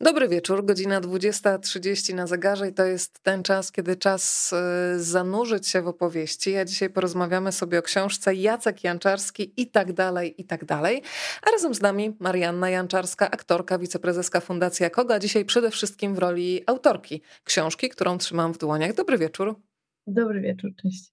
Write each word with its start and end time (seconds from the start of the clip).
Dobry 0.00 0.28
wieczór, 0.28 0.64
godzina 0.64 1.00
20.30 1.00 2.14
na 2.14 2.26
zegarze 2.26 2.68
i 2.68 2.72
to 2.72 2.84
jest 2.84 3.22
ten 3.22 3.42
czas, 3.42 3.72
kiedy 3.72 3.96
czas 3.96 4.52
y, 4.96 5.04
zanurzyć 5.04 5.68
się 5.68 5.82
w 5.82 5.88
opowieści. 5.88 6.56
A 6.56 6.64
dzisiaj 6.64 6.90
porozmawiamy 6.90 7.52
sobie 7.52 7.78
o 7.78 7.82
książce 7.82 8.34
Jacek 8.34 8.84
Janczarski 8.84 9.52
i 9.56 9.66
tak 9.66 9.92
dalej, 9.92 10.40
i 10.40 10.44
tak 10.44 10.64
dalej. 10.64 11.02
A 11.42 11.50
razem 11.50 11.74
z 11.74 11.80
nami 11.80 12.16
Marianna 12.20 12.70
Janczarska, 12.70 13.30
aktorka, 13.30 13.78
wiceprezeska 13.78 14.40
Fundacji 14.40 14.90
Koga, 14.90 15.18
dzisiaj 15.18 15.44
przede 15.44 15.70
wszystkim 15.70 16.14
w 16.14 16.18
roli 16.18 16.62
autorki 16.66 17.22
książki, 17.44 17.88
którą 17.88 18.18
trzymam 18.18 18.52
w 18.52 18.58
dłoniach. 18.58 18.94
Dobry 18.94 19.18
wieczór. 19.18 19.60
Dobry 20.06 20.40
wieczór, 20.40 20.70
cześć. 20.82 21.12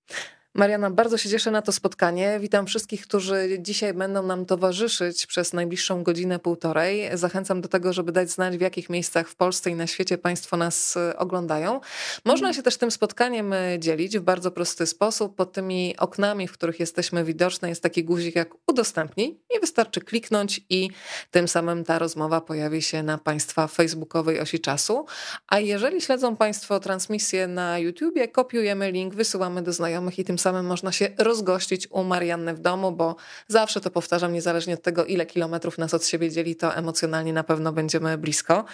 Mariana, 0.55 0.89
bardzo 0.89 1.17
się 1.17 1.29
cieszę 1.29 1.51
na 1.51 1.61
to 1.61 1.71
spotkanie. 1.71 2.37
Witam 2.39 2.65
wszystkich, 2.65 3.01
którzy 3.01 3.57
dzisiaj 3.59 3.93
będą 3.93 4.23
nam 4.23 4.45
towarzyszyć 4.45 5.25
przez 5.25 5.53
najbliższą 5.53 6.03
godzinę, 6.03 6.39
półtorej. 6.39 7.09
Zachęcam 7.13 7.61
do 7.61 7.67
tego, 7.67 7.93
żeby 7.93 8.11
dać 8.11 8.29
znać, 8.29 8.57
w 8.57 8.61
jakich 8.61 8.89
miejscach 8.89 9.29
w 9.29 9.35
Polsce 9.35 9.69
i 9.69 9.75
na 9.75 9.87
świecie 9.87 10.17
Państwo 10.17 10.57
nas 10.57 10.97
e, 10.97 11.17
oglądają. 11.17 11.79
Można 12.25 12.53
się 12.53 12.63
też 12.63 12.77
tym 12.77 12.91
spotkaniem 12.91 13.53
e, 13.53 13.79
dzielić 13.79 14.19
w 14.19 14.21
bardzo 14.21 14.51
prosty 14.51 14.87
sposób. 14.87 15.35
Pod 15.35 15.51
tymi 15.53 15.95
oknami, 15.97 16.47
w 16.47 16.51
których 16.51 16.79
jesteśmy 16.79 17.23
widoczne, 17.23 17.69
jest 17.69 17.83
taki 17.83 18.03
guzik 18.03 18.35
jak 18.35 18.49
udostępnij 18.67 19.39
i 19.57 19.59
wystarczy 19.59 20.01
kliknąć 20.01 20.61
i 20.69 20.89
tym 21.31 21.47
samym 21.47 21.83
ta 21.83 21.99
rozmowa 21.99 22.41
pojawi 22.41 22.81
się 22.81 23.03
na 23.03 23.17
Państwa 23.17 23.67
facebookowej 23.67 24.39
osi 24.39 24.59
czasu. 24.59 25.05
A 25.47 25.59
jeżeli 25.59 26.01
śledzą 26.01 26.35
Państwo 26.35 26.79
transmisję 26.79 27.47
na 27.47 27.79
YouTubie, 27.79 28.27
kopiujemy 28.27 28.91
link, 28.91 29.15
wysyłamy 29.15 29.61
do 29.61 29.73
znajomych 29.73 30.19
i 30.19 30.23
tym 30.23 30.37
samym 30.45 30.65
można 30.65 30.91
się 30.91 31.07
rozgościć 31.17 31.87
u 31.91 32.03
Marianny 32.03 32.53
w 32.53 32.59
domu, 32.59 32.91
bo 32.91 33.15
zawsze 33.47 33.81
to 33.81 33.89
powtarzam, 33.91 34.33
niezależnie 34.33 34.73
od 34.73 34.81
tego, 34.81 35.05
ile 35.05 35.25
kilometrów 35.25 35.77
nas 35.77 35.93
od 35.93 36.05
siebie 36.05 36.29
dzieli, 36.29 36.55
to 36.55 36.75
emocjonalnie 36.75 37.33
na 37.33 37.43
pewno 37.43 37.71
będziemy 37.71 38.17
blisko. 38.17 38.65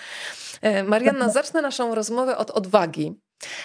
E, 0.61 0.83
Marianna, 0.83 1.29
zacznę 1.29 1.61
naszą 1.61 1.95
rozmowę 1.95 2.37
od 2.37 2.51
odwagi. 2.51 3.15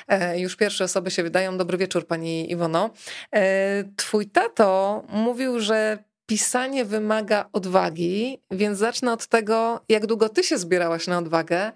E, 0.09 0.41
już 0.41 0.57
pierwsze 0.57 0.85
osoby 0.85 1.11
się 1.11 1.23
wydają. 1.23 1.59
Dobry 1.59 1.79
wieczór, 1.79 2.07
pani 2.07 2.53
Iwono. 2.53 2.91
E, 3.35 3.85
twój 3.97 4.31
tato 4.31 5.03
mówił, 5.09 5.61
że 5.61 5.99
pisanie 6.27 6.85
wymaga 6.85 7.49
odwagi, 7.53 8.43
więc 8.51 8.79
zacznę 8.79 9.13
od 9.13 9.27
tego, 9.27 9.81
jak 9.89 10.07
długo 10.07 10.29
ty 10.29 10.45
się 10.45 10.59
zbierałaś 10.59 11.07
na 11.07 11.19
odwagę, 11.19 11.73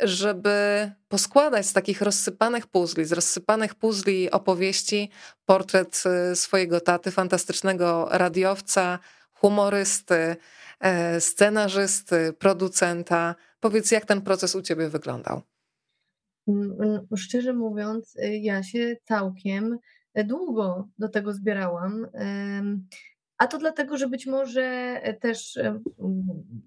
żeby 0.00 0.90
poskładać 1.08 1.66
z 1.66 1.72
takich 1.72 2.02
rozsypanych 2.02 2.66
puzli, 2.66 3.04
z 3.04 3.12
rozsypanych 3.12 3.74
puzli 3.74 4.30
opowieści 4.30 5.10
portret 5.46 6.02
y, 6.32 6.36
swojego 6.36 6.80
taty, 6.80 7.10
fantastycznego 7.10 8.08
radiowca, 8.10 8.98
humorysty, 9.32 10.36
e, 10.80 11.20
scenarzysty, 11.20 12.32
producenta. 12.38 13.34
Powiedz, 13.60 13.90
jak 13.90 14.04
ten 14.04 14.22
proces 14.22 14.54
u 14.54 14.62
ciebie 14.62 14.88
wyglądał? 14.88 15.42
Mm, 16.48 16.76
mm, 16.82 17.06
szczerze 17.16 17.52
mówiąc, 17.52 18.16
y, 18.16 18.36
ja 18.36 18.62
się 18.62 18.96
całkiem 19.04 19.78
długo 20.24 20.88
do 20.98 21.08
tego 21.08 21.32
zbierałam. 21.32 22.06
A 23.38 23.46
to 23.46 23.58
dlatego, 23.58 23.96
że 23.96 24.08
być 24.08 24.26
może 24.26 25.00
też 25.20 25.58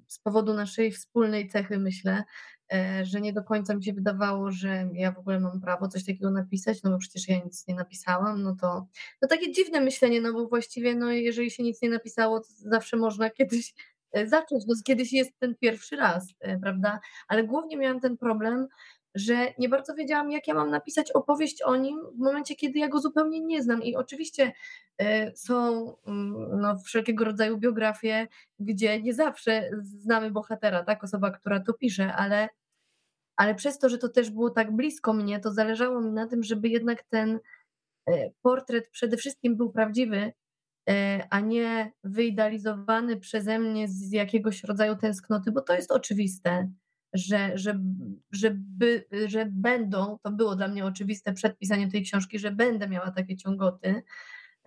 z 0.08 0.20
powodu 0.20 0.54
naszej 0.54 0.92
wspólnej 0.92 1.50
cechy, 1.50 1.80
myślę, 1.80 2.24
E, 2.24 2.55
że 3.04 3.22
nie 3.22 3.34
do 3.34 3.44
końca 3.44 3.76
mi 3.76 3.84
się 3.84 3.94
wydawało, 3.94 4.52
że 4.52 4.90
ja 4.94 5.12
w 5.12 5.18
ogóle 5.18 5.40
mam 5.40 5.62
prawo 5.62 5.88
coś 5.88 6.06
takiego 6.06 6.32
napisać, 6.32 6.84
no 6.84 6.92
bo 6.92 6.98
przecież 6.98 7.28
ja 7.28 7.36
nic 7.44 7.68
nie 7.68 7.76
napisałam, 7.76 8.44
no 8.44 8.56
to 8.62 8.88
no 9.22 9.28
takie 9.28 9.52
dziwne 9.52 9.82
myślenie, 9.82 10.22
no 10.22 10.34
bo 10.34 10.48
właściwie 10.48 10.96
no 10.96 11.12
jeżeli 11.12 11.52
się 11.52 11.64
nic 11.64 11.82
nie 11.82 11.90
napisało, 11.90 12.40
to 12.40 12.48
zawsze 12.50 12.98
można 12.98 13.30
kiedyś 13.30 13.74
e, 14.12 14.28
zacząć, 14.28 14.64
no 14.68 14.76
kiedyś 14.86 15.14
jest 15.14 15.40
ten 15.40 15.56
pierwszy 15.56 15.96
raz, 15.96 16.34
e, 16.40 16.60
prawda? 16.60 17.00
Ale 17.28 17.44
głównie 17.44 17.78
miałam 17.78 18.00
ten 18.00 18.18
problem, 18.18 18.68
że 19.16 19.54
nie 19.58 19.70
bardzo 19.70 19.96
wiedziałam, 19.96 20.32
jak 20.32 20.48
ja 20.48 20.54
mam 20.54 20.70
napisać 20.70 21.12
opowieść 21.12 21.62
o 21.62 21.76
nim 21.76 22.00
w 22.16 22.20
momencie, 22.20 22.56
kiedy 22.56 22.80
ja 22.80 22.88
go 22.88 23.00
zupełnie 23.00 23.42
nie 23.42 23.64
znam. 23.64 23.84
I 23.84 23.96
oczywiście 23.96 24.52
są 25.36 25.88
mm, 26.08 26.60
no, 26.62 26.78
wszelkiego 26.78 27.26
rodzaju 27.26 27.58
biografie, 27.58 28.28
gdzie 28.60 29.02
nie 29.02 29.14
zawsze 29.14 29.70
znamy 29.82 30.32
bohatera, 30.32 30.84
tak, 30.84 31.04
osoba, 31.04 31.32
która 31.32 31.60
to 31.60 31.74
pisze, 31.74 32.14
ale, 32.14 32.50
ale 33.36 33.56
przez 33.56 33.80
to, 33.80 33.90
że 33.90 33.98
to 33.98 34.10
też 34.10 34.30
było 34.30 34.50
tak 34.50 34.76
blisko 34.76 35.14
mnie, 35.14 35.40
to 35.40 35.54
zależało 35.54 36.02
mi 36.02 36.12
na 36.12 36.28
tym, 36.28 36.44
żeby 36.44 36.70
jednak 36.70 37.04
ten 37.04 37.40
e, 38.10 38.30
portret 38.42 38.90
przede 38.90 39.18
wszystkim 39.18 39.58
był 39.58 39.72
prawdziwy, 39.72 40.34
e, 40.90 41.28
a 41.30 41.40
nie 41.40 41.92
wyidealizowany 42.04 43.18
przeze 43.18 43.60
mnie 43.60 43.88
z 43.88 44.12
jakiegoś 44.12 44.64
rodzaju 44.64 44.96
tęsknoty, 44.96 45.52
bo 45.52 45.62
to 45.62 45.74
jest 45.74 45.92
oczywiste, 45.92 46.72
że, 47.16 47.58
że, 47.58 47.80
że, 48.32 48.52
by, 48.54 49.06
że 49.28 49.48
będą, 49.52 50.18
to 50.24 50.32
było 50.32 50.56
dla 50.56 50.68
mnie 50.68 50.86
oczywiste 50.86 51.34
przed 51.34 51.58
pisaniem 51.58 51.92
tej 51.92 52.04
książki, 52.04 52.40
że 52.40 52.52
będę 52.52 52.88
miała 52.88 53.12
takie 53.12 53.38
ciągoty, 53.38 54.04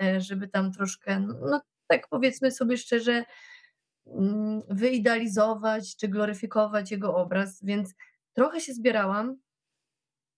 E, 0.02 0.20
żeby 0.20 0.48
tam 0.48 0.72
troszkę, 0.72 1.20
no 1.20 1.60
tak 1.86 2.08
powiedzmy 2.08 2.50
sobie 2.50 2.76
szczerze, 2.76 3.24
mm, 4.06 4.62
wyidealizować 4.70 5.96
czy 5.96 6.08
gloryfikować 6.08 6.90
jego 6.90 7.16
obraz, 7.16 7.64
więc 7.64 7.94
trochę 8.32 8.60
się 8.60 8.72
zbierałam, 8.72 9.36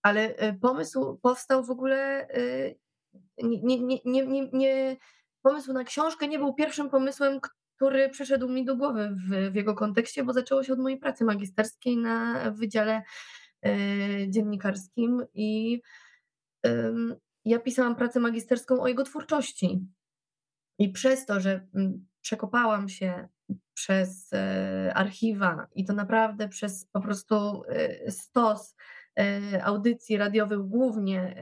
ale 0.01 0.35
e, 0.35 0.53
pomysł 0.53 1.19
powstał 1.21 1.63
w 1.63 1.69
ogóle 1.69 2.27
e, 2.29 2.73
nie, 3.43 3.79
nie, 3.79 3.99
nie, 4.05 4.49
nie, 4.53 4.97
pomysł 5.41 5.73
na 5.73 5.83
książkę 5.83 6.27
nie 6.27 6.39
był 6.39 6.53
pierwszym 6.53 6.89
pomysłem, 6.89 7.39
który 7.81 8.09
przyszedł 8.09 8.49
mi 8.49 8.65
do 8.65 8.75
głowy 8.75 9.09
w, 9.09 9.51
w 9.51 9.55
jego 9.55 9.75
kontekście, 9.75 10.23
bo 10.23 10.33
zaczęło 10.33 10.63
się 10.63 10.73
od 10.73 10.79
mojej 10.79 10.99
pracy 10.99 11.25
magisterskiej 11.25 11.97
na 11.97 12.51
Wydziale 12.51 13.01
Dziennikarskim 14.27 15.25
i 15.33 15.81
ja 17.45 17.59
pisałam 17.59 17.95
pracę 17.95 18.19
magisterską 18.19 18.81
o 18.81 18.87
jego 18.87 19.03
twórczości. 19.03 19.87
I 20.79 20.89
przez 20.89 21.25
to, 21.25 21.39
że 21.39 21.67
przekopałam 22.21 22.89
się 22.89 23.27
przez 23.73 24.33
e, 24.33 24.91
archiwa 24.95 25.67
i 25.75 25.85
to 25.85 25.93
naprawdę 25.93 26.49
przez 26.49 26.85
po 26.91 27.01
prostu 27.01 27.63
e, 27.69 28.11
stos 28.11 28.75
audycji 29.63 30.17
radiowych 30.17 30.59
głównie, 30.59 31.35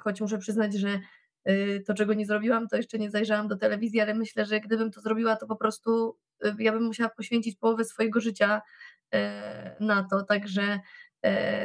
choć 0.00 0.20
muszę 0.20 0.38
przyznać, 0.38 0.74
że 0.74 1.00
to, 1.86 1.94
czego 1.94 2.14
nie 2.14 2.26
zrobiłam, 2.26 2.68
to 2.68 2.76
jeszcze 2.76 2.98
nie 2.98 3.10
zajrzałam 3.10 3.48
do 3.48 3.56
telewizji, 3.56 4.00
ale 4.00 4.14
myślę, 4.14 4.44
że 4.44 4.60
gdybym 4.60 4.90
to 4.90 5.00
zrobiła, 5.00 5.36
to 5.36 5.46
po 5.46 5.56
prostu 5.56 6.16
ja 6.58 6.72
bym 6.72 6.84
musiała 6.84 7.10
poświęcić 7.10 7.56
połowę 7.56 7.84
swojego 7.84 8.20
życia 8.20 8.62
na 9.80 10.06
to, 10.10 10.22
także, 10.22 10.80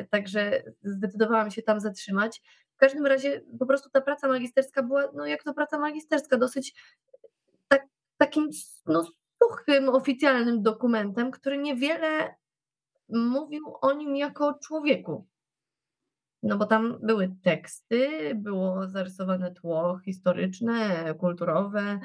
także 0.09 0.63
zdecydowałam 0.83 1.51
się 1.51 1.61
tam 1.61 1.79
zatrzymać. 1.79 2.41
W 2.75 2.77
każdym 2.77 3.05
razie 3.05 3.41
po 3.59 3.65
prostu 3.65 3.89
ta 3.89 4.01
praca 4.01 4.27
magisterska 4.27 4.83
była, 4.83 5.03
no 5.15 5.25
jak 5.25 5.43
to 5.43 5.53
praca 5.53 5.79
magisterska, 5.79 6.37
dosyć 6.37 6.73
tak, 7.67 7.85
takim 8.17 8.49
no, 8.85 9.05
suchym, 9.43 9.89
oficjalnym 9.89 10.61
dokumentem, 10.61 11.31
który 11.31 11.57
niewiele 11.57 12.35
mówił 13.09 13.75
o 13.81 13.93
nim 13.93 14.15
jako 14.15 14.59
człowieku. 14.63 15.27
No 16.43 16.57
bo 16.57 16.65
tam 16.65 16.99
były 17.03 17.35
teksty, 17.43 18.09
było 18.35 18.87
zarysowane 18.87 19.51
tło 19.51 19.99
historyczne, 20.05 21.05
kulturowe 21.19 21.99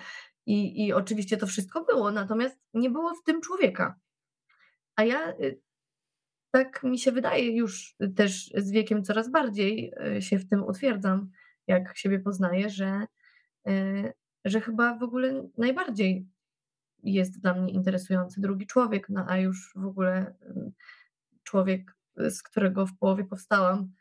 i, 0.46 0.86
i 0.86 0.92
oczywiście 0.92 1.36
to 1.36 1.46
wszystko 1.46 1.84
było, 1.84 2.10
natomiast 2.10 2.58
nie 2.74 2.90
było 2.90 3.14
w 3.14 3.22
tym 3.22 3.40
człowieka. 3.40 3.94
A 4.96 5.04
ja 5.04 5.30
y, 5.30 5.60
tak 6.50 6.82
mi 6.82 6.98
się 6.98 7.12
wydaje, 7.12 7.56
już 7.56 7.96
też 8.16 8.50
z 8.56 8.70
wiekiem 8.70 9.04
coraz 9.04 9.30
bardziej 9.30 9.92
e, 10.00 10.22
się 10.22 10.38
w 10.38 10.48
tym 10.48 10.64
utwierdzam, 10.64 11.30
jak 11.66 11.96
siebie 11.96 12.20
poznaję, 12.20 12.70
że, 12.70 13.06
e, 13.66 14.12
że 14.44 14.60
chyba 14.60 14.98
w 14.98 15.02
ogóle 15.02 15.48
najbardziej 15.58 16.26
jest 17.02 17.40
dla 17.40 17.54
mnie 17.54 17.72
interesujący 17.72 18.40
drugi 18.40 18.66
człowiek, 18.66 19.08
no 19.08 19.24
a 19.28 19.38
już 19.38 19.72
w 19.76 19.86
ogóle 19.86 20.34
człowiek, 21.42 21.96
z 22.16 22.42
którego 22.42 22.86
w 22.86 22.98
połowie 22.98 23.24
powstałam, 23.24 23.92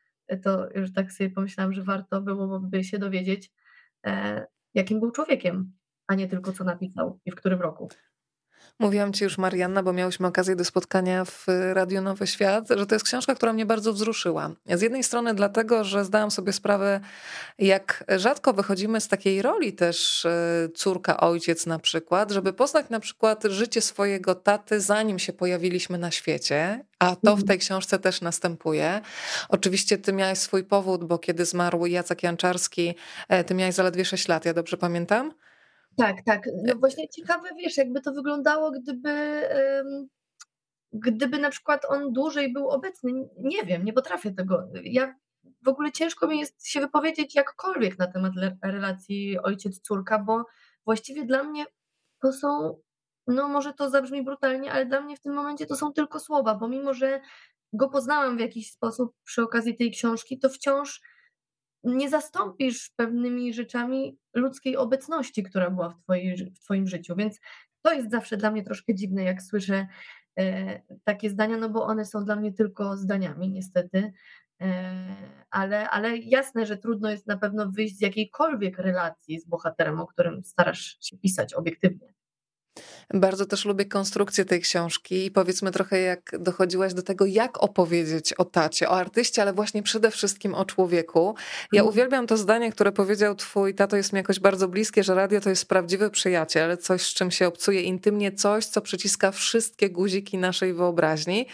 to 0.44 0.70
już 0.75 0.94
tak 0.94 1.12
sobie 1.12 1.30
pomyślałam, 1.30 1.74
że 1.74 1.84
warto 1.84 2.22
byłoby 2.22 2.84
się 2.84 3.00
dowiedzieć, 3.00 3.52
jakim 4.74 5.00
był 5.00 5.12
człowiekiem, 5.12 5.74
a 6.08 6.16
nie 6.16 6.28
tylko 6.28 6.52
co 6.54 6.64
napisał 6.64 7.20
i 7.25 7.31
w 7.31 7.36
którym 7.36 7.62
roku. 7.62 7.90
Mówiłam 8.80 9.13
ci 9.13 9.24
już, 9.24 9.38
Marianna, 9.38 9.83
bo 9.83 9.94
miałyśmy 9.94 10.27
okazję 10.27 10.56
do 10.56 10.65
spotkania 10.65 11.25
w 11.25 11.45
Radiu 11.74 12.01
Nowy 12.01 12.27
Świat, 12.27 12.68
że 12.69 12.86
to 12.86 12.95
jest 12.95 13.06
książka, 13.06 13.36
która 13.36 13.54
mnie 13.54 13.65
bardzo 13.65 13.94
wzruszyła. 13.94 14.51
Z 14.65 14.81
jednej 14.81 15.04
strony 15.04 15.33
dlatego, 15.33 15.83
że 15.83 16.06
zdałam 16.06 16.31
sobie 16.31 16.54
sprawę, 16.54 17.00
jak 17.60 18.04
rzadko 18.18 18.54
wychodzimy 18.54 19.01
z 19.01 19.07
takiej 19.07 19.42
roli 19.42 19.74
też 19.74 20.25
e, 20.25 20.69
córka, 20.75 21.18
ojciec 21.18 21.65
na 21.65 21.80
przykład, 21.80 22.31
żeby 22.31 22.54
poznać 22.54 22.89
na 22.89 23.00
przykład 23.00 23.44
życie 23.44 23.81
swojego 23.81 24.36
taty, 24.36 24.81
zanim 24.81 25.19
się 25.19 25.33
pojawiliśmy 25.33 25.98
na 25.98 26.12
świecie, 26.12 26.86
a 27.00 27.15
to 27.15 27.21
w 27.21 27.27
mhm. 27.27 27.48
tej 27.48 27.60
książce 27.60 28.00
też 28.00 28.21
następuje. 28.21 29.01
Oczywiście 29.50 29.98
ty 29.98 30.13
miałeś 30.13 30.39
swój 30.39 30.63
powód, 30.63 31.04
bo 31.04 31.19
kiedy 31.19 31.45
zmarł 31.45 31.86
Jacek 31.86 32.24
Janczarski, 32.24 32.95
e, 33.30 33.44
ty 33.44 33.54
miałeś 33.54 33.75
zaledwie 33.75 34.06
6 34.06 34.27
lat, 34.27 34.45
ja 34.45 34.54
dobrze 34.54 34.77
pamiętam? 34.77 35.33
Tak, 35.98 36.22
tak. 36.25 36.50
No 36.63 36.75
właśnie 36.75 37.10
ciekawe, 37.10 37.50
wiesz, 37.57 37.78
jakby 37.78 38.01
to 38.01 38.12
wyglądało, 38.13 38.72
gdyby 38.72 39.44
gdyby 40.94 41.38
na 41.38 41.50
przykład 41.50 41.86
on 41.90 42.13
dłużej 42.13 42.54
był 42.54 42.69
obecny, 42.69 43.12
nie 43.38 43.63
wiem, 43.63 43.86
nie 43.86 43.94
potrafię 43.94 44.31
tego. 44.31 44.68
Ja 44.84 45.16
w 45.63 45.68
ogóle 45.68 45.92
ciężko 45.92 46.28
mi 46.28 46.40
jest 46.40 46.68
się 46.68 46.80
wypowiedzieć 46.80 47.36
jakkolwiek 47.36 48.00
na 48.00 48.07
temat 48.07 48.34
relacji 48.63 49.40
ojciec-córka, 49.40 50.24
bo 50.25 50.45
właściwie 50.86 51.25
dla 51.25 51.44
mnie 51.44 51.66
to 52.22 52.34
są, 52.34 52.80
no 53.28 53.48
może 53.48 53.74
to 53.74 53.89
zabrzmi 53.89 54.24
brutalnie, 54.24 54.72
ale 54.72 54.86
dla 54.86 55.01
mnie 55.01 55.18
w 55.18 55.22
tym 55.22 55.34
momencie 55.34 55.66
to 55.66 55.75
są 55.75 55.94
tylko 55.94 56.19
słowa, 56.19 56.56
bo 56.56 56.68
mimo, 56.68 56.94
że 56.94 57.22
go 57.74 57.89
poznałam 57.89 58.38
w 58.38 58.39
jakiś 58.39 58.72
sposób 58.72 59.16
przy 59.24 59.42
okazji 59.42 59.78
tej 59.78 59.92
książki, 59.92 60.39
to 60.39 60.50
wciąż 60.50 61.01
nie 61.83 62.09
zastąpisz 62.09 62.89
pewnymi 62.95 63.53
rzeczami 63.53 64.18
ludzkiej 64.33 64.77
obecności, 64.77 65.44
która 65.44 65.69
była 65.69 65.89
w, 65.89 66.03
twojej, 66.03 66.51
w 66.51 66.59
Twoim 66.59 66.88
życiu. 66.88 67.15
Więc 67.15 67.39
to 67.81 67.94
jest 67.94 68.12
zawsze 68.12 68.38
dla 68.38 68.51
mnie 68.51 68.63
troszkę 68.63 68.95
dziwne, 68.95 69.24
jak 69.24 69.41
słyszę 69.41 69.88
e, 70.39 70.81
takie 71.03 71.30
zdania, 71.30 71.57
no 71.57 71.69
bo 71.69 71.85
one 71.85 72.06
są 72.06 72.25
dla 72.25 72.35
mnie 72.35 72.53
tylko 72.53 72.97
zdaniami, 72.97 73.50
niestety. 73.50 74.13
E, 74.62 74.94
ale, 75.50 75.89
ale 75.89 76.18
jasne, 76.18 76.65
że 76.65 76.77
trudno 76.77 77.12
jest 77.12 77.27
na 77.27 77.38
pewno 77.38 77.71
wyjść 77.71 77.97
z 77.97 78.01
jakiejkolwiek 78.01 78.77
relacji 78.77 79.39
z 79.39 79.45
bohaterem, 79.45 80.00
o 80.00 80.07
którym 80.07 80.44
starasz 80.44 80.97
się 81.01 81.18
pisać 81.18 81.53
obiektywnie. 81.53 82.13
Bardzo 83.14 83.46
też 83.46 83.66
lubię 83.66 83.86
konstrukcję 83.86 84.46
tej 84.46 84.62
książki 84.62 85.25
i 85.25 85.31
powiedzmy 85.31 85.72
trochę, 85.72 86.02
jak 86.02 86.31
dochodziłaś 86.40 86.94
do 86.94 87.02
tego, 87.02 87.25
jak 87.25 87.64
opowiedzieć 87.64 88.34
o 88.34 88.46
tacie, 88.46 88.90
o 88.90 88.98
artyście, 88.98 89.42
ale 89.42 89.54
właśnie 89.54 89.84
przede 89.84 90.12
wszystkim 90.12 90.56
o 90.56 90.66
człowieku. 90.66 91.36
Ja 91.72 91.81
mhm. 91.81 91.88
uwielbiam 91.88 92.28
to 92.28 92.38
zdanie, 92.38 92.72
które 92.72 92.92
powiedział 92.92 93.36
twój 93.36 93.75
tato, 93.75 93.98
jest 93.98 94.14
mi 94.14 94.18
jakoś 94.18 94.40
bardzo 94.40 94.68
bliskie, 94.68 95.04
że 95.04 95.16
radio 95.16 95.42
to 95.42 95.50
jest 95.50 95.66
prawdziwy 95.66 96.10
przyjaciel, 96.10 96.78
coś, 96.78 97.02
z 97.02 97.14
czym 97.14 97.31
się 97.31 97.48
obcuje 97.48 97.81
intymnie, 97.81 98.31
coś, 98.31 98.66
co 98.66 98.81
przyciska 98.81 99.31
wszystkie 99.31 99.90
guziki 99.90 100.38
naszej 100.38 100.74
wyobraźni. 100.74 101.48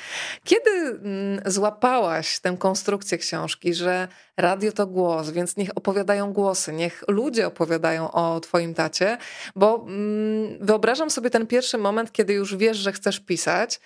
Kiedy 0.43 0.69
mm, 0.69 1.41
złapałaś 1.45 2.39
tę 2.39 2.55
konstrukcję 2.59 3.17
książki, 3.17 3.73
że 3.73 4.07
radio 4.41 4.71
to 4.71 4.87
głos, 4.87 5.29
więc 5.29 5.57
niech 5.57 5.69
opowiadają 5.75 6.33
głosy, 6.33 6.73
niech 6.73 7.03
ludzie 7.07 7.47
opowiadają 7.47 8.11
o 8.11 8.39
twoim 8.39 8.73
tacie, 8.73 9.17
bo 9.55 9.85
mm, 9.87 10.57
wyobrażam 10.61 11.09
sobie 11.09 11.29
ten 11.29 11.47
pierwszy 11.47 11.77
moment, 11.77 12.11
kiedy 12.11 12.33
już 12.33 12.55
wiesz, 12.55 12.77
że 12.77 12.91
chcesz 12.91 13.19
pisać, 13.19 13.79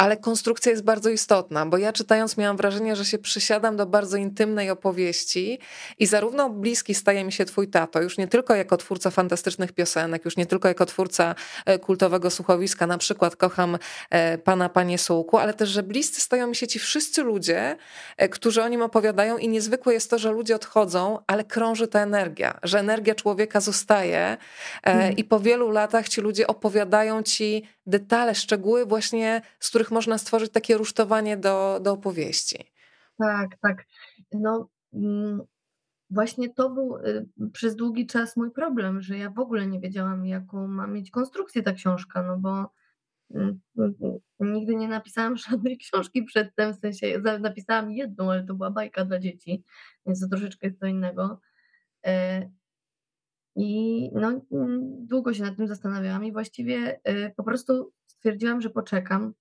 ale 0.00 0.16
konstrukcja 0.16 0.70
jest 0.70 0.84
bardzo 0.84 1.10
istotna, 1.10 1.66
bo 1.66 1.78
ja 1.78 1.92
czytając 1.92 2.36
miałam 2.36 2.56
wrażenie, 2.56 2.96
że 2.96 3.04
się 3.04 3.18
przysiadam 3.18 3.76
do 3.76 3.86
bardzo 3.86 4.16
intymnej 4.16 4.70
opowieści 4.70 5.58
i 5.98 6.06
zarówno 6.06 6.50
bliski 6.50 6.94
staje 6.94 7.24
mi 7.24 7.32
się 7.32 7.44
twój 7.44 7.68
tato, 7.68 8.02
już 8.02 8.18
nie 8.18 8.28
tylko 8.28 8.54
jako 8.54 8.76
twórca 8.76 9.10
fantastycznych 9.10 9.72
piosenek, 9.72 10.24
już 10.24 10.36
nie 10.36 10.46
tylko 10.46 10.68
jako 10.68 10.86
twórca 10.86 11.34
e, 11.66 11.78
kultowego 11.78 12.30
słuchowiska, 12.30 12.86
na 12.86 12.98
przykład 12.98 13.36
kocham 13.36 13.78
e, 14.10 14.38
pana, 14.38 14.68
panie 14.68 14.98
Sułku, 14.98 15.38
ale 15.38 15.54
też, 15.54 15.68
że 15.68 15.82
bliscy 15.82 16.20
stają 16.20 16.46
mi 16.46 16.56
się 16.56 16.66
ci 16.66 16.78
wszyscy 16.78 17.22
ludzie, 17.22 17.76
e, 18.16 18.28
którzy 18.28 18.62
o 18.62 18.68
nim 18.68 18.82
opowiadają 18.82 19.38
i 19.38 19.48
niezwykłe 19.48 19.94
jest 19.94 20.10
to, 20.10 20.18
że 20.18 20.30
ludzie 20.30 20.56
odchodzą, 20.56 21.18
ale 21.26 21.44
krąży 21.44 21.88
ta 21.88 22.00
energia, 22.00 22.58
że 22.62 22.78
energia 22.78 23.14
człowieka 23.14 23.60
zostaje 23.60 24.36
mm. 24.82 25.16
i 25.16 25.24
po 25.24 25.40
wielu 25.40 25.70
latach 25.70 26.08
ci 26.08 26.20
ludzie 26.20 26.46
opowiadają 26.46 27.22
ci 27.22 27.68
detale, 27.90 28.34
szczegóły 28.34 28.86
właśnie, 28.86 29.42
z 29.60 29.68
których 29.68 29.89
można 29.90 30.18
stworzyć 30.18 30.52
takie 30.52 30.76
rusztowanie 30.76 31.36
do, 31.36 31.80
do 31.82 31.92
opowieści. 31.92 32.72
Tak, 33.18 33.56
tak. 33.60 33.84
No 34.32 34.68
mm, 34.92 35.40
właśnie 36.10 36.54
to 36.54 36.70
był 36.70 36.96
y, 36.96 37.26
przez 37.52 37.76
długi 37.76 38.06
czas 38.06 38.36
mój 38.36 38.50
problem, 38.50 39.02
że 39.02 39.18
ja 39.18 39.30
w 39.30 39.38
ogóle 39.38 39.66
nie 39.66 39.80
wiedziałam, 39.80 40.26
jaką 40.26 40.68
ma 40.68 40.86
mieć 40.86 41.10
konstrukcję 41.10 41.62
ta 41.62 41.72
książka, 41.72 42.22
no 42.22 42.38
bo 42.38 42.72
mm, 43.34 43.60
mm, 43.78 44.18
nigdy 44.40 44.76
nie 44.76 44.88
napisałam 44.88 45.36
żadnej 45.50 45.78
książki 45.78 46.22
przedtem, 46.22 46.74
w 46.74 46.78
sensie 46.78 47.22
napisałam 47.40 47.92
jedną, 47.92 48.30
ale 48.30 48.44
to 48.44 48.54
była 48.54 48.70
bajka 48.70 49.04
dla 49.04 49.18
dzieci, 49.18 49.64
więc 50.06 50.20
to 50.20 50.28
troszeczkę 50.28 50.66
jest 50.66 50.80
co 50.80 50.86
innego. 50.86 51.40
E, 52.06 52.50
i 53.56 54.10
no, 54.14 54.40
mm, 54.52 55.06
długo 55.06 55.34
się 55.34 55.42
nad 55.42 55.56
tym 55.56 55.66
zastanawiałam 55.66 56.24
i 56.24 56.32
właściwie 56.32 57.00
y, 57.08 57.32
po 57.36 57.44
prostu 57.44 57.92
stwierdziłam, 58.06 58.60
że 58.60 58.70
poczekam, 58.70 59.34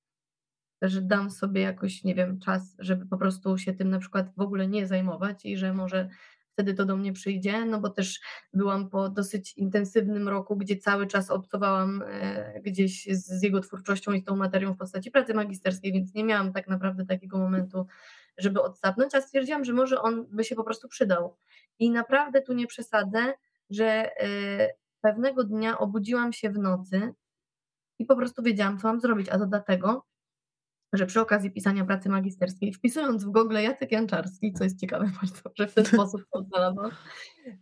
że 0.82 1.02
dam 1.02 1.32
sobie 1.32 1.62
jakoś, 1.62 2.04
nie 2.04 2.16
wiem, 2.16 2.40
czas, 2.40 2.76
żeby 2.80 3.06
po 3.06 3.18
prostu 3.18 3.58
się 3.58 3.74
tym 3.74 3.90
na 3.90 4.00
przykład 4.00 4.36
w 4.38 4.42
ogóle 4.42 4.68
nie 4.68 4.88
zajmować 4.88 5.46
i 5.46 5.58
że 5.58 5.74
może 5.74 6.10
wtedy 6.60 6.74
to 6.74 6.86
do 6.86 6.98
mnie 6.98 7.14
przyjdzie, 7.14 7.66
no 7.66 7.80
bo 7.80 7.90
też 7.90 8.20
byłam 8.54 8.90
po 8.90 9.10
dosyć 9.10 9.58
intensywnym 9.58 10.28
roku, 10.28 10.58
gdzie 10.58 10.78
cały 10.78 11.08
czas 11.08 11.32
obcowałam 11.32 12.04
e, 12.08 12.62
gdzieś 12.62 13.08
z, 13.12 13.44
jego 13.44 13.60
twórczością 13.60 14.12
i 14.12 14.24
tą 14.24 14.36
materią 14.36 14.74
w 14.74 14.78
postaci 14.78 15.12
pracy 15.12 15.34
magisterskiej, 15.34 15.94
więc 15.94 16.14
nie 16.14 16.24
miałam 16.24 16.54
tak 16.54 16.68
naprawdę 16.68 17.06
takiego 17.06 17.38
momentu, 17.38 17.88
żeby 18.38 18.62
odsapnąć, 18.62 19.16
a 19.16 19.22
stwierdziłam, 19.22 19.66
że 19.66 19.74
może 19.74 20.02
on 20.02 20.26
by 20.32 20.44
się 20.44 20.56
po 20.56 20.64
prostu 20.64 20.88
przydał. 20.88 21.36
I 21.80 21.92
naprawdę 21.92 22.42
tu 22.42 22.54
nie 22.54 22.68
przesadzę, 22.68 23.34
że 23.70 24.10
y, 24.24 24.70
pewnego 25.02 25.44
dnia 25.44 25.78
obudziłam 25.78 26.34
się 26.34 26.50
w 26.50 26.58
nocy 26.58 27.14
i 28.00 28.06
po 28.06 28.16
prostu 28.16 28.44
wiedziałam, 28.44 28.80
co 28.80 28.88
mam 28.88 29.00
zrobić, 29.00 29.30
a 29.30 29.38
to 29.38 29.46
dlatego, 29.46 30.06
że 30.94 31.06
przy 31.06 31.22
okazji 31.22 31.52
pisania 31.52 31.86
pracy 31.86 32.10
magisterskiej, 32.10 32.74
wpisując 32.74 33.24
w 33.24 33.30
Google 33.30 33.58
Jacek 33.58 33.92
Janczarski, 33.92 34.54
co 34.54 34.64
jest 34.64 34.80
ciekawe 34.80 35.12
bardzo, 35.22 35.42
że 35.56 35.68
w 35.68 35.74
ten 35.74 35.86
sposób 35.96 36.22
to 36.34 36.44
znalazłam, 36.44 36.92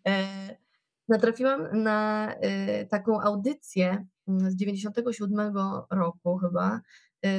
e, 0.07 0.27
natrafiłam 1.07 1.83
na 1.83 2.31
e, 2.33 2.85
taką 2.85 3.21
audycję 3.21 4.05
z 4.27 4.55
97 4.55 5.53
roku 5.91 6.37
chyba, 6.37 6.81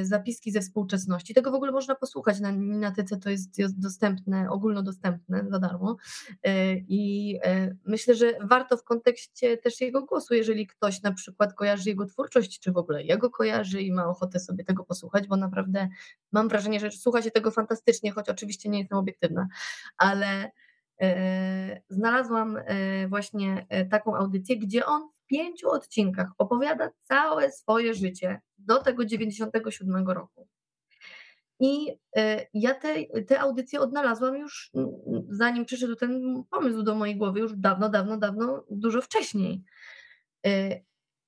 zapiski 0.01 0.51
ze 0.51 0.61
współczesności. 0.61 1.33
Tego 1.33 1.51
w 1.51 1.53
ogóle 1.53 1.71
można 1.71 1.95
posłuchać 1.95 2.39
na 2.39 2.51
Minatyce, 2.51 3.17
to 3.17 3.29
jest, 3.29 3.59
jest 3.59 3.79
dostępne, 3.79 4.49
ogólnodostępne 4.49 5.45
za 5.49 5.59
darmo. 5.59 5.97
E, 6.43 6.75
I 6.75 7.35
e, 7.43 7.75
myślę, 7.85 8.15
że 8.15 8.33
warto 8.41 8.77
w 8.77 8.83
kontekście 8.83 9.57
też 9.57 9.81
jego 9.81 10.05
głosu, 10.05 10.33
jeżeli 10.33 10.67
ktoś 10.67 11.01
na 11.01 11.11
przykład 11.11 11.53
kojarzy 11.53 11.89
jego 11.89 12.05
twórczość, 12.05 12.59
czy 12.59 12.71
w 12.71 12.77
ogóle 12.77 13.03
jego 13.03 13.29
kojarzy 13.29 13.81
i 13.81 13.91
ma 13.91 14.05
ochotę 14.05 14.39
sobie 14.39 14.63
tego 14.63 14.83
posłuchać, 14.83 15.27
bo 15.27 15.35
naprawdę 15.35 15.89
mam 16.31 16.49
wrażenie, 16.49 16.79
że 16.79 16.91
słucha 16.91 17.21
się 17.21 17.31
tego 17.31 17.51
fantastycznie, 17.51 18.11
choć 18.11 18.29
oczywiście 18.29 18.69
nie 18.69 18.79
jestem 18.79 18.97
obiektywna, 18.97 19.47
ale 19.97 20.51
znalazłam 21.89 22.57
właśnie 23.09 23.67
taką 23.89 24.15
audycję, 24.15 24.59
gdzie 24.59 24.85
on 24.85 25.09
pięciu 25.29 25.69
odcinkach 25.69 26.27
opowiada 26.37 26.89
całe 27.01 27.51
swoje 27.51 27.93
życie 27.93 28.41
do 28.57 28.83
tego 28.83 29.05
97 29.05 30.07
roku. 30.07 30.47
I 31.59 31.97
e, 32.15 32.45
ja 32.53 32.73
te, 32.73 33.05
te 33.27 33.39
audycje 33.39 33.79
odnalazłam 33.79 34.37
już, 34.37 34.71
zanim 35.29 35.65
przyszedł 35.65 35.95
ten 35.95 36.43
pomysł 36.49 36.83
do 36.83 36.95
mojej 36.95 37.15
głowy, 37.15 37.39
już 37.39 37.53
dawno, 37.55 37.89
dawno, 37.89 38.17
dawno, 38.17 38.63
dużo 38.69 39.01
wcześniej. 39.01 39.63
E, 40.45 40.69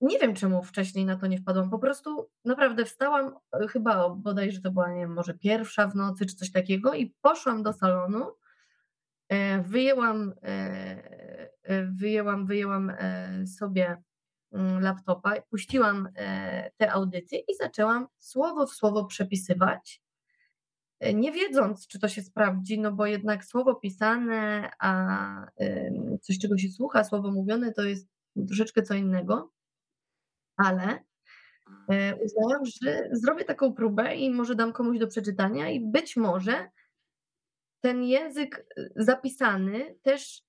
nie 0.02 0.20
wiem, 0.20 0.36
czemu 0.36 0.64
wcześniej 0.64 1.06
na 1.06 1.16
to 1.16 1.28
nie 1.28 1.38
wpadłam. 1.38 1.70
Po 1.70 1.80
prostu 1.80 2.30
naprawdę 2.46 2.86
wstałam, 2.86 3.36
e, 3.54 3.68
chyba 3.68 4.10
bodajże 4.10 4.62
to 4.62 4.72
była, 4.72 4.92
nie 4.92 5.00
wiem, 5.00 5.14
może 5.14 5.34
pierwsza 5.34 5.88
w 5.88 5.96
nocy 5.96 6.26
czy 6.26 6.36
coś 6.36 6.52
takiego, 6.52 6.94
i 6.94 7.16
poszłam 7.22 7.64
do 7.64 7.74
salonu. 7.74 8.26
Wyjęłam 9.64 10.34
wyjęłam, 11.92 12.46
wyjęłam 12.46 12.90
e, 12.90 13.48
sobie 13.48 13.98
mm, 14.52 14.82
laptopa, 14.82 15.42
puściłam 15.42 16.10
e, 16.16 16.72
te 16.78 16.92
audycje 16.92 17.40
i 17.40 17.56
zaczęłam 17.56 18.08
słowo 18.20 18.68
w 18.68 18.74
słowo 18.74 19.06
przepisywać, 19.06 20.02
e, 21.00 21.14
nie 21.14 21.32
wiedząc, 21.32 21.88
czy 21.88 22.00
to 22.00 22.08
się 22.08 22.22
sprawdzi, 22.22 22.80
no 22.80 22.92
bo 22.92 23.06
jednak 23.06 23.46
słowo 23.46 23.76
pisane, 23.76 24.72
a 24.80 25.46
coś, 26.22 26.40
czego 26.40 26.58
się 26.58 26.70
słucha, 26.70 27.04
słowo 27.04 27.32
mówione, 27.32 27.74
to 27.74 27.82
jest 27.84 28.08
troszeczkę 28.48 28.82
co 28.82 28.94
innego, 28.94 29.52
ale 30.58 31.04
uznałam, 32.26 32.66
że 32.66 33.10
zrobię 33.12 33.46
taką 33.46 33.74
próbę 33.74 34.16
i 34.16 34.30
może 34.30 34.56
dam 34.56 34.74
komuś 34.74 35.00
do 35.00 35.08
przeczytania 35.08 35.70
i 35.70 35.80
być 35.80 36.18
może 36.18 36.70
ten 37.82 38.04
język 38.04 38.66
zapisany 38.96 39.96
też 40.02 40.44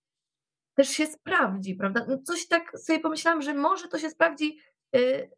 też 0.75 0.89
się 0.89 1.07
sprawdzi, 1.07 1.75
prawda? 1.75 2.07
No 2.09 2.19
coś 2.19 2.49
tak 2.49 2.79
sobie 2.79 3.01
pomyślałam, 3.01 3.43
że 3.43 3.55
może 3.55 3.89
to 3.89 3.99
się 3.99 4.11
sprawdzi, 4.11 4.59
y, 4.97 5.31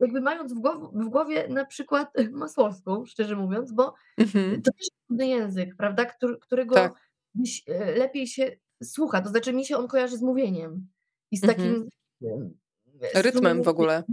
jakby 0.00 0.20
mając 0.20 0.54
w 0.54 0.58
głowie, 0.58 0.88
w 0.94 1.08
głowie 1.08 1.48
na 1.48 1.64
przykład 1.64 2.08
masłowską, 2.32 3.06
szczerze 3.06 3.36
mówiąc, 3.36 3.72
bo 3.72 3.94
mhm. 4.18 4.62
to 4.62 4.72
też 4.72 4.80
jest 4.80 5.06
trudny 5.06 5.26
język, 5.26 5.76
prawda? 5.76 6.06
Którego 6.40 6.74
tak. 6.74 7.10
Y, 7.68 7.94
lepiej 7.96 8.26
się 8.26 8.56
słucha, 8.82 9.20
to 9.20 9.28
znaczy 9.28 9.52
mi 9.52 9.64
się 9.64 9.76
on 9.76 9.88
kojarzy 9.88 10.16
z 10.16 10.22
mówieniem 10.22 10.88
i 11.30 11.36
z 11.36 11.40
takim 11.40 11.88
mhm. 12.22 12.54
rytmem 13.14 13.62
w 13.62 13.68
ogóle. 13.68 14.04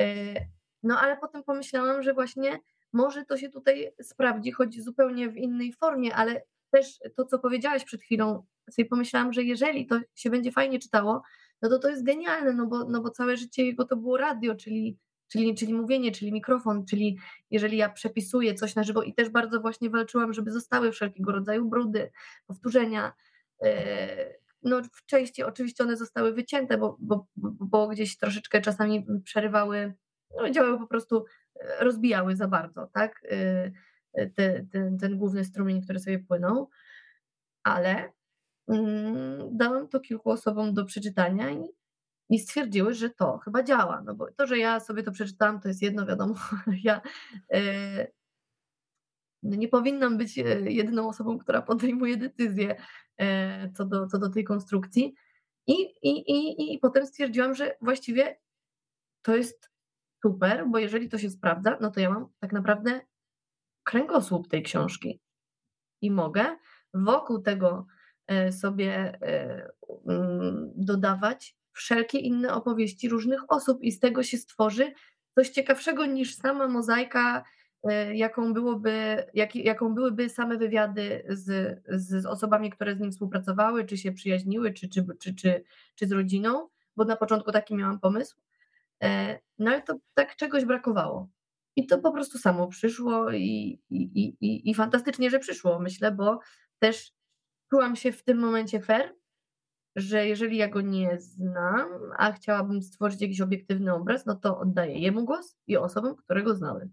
Y, 0.00 0.34
no 0.82 1.00
ale 1.00 1.16
potem 1.16 1.42
pomyślałam, 1.42 2.02
że 2.02 2.14
właśnie 2.14 2.58
może 2.92 3.24
to 3.24 3.36
się 3.36 3.48
tutaj 3.48 3.92
sprawdzi, 4.02 4.52
choć 4.52 4.82
zupełnie 4.82 5.28
w 5.28 5.36
innej 5.36 5.72
formie, 5.72 6.14
ale 6.14 6.42
też 6.70 6.98
to, 7.16 7.24
co 7.24 7.38
powiedziałaś 7.38 7.84
przed 7.84 8.02
chwilą, 8.02 8.46
sobie 8.70 8.88
pomyślałam, 8.88 9.32
że 9.32 9.42
jeżeli 9.42 9.86
to 9.86 10.00
się 10.14 10.30
będzie 10.30 10.52
fajnie 10.52 10.78
czytało, 10.78 11.22
no 11.62 11.68
to 11.68 11.78
to 11.78 11.88
jest 11.88 12.04
genialne, 12.04 12.52
no 12.52 12.66
bo, 12.66 12.84
no 12.84 13.00
bo 13.00 13.10
całe 13.10 13.36
życie 13.36 13.64
jego 13.64 13.84
to 13.84 13.96
było 13.96 14.16
radio, 14.16 14.54
czyli, 14.54 14.98
czyli, 15.32 15.54
czyli 15.54 15.74
mówienie, 15.74 16.12
czyli 16.12 16.32
mikrofon, 16.32 16.86
czyli 16.86 17.18
jeżeli 17.50 17.76
ja 17.76 17.88
przepisuję 17.88 18.54
coś 18.54 18.74
na 18.74 18.82
żywo 18.82 19.02
i 19.02 19.14
też 19.14 19.28
bardzo 19.28 19.60
właśnie 19.60 19.90
walczyłam, 19.90 20.32
żeby 20.32 20.50
zostały 20.50 20.92
wszelkiego 20.92 21.32
rodzaju 21.32 21.68
brudy, 21.68 22.10
powtórzenia. 22.46 23.12
E, 23.62 24.40
no 24.62 24.82
w 24.92 25.06
części 25.06 25.42
oczywiście 25.42 25.84
one 25.84 25.96
zostały 25.96 26.32
wycięte, 26.32 26.78
bo, 26.78 26.96
bo, 27.00 27.26
bo 27.36 27.88
gdzieś 27.88 28.16
troszeczkę 28.16 28.60
czasami 28.60 29.06
przerywały, 29.24 29.94
no, 30.36 30.50
działały 30.50 30.78
po 30.78 30.86
prostu, 30.86 31.24
e, 31.60 31.84
rozbijały 31.84 32.36
za 32.36 32.48
bardzo, 32.48 32.90
tak? 32.92 33.22
Te, 34.34 34.66
ten, 34.72 34.98
ten 34.98 35.18
główny 35.18 35.44
strumień, 35.44 35.82
który 35.82 35.98
sobie 35.98 36.18
płynął, 36.18 36.68
ale 37.62 38.12
mm, 38.68 39.56
dałam 39.56 39.88
to 39.88 40.00
kilku 40.00 40.30
osobom 40.30 40.74
do 40.74 40.84
przeczytania 40.84 41.50
i 41.50 41.68
i 42.30 42.38
stwierdziły, 42.38 42.94
że 42.94 43.10
to 43.10 43.38
chyba 43.38 43.62
działa. 43.62 44.02
No 44.06 44.14
bo 44.14 44.32
to, 44.32 44.46
że 44.46 44.58
ja 44.58 44.80
sobie 44.80 45.02
to 45.02 45.12
przeczytałam, 45.12 45.60
to 45.60 45.68
jest 45.68 45.82
jedno, 45.82 46.06
wiadomo, 46.06 46.34
ja 46.84 47.00
e, 47.52 48.06
no 49.42 49.56
nie 49.56 49.68
powinnam 49.68 50.18
być 50.18 50.38
e, 50.38 50.42
jedyną 50.60 51.08
osobą, 51.08 51.38
która 51.38 51.62
podejmuje 51.62 52.16
decyzję 52.16 52.76
e, 53.20 53.70
co 53.72 53.84
do, 53.84 54.06
co 54.06 54.18
do 54.18 54.30
tej 54.30 54.44
konstrukcji. 54.44 55.14
I, 55.66 55.72
i, 56.02 56.30
i, 56.30 56.74
I 56.74 56.78
potem 56.78 57.06
stwierdziłam, 57.06 57.54
że 57.54 57.76
właściwie 57.80 58.38
to 59.22 59.36
jest 59.36 59.70
super, 60.22 60.64
bo 60.68 60.78
jeżeli 60.78 61.08
to 61.08 61.18
się 61.18 61.30
sprawdza, 61.30 61.78
no 61.80 61.90
to 61.90 62.00
ja 62.00 62.10
mam 62.10 62.28
tak 62.38 62.52
naprawdę 62.52 63.00
kręgosłup 63.90 64.48
tej 64.48 64.62
książki 64.62 65.20
i 66.02 66.10
mogę 66.10 66.56
wokół 66.94 67.42
tego 67.42 67.86
sobie 68.50 69.18
mm, 70.06 70.72
dodawać 70.76 71.56
wszelkie 71.72 72.18
inne 72.18 72.54
opowieści 72.54 73.08
różnych 73.08 73.40
osób 73.48 73.82
i 73.82 73.92
z 73.92 74.00
tego 74.00 74.22
się 74.22 74.38
stworzy 74.38 74.92
coś 75.34 75.50
ciekawszego 75.50 76.06
niż 76.06 76.34
sama 76.34 76.68
mozaika, 76.68 77.44
e, 77.82 78.16
jaką, 78.16 78.54
byłoby, 78.54 79.26
jak, 79.34 79.56
jaką 79.56 79.94
byłyby 79.94 80.28
same 80.28 80.58
wywiady 80.58 81.24
z, 81.28 81.78
z, 81.88 82.26
osobami, 82.26 82.70
które 82.70 82.96
z 82.96 83.00
nim 83.00 83.12
współpracowały, 83.12 83.84
czy 83.84 83.96
się 83.96 84.12
przyjaźniły, 84.12 84.72
czy, 84.72 84.88
czy, 84.88 85.06
czy, 85.20 85.34
czy, 85.34 85.64
czy 85.94 86.06
z 86.06 86.12
rodziną, 86.12 86.68
bo 86.96 87.04
na 87.04 87.16
początku 87.16 87.52
taki 87.52 87.74
miałam 87.74 88.00
pomysł. 88.00 88.36
E, 89.02 89.38
no 89.58 89.70
ale 89.70 89.82
to 89.82 89.94
tak 90.14 90.36
czegoś 90.36 90.64
brakowało. 90.64 91.28
I 91.80 91.86
to 91.86 91.98
po 91.98 92.12
prostu 92.12 92.38
samo 92.38 92.68
przyszło 92.68 93.30
i, 93.30 93.80
i, 93.90 94.02
i, 94.40 94.70
i 94.70 94.74
fantastycznie, 94.74 95.30
że 95.30 95.38
przyszło, 95.38 95.78
myślę, 95.78 96.12
bo 96.12 96.38
też 96.78 97.12
czułam 97.70 97.96
się 97.96 98.12
w 98.12 98.24
tym 98.24 98.38
momencie 98.38 98.80
fair, 98.80 99.14
że 99.96 100.26
jeżeli 100.26 100.56
ja 100.56 100.68
go 100.68 100.80
nie 100.80 101.18
znam, 101.20 101.88
a 102.18 102.32
chciałabym 102.32 102.82
stworzyć 102.82 103.20
jakiś 103.22 103.40
obiektywny 103.40 103.94
obraz, 103.94 104.26
no 104.26 104.34
to 104.34 104.58
oddaję 104.58 104.98
jemu 104.98 105.24
głos 105.24 105.56
i 105.66 105.76
osobom, 105.76 106.16
które 106.16 106.42
go 106.42 106.54
znały. 106.54 106.90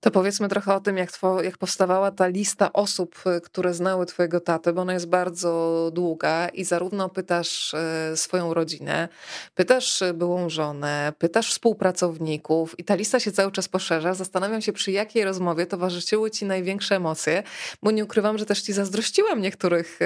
To 0.00 0.10
powiedzmy 0.10 0.48
trochę 0.48 0.74
o 0.74 0.80
tym, 0.80 0.96
jak, 0.96 1.12
two, 1.12 1.42
jak 1.42 1.58
powstawała 1.58 2.10
ta 2.10 2.26
lista 2.26 2.72
osób, 2.72 3.22
y, 3.36 3.40
które 3.40 3.74
znały 3.74 4.06
Twojego 4.06 4.40
tatę, 4.40 4.72
bo 4.72 4.80
ona 4.80 4.92
jest 4.92 5.08
bardzo 5.08 5.90
długa 5.94 6.48
i 6.48 6.64
zarówno 6.64 7.08
pytasz 7.08 7.74
y, 8.12 8.16
swoją 8.16 8.54
rodzinę, 8.54 9.08
pytasz 9.54 10.02
y, 10.02 10.14
byłą 10.14 10.48
żonę, 10.48 11.12
pytasz 11.18 11.50
współpracowników 11.50 12.78
i 12.78 12.84
ta 12.84 12.94
lista 12.94 13.20
się 13.20 13.32
cały 13.32 13.52
czas 13.52 13.68
poszerza. 13.68 14.14
Zastanawiam 14.14 14.62
się, 14.62 14.72
przy 14.72 14.92
jakiej 14.92 15.24
rozmowie 15.24 15.66
towarzyszyły 15.66 16.30
Ci 16.30 16.44
największe 16.44 16.96
emocje, 16.96 17.42
bo 17.82 17.90
nie 17.90 18.04
ukrywam, 18.04 18.38
że 18.38 18.46
też 18.46 18.62
Ci 18.62 18.72
zazdrościłam 18.72 19.40
niektórych 19.40 19.98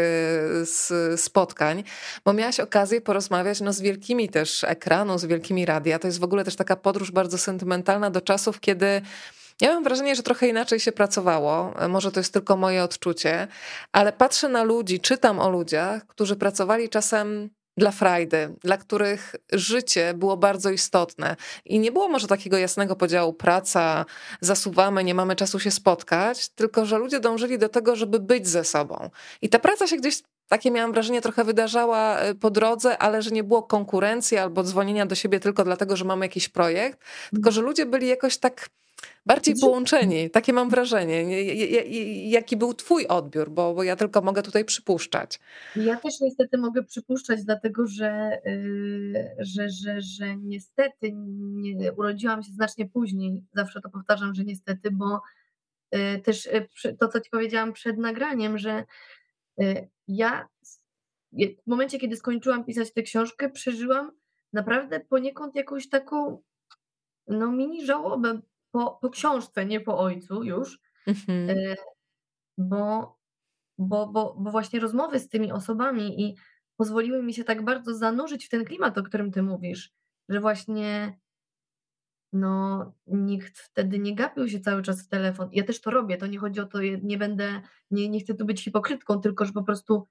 spotkań, 1.17 1.85
bo 2.25 2.33
miałaś 2.33 2.61
okazję 2.61 3.01
porozmawiać 3.01 3.61
no, 3.61 3.73
z 3.73 3.81
wielkimi 3.81 4.29
też 4.29 4.65
ekranu, 4.65 5.19
z 5.19 5.25
wielkimi 5.25 5.67
radia. 5.67 5.99
To 5.99 6.09
jest 6.09 6.21
w 6.21 6.25
ogóle 6.25 6.45
też 6.45 6.57
taka 6.57 6.77
podróż 6.77 7.11
bardzo 7.11 7.39
sentymentalna 7.39 8.11
do 8.11 8.21
czasów, 8.21 8.61
kiedy 8.61 9.03
ja 9.63 9.75
mam 9.75 9.85
wrażenie, 9.85 10.17
że 10.17 10.23
trochę 10.23 10.49
inaczej 10.49 10.81
się 10.81 10.93
pracowało. 10.93 11.75
Może 11.89 12.13
to 12.13 12.21
jest 12.21 12.33
tylko 12.33 12.57
moje 12.57 12.85
odczucie, 12.85 13.49
ale 13.93 14.13
patrzę 14.13 14.49
na 14.49 14.63
ludzi, 14.63 15.01
czytam 15.01 15.41
o 15.41 15.51
ludziach, 15.51 16.07
którzy 16.07 16.37
pracowali 16.37 16.89
czasem 16.89 17.51
dla 17.77 17.91
frajdy, 17.91 18.55
dla 18.61 18.77
których 18.77 19.35
życie 19.53 20.15
było 20.15 20.37
bardzo 20.37 20.71
istotne. 20.71 21.37
I 21.65 21.79
nie 21.79 21.93
było 21.93 22.09
może 22.09 22.29
takiego 22.29 22.59
jasnego 22.59 22.97
podziału 22.97 23.33
praca, 23.33 24.05
zasuwamy, 24.41 25.05
nie 25.05 25.15
mamy 25.15 25.37
czasu 25.37 25.61
się 25.61 25.71
spotkać, 25.71 26.49
tylko 26.49 26.87
że 26.87 26.99
ludzie 26.99 27.21
dążyli 27.21 27.59
do 27.59 27.69
tego, 27.69 27.97
żeby 27.97 28.21
być 28.21 28.49
ze 28.49 28.65
sobą. 28.65 29.11
I 29.43 29.49
ta 29.49 29.59
praca 29.59 29.87
się 29.87 29.97
gdzieś 29.97 30.23
takie 30.49 30.71
miałam 30.71 30.93
wrażenie, 30.93 31.21
trochę 31.21 31.45
wydarzała 31.45 32.19
e, 32.19 32.35
po 32.35 32.51
drodze, 32.51 32.99
ale 32.99 33.23
że 33.23 33.31
nie 33.31 33.45
było 33.45 33.63
konkurencji 33.63 34.39
albo 34.39 34.63
dzwonienia 34.63 35.07
do 35.07 35.15
siebie 35.15 35.41
tylko 35.41 35.65
dlatego, 35.65 35.97
że 35.97 36.05
mamy 36.05 36.25
jakiś 36.25 36.49
projekt, 36.49 37.01
tylko 37.31 37.51
że 37.51 37.61
ludzie 37.61 37.87
byli 37.87 38.09
jakoś 38.09 38.39
tak 38.39 38.69
bardziej 39.27 39.55
połączeni. 39.61 40.31
Takie 40.31 40.53
mam 40.53 40.71
wrażenie. 40.71 41.45
Jaki 42.31 42.57
był 42.57 42.75
Twój 42.75 43.07
odbiór, 43.07 43.51
bo, 43.51 43.75
bo 43.75 43.83
ja 43.83 43.97
tylko 43.97 44.23
mogę 44.23 44.43
tutaj 44.43 44.65
przypuszczać. 44.65 45.41
Ja 45.77 45.97
też 45.97 46.21
niestety 46.21 46.59
mogę 46.59 46.83
przypuszczać, 46.83 47.45
dlatego 47.45 47.87
że, 47.87 48.41
yy, 48.45 49.37
że, 49.39 49.69
że, 49.69 50.01
że 50.01 50.37
niestety 50.37 51.13
nie, 51.13 51.93
urodziłam 51.93 52.43
się 52.43 52.53
znacznie 52.53 52.89
później. 52.89 53.43
Zawsze 53.55 53.81
to 53.81 53.91
powtarzam, 53.91 54.35
że 54.35 54.45
niestety, 54.45 54.91
bo 54.91 55.21
yy, 55.93 56.21
też 56.21 56.47
yy, 56.85 56.97
to, 56.97 57.09
co 57.09 57.21
Ci 57.21 57.31
powiedziałam 57.31 57.73
przed 57.73 57.99
nagraniem, 57.99 58.59
że 58.59 58.85
ja 60.09 60.49
w 61.33 61.67
momencie, 61.67 61.99
kiedy 61.99 62.17
skończyłam 62.17 62.65
pisać 62.65 62.93
tę 62.93 63.03
książkę, 63.03 63.51
przeżyłam 63.51 64.13
naprawdę 64.53 65.01
poniekąd 65.01 65.55
jakąś 65.55 65.89
taką 65.89 66.43
no 67.27 67.53
mini 67.53 67.87
żałobę, 67.87 68.41
po, 68.73 68.99
po 69.03 69.11
książce, 69.11 69.67
nie 69.67 69.81
po 69.81 69.99
ojcu 69.99 70.45
już, 70.45 70.81
mhm. 71.07 71.51
E, 71.51 71.75
bo, 72.59 73.17
bo, 73.79 74.07
bo, 74.07 74.37
bo 74.39 74.51
właśnie 74.51 74.81
rozmowy 74.81 75.19
z 75.19 75.29
tymi 75.29 75.53
osobami 75.53 76.23
i 76.23 76.37
pozwoliły 76.77 77.23
mi 77.23 77.35
się 77.35 77.45
tak 77.45 77.65
bardzo 77.65 77.95
zanurzyć 77.95 78.47
w 78.47 78.49
ten 78.49 78.65
klimat, 78.65 78.99
o 78.99 79.03
którym 79.03 79.33
ty 79.33 79.43
mówisz, 79.43 79.93
że 80.29 80.41
właśnie 80.41 81.19
no 82.33 82.93
nikt 83.07 83.59
wtedy 83.59 83.99
nie 83.99 84.15
gapił 84.15 84.49
się 84.49 84.61
cały 84.61 84.83
czas 84.83 85.05
w 85.05 85.09
telefon. 85.09 85.49
Ja 85.53 85.65
też 85.65 85.81
to 85.81 85.91
robię, 85.91 86.17
to 86.17 86.27
nie 86.27 86.39
chodzi 86.39 86.61
o 86.61 86.67
to, 86.67 86.79
nie 87.03 87.19
będę, 87.19 87.63
nie, 87.91 88.09
nie 88.09 88.21
chcę 88.21 88.35
tu 88.35 88.45
być 88.45 88.65
hipokrytką, 88.65 89.21
tylko 89.21 89.45
że 89.45 89.53
po 89.53 89.63
prostu 89.63 90.09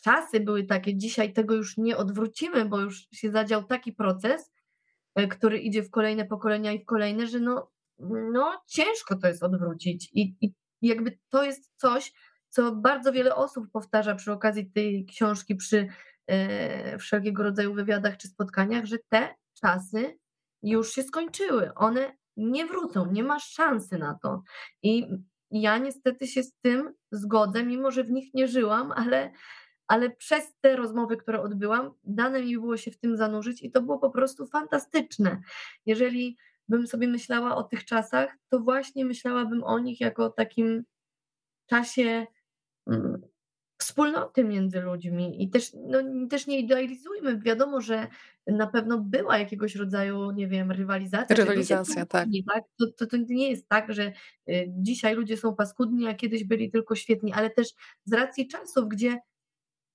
czasy 0.00 0.40
były 0.40 0.64
takie, 0.64 0.96
dzisiaj 0.96 1.32
tego 1.32 1.54
już 1.54 1.76
nie 1.76 1.96
odwrócimy, 1.96 2.64
bo 2.64 2.80
już 2.80 3.08
się 3.12 3.30
zadział 3.30 3.64
taki 3.64 3.92
proces, 3.92 4.52
e, 5.14 5.28
który 5.28 5.58
idzie 5.58 5.82
w 5.82 5.90
kolejne 5.90 6.24
pokolenia 6.24 6.72
i 6.72 6.78
w 6.78 6.84
kolejne, 6.84 7.26
że 7.26 7.40
no 7.40 7.70
no 7.98 8.62
ciężko 8.66 9.16
to 9.16 9.28
jest 9.28 9.42
odwrócić. 9.42 10.10
I, 10.12 10.36
I 10.40 10.54
jakby 10.82 11.18
to 11.28 11.42
jest 11.42 11.70
coś, 11.76 12.12
co 12.48 12.72
bardzo 12.72 13.12
wiele 13.12 13.34
osób 13.34 13.70
powtarza 13.72 14.14
przy 14.14 14.32
okazji 14.32 14.70
tej 14.70 15.06
książki, 15.06 15.56
przy 15.56 15.88
e, 16.26 16.98
wszelkiego 16.98 17.42
rodzaju 17.42 17.74
wywiadach 17.74 18.16
czy 18.16 18.28
spotkaniach, 18.28 18.84
że 18.84 18.96
te 19.08 19.34
czasy 19.60 20.18
już 20.62 20.92
się 20.92 21.02
skończyły. 21.02 21.74
One 21.74 22.16
nie 22.36 22.66
wrócą, 22.66 23.12
nie 23.12 23.24
ma 23.24 23.38
szansy 23.40 23.98
na 23.98 24.18
to. 24.22 24.42
I 24.82 25.06
ja 25.50 25.78
niestety 25.78 26.26
się 26.26 26.42
z 26.42 26.52
tym 26.62 26.94
zgodzę, 27.12 27.64
mimo 27.64 27.90
że 27.90 28.04
w 28.04 28.10
nich 28.10 28.34
nie 28.34 28.48
żyłam, 28.48 28.92
ale, 28.92 29.32
ale 29.86 30.10
przez 30.10 30.54
te 30.60 30.76
rozmowy, 30.76 31.16
które 31.16 31.42
odbyłam, 31.42 31.90
dane 32.04 32.42
mi 32.42 32.58
było 32.58 32.76
się 32.76 32.90
w 32.90 32.98
tym 32.98 33.16
zanurzyć 33.16 33.62
i 33.62 33.70
to 33.70 33.82
było 33.82 33.98
po 33.98 34.10
prostu 34.10 34.46
fantastyczne. 34.46 35.40
Jeżeli 35.86 36.36
bym 36.68 36.86
sobie 36.86 37.08
myślała 37.08 37.56
o 37.56 37.62
tych 37.62 37.84
czasach, 37.84 38.36
to 38.48 38.60
właśnie 38.60 39.04
myślałabym 39.04 39.64
o 39.64 39.78
nich 39.78 40.00
jako 40.00 40.24
o 40.24 40.30
takim 40.30 40.84
czasie 41.66 42.26
mm, 42.86 43.22
wspólnoty 43.78 44.44
między 44.44 44.80
ludźmi 44.80 45.42
i 45.42 45.50
też, 45.50 45.72
no, 45.74 45.98
też 46.30 46.46
nie 46.46 46.58
idealizujmy. 46.58 47.38
Wiadomo, 47.38 47.80
że 47.80 48.08
na 48.46 48.66
pewno 48.66 48.98
była 48.98 49.38
jakiegoś 49.38 49.74
rodzaju, 49.76 50.30
nie 50.30 50.48
wiem, 50.48 50.70
rywalizacja. 50.70 51.36
Rywalizacja, 51.36 52.06
tak. 52.06 52.28
tak? 52.54 52.64
To, 52.78 52.86
to, 52.96 53.06
to, 53.06 53.16
nie 53.28 53.50
jest 53.50 53.68
tak, 53.68 53.92
że 53.92 54.12
y, 54.48 54.66
dzisiaj 54.68 55.14
ludzie 55.14 55.36
są 55.36 55.54
paskudni, 55.54 56.08
a 56.08 56.14
kiedyś 56.14 56.44
byli 56.44 56.70
tylko 56.70 56.94
świetni, 56.94 57.32
ale 57.32 57.50
też 57.50 57.68
z 58.04 58.12
racji 58.12 58.48
czasów, 58.48 58.88
gdzie 58.88 59.18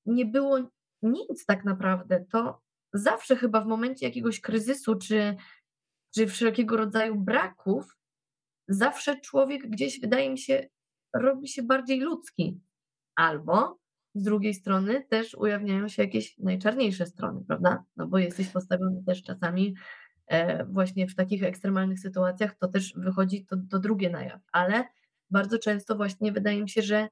nie 0.05 0.25
było 0.25 0.59
nic 1.01 1.45
tak 1.45 1.65
naprawdę, 1.65 2.25
to 2.31 2.61
zawsze 2.93 3.35
chyba 3.35 3.61
w 3.61 3.67
momencie 3.67 4.05
jakiegoś 4.05 4.41
kryzysu 4.41 4.95
czy 4.95 5.35
czy 6.15 6.27
wszelkiego 6.27 6.77
rodzaju 6.77 7.15
braków, 7.15 7.97
zawsze 8.67 9.19
człowiek 9.19 9.69
gdzieś, 9.69 9.99
wydaje 9.99 10.29
mi 10.29 10.37
się, 10.37 10.67
robi 11.13 11.47
się 11.47 11.63
bardziej 11.63 11.99
ludzki. 11.99 12.59
Albo 13.15 13.79
z 14.15 14.23
drugiej 14.23 14.53
strony 14.53 15.05
też 15.09 15.35
ujawniają 15.35 15.87
się 15.87 16.03
jakieś 16.03 16.37
najczarniejsze 16.37 17.05
strony, 17.05 17.43
prawda? 17.47 17.83
No 17.97 18.07
bo 18.07 18.17
jesteś 18.17 18.47
postawiony 18.47 19.03
też 19.05 19.23
czasami 19.23 19.75
e, 20.27 20.65
właśnie 20.65 21.07
w 21.07 21.15
takich 21.15 21.43
ekstremalnych 21.43 21.99
sytuacjach, 21.99 22.57
to 22.57 22.67
też 22.67 22.93
wychodzi 22.95 23.45
to, 23.45 23.55
to 23.71 23.79
drugie 23.79 24.09
na 24.09 24.23
jaw. 24.23 24.41
Ale 24.51 24.83
bardzo 25.29 25.59
często 25.59 25.95
właśnie 25.95 26.31
wydaje 26.31 26.61
mi 26.61 26.69
się, 26.69 26.81
że 26.81 27.07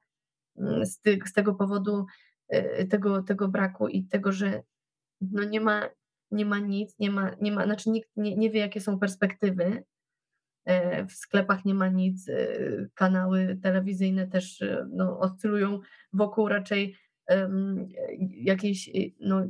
mm, 0.58 0.86
z, 0.86 1.00
ty, 1.00 1.18
z 1.26 1.32
tego 1.32 1.54
powodu 1.54 2.06
e, 2.48 2.86
tego, 2.86 3.22
tego 3.22 3.48
braku 3.48 3.88
i 3.88 4.04
tego, 4.04 4.32
że 4.32 4.62
no 5.20 5.44
nie 5.44 5.60
ma 5.60 5.88
nie 6.30 6.46
ma 6.46 6.58
nic, 6.58 6.98
nie 6.98 7.10
ma, 7.10 7.30
nie 7.40 7.52
ma 7.52 7.64
znaczy 7.64 7.90
nikt 7.90 8.10
nie, 8.16 8.36
nie 8.36 8.50
wie, 8.50 8.60
jakie 8.60 8.80
są 8.80 8.98
perspektywy. 8.98 9.84
E, 10.68 11.06
w 11.06 11.12
sklepach 11.12 11.64
nie 11.64 11.74
ma 11.74 11.88
nic, 11.88 12.28
e, 12.28 12.48
kanały 12.94 13.58
telewizyjne 13.62 14.26
też 14.26 14.62
e, 14.62 14.88
no, 14.90 15.18
oscylują 15.18 15.80
wokół 16.12 16.48
raczej 16.48 16.96
um, 17.28 17.88
jakiejś 18.30 18.90
no, 19.20 19.42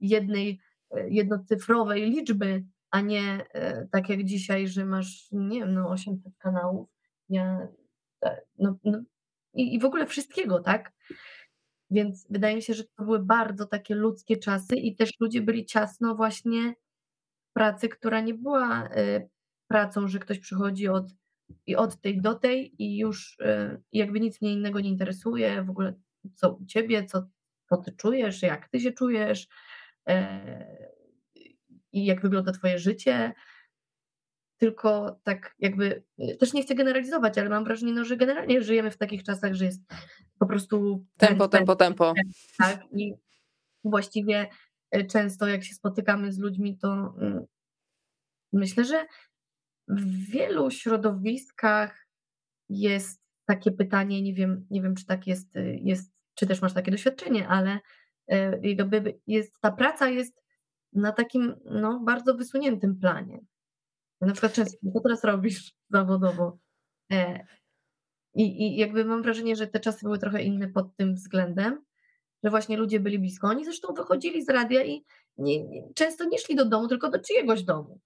jednej 0.00 0.60
jednocyfrowej 1.08 2.10
liczby, 2.10 2.64
a 2.90 3.00
nie 3.00 3.44
tak 3.92 4.08
jak 4.08 4.24
dzisiaj, 4.24 4.68
że 4.68 4.84
masz, 4.84 5.28
nie 5.32 5.60
wiem, 5.60 5.74
no 5.74 5.90
800 5.90 6.32
kanałów. 6.38 6.88
Ja, 7.28 7.68
no, 8.58 8.78
no, 8.84 9.02
i, 9.54 9.74
i 9.74 9.78
w 9.78 9.84
ogóle 9.84 10.06
wszystkiego, 10.06 10.60
tak? 10.60 10.92
Więc 11.90 12.26
wydaje 12.30 12.56
mi 12.56 12.62
się, 12.62 12.74
że 12.74 12.84
to 12.84 13.04
były 13.04 13.24
bardzo 13.24 13.66
takie 13.66 13.94
ludzkie 13.94 14.36
czasy 14.36 14.76
i 14.76 14.96
też 14.96 15.10
ludzie 15.20 15.42
byli 15.42 15.66
ciasno 15.66 16.14
właśnie 16.14 16.74
pracy, 17.52 17.88
która 17.88 18.20
nie 18.20 18.34
była 18.34 18.86
y, 18.86 19.28
pracą, 19.68 20.08
że 20.08 20.18
ktoś 20.18 20.38
przychodzi 20.38 20.88
od, 20.88 21.04
i 21.66 21.76
od 21.76 22.00
tej 22.00 22.20
do 22.20 22.34
tej 22.34 22.82
i 22.82 22.98
już 22.98 23.38
y, 23.40 23.82
jakby 23.92 24.20
nic 24.20 24.40
mnie 24.40 24.52
innego 24.52 24.80
nie 24.80 24.90
interesuje, 24.90 25.62
w 25.62 25.70
ogóle 25.70 25.94
co 26.34 26.54
u 26.54 26.66
ciebie, 26.66 27.04
co, 27.04 27.26
co 27.68 27.76
ty 27.76 27.92
czujesz, 27.92 28.42
jak 28.42 28.68
ty 28.68 28.80
się 28.80 28.92
czujesz 28.92 29.48
e, 30.08 30.88
i 31.92 32.04
jak 32.04 32.22
wygląda 32.22 32.52
twoje 32.52 32.78
życie 32.78 33.32
tylko 34.58 35.20
tak 35.24 35.54
jakby, 35.58 36.02
też 36.38 36.52
nie 36.52 36.62
chcę 36.62 36.74
generalizować, 36.74 37.38
ale 37.38 37.48
mam 37.48 37.64
wrażenie, 37.64 37.92
no, 37.92 38.04
że 38.04 38.16
generalnie 38.16 38.62
żyjemy 38.62 38.90
w 38.90 38.96
takich 38.96 39.22
czasach, 39.22 39.54
że 39.54 39.64
jest 39.64 39.82
po 40.38 40.46
prostu... 40.46 41.06
Tempo, 41.16 41.48
tempo, 41.48 41.76
tempo. 41.76 42.14
Tak, 42.58 42.80
i 42.92 43.14
właściwie 43.84 44.48
e, 44.90 45.04
często 45.04 45.46
jak 45.46 45.64
się 45.64 45.74
spotykamy 45.74 46.32
z 46.32 46.38
ludźmi, 46.38 46.78
to 46.78 47.14
mm, 47.20 47.44
myślę, 48.52 48.84
że 48.84 49.06
w 49.88 50.30
wielu 50.30 50.70
środowiskach 50.70 52.06
jest 52.68 53.20
takie 53.44 53.72
pytanie, 53.72 54.22
nie 54.22 54.34
wiem, 54.34 54.66
nie 54.70 54.82
wiem 54.82 54.94
czy 54.94 55.06
tak 55.06 55.26
jest, 55.26 55.56
e, 55.56 55.74
jest, 55.74 56.12
czy 56.34 56.46
też 56.46 56.62
masz 56.62 56.72
takie 56.72 56.90
doświadczenie, 56.90 57.48
ale 57.48 57.78
e, 58.28 58.60
jakby 58.62 59.20
jest, 59.26 59.60
ta 59.60 59.72
praca 59.72 60.08
jest 60.08 60.42
na 60.92 61.12
takim 61.12 61.54
no, 61.64 62.00
bardzo 62.00 62.34
wysuniętym 62.34 62.98
planie. 63.00 63.38
Na 64.20 64.32
przykład 64.32 64.52
często, 64.52 64.78
co 64.94 65.00
teraz 65.00 65.24
robisz 65.24 65.74
zawodowo? 65.90 66.58
E, 67.12 67.46
I, 68.34 68.62
I 68.62 68.76
jakby 68.76 69.04
mam 69.04 69.22
wrażenie, 69.22 69.56
że 69.56 69.66
te 69.66 69.80
czasy 69.80 69.98
były 70.02 70.18
trochę 70.18 70.42
inne 70.42 70.68
pod 70.68 70.96
tym 70.96 71.14
względem, 71.14 71.84
że 72.44 72.50
właśnie 72.50 72.76
ludzie 72.76 73.00
byli 73.00 73.18
blisko. 73.18 73.48
Oni 73.48 73.64
zresztą 73.64 73.94
wychodzili 73.94 74.44
z 74.44 74.48
radia 74.48 74.84
i 74.84 75.04
nie, 75.36 75.64
nie, 75.64 75.92
często 75.94 76.24
nie 76.24 76.38
szli 76.38 76.56
do 76.56 76.64
domu, 76.64 76.88
tylko 76.88 77.10
do 77.10 77.18
czyjegoś 77.18 77.62
domu. 77.62 78.00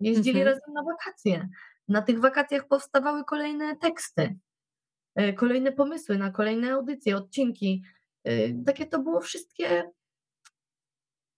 Jeździli 0.00 0.40
mhm. 0.40 0.46
razem 0.46 0.74
na 0.74 0.82
wakacje. 0.82 1.48
Na 1.88 2.02
tych 2.02 2.20
wakacjach 2.20 2.68
powstawały 2.68 3.24
kolejne 3.24 3.76
teksty, 3.76 4.38
e, 5.14 5.32
kolejne 5.32 5.72
pomysły 5.72 6.18
na 6.18 6.30
kolejne 6.30 6.72
audycje, 6.72 7.16
odcinki. 7.16 7.82
E, 8.24 8.64
takie 8.64 8.86
to 8.86 8.98
było 8.98 9.20
wszystkie, 9.20 9.90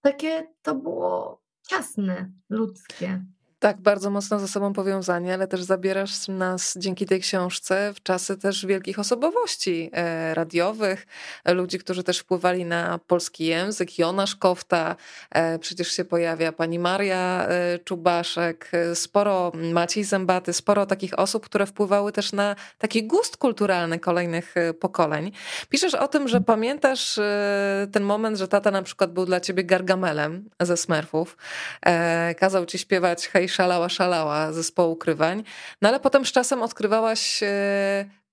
takie 0.01 0.55
to 0.63 0.75
było 0.75 1.43
ciasne, 1.69 2.33
ludzkie 2.51 3.25
tak 3.59 3.81
bardzo 3.81 4.11
mocno 4.11 4.39
ze 4.39 4.49
sobą 4.49 4.73
powiązanie, 4.73 5.35
ale 5.35 5.49
też 5.49 5.63
zabierasz 5.63 6.29
nas 6.29 6.75
dzięki 6.77 7.07
tej 7.07 7.21
książce 7.21 7.93
w 7.95 8.03
czasy 8.03 8.37
też 8.37 8.67
wielkich 8.67 8.99
osobowości 8.99 9.91
e, 9.93 10.35
radiowych, 10.35 11.07
ludzi, 11.45 11.79
którzy 11.79 12.03
też 12.03 12.19
wpływali 12.19 12.65
na 12.65 12.99
polski 13.07 13.47
język. 13.47 13.99
Jonasz 13.99 14.37
Kofta, 14.37 14.97
e, 15.31 15.59
przecież 15.59 15.93
się 15.93 16.05
pojawia 16.05 16.53
pani 16.53 16.79
Maria 16.79 17.47
e, 17.49 17.79
Czubaszek, 17.79 18.71
sporo 18.95 19.53
Maciej 19.73 20.05
Zębaty, 20.05 20.53
sporo 20.53 20.87
takich 20.87 21.19
osób, 21.19 21.45
które 21.45 21.67
wpływały 21.67 22.13
też 22.13 22.33
na 22.33 22.57
taki 22.79 23.07
gust 23.07 23.37
kulturalny 23.37 23.99
kolejnych 23.99 24.55
pokoleń. 24.81 25.33
Piszesz 25.69 25.95
o 25.95 26.09
tym, 26.09 26.29
że 26.29 26.41
pamiętasz 26.41 27.21
ten 27.93 28.03
moment, 28.03 28.39
że 28.39 28.49
tata 28.49 28.71
na 28.71 28.83
przykład 28.83 29.13
był 29.13 29.27
dla 29.27 29.41
ciebie 29.41 29.65
gargamelem 29.65 30.51
ze 30.61 30.77
Smurfów, 30.77 31.37
kazał 32.39 32.67
ci 32.67 32.79
śpiewać 32.79 33.29
hej 33.29 33.46
szalała, 33.49 33.89
szalała 33.89 34.53
zespołu 34.53 34.93
ukrywań. 34.93 35.45
No 35.83 35.89
ale 35.89 36.01
potem 36.01 36.25
z 36.25 36.33
czasem 36.33 36.63
odkrywałaś 36.63 37.43
e, 37.43 37.47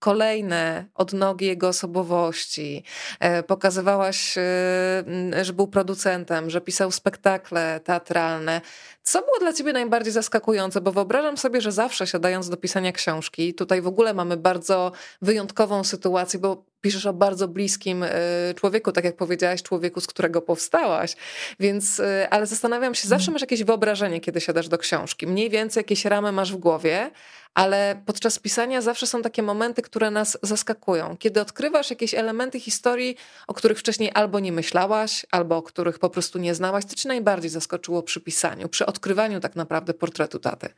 kolejne 0.04 0.86
odnogi 0.96 1.46
jego 1.46 1.68
osobowości. 1.68 2.84
E, 3.20 3.44
pokazywałaś, 3.44 4.38
e, 4.38 5.46
że 5.46 5.54
był 5.54 5.68
producentem, 5.68 6.50
że 6.50 6.62
pisał 6.62 6.92
spektakle 6.92 7.80
teatralne. 7.84 8.62
Co 9.04 9.22
było 9.22 9.39
dla 9.39 9.54
ciebie 9.54 9.74
najbardziej 9.74 10.13
zaskakujące? 10.13 10.82
Bo 10.82 10.92
wyobrażam 10.92 11.38
sobie, 11.38 11.62
że 11.62 11.72
zawsze 11.72 12.08
siadając 12.08 12.50
do 12.50 12.58
pisania 12.58 12.92
książki, 12.92 13.54
tutaj 13.54 13.82
w 13.82 13.88
ogóle 13.88 14.13
mamy 14.13 14.38
bardzo 14.38 14.92
wyjątkową 15.22 15.84
sytuację, 15.84 16.39
bo 16.39 16.66
piszesz 16.82 17.06
o 17.06 17.13
bardzo 17.13 17.48
bliskim 17.48 18.04
e, 18.04 18.10
człowieku, 18.56 18.92
tak 18.92 19.04
jak 19.04 19.16
powiedziałaś, 19.16 19.63
człowieku, 19.63 20.02
z 20.02 20.08
którego 20.08 20.42
powstałaś. 20.42 21.16
Więc, 21.60 22.02
ale 22.30 22.46
zastanawiam 22.46 22.96
się, 22.96 23.08
zawsze 23.08 23.32
masz 23.32 23.42
jakieś 23.42 23.63
wyobrażenie, 23.63 24.20
kiedy 24.20 24.42
siadasz 24.42 24.68
do 24.68 24.78
książki. 24.78 25.28
Mniej 25.28 25.50
więcej 25.50 25.82
jakieś 25.82 26.06
ramy 26.06 26.32
masz 26.32 26.54
w 26.54 26.58
głowie, 26.58 27.12
ale 27.54 28.02
podczas 28.06 28.39
pisania 28.39 28.82
zawsze 28.82 29.08
są 29.08 29.22
takie 29.22 29.44
momenty, 29.44 29.82
które 29.82 30.12
nas 30.12 30.38
zaskakują. 30.44 31.18
Kiedy 31.18 31.42
odkrywasz 31.42 31.89
jakieś 31.89 32.13
elementy 32.13 32.60
historii, 32.60 33.16
o 33.48 33.54
których 33.54 33.80
wcześniej 33.80 34.12
albo 34.13 34.39
nie 34.39 34.52
myślałaś, 34.52 35.26
albo 35.32 35.58
o 35.58 35.62
których 35.62 36.00
po 36.00 36.10
prostu 36.10 36.39
nie 36.39 36.56
znałaś, 36.56 36.86
to 36.86 36.96
ci 36.96 37.08
najbardziej 37.08 37.50
zaskoczyło 37.50 38.04
przy 38.04 38.22
pisaniu, 38.22 38.70
przy 38.70 38.86
odkrywaniu 38.86 39.39
tak 39.39 39.56
naprawdę 39.56 39.94
portretu 39.94 40.39
taty? 40.39 40.70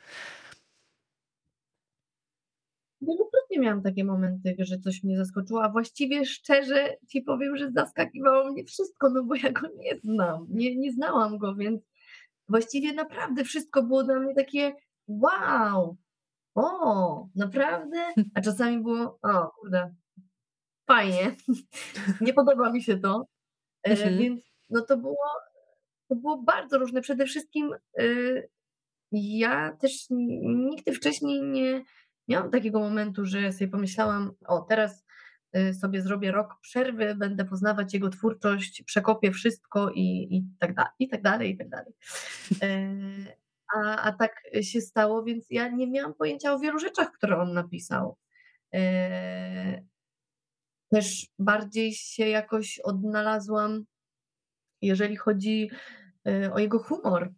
Wielokrotnie 3.02 3.60
miałam 3.60 3.82
takie 3.82 4.04
momenty, 4.04 4.56
że 4.60 4.80
coś 4.80 5.04
mnie 5.04 5.18
zaskoczyło, 5.18 5.64
a 5.64 5.70
właściwie 5.70 6.26
szczerze 6.26 6.98
ci 7.10 7.22
powiem, 7.22 7.58
że 7.58 7.72
zaskakiwało 7.72 8.52
mnie 8.52 8.64
wszystko, 8.64 9.10
no 9.10 9.24
bo 9.24 9.36
ja 9.36 9.52
go 9.52 9.68
nie 9.78 10.00
znam, 10.00 10.46
nie, 10.50 10.78
nie 10.78 10.92
znałam 10.92 11.38
go, 11.38 11.56
więc 11.56 11.82
właściwie 12.50 12.94
naprawdę 12.94 13.44
wszystko 13.44 13.84
było 13.84 14.04
dla 14.04 14.20
mnie 14.20 14.36
takie 14.36 14.74
wow, 15.08 15.98
o, 16.56 17.28
naprawdę? 17.36 17.98
A 18.36 18.42
czasami 18.42 18.84
było, 18.84 19.20
o 19.22 19.52
kurde, 19.60 19.96
fajnie, 20.88 21.36
nie 22.22 22.34
podoba 22.34 22.72
mi 22.72 22.84
się 22.84 22.98
to. 22.98 23.26
E, 23.88 23.92
mhm. 23.92 24.18
Więc 24.18 24.42
no 24.70 24.82
to 24.82 24.98
było, 24.98 25.28
to 26.10 26.16
było 26.16 26.44
bardzo 26.44 26.78
różne. 26.78 27.02
Przede 27.02 27.26
wszystkim 27.26 27.72
y, 28.00 28.50
ja 29.12 29.78
też 29.82 30.06
nigdy 30.10 30.94
wcześniej 30.94 31.42
nie 31.42 31.84
miałam 32.28 32.52
takiego 32.52 32.80
momentu, 32.80 33.26
że 33.26 33.52
sobie 33.52 33.68
pomyślałam, 33.68 34.32
o 34.48 34.62
teraz 34.62 35.06
y, 35.58 35.74
sobie 35.74 36.02
zrobię 36.02 36.32
rok 36.32 36.56
przerwy, 36.62 37.16
będę 37.16 37.46
poznawać 37.46 37.94
jego 37.94 38.10
twórczość, 38.10 38.84
przekopię 38.84 39.32
wszystko 39.32 39.92
i, 39.92 40.28
i 40.32 40.46
tak 40.60 40.76
dalej, 40.76 40.92
i 41.00 41.08
tak 41.08 41.22
dalej, 41.22 41.52
i 41.52 41.58
tak 41.58 41.70
dalej. 41.70 41.94
E, 42.62 43.45
a, 43.76 44.02
a 44.02 44.12
tak 44.12 44.44
się 44.62 44.82
stało, 44.82 45.24
więc 45.24 45.46
ja 45.50 45.70
nie 45.70 45.92
miałam 45.92 46.14
pojęcia 46.14 46.54
o 46.54 46.60
wielu 46.60 46.80
rzeczach, 46.80 47.12
które 47.12 47.38
on 47.38 47.54
napisał. 47.54 48.18
E, 48.74 49.82
też 50.92 51.28
bardziej 51.40 51.94
się 51.94 52.28
jakoś 52.28 52.80
odnalazłam, 52.80 53.86
jeżeli 54.82 55.16
chodzi 55.16 55.70
e, 56.28 56.54
o 56.54 56.60
jego 56.60 56.80
humor. 56.80 57.34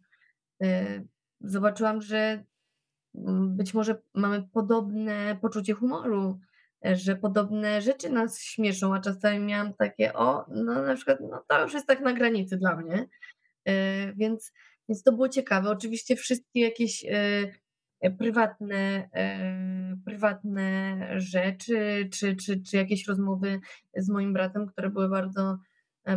E, 0.63 1.01
zobaczyłam, 1.41 2.01
że 2.01 2.43
mm, 3.15 3.57
być 3.57 3.73
może 3.73 4.01
mamy 4.13 4.47
podobne 4.53 5.37
poczucie 5.41 5.73
humoru, 5.73 6.39
że 6.83 7.15
podobne 7.15 7.81
rzeczy 7.81 8.09
nas 8.09 8.41
śmieszą, 8.41 8.95
a 8.95 8.99
czasami 8.99 9.39
miałam 9.39 9.73
takie, 9.73 10.13
o, 10.13 10.45
no 10.49 10.81
na 10.81 10.95
przykład, 10.95 11.19
no 11.21 11.43
to 11.47 11.63
już 11.63 11.73
jest 11.73 11.87
tak 11.87 12.01
na 12.01 12.13
granicy 12.13 12.57
dla 12.57 12.75
mnie. 12.75 13.07
Więc 14.15 14.53
więc 14.89 15.03
to 15.03 15.11
było 15.11 15.29
ciekawe. 15.29 15.69
Oczywiście 15.69 16.15
wszystkie 16.15 16.59
jakieś 16.59 17.05
e, 17.05 17.51
e, 18.01 18.11
prywatne, 18.11 19.09
e, 19.13 19.97
prywatne 20.05 20.97
rzeczy, 21.19 22.09
czy, 22.13 22.35
czy, 22.35 22.61
czy 22.61 22.77
jakieś 22.77 23.07
rozmowy 23.07 23.59
z 23.97 24.09
moim 24.09 24.33
bratem, 24.33 24.67
które 24.67 24.89
były 24.89 25.09
bardzo, 25.09 25.57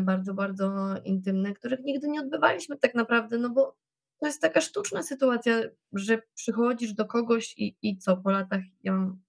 bardzo, 0.01 0.35
bardzo 0.35 0.95
intymne, 1.05 1.53
których 1.53 1.81
nigdy 1.81 2.09
nie 2.09 2.21
odbywaliśmy 2.21 2.79
tak 2.79 2.95
naprawdę, 2.95 3.39
no 3.39 3.51
bo 3.51 3.77
to 4.21 4.27
jest 4.27 4.43
taka 4.43 4.61
sztuczna 4.61 5.03
sytuacja, 5.03 5.63
że 5.93 6.23
przychodzisz 6.35 6.93
do 6.93 7.05
kogoś 7.05 7.55
i, 7.59 7.77
i 7.83 7.99
co, 7.99 8.17
po 8.17 8.31
latach 8.31 8.61
ja 8.83 8.93
mam, 8.93 9.21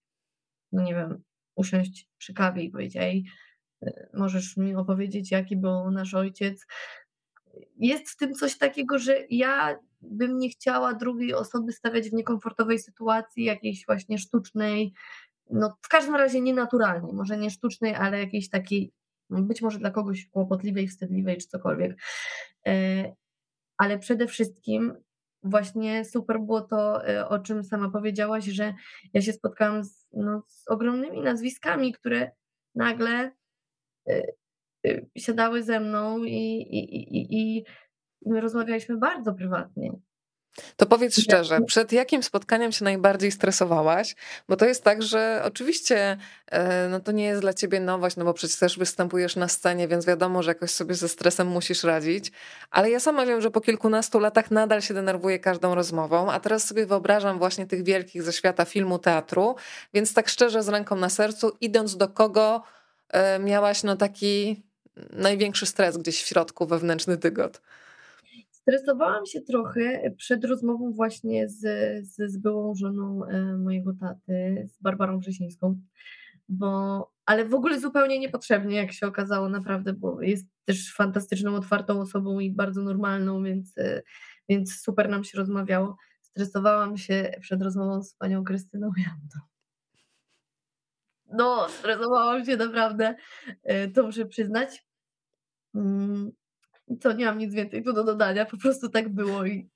no 0.71 0.83
nie 0.83 0.95
wiem, 0.95 1.23
usiąść 1.55 2.09
przy 2.17 2.33
kawie 2.33 2.63
i 2.63 2.69
powiedzieć, 2.69 2.97
ej, 2.97 3.25
możesz 4.13 4.57
mi 4.57 4.75
opowiedzieć, 4.75 5.31
jaki 5.31 5.57
był 5.57 5.91
nasz 5.91 6.13
ojciec, 6.13 6.65
jest 7.77 8.09
w 8.09 8.17
tym 8.17 8.33
coś 8.33 8.57
takiego, 8.57 8.99
że 8.99 9.17
ja 9.29 9.79
bym 10.01 10.37
nie 10.37 10.49
chciała 10.49 10.93
drugiej 10.93 11.33
osoby 11.33 11.71
stawiać 11.71 12.09
w 12.09 12.13
niekomfortowej 12.13 12.79
sytuacji, 12.79 13.43
jakiejś 13.43 13.85
właśnie 13.85 14.17
sztucznej, 14.17 14.93
no 15.49 15.77
w 15.81 15.87
każdym 15.87 16.15
razie 16.15 16.41
nienaturalnej, 16.41 17.13
może 17.13 17.37
nie 17.37 17.49
sztucznej, 17.49 17.95
ale 17.95 18.19
jakiejś 18.19 18.49
takiej, 18.49 18.93
być 19.29 19.61
może 19.61 19.79
dla 19.79 19.91
kogoś 19.91 20.27
kłopotliwej, 20.27 20.87
wstydliwej 20.87 21.37
czy 21.37 21.47
cokolwiek. 21.47 21.97
E, 22.67 23.15
ale 23.77 23.99
przede 23.99 24.27
wszystkim 24.27 24.95
właśnie 25.43 26.05
super 26.05 26.39
było 26.39 26.61
to, 26.61 27.09
y, 27.09 27.27
o 27.27 27.39
czym 27.39 27.63
sama 27.63 27.89
powiedziałaś, 27.89 28.45
że 28.45 28.73
ja 29.13 29.21
się 29.21 29.33
spotkałam 29.33 29.83
z, 29.83 30.07
no, 30.13 30.43
z 30.47 30.67
ogromnymi 30.67 31.21
nazwiskami, 31.21 31.93
które 31.93 32.31
nagle 32.75 33.31
y, 34.09 34.33
siadały 35.17 35.63
ze 35.63 35.79
mną 35.79 36.23
i, 36.23 36.61
i, 36.71 37.17
i, 37.17 37.57
i 37.57 37.65
my 38.25 38.41
rozmawialiśmy 38.41 38.97
bardzo 38.97 39.33
prywatnie. 39.33 39.91
To 40.75 40.85
powiedz 40.85 41.19
szczerze, 41.19 41.61
przed 41.61 41.91
jakim 41.91 42.23
spotkaniem 42.23 42.71
się 42.71 42.83
najbardziej 42.85 43.31
stresowałaś? 43.31 44.15
Bo 44.49 44.55
to 44.55 44.65
jest 44.65 44.83
tak, 44.83 45.03
że 45.03 45.41
oczywiście 45.45 46.17
e, 46.47 46.89
no 46.89 46.99
to 46.99 47.11
nie 47.11 47.25
jest 47.25 47.41
dla 47.41 47.53
ciebie 47.53 47.79
nowość, 47.79 48.15
no 48.15 48.25
bo 48.25 48.33
przecież 48.33 48.57
też 48.57 48.77
występujesz 48.77 49.35
na 49.35 49.47
scenie, 49.47 49.87
więc 49.87 50.05
wiadomo, 50.05 50.43
że 50.43 50.51
jakoś 50.51 50.71
sobie 50.71 50.95
ze 50.95 51.09
stresem 51.09 51.47
musisz 51.47 51.83
radzić. 51.83 52.31
Ale 52.71 52.89
ja 52.89 52.99
sama 52.99 53.25
wiem, 53.25 53.41
że 53.41 53.51
po 53.51 53.61
kilkunastu 53.61 54.19
latach 54.19 54.51
nadal 54.51 54.81
się 54.81 54.93
denerwuję 54.93 55.39
każdą 55.39 55.75
rozmową, 55.75 56.31
a 56.31 56.39
teraz 56.39 56.63
sobie 56.63 56.85
wyobrażam 56.85 57.37
właśnie 57.37 57.65
tych 57.67 57.83
wielkich 57.83 58.23
ze 58.23 58.33
świata 58.33 58.65
filmu, 58.65 58.99
teatru, 58.99 59.55
więc 59.93 60.13
tak 60.13 60.29
szczerze 60.29 60.63
z 60.63 60.69
ręką 60.69 60.95
na 60.95 61.09
sercu, 61.09 61.51
idąc 61.61 61.97
do 61.97 62.07
kogo 62.07 62.63
e, 63.09 63.39
miałaś 63.39 63.83
no 63.83 63.95
taki 63.95 64.63
największy 65.13 65.65
stres 65.65 65.97
gdzieś 65.97 66.23
w 66.23 66.27
środku, 66.27 66.67
wewnętrzny 66.67 67.17
dygot? 67.17 67.61
Stresowałam 68.51 69.25
się 69.25 69.41
trochę 69.41 70.11
przed 70.17 70.45
rozmową 70.45 70.91
właśnie 70.93 71.49
z, 71.49 71.59
z, 72.07 72.31
z 72.31 72.37
byłą 72.37 72.75
żoną 72.75 73.25
e, 73.25 73.57
mojego 73.57 73.93
taty, 73.99 74.67
z 74.73 74.81
Barbarą 74.81 75.19
Wrzesińską, 75.19 75.81
bo, 76.49 77.11
ale 77.25 77.45
w 77.45 77.53
ogóle 77.53 77.79
zupełnie 77.79 78.19
niepotrzebnie, 78.19 78.75
jak 78.75 78.91
się 78.91 79.07
okazało, 79.07 79.49
naprawdę, 79.49 79.93
bo 79.93 80.21
jest 80.21 80.45
też 80.65 80.93
fantastyczną, 80.93 81.55
otwartą 81.55 82.01
osobą 82.01 82.39
i 82.39 82.51
bardzo 82.51 82.81
normalną, 82.81 83.43
więc, 83.43 83.77
e, 83.77 84.01
więc 84.49 84.81
super 84.81 85.09
nam 85.09 85.23
się 85.23 85.37
rozmawiało. 85.37 85.97
Stresowałam 86.21 86.97
się 86.97 87.31
przed 87.41 87.61
rozmową 87.61 88.03
z 88.03 88.13
panią 88.13 88.43
Krystyną 88.43 88.91
Jandą. 88.97 89.50
No, 91.33 91.69
stresowałam 91.69 92.45
się 92.45 92.57
naprawdę, 92.57 93.15
e, 93.63 93.87
to 93.87 94.03
muszę 94.03 94.25
przyznać. 94.25 94.85
Mm, 95.75 96.31
co, 96.99 97.13
nie 97.13 97.25
mam 97.25 97.37
nic 97.37 97.53
więcej 97.53 97.83
tu 97.83 97.93
do 97.93 98.03
dodania, 98.03 98.45
po 98.45 98.57
prostu 98.57 98.89
tak 98.89 99.09
było 99.09 99.45
i, 99.45 99.69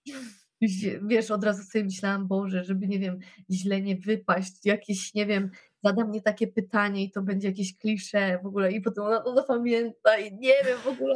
wiesz, 1.02 1.32
od 1.32 1.44
razu 1.44 1.64
sobie 1.64 1.86
myślałam, 1.86 2.28
Boże, 2.28 2.64
żeby, 2.64 2.88
nie 2.88 3.00
wiem, 3.00 3.20
źle 3.52 3.82
nie 3.82 3.96
wypaść, 3.96 4.66
jakieś, 4.66 5.14
nie 5.14 5.26
wiem, 5.26 5.52
zada 5.84 6.06
mnie 6.06 6.22
takie 6.22 6.48
pytanie 6.48 7.04
i 7.04 7.12
to 7.12 7.22
będzie 7.22 7.48
jakieś 7.48 7.78
klisze 7.78 8.40
w 8.44 8.46
ogóle 8.46 8.72
i 8.72 8.82
potem 8.82 9.04
ona 9.04 9.22
to 9.22 9.36
zapamięta 9.36 10.18
i 10.18 10.34
nie 10.34 10.54
wiem 10.66 10.78
w 10.78 10.88
ogóle. 10.88 11.16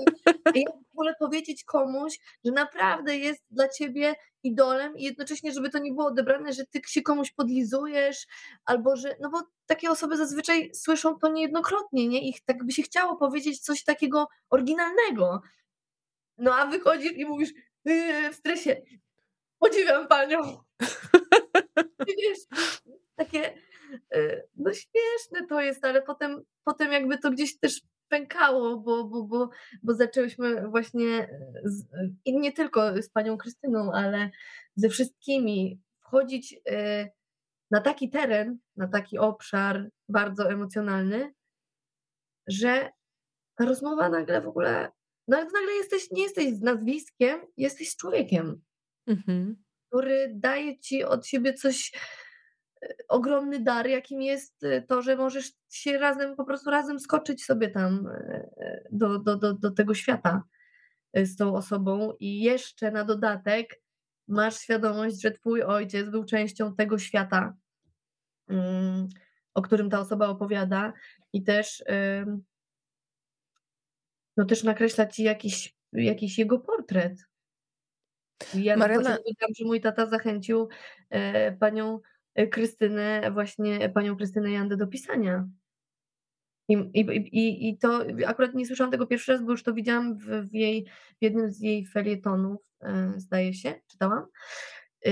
I 0.55 0.65
ogóle 0.99 1.15
powiedzieć 1.19 1.63
komuś, 1.63 2.19
że 2.45 2.51
naprawdę 2.51 3.17
jest 3.17 3.43
dla 3.51 3.69
ciebie 3.69 4.15
idolem 4.43 4.97
i 4.97 5.03
jednocześnie, 5.03 5.51
żeby 5.51 5.69
to 5.69 5.79
nie 5.79 5.91
było 5.91 6.07
odebrane, 6.07 6.53
że 6.53 6.65
ty 6.65 6.81
się 6.87 7.01
komuś 7.01 7.31
podlizujesz 7.31 8.27
albo 8.65 8.95
że, 8.95 9.15
no 9.21 9.29
bo 9.29 9.41
takie 9.65 9.89
osoby 9.89 10.17
zazwyczaj 10.17 10.71
słyszą 10.73 11.19
to 11.19 11.31
niejednokrotnie, 11.31 12.07
nie? 12.07 12.29
Ich 12.29 12.41
tak 12.45 12.65
by 12.65 12.71
się 12.71 12.83
chciało 12.83 13.15
powiedzieć 13.15 13.59
coś 13.59 13.83
takiego 13.83 14.27
oryginalnego, 14.49 15.41
no 16.37 16.55
a 16.55 16.65
wychodzisz 16.65 17.13
i 17.13 17.25
mówisz 17.25 17.49
yy, 17.85 18.31
w 18.31 18.35
stresie, 18.35 18.81
podziwiam 19.59 20.07
panią. 20.07 20.39
Wiesz, 22.07 22.39
takie 23.15 23.57
yy, 24.11 24.47
no 24.55 24.71
śmieszne 24.73 25.47
to 25.49 25.61
jest, 25.61 25.85
ale 25.85 26.01
potem, 26.01 26.41
potem 26.63 26.91
jakby 26.91 27.17
to 27.17 27.31
gdzieś 27.31 27.59
też 27.59 27.81
pękało, 28.09 28.77
bo, 28.77 29.03
bo, 29.03 29.23
bo, 29.23 29.49
bo 29.83 29.93
zaczęłyśmy 29.93 30.67
właśnie 30.69 31.29
z, 31.63 31.85
i 32.25 32.39
nie 32.39 32.51
tylko 32.51 33.01
z 33.01 33.09
panią 33.09 33.37
Krystyną, 33.37 33.91
ale 33.93 34.29
ze 34.75 34.89
wszystkimi 34.89 35.81
wchodzić 35.99 36.51
yy, 36.51 37.09
na 37.71 37.81
taki 37.81 38.09
teren, 38.09 38.57
na 38.75 38.87
taki 38.87 39.17
obszar 39.17 39.89
bardzo 40.09 40.51
emocjonalny, 40.51 41.33
że 42.47 42.89
ta 43.55 43.65
rozmowa 43.65 44.09
nagle 44.09 44.41
w 44.41 44.47
ogóle 44.47 44.91
no 45.29 45.37
nagle 45.37 45.71
jesteś, 45.77 46.11
nie 46.11 46.23
jesteś 46.23 46.53
z 46.53 46.61
nazwiskiem, 46.61 47.39
jesteś 47.57 47.89
z 47.89 47.97
człowiekiem, 47.97 48.61
mhm. 49.07 49.63
który 49.87 50.31
daje 50.35 50.79
ci 50.79 51.03
od 51.03 51.27
siebie 51.27 51.53
coś, 51.53 51.91
e, 51.93 51.99
ogromny 53.07 53.59
dar, 53.59 53.87
jakim 53.87 54.21
jest 54.21 54.63
e, 54.63 54.81
to, 54.81 55.01
że 55.01 55.15
możesz 55.15 55.51
się 55.69 55.97
razem, 55.97 56.35
po 56.35 56.45
prostu 56.45 56.69
razem 56.69 56.99
skoczyć 56.99 57.45
sobie 57.45 57.69
tam 57.69 58.07
e, 58.07 58.83
do, 58.91 59.19
do, 59.19 59.35
do, 59.35 59.53
do 59.53 59.71
tego 59.71 59.93
świata 59.93 60.43
z 61.13 61.35
tą 61.35 61.55
osobą 61.55 62.13
i 62.19 62.41
jeszcze 62.41 62.91
na 62.91 63.03
dodatek 63.03 63.81
masz 64.27 64.59
świadomość, 64.59 65.21
że 65.21 65.31
twój 65.31 65.63
ojciec 65.63 66.09
był 66.09 66.25
częścią 66.25 66.75
tego 66.75 66.97
świata, 66.97 67.53
mm, 68.47 69.07
o 69.53 69.61
którym 69.61 69.89
ta 69.89 69.99
osoba 69.99 70.27
opowiada 70.27 70.93
i 71.33 71.43
też 71.43 71.83
no 74.37 74.45
też 74.45 74.63
nakreśla 74.63 75.05
ci 75.05 75.23
jakiś, 75.23 75.75
jakiś 75.93 76.37
jego 76.37 76.59
portret. 76.59 77.13
Ja 78.53 78.77
Mariana... 78.77 79.17
powiedziałam, 79.17 79.53
że 79.57 79.65
mój 79.65 79.81
tata 79.81 80.05
zachęcił 80.05 80.69
panią 81.59 81.99
Krystynę, 82.47 83.31
właśnie 83.31 83.89
panią 83.89 84.17
Krystynę 84.17 84.51
Jandę 84.51 84.77
do 84.77 84.87
pisania. 84.87 85.47
I, 86.69 86.73
i, 86.73 87.69
I 87.69 87.77
to 87.77 88.05
akurat 88.27 88.53
nie 88.53 88.65
słyszałam 88.65 88.91
tego 88.91 89.07
pierwszy 89.07 89.31
raz, 89.31 89.43
bo 89.43 89.51
już 89.51 89.63
to 89.63 89.73
widziałam 89.73 90.17
w, 90.17 90.25
w 90.25 90.53
jej, 90.53 90.85
w 91.19 91.23
jednym 91.23 91.51
z 91.51 91.59
jej 91.59 91.87
felietonów, 91.87 92.61
e, 92.81 93.13
zdaje 93.17 93.53
się, 93.53 93.81
czytałam. 93.87 94.25
E, 95.05 95.11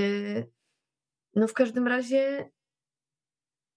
no 1.35 1.47
w 1.47 1.53
każdym 1.53 1.87
razie 1.87 2.49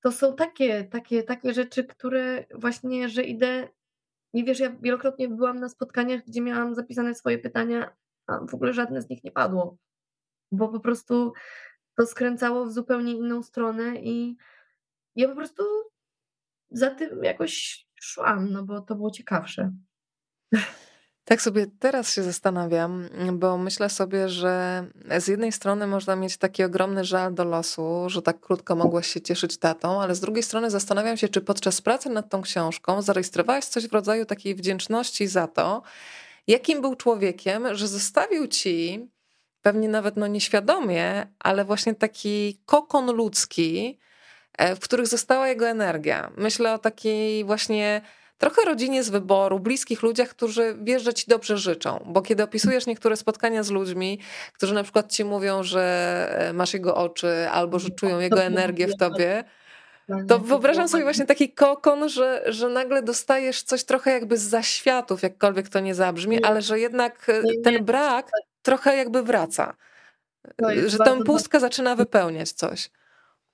to 0.03 0.13
są 0.13 0.37
takie, 0.37 0.85
takie, 0.85 1.23
takie 1.23 1.53
rzeczy, 1.53 1.85
które 1.85 2.45
właśnie, 2.55 3.09
że 3.09 3.23
idę 3.23 3.69
i 4.33 4.45
wiesz, 4.45 4.61
ja 4.61 4.77
wielokrotnie 4.83 5.29
byłam 5.29 5.61
na 5.61 5.69
spotkaniach, 5.69 6.25
gdzie 6.27 6.41
miałam 6.41 6.75
zapisane 6.75 7.15
swoje 7.15 7.39
pytania, 7.39 7.97
a 8.27 8.39
w 8.47 8.55
ogóle 8.55 8.73
żadne 8.73 9.03
z 9.03 9.09
nich 9.09 9.25
nie 9.25 9.33
padło, 9.33 9.77
bo 10.53 10.69
po 10.69 10.81
prostu 10.81 11.33
to 11.97 12.07
skręcało 12.07 12.67
w 12.67 12.73
zupełnie 12.73 13.13
inną 13.13 13.43
stronę 13.43 13.97
i 13.97 14.37
ja 15.17 15.29
po 15.29 15.35
prostu 15.35 15.65
za 16.71 16.91
tym 16.91 17.25
jakoś 17.25 17.85
szłam, 18.01 18.51
no 18.53 18.63
bo 18.63 18.81
to 18.81 18.95
było 18.95 19.11
ciekawsze. 19.11 19.73
Tak 21.25 21.43
sobie 21.43 21.67
teraz 21.79 22.15
się 22.15 22.23
zastanawiam, 22.23 23.09
bo 23.33 23.59
myślę 23.59 23.91
sobie, 23.91 24.29
że 24.29 24.85
z 25.19 25.29
jednej 25.29 25.53
strony 25.53 25.87
można 25.87 26.17
mieć 26.17 26.37
taki 26.37 26.65
ogromny 26.65 27.05
żal 27.05 27.35
do 27.35 27.45
losu, 27.45 28.05
że 28.09 28.23
tak 28.23 28.41
krótko 28.41 28.77
mogłaś 28.77 29.07
się 29.07 29.21
cieszyć 29.21 29.59
tatą, 29.59 30.03
ale 30.03 30.15
z 30.15 30.21
drugiej 30.21 30.43
strony 30.43 30.71
zastanawiam 30.71 31.17
się, 31.17 31.29
czy 31.29 31.41
podczas 31.41 31.81
pracy 31.81 32.11
nad 32.11 32.31
tą 32.31 32.43
książką 32.43 33.03
zarejestrowałaś 33.03 33.65
coś 33.65 33.89
w 33.89 33.93
rodzaju 33.93 34.25
takiej 34.25 34.55
wdzięczności 34.55 35.27
za 35.27 35.47
to, 35.47 35.83
jakim 36.47 36.81
był 36.81 36.97
człowiekiem, 36.97 37.75
że 37.75 37.89
zostawił 37.89 38.47
ci 38.47 39.09
pewnie 39.63 39.89
nawet 39.89 40.17
no 40.17 40.27
nieświadomie, 40.27 41.27
ale 41.39 41.65
właśnie 41.65 41.95
taki 41.95 42.61
kokon 42.67 43.13
ludzki, 43.13 43.99
e, 44.59 44.77
w 44.77 44.81
których 44.81 45.07
została 45.07 45.49
jego 45.49 45.69
energia. 45.69 46.31
Myślę 46.37 46.75
o 46.75 46.79
takiej 46.79 47.45
właśnie 47.45 48.03
trochę 48.39 48.63
rodzinie 48.63 49.03
z 49.03 49.11
wyboru, 49.11 49.61
bliskich 49.61 50.03
ludziach, 50.03 50.29
którzy 50.29 50.77
wiesz, 50.83 51.03
że 51.03 51.15
ci 51.15 51.25
dobrze 51.29 51.59
życzą. 51.59 52.05
Bo 52.07 52.23
kiedy 52.23 52.43
opisujesz 52.43 52.87
niektóre 52.87 53.17
spotkania 53.17 53.63
z 53.63 53.71
ludźmi, 53.71 54.19
którzy 54.53 54.75
na 54.75 54.83
przykład 54.83 55.13
ci 55.13 55.25
mówią, 55.25 55.63
że 55.63 56.27
e, 56.39 56.53
masz 56.53 56.75
jego 56.75 56.95
oczy 56.95 57.49
albo 57.51 57.79
że 57.79 57.91
czują 57.91 58.19
jego 58.19 58.43
energię 58.43 58.87
w 58.87 58.97
tobie, 58.97 59.45
to 60.29 60.39
wyobrażam 60.39 60.89
sobie 60.89 61.03
właśnie 61.03 61.27
taki 61.27 61.53
kokon, 61.53 62.09
że, 62.09 62.43
że 62.47 62.69
nagle 62.69 63.03
dostajesz 63.03 63.63
coś 63.63 63.85
trochę 63.85 64.11
jakby 64.11 64.37
z 64.37 64.43
zaświatów, 64.43 65.23
jakkolwiek 65.23 65.69
to 65.69 65.81
nie 65.81 65.95
zabrzmi, 65.95 66.45
ale 66.45 66.63
że 66.63 66.79
jednak 66.79 67.29
e, 67.29 67.43
ten 67.65 67.85
brak 67.85 68.31
trochę 68.63 68.97
jakby 68.97 69.23
wraca. 69.23 69.77
Że 70.87 70.99
tę 70.99 71.25
pustkę 71.25 71.61
zaczyna 71.61 71.97
wypełniać 71.97 72.53
coś. 72.53 72.91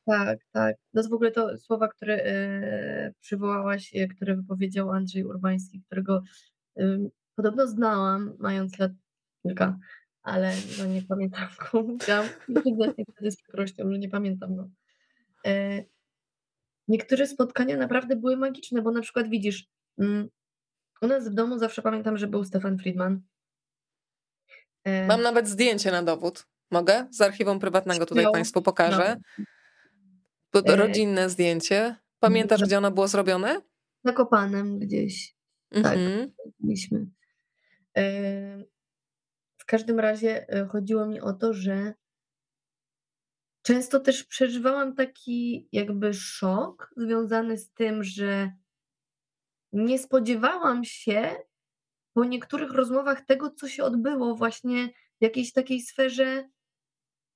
Tak, 0.07 0.39
tak. 0.53 0.77
To 0.93 0.99
jest 0.99 1.11
w 1.11 1.15
ogóle 1.15 1.31
to 1.31 1.59
słowa, 1.59 1.89
które 1.89 2.15
e, 2.15 3.13
przywołałaś, 3.21 3.95
e, 3.95 4.09
które 4.09 4.37
wypowiedział 4.37 4.91
Andrzej 4.91 5.25
Urbański, 5.25 5.83
którego 5.87 6.23
podobno 7.37 7.67
znałam, 7.67 8.37
mając 8.39 8.79
lat 8.79 8.93
kilka, 9.43 9.79
ale 10.23 10.53
no 10.79 10.87
nie 10.87 11.03
pamiętam. 11.03 11.49
Musiałam 11.99 12.27
wtedy 13.13 13.31
z 13.31 13.37
przykrością, 13.37 13.93
że 13.93 13.99
nie 13.99 14.09
pamiętam. 14.09 14.57
No. 14.57 14.69
E, 15.47 15.85
niektóre 16.89 17.27
spotkania 17.27 17.77
naprawdę 17.77 18.17
były 18.17 18.37
magiczne, 18.37 18.83
bo 18.83 18.91
na 18.91 19.01
przykład 19.01 19.29
widzisz, 19.29 19.69
mm, 19.99 20.29
u 21.03 21.07
nas 21.07 21.29
w 21.29 21.35
domu 21.35 21.59
zawsze 21.59 21.83
pamiętam, 21.83 22.19
że 22.19 22.27
był 22.27 22.45
Stefan 22.45 22.79
Friedman. 22.79 23.21
Mam 25.09 25.23
nawet 25.23 25.49
zdjęcie 25.49 25.91
na 25.91 26.03
dowód. 26.03 26.47
Mogę? 26.71 27.07
Z 27.11 27.21
archiwum 27.21 27.59
prywatnego 27.59 28.07
tutaj 28.07 28.27
Państwu 28.33 28.63
pokażę. 28.63 29.17
No. 30.55 30.63
E, 30.67 30.77
rodzinne 30.77 31.31
zdjęcie. 31.31 31.97
Pamiętasz, 32.21 32.63
gdzie 32.63 32.79
ono 32.79 32.91
było 32.91 33.09
zrobione? 33.09 33.61
Na 34.05 34.13
Kopanem 34.13 34.79
gdzieś. 34.79 35.37
Tak, 35.71 35.97
mhm. 35.97 36.33
byliśmy. 36.61 37.07
E, 37.97 38.03
w 39.59 39.65
każdym 39.67 40.01
razie 40.01 40.49
e, 40.49 40.67
chodziło 40.67 41.07
mi 41.07 41.21
o 41.21 41.33
to, 41.33 41.53
że 41.53 41.95
często 43.67 44.01
też 44.01 44.25
przeżywałam 44.25 44.95
taki 44.95 45.69
jakby 45.73 46.15
szok 46.15 46.91
związany 46.97 47.59
z 47.59 47.73
tym, 47.73 48.05
że 48.05 48.53
nie 49.73 49.99
spodziewałam 49.99 50.85
się 50.85 51.37
po 52.15 52.25
niektórych 52.25 52.73
rozmowach 52.73 53.21
tego, 53.21 53.51
co 53.51 53.69
się 53.69 53.85
odbyło 53.85 54.35
właśnie 54.35 54.89
w 54.89 55.23
jakiejś 55.23 55.53
takiej 55.53 55.81
sferze, 55.81 56.49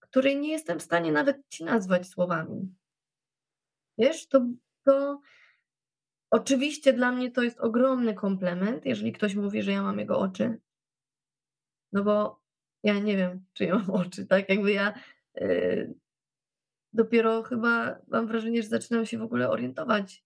której 0.01 0.41
nie 0.41 0.53
jestem 0.53 0.79
w 0.79 0.83
stanie 0.83 1.13
nawet 1.13 1.49
ci 1.49 1.65
nazwać 1.65 2.09
słowami. 2.09 2.75
Wiesz, 3.99 4.29
to, 4.29 4.47
to 4.85 5.21
oczywiście 6.31 6.93
dla 6.93 7.13
mnie 7.13 7.31
to 7.31 7.43
jest 7.43 7.61
ogromny 7.61 8.15
komplement, 8.15 8.87
jeżeli 8.87 9.13
ktoś 9.13 9.35
mówi, 9.35 9.63
że 9.63 9.73
ja 9.73 9.83
mam 9.83 9.99
jego 9.99 10.19
oczy. 10.19 10.61
No 11.93 12.05
bo 12.05 12.41
ja 12.83 12.99
nie 12.99 13.17
wiem, 13.17 13.45
czy 13.53 13.65
ja 13.65 13.75
mam 13.79 13.91
oczy, 13.91 14.27
tak? 14.27 14.49
Jakby 14.49 14.73
ja 14.73 14.95
yy, 15.35 16.00
dopiero 16.93 17.43
chyba 17.43 17.99
mam 18.09 18.27
wrażenie, 18.27 18.63
że 18.63 18.69
zaczynam 18.69 19.07
się 19.07 19.19
w 19.19 19.23
ogóle 19.23 19.51
orientować, 19.51 20.25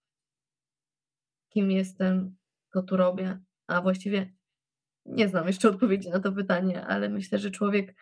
kim 1.49 1.71
jestem, 1.71 2.37
co 2.73 2.83
tu 2.83 2.97
robię, 2.97 3.39
a 3.67 3.81
właściwie 3.83 4.35
nie 5.07 5.29
znam 5.29 5.47
jeszcze 5.47 5.69
odpowiedzi 5.69 6.11
na 6.11 6.21
to 6.21 6.33
pytanie, 6.33 6.87
ale 6.87 7.09
myślę, 7.09 7.39
że 7.39 7.51
człowiek 7.51 7.95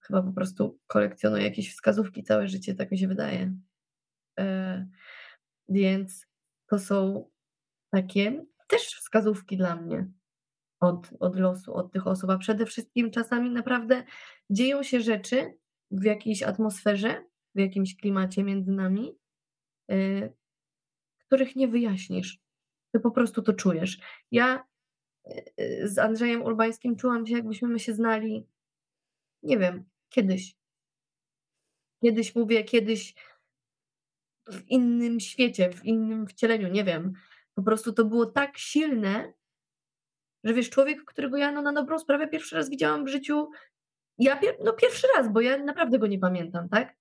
chyba 0.00 0.22
po 0.22 0.32
prostu 0.32 0.78
kolekcjonuje 0.86 1.44
jakieś 1.44 1.72
wskazówki 1.72 2.22
całe 2.22 2.48
życie, 2.48 2.74
tak 2.74 2.90
mi 2.90 2.98
się 2.98 3.08
wydaje. 3.08 3.56
E, 4.38 4.86
więc 5.68 6.26
to 6.66 6.78
są 6.78 7.30
takie 7.90 8.44
też 8.68 8.82
wskazówki 8.82 9.56
dla 9.56 9.76
mnie 9.76 10.10
od, 10.80 11.10
od 11.20 11.36
losu, 11.36 11.74
od 11.74 11.92
tych 11.92 12.06
osób, 12.06 12.30
a 12.30 12.38
przede 12.38 12.66
wszystkim 12.66 13.10
czasami 13.10 13.50
naprawdę 13.50 14.04
dzieją 14.50 14.82
się 14.82 15.00
rzeczy 15.00 15.58
w 15.90 16.04
jakiejś 16.04 16.42
atmosferze, 16.42 17.24
w 17.54 17.58
jakimś 17.58 17.96
klimacie 17.96 18.44
między 18.44 18.72
nami, 18.72 19.18
e, 19.90 20.30
których 21.18 21.56
nie 21.56 21.68
wyjaśnisz. 21.68 22.38
Ty 22.92 23.00
po 23.00 23.10
prostu 23.10 23.42
to 23.42 23.52
czujesz. 23.52 23.98
Ja 24.30 24.64
e, 25.24 25.88
z 25.88 25.98
Andrzejem 25.98 26.42
Urbańskim 26.42 26.96
czułam 26.96 27.26
się, 27.26 27.34
jakbyśmy 27.34 27.68
my 27.68 27.78
się 27.78 27.94
znali, 27.94 28.46
nie 29.42 29.58
wiem, 29.58 29.84
kiedyś. 30.08 30.56
Kiedyś 32.02 32.34
mówię, 32.34 32.64
kiedyś 32.64 33.14
w 34.46 34.68
innym 34.68 35.20
świecie, 35.20 35.72
w 35.72 35.84
innym 35.84 36.26
wcieleniu, 36.26 36.68
nie 36.68 36.84
wiem. 36.84 37.12
Po 37.54 37.62
prostu 37.62 37.92
to 37.92 38.04
było 38.04 38.26
tak 38.26 38.58
silne, 38.58 39.32
że 40.44 40.54
wiesz, 40.54 40.70
człowiek, 40.70 41.04
którego 41.04 41.36
ja 41.36 41.52
no, 41.52 41.62
na 41.62 41.72
dobrą 41.72 41.98
sprawę 41.98 42.28
pierwszy 42.28 42.56
raz 42.56 42.70
widziałam 42.70 43.04
w 43.04 43.08
życiu, 43.08 43.50
ja 44.18 44.36
pier 44.36 44.56
no 44.64 44.72
pierwszy 44.72 45.06
raz, 45.16 45.32
bo 45.32 45.40
ja 45.40 45.58
naprawdę 45.58 45.98
go 45.98 46.06
nie 46.06 46.18
pamiętam, 46.18 46.68
tak? 46.68 46.96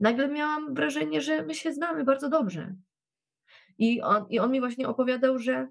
Nagle 0.00 0.28
miałam 0.28 0.74
wrażenie, 0.74 1.20
że 1.20 1.42
my 1.42 1.54
się 1.54 1.72
znamy 1.72 2.04
bardzo 2.04 2.28
dobrze. 2.28 2.74
I 3.78 4.02
on, 4.02 4.26
i 4.30 4.38
on 4.38 4.52
mi 4.52 4.60
właśnie 4.60 4.88
opowiadał, 4.88 5.38
że, 5.38 5.68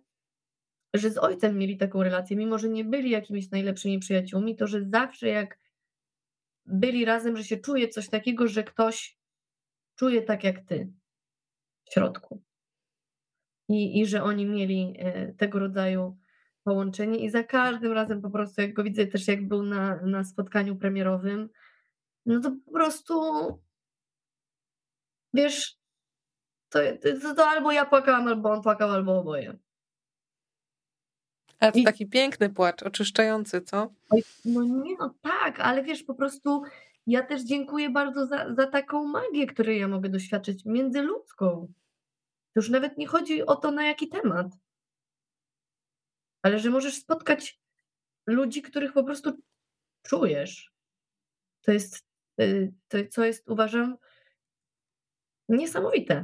że 0.93 1.09
z 1.09 1.17
ojcem 1.17 1.57
mieli 1.57 1.77
taką 1.77 2.03
relację, 2.03 2.37
mimo 2.37 2.57
że 2.57 2.69
nie 2.69 2.85
byli 2.85 3.09
jakimiś 3.09 3.51
najlepszymi 3.51 3.99
przyjaciółmi, 3.99 4.55
to 4.55 4.67
że 4.67 4.85
zawsze 4.93 5.27
jak 5.27 5.59
byli 6.65 7.05
razem, 7.05 7.37
że 7.37 7.43
się 7.43 7.57
czuje 7.57 7.87
coś 7.87 8.09
takiego, 8.09 8.47
że 8.47 8.63
ktoś 8.63 9.17
czuje 9.95 10.21
tak 10.21 10.43
jak 10.43 10.59
ty 10.59 10.93
w 11.85 11.93
środku. 11.93 12.41
I, 13.69 13.99
i 13.99 14.05
że 14.05 14.23
oni 14.23 14.45
mieli 14.45 14.93
e, 14.99 15.33
tego 15.33 15.59
rodzaju 15.59 16.17
połączenie 16.63 17.19
i 17.19 17.29
za 17.29 17.43
każdym 17.43 17.91
razem 17.91 18.21
po 18.21 18.29
prostu, 18.29 18.61
jak 18.61 18.73
go 18.73 18.83
widzę 18.83 19.07
też 19.07 19.27
jak 19.27 19.47
był 19.47 19.63
na, 19.63 20.01
na 20.01 20.23
spotkaniu 20.23 20.75
premierowym, 20.75 21.49
no 22.25 22.39
to 22.41 22.51
po 22.65 22.71
prostu 22.71 23.13
wiesz, 25.35 25.77
to, 26.69 26.79
to, 27.21 27.35
to 27.35 27.47
albo 27.47 27.71
ja 27.71 27.85
płakałam, 27.85 28.27
albo 28.27 28.51
on 28.51 28.61
płakał, 28.61 28.91
albo 28.91 29.19
oboje. 29.19 29.57
Ale 31.59 31.71
to 31.71 31.79
I... 31.79 31.83
taki 31.83 32.07
piękny 32.07 32.49
płacz, 32.49 32.83
oczyszczający, 32.83 33.61
co? 33.61 33.93
No 34.45 34.63
nie, 34.63 34.95
no 34.99 35.15
tak, 35.21 35.59
ale 35.59 35.83
wiesz, 35.83 36.03
po 36.03 36.15
prostu 36.15 36.63
ja 37.07 37.23
też 37.23 37.43
dziękuję 37.43 37.89
bardzo 37.89 38.27
za, 38.27 38.53
za 38.53 38.67
taką 38.67 39.05
magię, 39.05 39.47
której 39.47 39.79
ja 39.79 39.87
mogę 39.87 40.09
doświadczyć 40.09 40.65
międzyludzką. 40.65 41.67
To 42.53 42.59
już 42.59 42.69
nawet 42.69 42.97
nie 42.97 43.07
chodzi 43.07 43.45
o 43.45 43.55
to, 43.55 43.71
na 43.71 43.87
jaki 43.87 44.09
temat, 44.09 44.47
ale 46.41 46.59
że 46.59 46.69
możesz 46.69 46.95
spotkać 46.95 47.59
ludzi, 48.27 48.61
których 48.61 48.93
po 48.93 49.03
prostu 49.03 49.41
czujesz. 50.03 50.71
To 51.61 51.71
jest, 51.71 52.05
y, 52.41 52.73
to, 52.87 52.97
co 53.09 53.25
jest, 53.25 53.49
uważam, 53.49 53.97
niesamowite. 55.49 56.23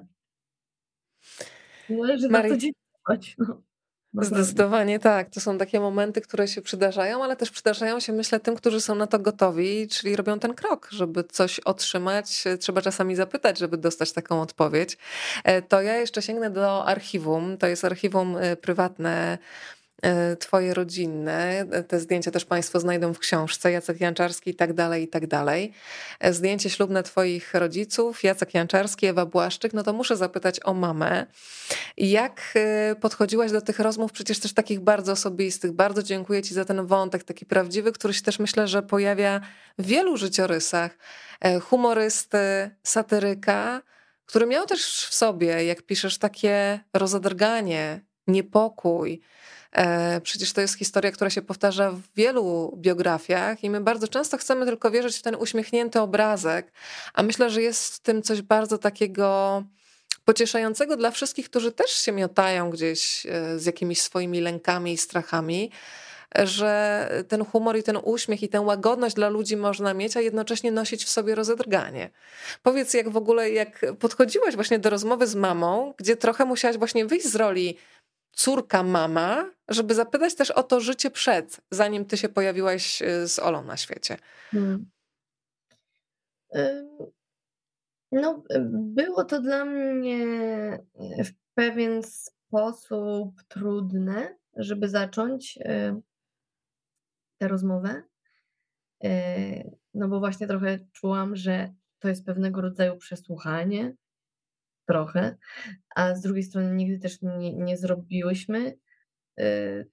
Należy 1.90 2.30
Mary... 2.30 2.50
za 2.50 2.56
to 2.56 2.62
dziękować. 2.62 3.36
No. 4.14 4.24
Zdecydowanie 4.24 5.00
tak. 5.00 5.30
To 5.30 5.40
są 5.40 5.58
takie 5.58 5.80
momenty, 5.80 6.22
które 6.22 6.48
się 6.48 6.62
przydarzają, 6.62 7.24
ale 7.24 7.36
też 7.36 7.52
przydarzają 7.52 8.00
się, 8.00 8.14
myślę, 8.14 8.40
tym, 8.40 8.56
którzy 8.56 8.82
są 8.82 8.96
na 8.96 9.08
to 9.08 9.20
gotowi, 9.20 9.88
czyli 9.88 10.16
robią 10.16 10.40
ten 10.40 10.54
krok, 10.54 10.88
żeby 10.92 11.24
coś 11.24 11.60
otrzymać. 11.60 12.44
Trzeba 12.60 12.82
czasami 12.82 13.16
zapytać, 13.16 13.60
żeby 13.60 13.78
dostać 13.78 14.12
taką 14.12 14.42
odpowiedź. 14.42 14.98
E, 15.44 15.62
to 15.62 15.82
ja 15.82 15.98
jeszcze 15.98 16.22
sięgnę 16.22 16.50
do 16.50 16.86
archiwum. 16.86 17.58
To 17.58 17.68
jest 17.68 17.86
archiwum 17.86 18.38
e, 18.38 18.56
prywatne 18.56 19.38
twoje 20.40 20.74
rodzinne. 20.74 21.66
Te 21.88 22.00
zdjęcia 22.00 22.32
też 22.32 22.46
Państwo 22.46 22.80
znajdą 22.80 23.14
w 23.14 23.20
książce. 23.20 23.72
Jacek 23.72 24.02
Janczarski 24.02 24.50
i 24.50 24.56
tak 24.56 24.74
dalej, 24.74 25.04
i 25.04 25.08
tak 25.08 25.28
dalej. 25.28 25.74
E, 26.20 26.34
zdjęcie 26.34 26.70
ślubne 26.70 27.04
Twoich 27.04 27.54
rodziców, 27.54 28.24
Jacek 28.24 28.54
Janczarski, 28.54 29.08
Ewa 29.08 29.26
Błaszczyk. 29.26 29.74
No 29.74 29.84
to 29.84 29.94
muszę 29.94 30.18
zapytać 30.18 30.60
o 30.64 30.74
mamę. 30.74 31.26
Jak 31.98 32.42
e, 32.56 32.96
podchodziłaś 32.96 33.52
do 33.52 33.62
tych 33.62 33.80
rozmów, 33.80 34.12
przecież 34.12 34.40
też 34.40 34.54
takich 34.54 34.80
bardzo 34.80 35.12
osobistych. 35.12 35.72
Bardzo 35.72 36.04
dziękuję 36.04 36.42
Ci 36.42 36.54
za 36.54 36.66
ten 36.66 36.86
wątek, 36.86 37.24
taki 37.24 37.46
prawdziwy, 37.46 37.92
który 37.92 38.14
się 38.14 38.22
też 38.22 38.40
myślę, 38.40 38.68
że 38.68 38.84
pojawia 38.84 39.42
w 39.78 39.86
wielu 39.86 40.18
życiorysach. 40.18 40.98
Humorysty, 41.62 42.72
satyryka, 42.84 43.82
który 44.26 44.46
miał 44.46 44.66
też 44.66 45.06
w 45.10 45.14
sobie, 45.14 45.66
jak 45.66 45.82
piszesz, 45.82 46.18
takie 46.18 46.80
rozadrganie, 46.94 48.02
niepokój, 48.32 49.22
E, 49.72 50.22
przecież 50.22 50.54
to 50.54 50.62
jest 50.62 50.78
historia, 50.78 51.12
która 51.12 51.30
się 51.30 51.42
powtarza 51.42 51.92
w 51.92 52.02
wielu 52.16 52.78
biografiach 52.78 53.64
i 53.64 53.70
my 53.70 53.82
bardzo 53.82 54.08
często 54.08 54.38
chcemy 54.38 54.66
tylko 54.66 54.92
wierzyć 54.92 55.18
w 55.18 55.22
ten 55.22 55.36
uśmiechnięty 55.36 56.00
obrazek, 56.00 56.72
a 57.14 57.24
myślę, 57.24 57.50
że 57.50 57.62
jest 57.62 57.96
w 57.96 58.00
tym 58.00 58.22
coś 58.22 58.42
bardzo 58.42 58.78
takiego 58.78 59.64
pocieszającego 60.26 60.98
dla 60.98 61.12
wszystkich, 61.12 61.50
którzy 61.50 61.72
też 61.72 61.92
się 61.92 62.12
miotają 62.12 62.70
gdzieś 62.70 63.26
e, 63.26 63.60
z 63.60 63.66
jakimiś 63.66 64.02
swoimi 64.02 64.42
lękami 64.42 64.94
i 64.94 64.98
strachami, 64.98 65.72
że 66.36 67.10
ten 67.28 67.46
humor 67.46 67.78
i 67.78 67.84
ten 67.84 67.98
uśmiech 68.04 68.44
i 68.44 68.50
tę 68.50 68.62
łagodność 68.62 69.16
dla 69.16 69.30
ludzi 69.30 69.58
można 69.58 69.94
mieć, 69.94 70.18
a 70.18 70.22
jednocześnie 70.22 70.72
nosić 70.72 71.06
w 71.06 71.10
sobie 71.10 71.36
rozedrganie. 71.36 72.10
Powiedz, 72.64 72.94
jak 72.94 73.10
w 73.10 73.18
ogóle, 73.18 73.50
jak 73.50 73.86
podchodziłaś 74.00 74.56
właśnie 74.56 74.80
do 74.80 74.90
rozmowy 74.90 75.28
z 75.28 75.36
mamą, 75.36 75.94
gdzie 75.98 76.16
trochę 76.16 76.46
musiałaś 76.46 76.78
właśnie 76.78 77.06
wyjść 77.06 77.28
z 77.28 77.36
roli 77.36 77.78
córka, 78.32 78.84
mama, 78.84 79.52
żeby 79.68 79.96
zapytać 79.96 80.36
też 80.36 80.52
o 80.52 80.64
to 80.64 80.80
życie 80.80 81.12
przed, 81.12 81.62
zanim 81.72 82.06
ty 82.06 82.18
się 82.18 82.30
pojawiłaś 82.30 83.02
y, 83.02 83.28
z 83.28 83.40
Olą 83.40 83.64
na 83.64 83.78
świecie. 83.78 84.18
Hmm. 84.52 84.92
No, 88.12 88.44
było 88.72 89.24
to 89.24 89.42
dla 89.42 89.66
mnie 89.66 90.26
w 91.24 91.32
pewien 91.56 92.04
sposób 92.04 93.44
trudne, 93.48 94.38
żeby 94.56 94.90
zacząć 94.90 95.60
tę 97.38 97.48
rozmowę. 97.48 98.04
No 99.94 100.08
bo 100.08 100.20
właśnie 100.20 100.48
trochę 100.48 100.80
czułam, 100.92 101.36
że 101.36 101.74
to 102.00 102.08
jest 102.08 102.26
pewnego 102.26 102.62
rodzaju 102.62 102.98
przesłuchanie, 102.98 103.96
trochę, 104.92 105.38
a 105.96 106.16
z 106.16 106.22
drugiej 106.22 106.44
strony 106.44 106.76
nigdy 106.76 107.00
też 107.00 107.22
nie, 107.22 107.54
nie 107.54 107.78
zrobiłyśmy 107.78 108.78
y, 109.40 109.90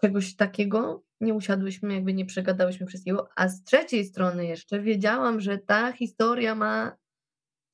czegoś 0.00 0.36
takiego, 0.36 1.02
nie 1.20 1.34
usiadłyśmy, 1.34 1.94
jakby 1.94 2.14
nie 2.14 2.26
przegadałyśmy 2.26 2.86
wszystkiego, 2.86 3.28
a 3.36 3.48
z 3.48 3.62
trzeciej 3.62 4.04
strony 4.04 4.46
jeszcze 4.46 4.80
wiedziałam, 4.80 5.40
że 5.40 5.58
ta 5.58 5.92
historia 5.92 6.54
ma 6.54 6.96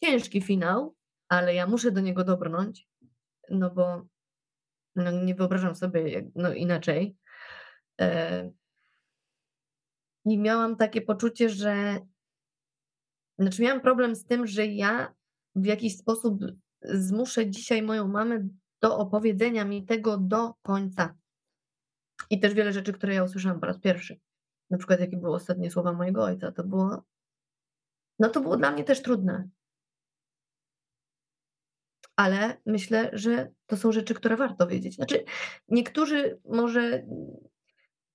ciężki 0.05 0.43
finał, 0.43 0.95
ale 1.29 1.55
ja 1.55 1.67
muszę 1.67 1.91
do 1.91 2.01
niego 2.01 2.25
dobrnąć, 2.25 2.89
no 3.51 3.71
bo 3.71 4.07
no, 4.97 5.11
nie 5.11 5.35
wyobrażam 5.35 5.75
sobie 5.75 6.31
no, 6.35 6.53
inaczej. 6.53 7.17
E, 8.01 8.51
I 10.25 10.39
miałam 10.39 10.77
takie 10.77 11.03
poczucie, 11.03 11.49
że 11.49 12.01
znaczy 13.39 13.63
miałam 13.63 13.81
problem 13.81 14.17
z 14.17 14.25
tym, 14.25 14.47
że 14.47 14.67
ja 14.67 15.15
w 15.55 15.67
jakiś 15.67 15.99
sposób 15.99 16.41
zmuszę 16.85 17.51
dzisiaj 17.51 17.83
moją 17.83 18.09
mamę 18.09 18.49
do 18.81 18.99
opowiedzenia 18.99 19.65
mi 19.65 19.87
tego 19.87 20.19
do 20.19 20.55
końca. 20.63 21.15
I 22.31 22.41
też 22.41 22.55
wiele 22.55 22.73
rzeczy, 22.73 22.93
które 22.93 23.15
ja 23.15 23.25
usłyszałam 23.25 23.61
po 23.61 23.67
raz 23.67 23.79
pierwszy. 23.79 24.21
na 24.71 24.79
przykład 24.79 25.01
jakie 25.01 25.17
były 25.17 25.35
ostatnie 25.35 25.71
słowa 25.71 25.93
mojego 25.93 26.25
ojca, 26.25 26.53
to 26.53 26.65
było 26.65 27.05
no 28.19 28.29
to 28.29 28.41
było 28.41 28.57
dla 28.57 28.71
mnie 28.71 28.85
też 28.85 29.03
trudne. 29.03 29.49
Ale 32.17 32.61
myślę, 32.67 33.11
że 33.13 33.53
to 33.67 33.77
są 33.77 33.93
rzeczy, 33.93 34.15
które 34.15 34.37
warto 34.37 34.67
wiedzieć. 34.67 34.95
Znaczy, 34.95 35.25
niektórzy 35.69 36.41
może, 36.45 37.07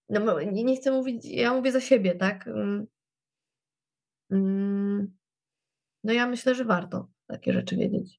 no 0.10 0.42
nie, 0.42 0.64
nie 0.64 0.76
chcę 0.78 0.92
mówić, 0.92 1.26
ja 1.26 1.54
mówię 1.54 1.72
za 1.72 1.82
siebie, 1.82 2.16
tak? 2.16 2.48
Mm, 2.48 2.88
mm, 4.32 5.18
no 6.04 6.14
ja 6.14 6.28
myślę, 6.28 6.56
że 6.56 6.66
warto 6.66 7.08
takie 7.28 7.54
rzeczy 7.54 7.76
wiedzieć. 7.76 8.19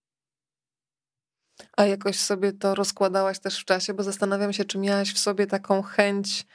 A 1.76 1.84
jakoś 1.84 2.16
sobie 2.16 2.52
to 2.52 2.74
rozkładałaś 2.74 3.38
też 3.38 3.60
w 3.60 3.64
czasie, 3.64 3.94
bo 3.94 4.02
zastanawiam 4.02 4.52
się, 4.52 4.64
czy 4.64 4.78
miałaś 4.78 5.12
w 5.12 5.18
sobie 5.18 5.46
taką 5.46 5.82
chęć, 5.82 6.46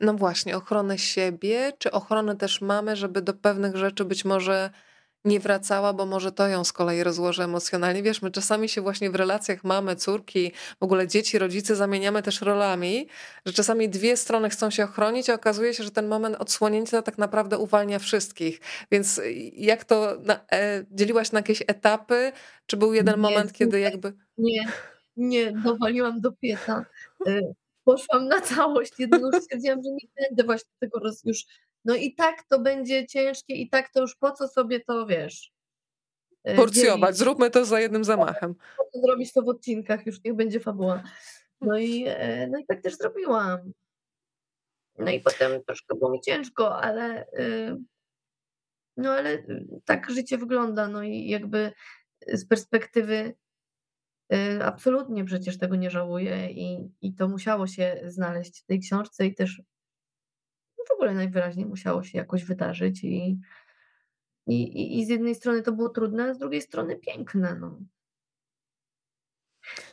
no 0.00 0.14
właśnie, 0.14 0.56
ochrony 0.56 0.98
siebie, 0.98 1.72
czy 1.78 1.90
ochrony 1.90 2.36
też 2.36 2.60
mamy, 2.60 2.96
żeby 2.96 3.22
do 3.22 3.34
pewnych 3.34 3.76
rzeczy 3.76 4.04
być 4.04 4.24
może 4.24 4.70
nie 5.26 5.40
wracała, 5.40 5.92
bo 5.92 6.06
może 6.06 6.32
to 6.32 6.48
ją 6.48 6.64
z 6.64 6.72
kolei 6.72 7.02
rozłoży 7.02 7.42
emocjonalnie. 7.42 8.02
Wiesz, 8.02 8.22
my 8.22 8.30
czasami 8.30 8.68
się 8.68 8.80
właśnie 8.80 9.10
w 9.10 9.14
relacjach 9.14 9.64
mamy, 9.64 9.96
córki, 9.96 10.52
w 10.80 10.82
ogóle 10.82 11.08
dzieci, 11.08 11.38
rodzice 11.38 11.76
zamieniamy 11.76 12.22
też 12.22 12.40
rolami, 12.40 13.08
że 13.46 13.52
czasami 13.52 13.88
dwie 13.88 14.16
strony 14.16 14.50
chcą 14.50 14.70
się 14.70 14.84
ochronić, 14.84 15.30
a 15.30 15.34
okazuje 15.34 15.74
się, 15.74 15.84
że 15.84 15.90
ten 15.90 16.08
moment 16.08 16.36
odsłonięcia 16.36 17.02
tak 17.02 17.18
naprawdę 17.18 17.58
uwalnia 17.58 17.98
wszystkich. 17.98 18.60
Więc 18.90 19.20
jak 19.52 19.84
to 19.84 20.16
na, 20.24 20.40
e, 20.52 20.84
dzieliłaś 20.90 21.32
na 21.32 21.38
jakieś 21.38 21.62
etapy? 21.66 22.32
Czy 22.66 22.76
był 22.76 22.94
jeden 22.94 23.14
nie, 23.14 23.20
moment, 23.20 23.52
kiedy 23.52 23.80
jakby. 23.80 24.12
Nie, 24.38 24.66
nie, 25.16 25.52
dowaliłam 25.52 26.20
do 26.20 26.32
pieca. 26.32 26.84
E, 27.26 27.40
poszłam 27.84 28.28
na 28.28 28.40
całość. 28.40 28.92
Jednego 28.98 29.40
stwierdziłam, 29.40 29.82
że 29.82 29.90
nie 29.90 30.08
będę 30.20 30.44
właśnie 30.44 30.70
tego 30.80 30.98
roz, 30.98 31.24
już 31.24 31.44
no 31.86 31.94
i 31.94 32.14
tak 32.14 32.42
to 32.48 32.58
będzie 32.58 33.06
ciężkie 33.06 33.54
i 33.54 33.68
tak 33.68 33.92
to 33.92 34.00
już 34.00 34.16
po 34.16 34.32
co 34.32 34.48
sobie 34.48 34.80
to, 34.80 35.06
wiesz... 35.06 35.52
E, 36.44 36.56
Porcjować, 36.56 37.00
dzielić. 37.00 37.18
zróbmy 37.18 37.50
to 37.50 37.64
za 37.64 37.80
jednym 37.80 38.04
zamachem. 38.04 38.54
Po 38.54 38.84
co 38.92 39.00
zrobić 39.00 39.32
to 39.32 39.42
w 39.42 39.48
odcinkach, 39.48 40.06
już 40.06 40.24
niech 40.24 40.34
będzie 40.34 40.60
fabuła. 40.60 41.02
No 41.60 41.78
i, 41.78 42.04
e, 42.06 42.46
no 42.46 42.58
i 42.58 42.66
tak 42.66 42.82
też 42.82 42.96
zrobiłam. 42.96 43.72
No 44.98 45.10
i 45.10 45.20
potem 45.20 45.64
troszkę 45.64 45.94
było 45.94 46.10
mi 46.10 46.20
ciężko, 46.20 46.82
ale 46.82 47.26
y, 47.38 47.76
no 48.96 49.10
ale 49.12 49.44
tak 49.84 50.10
życie 50.10 50.38
wygląda, 50.38 50.88
no 50.88 51.02
i 51.02 51.28
jakby 51.28 51.72
z 52.32 52.46
perspektywy 52.46 53.34
absolutnie 54.62 55.24
przecież 55.24 55.58
tego 55.58 55.76
nie 55.76 55.90
żałuję 55.90 56.50
i, 56.50 56.90
i 57.00 57.14
to 57.14 57.28
musiało 57.28 57.66
się 57.66 58.00
znaleźć 58.04 58.62
w 58.62 58.66
tej 58.66 58.80
książce 58.80 59.26
i 59.26 59.34
też 59.34 59.62
ogóle 60.96 61.14
najwyraźniej 61.14 61.66
musiało 61.66 62.02
się 62.02 62.18
jakoś 62.18 62.44
wydarzyć 62.44 63.04
i, 63.04 63.40
i, 64.46 64.98
i 64.98 65.06
z 65.06 65.08
jednej 65.08 65.34
strony 65.34 65.62
to 65.62 65.72
było 65.72 65.88
trudne, 65.88 66.24
a 66.24 66.34
z 66.34 66.38
drugiej 66.38 66.62
strony 66.62 66.96
piękne. 66.96 67.56
No. 67.60 67.78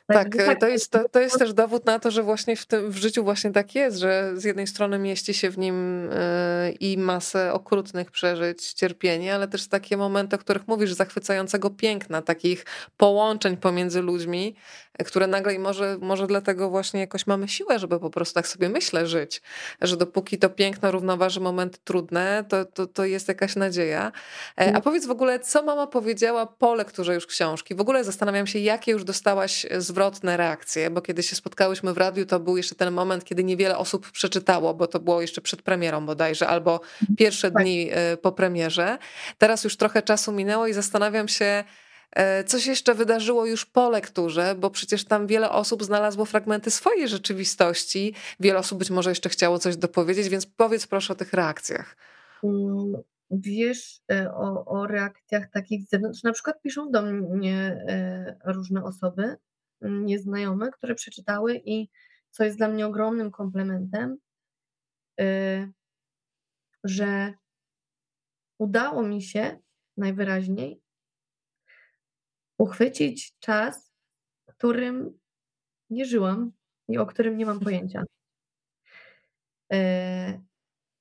Tak, 0.07 0.37
tak, 0.37 0.59
to 0.59 0.67
jest, 0.67 0.91
to, 0.91 1.09
to 1.09 1.19
jest 1.19 1.39
też 1.39 1.53
dowód 1.53 1.85
na 1.85 1.99
to, 1.99 2.11
że 2.11 2.23
właśnie 2.23 2.55
w, 2.55 2.65
tym, 2.65 2.91
w 2.91 2.97
życiu 2.97 3.23
właśnie 3.23 3.51
tak 3.51 3.75
jest, 3.75 3.97
że 3.97 4.31
z 4.35 4.43
jednej 4.43 4.67
strony 4.67 4.99
mieści 4.99 5.33
się 5.33 5.49
w 5.49 5.57
nim 5.57 6.03
yy, 6.03 6.71
i 6.71 6.97
masę 6.97 7.53
okrutnych 7.53 8.11
przeżyć, 8.11 8.73
cierpienia, 8.73 9.35
ale 9.35 9.47
też 9.47 9.67
takie 9.67 9.97
momenty, 9.97 10.35
o 10.35 10.39
których 10.39 10.67
mówisz, 10.67 10.93
zachwycającego 10.93 11.69
piękna, 11.69 12.21
takich 12.21 12.65
połączeń 12.97 13.57
pomiędzy 13.57 14.01
ludźmi, 14.01 14.55
które 15.05 15.27
nagle 15.27 15.53
i 15.53 15.59
może, 15.59 15.97
może 16.01 16.27
dlatego 16.27 16.69
właśnie 16.69 16.99
jakoś 16.99 17.27
mamy 17.27 17.47
siłę, 17.47 17.79
żeby 17.79 17.99
po 17.99 18.09
prostu 18.09 18.33
tak 18.33 18.47
sobie 18.47 18.69
myślę 18.69 19.07
żyć, 19.07 19.41
że 19.81 19.97
dopóki 19.97 20.37
to 20.37 20.49
piękno 20.49 20.91
równoważy 20.91 21.39
momenty 21.39 21.77
trudne, 21.83 22.45
to, 22.49 22.65
to, 22.65 22.87
to 22.87 23.05
jest 23.05 23.27
jakaś 23.27 23.55
nadzieja. 23.55 24.11
E, 24.57 24.61
a 24.61 24.63
mm. 24.63 24.81
powiedz 24.81 25.05
w 25.05 25.11
ogóle, 25.11 25.39
co 25.39 25.63
mama 25.63 25.87
powiedziała 25.87 26.45
po 26.45 26.75
lekturze 26.75 27.13
już 27.13 27.27
książki? 27.27 27.75
W 27.75 27.81
ogóle 27.81 28.03
zastanawiam 28.03 28.47
się, 28.47 28.59
jakie 28.59 28.91
już 28.91 29.03
dostałaś 29.03 29.65
zwrotne 29.93 30.37
reakcje, 30.37 30.89
bo 30.89 31.01
kiedy 31.01 31.23
się 31.23 31.35
spotkałyśmy 31.35 31.93
w 31.93 31.97
radiu, 31.97 32.25
to 32.25 32.39
był 32.39 32.57
jeszcze 32.57 32.75
ten 32.75 32.93
moment, 32.93 33.23
kiedy 33.23 33.43
niewiele 33.43 33.77
osób 33.77 34.11
przeczytało, 34.11 34.73
bo 34.73 34.87
to 34.87 34.99
było 34.99 35.21
jeszcze 35.21 35.41
przed 35.41 35.61
premierą 35.61 36.05
bodajże, 36.05 36.47
albo 36.47 36.81
pierwsze 37.17 37.51
tak. 37.51 37.63
dni 37.63 37.89
e, 37.91 38.17
po 38.17 38.31
premierze. 38.31 38.97
Teraz 39.37 39.63
już 39.63 39.77
trochę 39.77 40.01
czasu 40.01 40.31
minęło 40.31 40.67
i 40.67 40.73
zastanawiam 40.73 41.27
się, 41.27 41.63
E, 42.15 42.43
coś 42.43 42.65
jeszcze 42.65 42.95
wydarzyło 42.95 43.45
już 43.45 43.65
po 43.65 43.89
lekturze, 43.89 44.55
bo 44.59 44.69
przecież 44.69 45.05
tam 45.05 45.27
wiele 45.27 45.49
osób 45.49 45.83
znalazło 45.83 46.25
fragmenty 46.25 46.71
swojej 46.71 47.07
rzeczywistości. 47.07 48.13
Wiele 48.39 48.59
osób 48.59 48.79
być 48.79 48.89
może 48.89 49.11
jeszcze 49.11 49.29
chciało 49.29 49.59
coś 49.59 49.77
dopowiedzieć, 49.77 50.29
więc 50.29 50.45
powiedz 50.45 50.87
proszę 50.87 51.13
o 51.13 51.15
tych 51.15 51.33
reakcjach. 51.33 51.95
Mm, 52.43 52.93
wiesz 53.31 54.01
e, 54.11 54.33
o, 54.33 54.65
o 54.65 54.87
reakcjach 54.87 55.49
takich 55.51 55.85
z 55.85 55.89
zewnątrz. 55.89 56.23
Na 56.23 56.31
przykład 56.31 56.61
piszą 56.61 56.91
do 56.91 57.01
mnie 57.01 57.85
różne 58.45 58.83
osoby 58.83 59.37
nieznajome, 59.83 60.71
które 60.71 60.95
przeczytały 60.95 61.61
i 61.65 61.89
co 62.29 62.43
jest 62.43 62.57
dla 62.57 62.67
mnie 62.67 62.87
ogromnym 62.87 63.31
komplementem, 63.31 64.17
że 66.83 67.33
udało 68.57 69.03
mi 69.03 69.21
się 69.21 69.59
najwyraźniej 69.97 70.81
uchwycić 72.57 73.35
czas, 73.39 73.93
którym 74.45 75.19
nie 75.89 76.05
żyłam 76.05 76.51
i 76.87 76.97
o 76.97 77.05
którym 77.05 77.37
nie 77.37 77.45
mam 77.45 77.59
pojęcia. 77.69 78.03
E, 79.73 80.41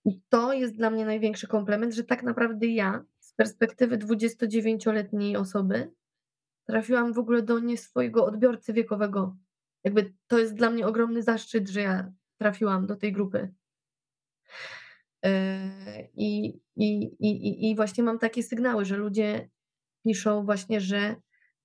I 0.04 0.20
to 0.28 0.52
jest 0.52 0.76
dla 0.76 0.90
mnie 0.90 1.04
największy 1.04 1.48
komplement, 1.48 1.94
że 1.94 2.04
tak 2.04 2.22
naprawdę 2.22 2.66
ja 2.66 3.04
z 3.20 3.32
perspektywy 3.32 3.98
29-letniej 3.98 5.36
osoby 5.36 5.92
trafiłam 6.72 7.12
w 7.12 7.18
ogóle 7.18 7.42
do 7.42 7.58
nie 7.58 7.78
swojego 7.78 8.24
odbiorcy 8.24 8.72
wiekowego. 8.72 9.36
Jakby 9.84 10.14
to 10.26 10.38
jest 10.38 10.54
dla 10.54 10.70
mnie 10.70 10.86
ogromny 10.86 11.22
zaszczyt, 11.22 11.68
że 11.68 11.80
ja 11.80 12.12
trafiłam 12.38 12.86
do 12.86 12.96
tej 12.96 13.12
grupy. 13.12 13.54
E, 15.24 16.08
I, 16.14 16.60
i, 16.76 17.02
i, 17.18 17.70
I 17.70 17.76
właśnie 17.76 18.04
mam 18.04 18.18
takie 18.18 18.42
sygnały, 18.42 18.84
że 18.84 18.96
ludzie 18.96 19.50
piszą 20.04 20.44
właśnie, 20.44 20.80
że 20.80 21.16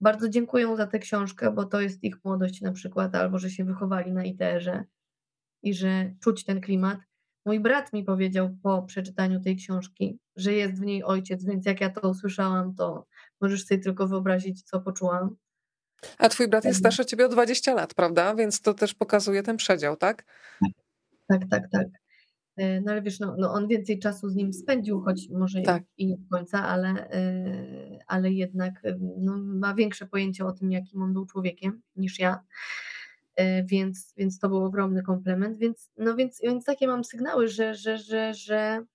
bardzo 0.01 0.29
dziękują 0.29 0.75
za 0.75 0.87
tę 0.87 0.99
książkę, 0.99 1.51
bo 1.51 1.65
to 1.65 1.81
jest 1.81 2.03
ich 2.03 2.25
młodość 2.25 2.61
na 2.61 2.71
przykład, 2.71 3.15
albo 3.15 3.39
że 3.39 3.49
się 3.49 3.65
wychowali 3.65 4.11
na 4.11 4.23
ITR-ze 4.23 4.83
i 5.63 5.73
że 5.73 6.13
czuć 6.19 6.43
ten 6.43 6.61
klimat. 6.61 6.99
Mój 7.47 7.59
brat 7.59 7.93
mi 7.93 8.03
powiedział 8.03 8.57
po 8.63 8.81
przeczytaniu 8.81 9.39
tej 9.39 9.55
książki, 9.55 10.19
że 10.35 10.53
jest 10.53 10.81
w 10.81 10.85
niej 10.85 11.03
ojciec, 11.03 11.45
więc 11.45 11.65
jak 11.65 11.81
ja 11.81 11.89
to 11.89 12.09
usłyszałam, 12.09 12.75
to 12.75 13.05
możesz 13.41 13.65
sobie 13.65 13.81
tylko 13.81 14.07
wyobrazić, 14.07 14.63
co 14.63 14.81
poczułam. 14.81 15.35
A 16.17 16.29
twój 16.29 16.47
brat 16.47 16.65
jest 16.65 16.79
starszy 16.79 17.05
ciebie 17.05 17.25
o 17.25 17.29
20 17.29 17.73
lat, 17.73 17.93
prawda? 17.93 18.35
Więc 18.35 18.61
to 18.61 18.73
też 18.73 18.93
pokazuje 18.93 19.43
ten 19.43 19.57
przedział, 19.57 19.97
tak? 19.97 20.25
Tak, 21.27 21.41
tak, 21.49 21.63
tak. 21.71 21.87
E, 22.57 22.81
no 22.81 22.91
ale 22.91 23.01
wiesz, 23.01 23.19
no, 23.19 23.35
no 23.37 23.53
on 23.53 23.67
więcej 23.67 23.99
czasu 23.99 24.29
z 24.29 24.35
nim 24.35 24.53
spędził, 24.53 25.01
choć 25.01 25.29
może 25.29 25.61
tak. 25.61 25.83
i 25.97 26.07
nie 26.07 26.17
do 26.17 26.37
końca, 26.37 26.67
ale, 26.67 27.09
e, 27.11 27.99
ale 28.07 28.31
jednak 28.31 28.81
no, 29.17 29.37
ma 29.37 29.73
większe 29.73 30.07
pojęcie 30.07 30.45
o 30.45 30.51
tym, 30.51 30.71
jakim 30.71 31.01
on 31.01 31.13
był 31.13 31.25
człowiekiem 31.25 31.81
niż 31.95 32.19
ja. 32.19 32.43
Więc, 33.65 34.13
więc 34.17 34.39
to 34.39 34.49
był 34.49 34.65
ogromny 34.65 35.03
komplement. 35.03 35.57
Więc, 35.57 35.89
no 35.97 36.15
więc, 36.15 36.39
więc 36.43 36.65
takie 36.65 36.87
mam 36.87 37.03
sygnały, 37.03 37.47
że, 37.47 37.75
że, 37.75 37.97
że, 37.97 38.33
że, 38.33 38.85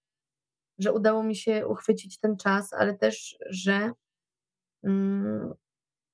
że 0.79 0.93
udało 0.93 1.23
mi 1.23 1.37
się 1.37 1.67
uchwycić 1.67 2.19
ten 2.19 2.37
czas, 2.37 2.73
ale 2.73 2.95
też, 2.95 3.37
że 3.51 3.91
mm, 4.85 5.55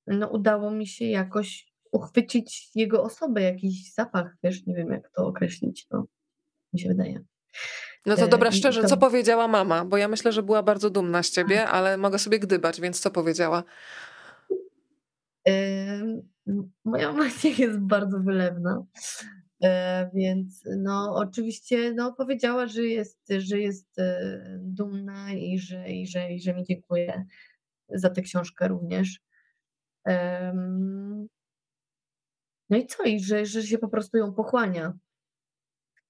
no, 0.07 0.29
udało 0.29 0.71
mi 0.71 0.87
się 0.87 1.05
jakoś 1.05 1.69
uchwycić 1.93 2.71
jego 2.75 3.03
osobę, 3.03 3.43
jakiś 3.43 3.95
zapach, 3.95 4.37
wiesz, 4.43 4.67
nie 4.67 4.75
wiem 4.75 4.91
jak 4.91 5.11
to 5.11 5.27
określić, 5.27 5.87
no, 5.91 6.07
mi 6.73 6.81
się 6.81 6.89
wydaje. 6.89 7.25
No 8.07 8.17
to 8.17 8.29
dobra, 8.29 8.53
szczerze, 8.53 8.85
co 8.85 8.97
powiedziała 8.97 9.49
mama? 9.49 9.85
Bo 9.85 9.97
ja 9.97 10.09
myślę, 10.09 10.33
że 10.33 10.43
była 10.43 10.63
bardzo 10.63 10.91
dumna 10.91 11.23
z 11.23 11.31
ciebie, 11.31 11.57
tak. 11.57 11.71
ale 11.71 11.97
mogę 11.97 12.19
sobie 12.19 12.39
gdybać, 12.39 12.81
więc 12.81 13.01
co 13.01 13.11
powiedziała? 13.11 13.65
Moja 16.85 17.09
mama 17.13 17.25
jest 17.59 17.79
bardzo 17.79 18.21
wylewna, 18.21 18.85
e, 19.63 20.11
więc 20.15 20.65
no 20.79 21.15
oczywiście 21.15 21.95
no, 21.95 22.13
powiedziała, 22.13 22.67
że 22.67 22.83
jest, 22.83 23.19
że 23.39 23.59
jest 23.59 23.99
e, 23.99 24.41
dumna 24.61 25.33
i 25.33 25.59
że, 25.59 25.91
i, 25.91 26.07
że, 26.07 26.33
i 26.33 26.41
że 26.41 26.55
mi 26.55 26.65
dziękuję 26.65 27.25
za 27.89 28.11
tę 28.11 28.23
książkę 28.23 28.69
również. 28.69 29.21
No 32.71 32.77
i 32.77 32.87
co? 32.87 33.03
I 33.03 33.21
że, 33.21 33.47
że 33.47 33.63
się 33.63 33.79
po 33.79 33.89
prostu 33.89 34.17
ją 34.17 34.35
pochłania. 34.35 34.93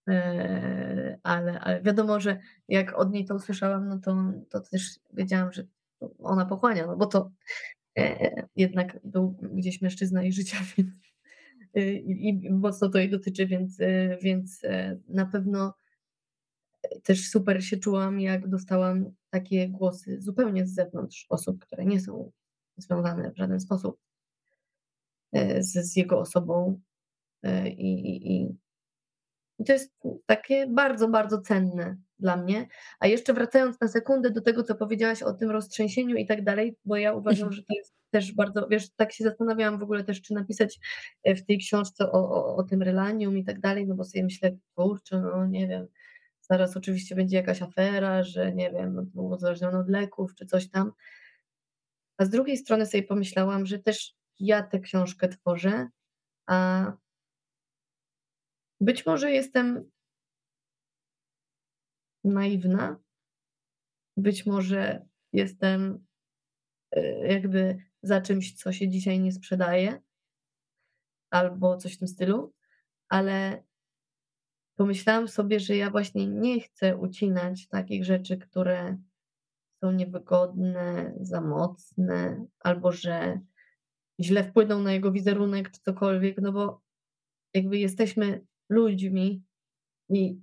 E, 0.08 1.18
ale, 1.22 1.60
ale 1.60 1.82
wiadomo, 1.82 2.20
że 2.20 2.38
jak 2.68 2.98
od 2.98 3.12
niej 3.12 3.24
to 3.24 3.34
usłyszałam, 3.34 3.88
no 3.88 3.98
to, 3.98 4.16
to 4.50 4.60
też 4.60 5.00
wiedziałam, 5.12 5.52
że 5.52 5.64
ona 6.18 6.46
pochłania, 6.46 6.86
no 6.86 6.96
bo 6.96 7.06
to 7.06 7.30
jednak 8.56 9.00
był 9.04 9.36
gdzieś 9.52 9.80
mężczyzna 9.80 10.22
jej 10.22 10.32
życia, 10.32 10.56
więc 10.76 10.90
e, 11.74 11.92
i, 11.92 12.28
i 12.28 12.50
mocno 12.50 12.88
to 12.88 12.98
jej 12.98 13.10
dotyczy, 13.10 13.46
więc, 13.46 13.78
więc 14.22 14.62
na 15.08 15.26
pewno 15.26 15.74
też 17.02 17.28
super 17.28 17.64
się 17.64 17.76
czułam, 17.76 18.20
jak 18.20 18.48
dostałam 18.48 19.10
takie 19.30 19.68
głosy 19.68 20.20
zupełnie 20.20 20.66
z 20.66 20.74
zewnątrz 20.74 21.26
osób, 21.28 21.64
które 21.64 21.84
nie 21.84 22.00
są 22.00 22.32
związane 22.76 23.32
w 23.32 23.36
żaden 23.36 23.60
sposób 23.60 23.98
e, 25.32 25.62
z, 25.62 25.92
z 25.92 25.96
jego 25.96 26.18
osobą. 26.18 26.80
E, 27.42 27.68
I, 27.68 28.16
i, 28.16 28.56
I 29.58 29.64
to 29.64 29.72
jest 29.72 29.94
takie 30.26 30.66
bardzo, 30.66 31.08
bardzo 31.08 31.40
cenne 31.40 31.96
dla 32.18 32.36
mnie. 32.36 32.66
A 33.00 33.06
jeszcze 33.06 33.34
wracając 33.34 33.80
na 33.80 33.88
sekundę 33.88 34.30
do 34.30 34.40
tego, 34.40 34.62
co 34.62 34.74
powiedziałaś 34.74 35.22
o 35.22 35.32
tym 35.32 35.50
roztrzęsieniu 35.50 36.16
i 36.16 36.26
tak 36.26 36.44
dalej, 36.44 36.76
bo 36.84 36.96
ja 36.96 37.12
uważam, 37.12 37.52
że 37.52 37.62
to 37.62 37.74
jest 37.74 37.94
też 38.10 38.32
bardzo, 38.32 38.68
wiesz, 38.68 38.90
tak 38.90 39.12
się 39.12 39.24
zastanawiałam 39.24 39.78
w 39.78 39.82
ogóle 39.82 40.04
też, 40.04 40.22
czy 40.22 40.34
napisać 40.34 40.80
e, 41.24 41.34
w 41.34 41.46
tej 41.46 41.58
książce 41.58 42.12
o, 42.12 42.30
o, 42.30 42.56
o 42.56 42.62
tym 42.62 42.82
relanium 42.82 43.38
i 43.38 43.44
tak 43.44 43.60
dalej, 43.60 43.86
no 43.86 43.94
bo 43.94 44.04
sobie 44.04 44.24
myślę, 44.24 44.56
kurczę, 44.74 45.20
no 45.20 45.46
nie 45.46 45.68
wiem, 45.68 45.86
zaraz 46.40 46.76
oczywiście 46.76 47.14
będzie 47.14 47.36
jakaś 47.36 47.62
afera, 47.62 48.22
że 48.22 48.54
nie 48.54 48.70
wiem, 48.70 49.10
no, 49.14 49.22
uzależnione 49.22 49.78
od 49.78 49.88
leków 49.88 50.34
czy 50.34 50.46
coś 50.46 50.70
tam. 50.70 50.92
A 52.16 52.24
z 52.24 52.30
drugiej 52.30 52.56
strony 52.56 52.86
sobie 52.86 53.02
pomyślałam, 53.02 53.66
że 53.66 53.78
też 53.78 54.14
ja 54.40 54.62
tę 54.62 54.80
książkę 54.80 55.28
tworzę, 55.28 55.88
a 56.46 56.92
być 58.80 59.06
może 59.06 59.32
jestem 59.32 59.90
naiwna, 62.32 62.98
być 64.16 64.46
może 64.46 65.06
jestem 65.32 66.06
e, 66.90 67.28
jakby 67.32 67.78
za 68.02 68.20
czymś, 68.20 68.54
co 68.54 68.72
się 68.72 68.88
dzisiaj 68.88 69.20
nie 69.20 69.32
sprzedaje, 69.32 70.02
albo 71.30 71.76
coś 71.76 71.94
w 71.94 71.98
tym 71.98 72.08
stylu, 72.08 72.54
ale 73.08 73.62
pomyślałam 74.76 75.28
sobie, 75.28 75.60
że 75.60 75.76
ja 75.76 75.90
właśnie 75.90 76.26
nie 76.26 76.60
chcę 76.60 76.96
ucinać 76.96 77.68
takich 77.68 78.04
rzeczy, 78.04 78.38
które 78.38 78.98
są 79.80 79.92
niewygodne, 79.92 81.14
za 81.20 81.40
mocne, 81.40 82.46
albo 82.60 82.92
że 82.92 83.40
źle 84.20 84.44
wpłyną 84.44 84.82
na 84.82 84.92
jego 84.92 85.12
wizerunek 85.12 85.70
czy 85.70 85.80
cokolwiek, 85.80 86.38
no 86.38 86.52
bo 86.52 86.82
jakby 87.54 87.78
jesteśmy 87.78 88.46
ludźmi 88.68 89.44
i 90.08 90.40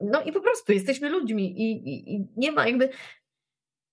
no 0.00 0.22
i 0.22 0.32
po 0.32 0.40
prostu 0.40 0.72
jesteśmy 0.72 1.08
ludźmi 1.08 1.60
i, 1.60 1.72
i, 1.72 2.14
i 2.14 2.26
nie 2.36 2.52
ma 2.52 2.66
jakby 2.66 2.90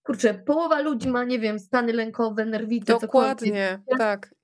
kurczę, 0.04 0.34
połowa 0.34 0.80
ludzi 0.80 1.10
ma, 1.10 1.24
nie 1.24 1.40
wiem, 1.40 1.60
stany 1.60 1.94
lękowe, 1.94 2.46
nerwice, 2.46 2.98
Dokładnie, 3.02 3.80
tak. 3.98 4.36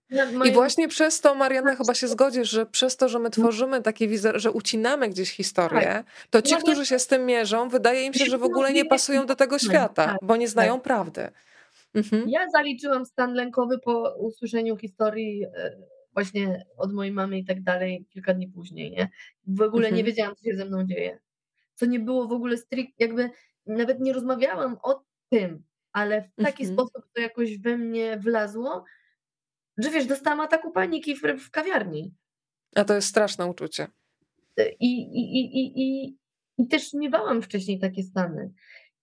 I 0.45 0.51
właśnie 0.51 0.88
przez 0.88 1.22
to, 1.22 1.36
Marianna, 1.36 1.76
chyba 1.76 1.93
się 1.93 2.07
zgodzisz, 2.07 2.49
że 2.49 2.66
przez 2.66 2.97
to, 2.97 3.09
że 3.09 3.20
my 3.20 3.30
tworzymy 3.30 3.82
taki 3.82 4.07
wizerunek, 4.07 4.41
że 4.41 4.51
ucinamy 4.51 5.09
gdzieś 5.09 5.32
historię, 5.32 5.82
tak. 5.82 6.05
to 6.30 6.41
ci, 6.41 6.55
którzy 6.55 6.86
się 6.86 6.99
z 6.99 7.07
tym 7.07 7.26
mierzą, 7.26 7.70
wydaje 7.70 8.05
im 8.05 8.14
się, 8.14 8.26
że 8.26 8.38
w 8.38 8.43
ogóle 8.43 8.74
nie 8.74 8.86
pasują 8.86 9.26
do 9.26 9.36
tego 9.36 9.59
świata, 9.59 10.05
tak, 10.05 10.18
bo 10.22 10.36
nie 10.36 10.47
znają 10.47 10.74
tak. 10.74 10.84
prawdy. 10.84 11.30
Mhm. 11.93 12.30
Ja 12.30 12.39
zaliczyłam 12.53 13.05
stan 13.05 13.34
lękowy 13.34 13.80
po 13.80 14.16
usłyszeniu 14.18 14.78
historii 14.78 15.43
e, 15.43 15.78
właśnie 16.14 16.66
od 16.78 16.93
mojej 16.93 17.14
mamy 17.14 17.39
i 17.39 17.45
tak 17.45 17.64
dalej 17.64 18.05
kilka 18.09 18.34
dni 18.34 18.47
później, 18.47 18.91
nie? 18.91 19.09
W 19.47 19.62
ogóle 19.62 19.88
mhm. 19.88 19.95
nie 19.97 20.03
wiedziałam, 20.03 20.36
co 20.36 20.43
się 20.43 20.55
ze 20.55 20.66
mną 20.66 20.86
dzieje. 20.86 21.20
Co 21.76 21.86
nie 21.86 21.99
było 21.99 22.28
w 22.28 22.32
ogóle 22.32 22.57
strict, 22.57 22.93
jakby 22.99 23.30
nawet 23.65 23.99
nie 23.99 24.13
rozmawiałam 24.13 24.78
o 24.84 25.03
tym, 25.30 25.63
ale 25.93 26.22
w 26.22 26.43
taki 26.43 26.63
mhm. 26.63 26.76
sposób 26.76 27.09
to 27.13 27.22
jakoś 27.22 27.57
we 27.57 27.78
mnie 27.78 28.17
wlazło, 28.17 28.86
że 29.78 29.89
wiesz, 29.89 30.05
dostałam 30.05 30.39
ataku 30.39 30.72
paniki 30.72 31.15
w, 31.15 31.22
w 31.22 31.51
kawiarni. 31.51 32.13
A 32.76 32.84
to 32.84 32.93
jest 32.93 33.07
straszne 33.07 33.45
uczucie. 33.45 33.88
I, 34.80 35.01
i, 35.01 35.39
i, 35.39 35.82
i, 35.82 36.17
i 36.57 36.67
też 36.67 36.93
miewałam 36.93 37.41
wcześniej 37.41 37.80
takie 37.80 38.03
stany. 38.03 38.51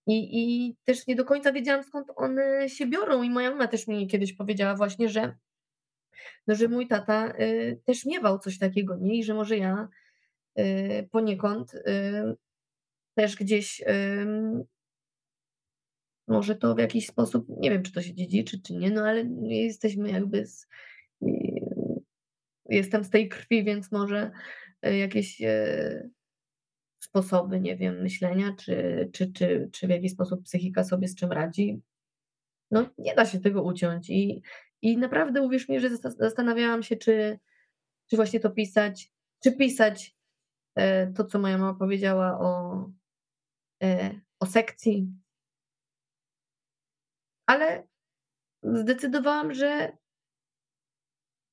I, 0.06 0.28
I 0.32 0.76
też 0.84 1.06
nie 1.06 1.16
do 1.16 1.24
końca 1.24 1.52
wiedziałam, 1.52 1.84
skąd 1.84 2.08
one 2.16 2.68
się 2.68 2.86
biorą. 2.86 3.22
I 3.22 3.30
moja 3.30 3.50
mama 3.50 3.68
też 3.68 3.86
mi 3.86 4.06
kiedyś 4.06 4.32
powiedziała 4.32 4.74
właśnie, 4.74 5.08
że, 5.08 5.36
no, 6.46 6.54
że 6.54 6.68
mój 6.68 6.88
tata 6.88 7.32
y, 7.40 7.80
też 7.84 8.04
miewał 8.04 8.38
coś 8.38 8.58
takiego, 8.58 8.96
nie? 9.00 9.18
I 9.18 9.24
że 9.24 9.34
może 9.34 9.56
ja 9.56 9.88
y, 10.58 11.08
poniekąd 11.10 11.74
y, 11.74 11.80
też 13.18 13.36
gdzieś 13.36 13.82
może 16.28 16.56
to 16.56 16.74
w 16.74 16.78
jakiś 16.78 17.06
sposób, 17.06 17.46
nie 17.48 17.70
wiem, 17.70 17.82
czy 17.82 17.92
to 17.92 18.02
się 18.02 18.14
dziedziczy, 18.14 18.62
czy 18.62 18.74
nie, 18.74 18.90
no 18.90 19.02
ale 19.02 19.24
jesteśmy 19.42 20.10
jakby 20.10 20.46
z, 20.46 20.66
jestem 22.68 23.04
z 23.04 23.10
tej 23.10 23.28
krwi, 23.28 23.64
więc 23.64 23.92
może 23.92 24.30
e, 24.82 24.98
jakieś 24.98 25.42
e, 25.42 26.08
sposoby, 27.02 27.60
nie 27.60 27.76
wiem, 27.76 28.02
myślenia, 28.02 28.54
czy, 28.58 29.08
czy, 29.12 29.32
czy, 29.32 29.68
czy 29.72 29.86
w 29.86 29.90
jakiś 29.90 30.12
sposób 30.12 30.42
psychika 30.42 30.84
sobie 30.84 31.08
z 31.08 31.14
czym 31.14 31.32
radzi. 31.32 31.82
No 32.70 32.90
nie 32.98 33.14
da 33.14 33.26
się 33.26 33.40
tego 33.40 33.62
uciąć 33.62 34.10
i, 34.10 34.42
i 34.82 34.98
naprawdę 34.98 35.42
uwierz 35.42 35.68
mi, 35.68 35.80
że 35.80 35.96
zastanawiałam 35.96 36.82
się, 36.82 36.96
czy, 36.96 37.38
czy 38.10 38.16
właśnie 38.16 38.40
to 38.40 38.50
pisać, 38.50 39.12
czy 39.42 39.52
pisać 39.52 40.16
e, 40.74 41.12
to, 41.12 41.24
co 41.24 41.38
moja 41.38 41.58
mama 41.58 41.78
powiedziała 41.78 42.38
o, 42.40 42.90
o 44.40 44.46
sekcji, 44.46 45.12
ale 47.46 47.88
zdecydowałam, 48.62 49.54
że 49.54 49.96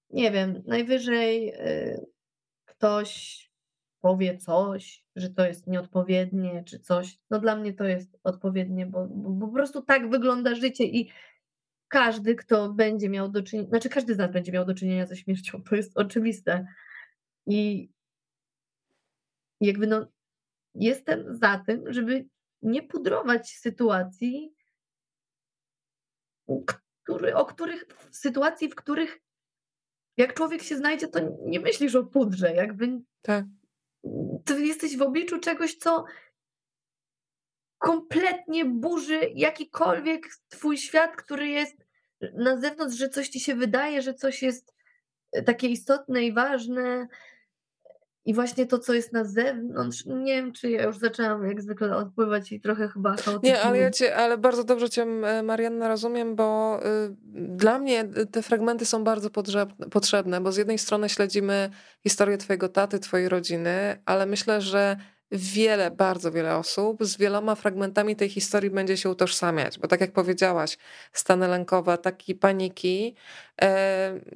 nie 0.10 0.32
wiem, 0.32 0.64
najwyżej 0.68 1.50
y, 1.50 2.06
ktoś 2.66 3.46
powie 4.02 4.38
coś, 4.38 5.06
że 5.16 5.30
to 5.30 5.46
jest 5.46 5.68
nieodpowiednie, 5.68 6.64
czy 6.64 6.80
coś. 6.80 7.18
No 7.30 7.40
dla 7.40 7.56
mnie 7.56 7.74
to 7.74 7.84
jest 7.84 8.20
odpowiednie, 8.24 8.86
bo, 8.86 9.08
bo 9.08 9.48
po 9.48 9.54
prostu 9.54 9.82
tak 9.82 10.10
wygląda 10.10 10.56
życie 10.56 10.84
i 10.84 11.12
każdy, 11.88 12.36
kto 12.36 12.74
będzie 12.74 13.10
miał 13.10 13.30
do 13.30 13.44
czynienia, 13.44 13.70
znaczy 13.70 13.90
każdy 13.90 14.16
z 14.16 14.18
nas 14.18 14.32
będzie 14.32 14.52
miał 14.52 14.66
do 14.66 14.74
czynienia 14.74 15.06
ze 15.06 15.16
śmiercią, 15.16 15.64
to 15.64 15.76
jest 15.76 15.98
oczywiste. 15.98 16.66
I 17.48 17.90
jakby 19.62 19.88
no, 19.88 20.08
jestem 20.76 21.36
za 21.36 21.64
tym, 21.68 21.94
żeby 21.94 22.26
nie 22.62 22.84
pudrować 22.84 23.50
sytuacji, 23.50 24.56
który, 27.04 27.36
o 27.36 27.46
których, 27.46 27.86
w 28.12 28.16
sytuacji, 28.16 28.70
w 28.70 28.76
których 28.76 29.20
jak 30.18 30.34
człowiek 30.34 30.64
się 30.64 30.78
znajdzie, 30.78 31.08
to 31.08 31.20
nie 31.46 31.60
myślisz 31.60 31.96
o 31.96 32.04
pudrze, 32.04 32.54
jakby 32.54 33.02
tak. 33.22 33.46
ty 34.46 34.66
jesteś 34.66 34.98
w 34.98 35.02
obliczu 35.02 35.40
czegoś, 35.40 35.76
co 35.76 36.06
kompletnie 37.78 38.66
burzy 38.66 39.20
jakikolwiek 39.36 40.28
twój 40.50 40.78
świat, 40.78 41.16
który 41.16 41.48
jest 41.48 41.86
na 42.34 42.58
zewnątrz, 42.58 42.98
że 42.98 43.10
coś 43.10 43.30
ci 43.30 43.40
się 43.40 43.56
wydaje, 43.56 44.02
że 44.02 44.14
coś 44.14 44.42
jest 44.42 44.76
takie 45.46 45.68
istotne 45.68 46.24
i 46.24 46.34
ważne, 46.34 47.08
i 48.26 48.34
właśnie 48.34 48.66
to, 48.66 48.80
co 48.80 48.94
jest 48.94 49.14
na 49.14 49.24
zewnątrz, 49.24 50.06
nie 50.06 50.36
wiem, 50.36 50.54
czy 50.54 50.70
ja 50.70 50.84
już 50.84 50.98
zaczęłam 50.98 51.48
jak 51.48 51.62
zwykle 51.62 51.96
odpływać 51.96 52.52
i 52.52 52.62
trochę 52.62 52.88
chyba 52.88 53.16
chaotycznie. 53.16 53.50
Nie, 53.50 53.62
ale 53.62 53.78
ja 53.78 53.92
cię, 53.92 54.16
ale 54.16 54.38
bardzo 54.38 54.64
dobrze 54.64 54.90
cię, 54.90 55.06
Marianna, 55.44 55.88
rozumiem, 55.88 56.36
bo 56.36 56.80
y, 56.86 57.16
dla 57.34 57.80
mnie 57.80 58.08
te 58.32 58.42
fragmenty 58.42 58.86
są 58.86 59.04
bardzo 59.04 59.30
potrzebne, 59.92 60.42
bo 60.42 60.52
z 60.52 60.58
jednej 60.58 60.78
strony 60.80 61.10
śledzimy 61.10 61.70
historię 62.04 62.38
twojego 62.38 62.70
taty, 62.70 63.00
twojej 63.00 63.30
rodziny, 63.30 64.02
ale 64.06 64.26
myślę, 64.26 64.62
że 64.62 64.98
wiele, 65.32 65.92
bardzo 65.92 66.32
wiele 66.32 66.58
osób 66.58 67.06
z 67.06 67.18
wieloma 67.18 67.56
fragmentami 67.56 68.16
tej 68.16 68.30
historii 68.30 68.70
będzie 68.70 68.98
się 68.98 69.10
utożsamiać, 69.10 69.80
bo 69.80 69.88
tak 69.88 70.02
jak 70.02 70.12
powiedziałaś, 70.12 70.78
stany 71.14 71.48
lękowe, 71.48 71.98
taki 71.98 72.36
paniki, 72.36 73.16
e, 73.16 73.16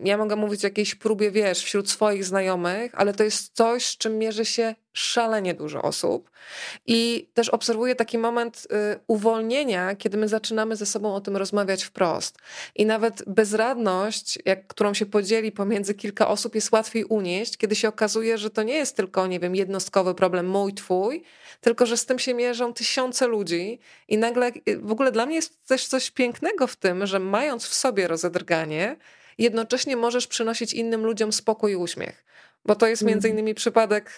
ja 0.04 0.18
mogę 0.18 0.36
mówić 0.36 0.64
o 0.64 0.68
jakiejś 0.68 0.96
próbie, 0.96 1.32
wiesz, 1.32 1.64
wśród 1.64 1.90
swoich 1.90 2.26
znajomych, 2.26 2.92
ale 2.96 3.14
to 3.14 3.24
jest 3.24 3.56
coś, 3.56 3.86
z 3.86 3.98
czym 3.98 4.18
mierzy 4.18 4.46
się 4.46 4.76
szalenie 4.94 5.54
dużo 5.54 5.82
osób 5.82 6.30
i 6.88 7.30
też 7.34 7.50
obserwuję 7.50 7.96
taki 7.96 8.18
moment 8.18 8.68
y, 8.94 9.00
uwolnienia, 9.08 9.96
kiedy 9.96 10.18
my 10.18 10.28
zaczynamy 10.28 10.76
ze 10.76 10.86
sobą 10.86 11.16
o 11.16 11.22
tym 11.22 11.38
rozmawiać 11.38 11.84
wprost. 11.84 12.38
I 12.76 12.86
nawet 12.86 13.24
bezradność, 13.28 14.40
jak, 14.46 14.68
którą 14.68 14.94
się 14.94 15.06
podzieli 15.06 15.52
pomiędzy 15.52 15.94
kilka 15.94 16.28
osób, 16.28 16.56
jest 16.56 16.72
łatwiej 16.72 17.06
unieść, 17.06 17.58
kiedy 17.58 17.76
się 17.76 17.88
okazuje, 17.88 18.38
że 18.38 18.50
to 18.50 18.64
nie 18.64 18.74
jest 18.74 18.96
tylko, 18.96 19.28
nie 19.28 19.40
wiem, 19.40 19.56
jednostkowy 19.56 20.16
problem 20.16 20.48
mój, 20.48 20.74
twój, 20.74 21.24
tylko 21.62 21.86
że 21.86 21.98
z 21.98 22.06
tym 22.06 22.20
się 22.20 22.34
mierzą 22.34 22.74
tysiące 22.74 23.28
ludzi 23.28 23.80
i 24.08 24.18
nagle 24.18 24.52
y, 24.70 24.78
w 24.78 24.92
ogóle 24.92 25.12
dla 25.12 25.26
mnie 25.26 25.36
jest 25.36 25.68
też 25.68 25.88
coś 25.88 26.12
pięknego 26.12 26.68
w 26.68 26.76
tym, 26.76 27.06
że 27.06 27.20
mając 27.20 27.66
w 27.66 27.74
sobie 27.74 28.08
rozedrganie, 28.08 28.96
jednocześnie 29.40 29.96
możesz 29.96 30.28
przynosić 30.28 30.74
innym 30.74 31.06
ludziom 31.06 31.34
spokój 31.34 31.72
i 31.72 31.76
uśmiech. 31.76 32.26
Bo 32.66 32.76
to 32.76 32.88
jest 32.88 33.02
między 33.02 33.28
mhm. 33.28 33.34
innymi 33.34 33.56
przypadek 33.56 34.18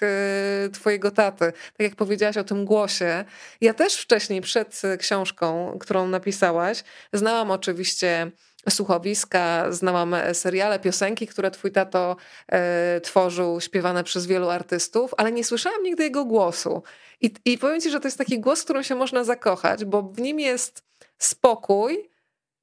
y, 0.66 0.70
twojego 0.70 1.12
taty. 1.12 1.46
Tak 1.46 1.80
jak 1.80 1.96
powiedziałaś 1.96 2.38
o 2.38 2.44
tym 2.44 2.66
głosie. 2.66 3.26
Ja 3.62 3.74
też 3.74 3.96
wcześniej, 3.96 4.42
przed 4.42 4.82
książką, 5.00 5.78
którą 5.80 6.08
napisałaś, 6.08 6.84
znałam 7.14 7.52
oczywiście 7.52 8.32
słuchowiska, 8.70 9.72
znałam 9.72 10.16
seriale, 10.34 10.80
piosenki, 10.80 11.28
które 11.28 11.52
twój 11.52 11.72
tato 11.72 12.16
e, 12.48 13.02
tworzył, 13.02 13.62
śpiewane 13.62 14.04
przez 14.04 14.26
wielu 14.26 14.50
artystów, 14.50 15.14
ale 15.18 15.32
nie 15.32 15.44
słyszałam 15.44 15.84
nigdy 15.84 16.04
jego 16.04 16.26
głosu. 16.26 16.84
I, 17.22 17.34
I 17.46 17.58
powiem 17.58 17.82
ci, 17.82 17.92
że 17.92 18.00
to 18.00 18.08
jest 18.08 18.18
taki 18.18 18.40
głos, 18.40 18.64
którym 18.64 18.84
się 18.84 18.96
można 18.96 19.24
zakochać, 19.24 19.86
bo 19.86 20.02
w 20.02 20.20
nim 20.20 20.40
jest 20.40 20.84
spokój, 21.18 22.10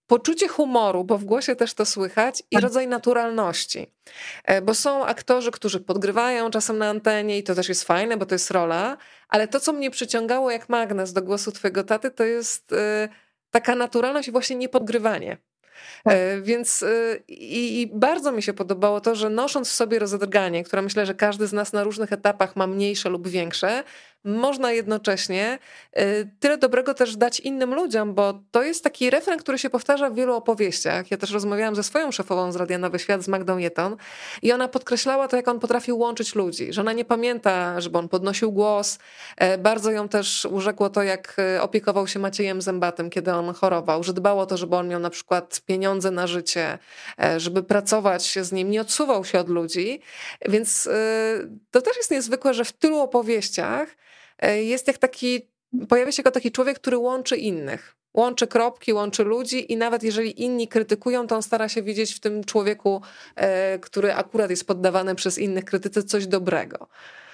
poczucie 0.09 0.49
humoru, 0.49 1.05
bo 1.05 1.19
w 1.19 1.25
głosie 1.25 1.57
też 1.57 1.75
to 1.75 1.85
słychać, 1.85 2.43
i 2.51 2.55
tak. 2.57 2.63
rodzaj 2.63 2.89
naturalności. 2.89 3.95
E, 4.45 4.63
bo 4.63 4.75
są 4.75 5.07
aktorzy, 5.07 5.51
którzy 5.51 5.81
podgrywają 5.81 6.51
czasem 6.51 6.79
na 6.79 6.89
antenie 6.89 7.39
i 7.39 7.43
to 7.43 7.55
też 7.55 7.69
jest 7.69 7.85
fajne, 7.85 8.17
bo 8.17 8.27
to 8.27 8.35
jest 8.35 8.51
rola, 8.51 8.97
ale 9.29 9.49
to, 9.49 9.61
co 9.61 9.73
mnie 9.73 9.91
przyciągało 9.91 10.51
jak 10.51 10.69
magnes 10.69 11.13
do 11.13 11.23
głosu 11.23 11.53
twojego 11.53 11.85
taty, 11.85 12.11
to 12.11 12.25
jest 12.25 12.73
e, 12.73 13.09
taka 13.51 13.75
naturalność 13.75 14.29
i 14.29 14.33
właśnie 14.33 14.57
niepodgrywanie. 14.57 15.37
Tak. 16.05 16.15
E, 16.15 16.41
więc 16.41 16.85
i, 17.29 17.81
i, 17.81 17.87
bardzo 17.87 18.33
mi 18.33 18.43
się 18.43 18.53
podobało 18.53 19.01
to, 19.01 19.15
że 19.15 19.31
nosząc 19.31 19.69
w 19.69 19.73
sobie 19.73 19.99
rozedrganie, 19.99 20.65
które 20.65 20.83
myślę, 20.83 21.07
że 21.07 21.15
każdy 21.15 21.47
z 21.47 21.53
nas 21.53 21.73
na 21.73 21.85
różnych 21.85 22.13
etapach 22.13 22.57
ma 22.57 22.67
mniejsze 22.67 23.09
lub 23.09 23.29
większe, 23.29 23.85
można 24.25 24.73
jednocześnie 24.73 25.59
y, 25.99 26.31
tyle 26.41 26.59
dobrego 26.59 26.95
też 26.95 27.17
dać 27.17 27.41
innym 27.41 27.75
ludziom, 27.75 28.15
bo 28.15 28.41
to 28.51 28.63
jest 28.63 28.85
taki 28.85 29.11
refren, 29.11 29.39
który 29.39 29.59
się 29.59 29.71
powtarza 29.71 30.11
w 30.11 30.15
wielu 30.15 30.35
opowieściach. 30.35 31.11
Ja 31.11 31.17
też 31.17 31.31
rozmawiałam 31.31 31.77
ze 31.77 31.83
swoją 31.83 32.13
szefową 32.13 32.53
z 32.53 32.57
Radia 32.57 32.79
Nowy 32.79 32.99
Świat, 32.99 33.23
z 33.23 33.29
Magdą 33.29 33.59
Jeton 33.59 33.97
i 34.43 34.53
ona 34.53 34.69
podkreślała 34.69 35.29
to, 35.29 35.37
jak 35.37 35.49
on 35.49 35.61
potrafił 35.61 35.99
łączyć 35.99 36.35
ludzi, 36.35 36.73
że 36.73 36.81
ona 36.81 36.93
nie 36.93 37.05
pamięta, 37.05 37.81
żeby 37.81 37.99
on 37.99 38.09
podnosił 38.09 38.53
głos. 38.53 38.99
E, 39.37 39.59
bardzo 39.59 39.91
ją 39.91 40.09
też 40.09 40.49
urzekło 40.51 40.91
to, 40.91 41.03
jak 41.03 41.37
e, 41.39 41.63
opiekował 41.63 42.07
się 42.07 42.19
Maciejem 42.19 42.63
Zębatym, 42.63 43.11
kiedy 43.11 43.33
on 43.33 43.55
chorował, 43.55 44.03
że 44.05 44.13
dbał 44.13 44.41
o 44.41 44.47
to, 44.47 44.57
żeby 44.57 44.77
on 44.77 44.89
miał 44.89 45.01
na 45.01 45.11
przykład 45.11 45.61
pieniądze 45.67 46.11
na 46.11 46.27
życie, 46.27 46.79
e, 47.23 47.41
żeby 47.41 47.63
pracować 47.63 48.39
z 48.43 48.53
nim, 48.53 48.71
nie 48.71 48.81
odsuwał 48.81 49.25
się 49.25 49.39
od 49.41 49.49
ludzi. 49.49 50.01
Więc 50.49 50.89
to 51.71 51.83
też 51.83 51.97
jest 51.97 52.11
niezwykłe, 52.11 52.55
że 52.55 52.65
w 52.65 52.73
tylu 52.73 52.99
opowieściach 52.99 53.89
jest 54.43 54.87
jak 54.87 54.99
taki, 54.99 55.41
pojawia 55.89 56.13
się 56.13 56.21
jako 56.21 56.31
taki 56.31 56.53
człowiek, 56.53 56.79
który 56.79 56.99
łączy 56.99 57.37
innych. 57.37 57.95
Łączy 58.15 58.47
kropki, 58.47 58.93
łączy 58.93 59.25
ludzi 59.25 59.73
i 59.73 59.77
nawet 59.77 60.03
jeżeli 60.03 60.43
inni 60.43 60.69
krytykują, 60.69 61.27
to 61.27 61.37
on 61.37 61.43
stara 61.43 61.69
się 61.69 61.83
widzieć 61.83 62.15
w 62.15 62.21
tym 62.21 62.45
człowieku, 62.45 63.03
e, 63.37 63.79
który 63.79 64.15
akurat 64.15 64.51
jest 64.51 64.67
poddawany 64.67 65.15
przez 65.15 65.39
innych 65.39 65.65
krytyce, 65.65 66.03
coś 66.03 66.27
dobrego. 66.27 66.89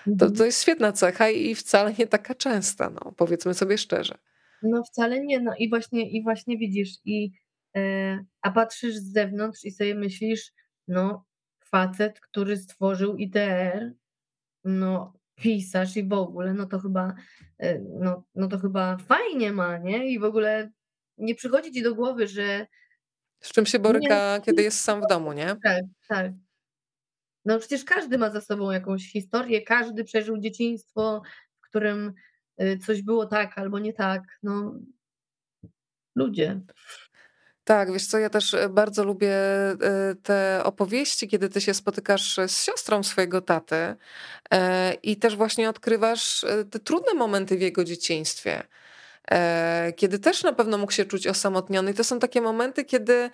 To, 0.05 0.11
mhm. 0.11 0.35
to 0.35 0.45
jest 0.45 0.63
świetna 0.63 0.93
cecha 0.93 1.31
i 1.31 1.55
wcale 1.55 1.95
nie 1.99 2.07
taka 2.07 2.35
częsta, 2.35 2.91
no, 2.91 3.13
powiedzmy 3.17 3.55
sobie 3.55 3.79
szczerze. 3.79 4.15
No 4.63 4.85
wcale 4.85 5.21
nie, 5.21 5.41
no 5.41 5.53
i 5.59 5.69
właśnie, 5.69 6.11
i 6.11 6.23
właśnie 6.23 6.59
widzisz, 6.59 6.91
i, 7.05 7.33
e, 7.77 8.25
a 8.43 8.51
patrzysz 8.51 8.95
z 8.95 9.13
zewnątrz 9.13 9.65
i 9.65 9.71
sobie 9.71 9.95
myślisz, 9.95 10.53
no 10.89 11.25
facet, 11.65 12.21
który 12.21 12.57
stworzył 12.57 13.17
IDR, 13.17 13.93
no 14.65 15.13
pisarz 15.35 15.97
i 15.97 16.09
w 16.09 16.13
ogóle, 16.13 16.55
no 16.55 16.67
to 16.67 16.79
chyba, 16.79 17.15
e, 17.59 17.79
no, 17.79 18.25
no 18.35 18.49
to 18.49 18.59
chyba 18.59 18.97
fajnie 18.97 19.53
ma, 19.53 19.79
nie? 19.79 20.11
I 20.11 20.19
w 20.19 20.25
ogóle 20.25 20.71
nie 21.19 21.35
przychodzi 21.35 21.73
ci 21.73 21.83
do 21.83 21.95
głowy, 21.95 22.27
że. 22.27 22.67
Z 23.41 23.53
czym 23.53 23.67
się 23.67 23.79
boryka, 23.79 24.37
nie, 24.37 24.43
kiedy 24.43 24.63
jest 24.63 24.81
sam 24.81 25.03
w 25.03 25.07
domu, 25.07 25.33
nie? 25.33 25.57
Tak, 25.63 25.85
tak. 26.09 26.33
No 27.45 27.59
przecież 27.59 27.85
każdy 27.85 28.19
ma 28.19 28.31
za 28.31 28.41
sobą 28.41 28.71
jakąś 28.71 29.13
historię, 29.13 29.63
każdy 29.63 30.05
przeżył 30.05 30.39
dzieciństwo, 30.39 31.23
w 31.61 31.69
którym 31.69 32.15
e, 32.57 32.79
coś 32.79 33.03
było 33.03 33.27
tak 33.27 33.59
albo 33.59 33.79
nie 33.79 33.93
tak. 33.93 34.23
No, 34.43 34.81
ludzie. 36.15 36.61
Tak, 37.65 37.93
wiesz 37.93 38.07
co, 38.07 38.19
ja 38.19 38.31
też 38.31 38.55
e, 38.55 38.69
bardzo 38.69 39.05
lubię 39.05 39.33
e, 39.33 39.77
te 40.23 40.61
opowieści, 40.65 41.29
kiedy 41.29 41.49
ty 41.49 41.61
się 41.61 41.75
spotykasz 41.75 42.37
z 42.47 42.65
siostrą 42.65 43.03
swojego 43.03 43.41
taty 43.41 43.97
e, 44.51 44.95
i 45.03 45.17
też 45.17 45.37
właśnie 45.37 45.69
odkrywasz 45.69 46.45
te 46.71 46.79
trudne 46.79 47.15
momenty 47.15 47.57
w 47.57 47.61
jego 47.61 47.85
dzieciństwie, 47.85 48.63
kiedy 49.97 50.19
też 50.19 50.43
na 50.43 50.53
pewno 50.53 50.79
mógł 50.79 50.93
się 50.93 51.05
czuć 51.05 51.27
osamotniony. 51.27 51.91
I 51.91 51.95
to 51.95 52.05
są 52.05 52.19
takie 52.19 52.41
momenty, 52.41 52.85
kiedy 52.85 53.31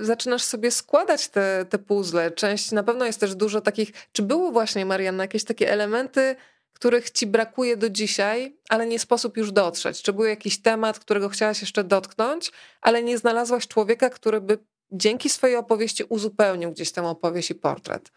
zaczynasz 0.00 0.42
sobie 0.42 0.70
składać 0.70 1.28
te, 1.28 1.64
te 1.68 1.78
puzzle. 1.78 2.30
Część 2.30 2.72
na 2.72 2.82
pewno 2.82 3.04
jest 3.04 3.20
też 3.20 3.34
dużo 3.34 3.60
takich. 3.60 3.92
Czy 4.12 4.22
było 4.22 4.52
właśnie, 4.52 4.86
Marianna, 4.86 5.24
jakieś 5.24 5.44
takie 5.44 5.72
elementy, 5.72 6.36
których 6.78 7.10
ci 7.10 7.26
brakuje 7.26 7.76
do 7.76 7.90
dzisiaj, 7.90 8.56
ale 8.68 8.86
nie 8.86 8.98
sposób 8.98 9.36
już 9.36 9.52
dotrzeć? 9.52 10.02
Czy 10.02 10.12
był 10.12 10.24
jakiś 10.24 10.62
temat, 10.62 10.98
którego 10.98 11.28
chciałaś 11.28 11.60
jeszcze 11.60 11.84
dotknąć, 11.84 12.52
ale 12.80 13.02
nie 13.02 13.18
znalazłaś 13.18 13.68
człowieka, 13.68 14.10
który 14.10 14.40
by 14.40 14.58
dzięki 14.92 15.28
swojej 15.28 15.56
opowieści 15.56 16.04
uzupełnił 16.08 16.70
gdzieś 16.70 16.92
tę 16.92 17.02
opowieść 17.02 17.50
i 17.50 17.54
portret? 17.54 18.12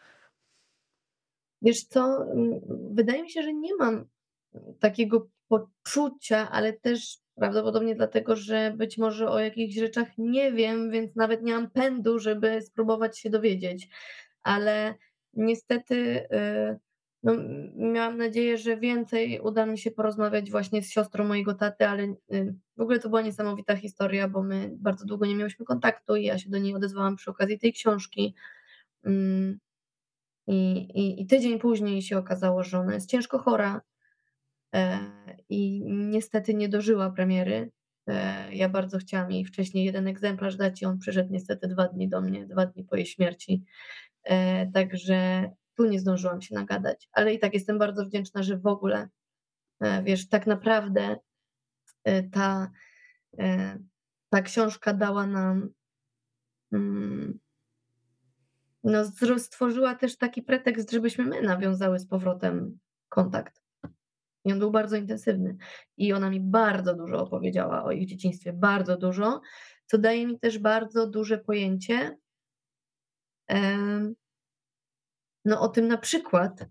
Wiesz 1.62 1.84
co, 1.84 2.26
wydaje 2.91 3.24
mi 3.24 3.32
się, 3.32 3.41
że 3.41 3.53
nie 3.53 3.76
mam 3.76 4.05
takiego 4.80 5.28
poczucia, 5.47 6.51
ale 6.51 6.74
też 6.74 7.18
prawdopodobnie 7.36 7.95
dlatego, 7.95 8.36
że 8.36 8.74
być 8.78 8.97
może 8.97 9.30
o 9.30 9.39
jakichś 9.39 9.76
rzeczach 9.76 10.07
nie 10.18 10.51
wiem, 10.51 10.91
więc 10.91 11.16
nawet 11.16 11.43
nie 11.43 11.53
mam 11.53 11.70
pędu, 11.70 12.20
żeby 12.20 12.62
spróbować 12.62 13.20
się 13.20 13.30
dowiedzieć. 13.30 13.89
Ale 14.43 14.95
niestety. 15.34 16.28
Yy, 16.32 16.91
no, 17.24 17.34
miałam 17.76 18.17
nadzieję, 18.17 18.57
że 18.57 18.78
więcej 18.78 19.39
uda 19.39 19.65
mi 19.65 19.78
się 19.78 19.91
porozmawiać 19.91 20.51
właśnie 20.51 20.84
z 20.84 20.91
siostrą 20.91 21.24
mojego 21.24 21.53
taty, 21.53 21.88
ale 21.88 22.03
y, 22.34 22.55
w 22.78 22.82
ogóle 22.82 22.99
to 22.99 23.09
była 23.09 23.22
niesamowita 23.22 23.76
historia, 23.76 24.28
bo 24.28 24.43
my 24.43 24.72
bardzo 24.78 25.05
długo 25.05 25.26
nie 25.26 25.36
miałyśmy 25.36 25.65
kontaktu 25.65 26.15
i 26.15 26.24
ja 26.24 26.38
się 26.38 26.49
do 26.49 26.57
niej 26.57 26.76
odezwałam 26.76 27.15
przy 27.15 27.32
okazji 27.32 27.59
tej 27.59 27.74
książki. 27.74 28.36
Mm, 29.05 29.59
I, 30.47 30.78
i, 30.78 31.22
i 31.22 31.28
tydzień 31.28 31.59
później 31.59 32.01
się 32.01 32.17
okazało, 32.17 32.63
że 32.63 32.80
ona 32.80 32.93
jest 32.93 33.09
ciężko 33.09 33.39
chora 33.39 33.82
e, 34.76 34.99
i 35.49 35.82
niestety 35.86 36.53
nie 36.53 36.69
dożyła 36.69 37.11
premiery. 37.11 37.72
E, 38.07 38.55
ja 38.55 38.69
bardzo 38.69 38.97
chciałam 38.97 39.32
jej 39.32 39.45
wcześniej 39.45 39.86
jeden 39.86 40.07
egzemplarz 40.07 40.55
dać 40.55 40.82
i 40.82 40.86
on 40.86 40.99
przyszedł 40.99 41.32
niestety 41.34 41.67
dwa 41.67 41.88
dni 41.88 42.09
do 42.09 42.22
mnie, 42.22 42.47
dwa 42.47 42.65
dni 42.65 42.84
po 42.84 42.95
jej 42.95 43.05
śmierci. 43.05 43.63
E, 44.24 44.67
także 44.72 45.49
tu 45.76 45.86
nie 45.86 45.99
zdążyłam 45.99 46.41
się 46.41 46.55
nagadać, 46.55 47.09
ale 47.11 47.34
i 47.34 47.39
tak 47.39 47.53
jestem 47.53 47.80
bardzo 47.80 48.05
wdzięczna, 48.05 48.43
że 48.43 48.57
w 48.57 48.67
ogóle, 48.67 49.09
e, 49.80 50.03
wiesz, 50.03 50.30
tak 50.30 50.47
naprawdę 50.47 51.17
e, 52.03 52.24
ta, 52.24 52.72
e, 53.39 53.78
ta 54.30 54.41
książka 54.41 54.93
dała 54.93 55.28
nam, 55.28 55.69
mm, 56.72 57.39
no, 58.84 59.03
stworzyła 59.38 59.95
też 59.95 60.17
taki 60.17 60.41
pretekst, 60.41 60.91
żebyśmy 60.91 61.26
my 61.26 61.41
nawiązały 61.41 61.99
z 61.99 62.07
powrotem 62.07 62.80
kontakt. 63.09 63.61
I 64.45 64.53
on 64.53 64.59
był 64.59 64.72
bardzo 64.72 64.95
intensywny. 64.95 65.57
I 65.97 66.13
ona 66.13 66.30
mi 66.30 66.39
bardzo 66.39 66.95
dużo 66.95 67.24
opowiedziała 67.24 67.84
o 67.84 67.91
ich 67.91 68.07
dzieciństwie, 68.07 68.53
bardzo 68.53 68.97
dużo, 68.97 69.41
co 69.86 69.97
daje 69.97 70.28
mi 70.28 70.39
też 70.39 70.59
bardzo 70.59 71.07
duże 71.07 71.38
pojęcie 71.38 72.17
no 75.46 75.62
o 75.62 75.68
tym 75.68 75.88
na 75.88 75.98
przykład, 75.98 76.66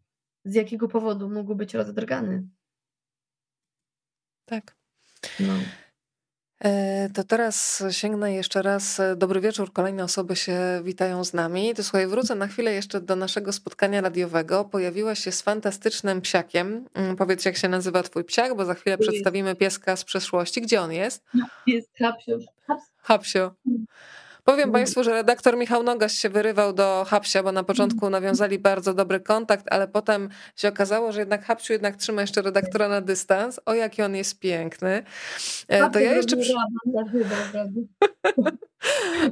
z 0.45 0.55
jakiego 0.55 0.89
powodu 0.89 1.31
mógł 1.31 1.55
być 1.55 1.75
rozdrgany. 1.75 2.49
Tak. 4.45 4.77
No. 5.41 5.55
E, 6.64 7.09
to 7.14 7.25
teraz 7.25 7.83
sięgnę 7.91 8.33
jeszcze 8.33 8.62
raz. 8.62 9.01
Dobry 9.16 9.41
wieczór. 9.41 9.73
Kolejne 9.73 10.05
osoby 10.05 10.37
się 10.37 10.81
witają 10.85 11.25
z 11.25 11.35
nami. 11.35 11.75
To 11.75 11.83
słuchaj, 11.83 12.07
wrócę 12.07 12.35
na 12.35 12.47
chwilę 12.47 12.73
jeszcze 12.73 13.01
do 13.01 13.16
naszego 13.16 13.53
spotkania 13.53 14.01
radiowego. 14.01 14.64
Pojawiłaś 14.64 15.18
się 15.18 15.33
z 15.33 15.43
fantastycznym 15.43 16.21
psiakiem. 16.21 16.89
Mm, 16.95 17.16
powiedz, 17.16 17.45
jak 17.45 17.57
się 17.57 17.68
nazywa 17.68 18.03
twój 18.03 18.25
psiak, 18.25 18.57
bo 18.57 18.64
za 18.64 18.75
chwilę 18.75 18.99
przedstawimy 18.99 19.57
pieska 19.57 19.97
z 19.97 20.05
przeszłości. 20.05 20.61
Gdzie 20.61 20.81
on 20.81 20.93
jest? 20.93 21.25
Jest 21.66 21.91
Hapsio. 21.99 22.39
Hapsio. 22.97 23.55
Powiem 24.45 24.62
mm. 24.62 24.72
Państwu, 24.72 25.05
że 25.05 25.12
redaktor 25.12 25.57
Michał 25.57 25.82
Nogaś 25.82 26.12
się 26.12 26.28
wyrywał 26.28 26.72
do 26.72 27.07
Hapsia, 27.09 27.43
bo 27.43 27.53
na 27.53 27.64
początku 27.64 28.07
mm. 28.07 28.12
nawiązali 28.12 28.59
bardzo 28.59 28.95
dobry 28.95 29.20
kontakt, 29.20 29.66
ale 29.70 29.88
potem 29.88 30.28
się 30.57 30.68
okazało, 30.68 31.12
że 31.12 31.20
jednak 31.20 31.45
Hapsiu 31.45 31.72
jednak 31.72 31.97
trzyma 31.97 32.20
jeszcze 32.20 32.43
redaktora 32.43 32.88
na 32.88 33.01
dystans. 33.01 33.61
O, 33.66 33.74
jaki 33.74 34.03
on 34.03 34.16
jest 34.16 34.38
piękny. 34.38 35.03
E, 35.68 35.91
to 35.91 35.99
ja 35.99 36.12
jeszcze... 36.12 36.36
Przy... 36.36 36.55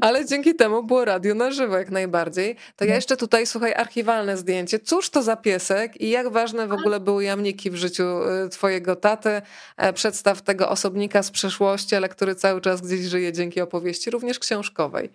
Ale 0.01 0.27
dzięki 0.27 0.55
temu 0.55 0.83
było 0.83 1.05
radio 1.05 1.35
na 1.35 1.51
żywo 1.51 1.79
jak 1.79 1.91
najbardziej. 1.91 2.57
To 2.77 2.85
ja 2.85 2.91
no. 2.91 2.95
jeszcze 2.95 3.17
tutaj, 3.17 3.47
słuchaj, 3.47 3.75
archiwalne 3.75 4.37
zdjęcie. 4.37 4.79
Cóż 4.79 5.11
to 5.11 5.23
za 5.23 5.37
piesek 5.37 6.01
i 6.01 6.11
jak 6.11 6.29
ważne 6.29 6.67
w 6.67 6.73
ogóle 6.73 7.01
były 7.01 7.25
jamniki 7.25 7.71
w 7.71 7.75
życiu 7.75 8.05
y, 8.47 8.49
twojego 8.49 8.97
taty? 8.97 9.43
E, 9.77 9.93
przedstaw 9.93 10.43
tego 10.43 10.69
osobnika 10.69 11.23
z 11.23 11.31
przeszłości, 11.31 11.97
ale 11.97 12.09
który 12.09 12.35
cały 12.35 12.61
czas 12.61 12.81
gdzieś 12.81 13.01
żyje 13.01 13.33
dzięki 13.33 13.61
opowieści, 13.61 14.11
również 14.11 14.39
książkowej. 14.39 15.11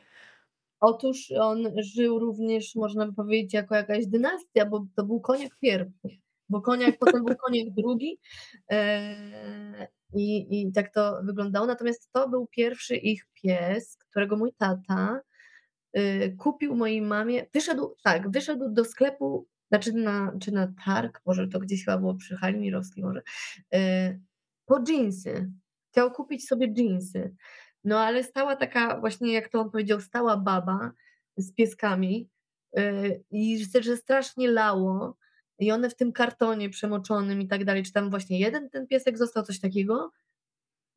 Otóż 0.79 1.31
on 1.41 1.73
żył 1.95 2.19
również, 2.19 2.75
można 2.75 3.05
by 3.05 3.13
powiedzieć, 3.13 3.53
jako 3.53 3.75
jakaś 3.75 4.07
dynastia, 4.07 4.65
bo 4.65 4.85
to 4.95 5.03
był 5.03 5.19
koniak 5.19 5.51
pierwszy, 5.61 6.19
bo 6.49 6.61
koniak 6.61 6.97
potem 6.99 7.25
był 7.25 7.35
koniak 7.35 7.73
drugi. 7.73 8.19
E, 8.71 9.87
i, 10.15 10.61
I 10.61 10.71
tak 10.71 10.93
to 10.93 11.21
wyglądało. 11.23 11.67
Natomiast 11.67 12.11
to 12.11 12.29
był 12.29 12.47
pierwszy 12.47 12.95
ich 12.95 13.25
pies, 13.33 13.97
którego 13.97 14.37
mój 14.37 14.53
tata 14.53 15.21
y, 15.97 16.35
kupił 16.39 16.75
mojej 16.75 17.01
mamie. 17.01 17.45
Wyszedł, 17.53 17.95
tak, 18.03 18.31
wyszedł 18.31 18.69
do 18.69 18.85
sklepu, 18.85 19.47
znaczy 19.67 19.93
na, 19.93 20.33
czy 20.41 20.51
na 20.51 20.73
targ, 20.85 21.21
może 21.25 21.47
to 21.47 21.59
gdzieś 21.59 21.85
chyba 21.85 21.97
było 21.97 22.15
przy 22.15 22.35
hali 22.35 22.59
Mirowskiej, 22.59 23.03
może, 23.03 23.21
y, 23.75 24.21
po 24.65 24.83
dżinsy. 24.83 25.51
Chciał 25.91 26.11
kupić 26.11 26.47
sobie 26.47 26.73
dżinsy. 26.73 27.35
No 27.83 27.99
ale 27.99 28.23
stała 28.23 28.55
taka, 28.55 28.99
właśnie 28.99 29.33
jak 29.33 29.49
to 29.49 29.61
on 29.61 29.71
powiedział, 29.71 30.01
stała 30.01 30.37
baba 30.37 30.91
z 31.37 31.53
pieskami 31.53 32.29
y, 32.79 33.23
i 33.31 33.65
że 33.81 33.97
strasznie 33.97 34.47
lało 34.47 35.17
i 35.59 35.71
one 35.71 35.89
w 35.89 35.95
tym 35.95 36.11
kartonie 36.11 36.69
przemoczonym 36.69 37.41
i 37.41 37.47
tak 37.47 37.65
dalej, 37.65 37.83
czy 37.83 37.91
tam 37.91 38.09
właśnie 38.09 38.39
jeden 38.39 38.69
ten 38.69 38.87
piesek 38.87 39.17
został, 39.17 39.43
coś 39.43 39.59
takiego. 39.59 40.11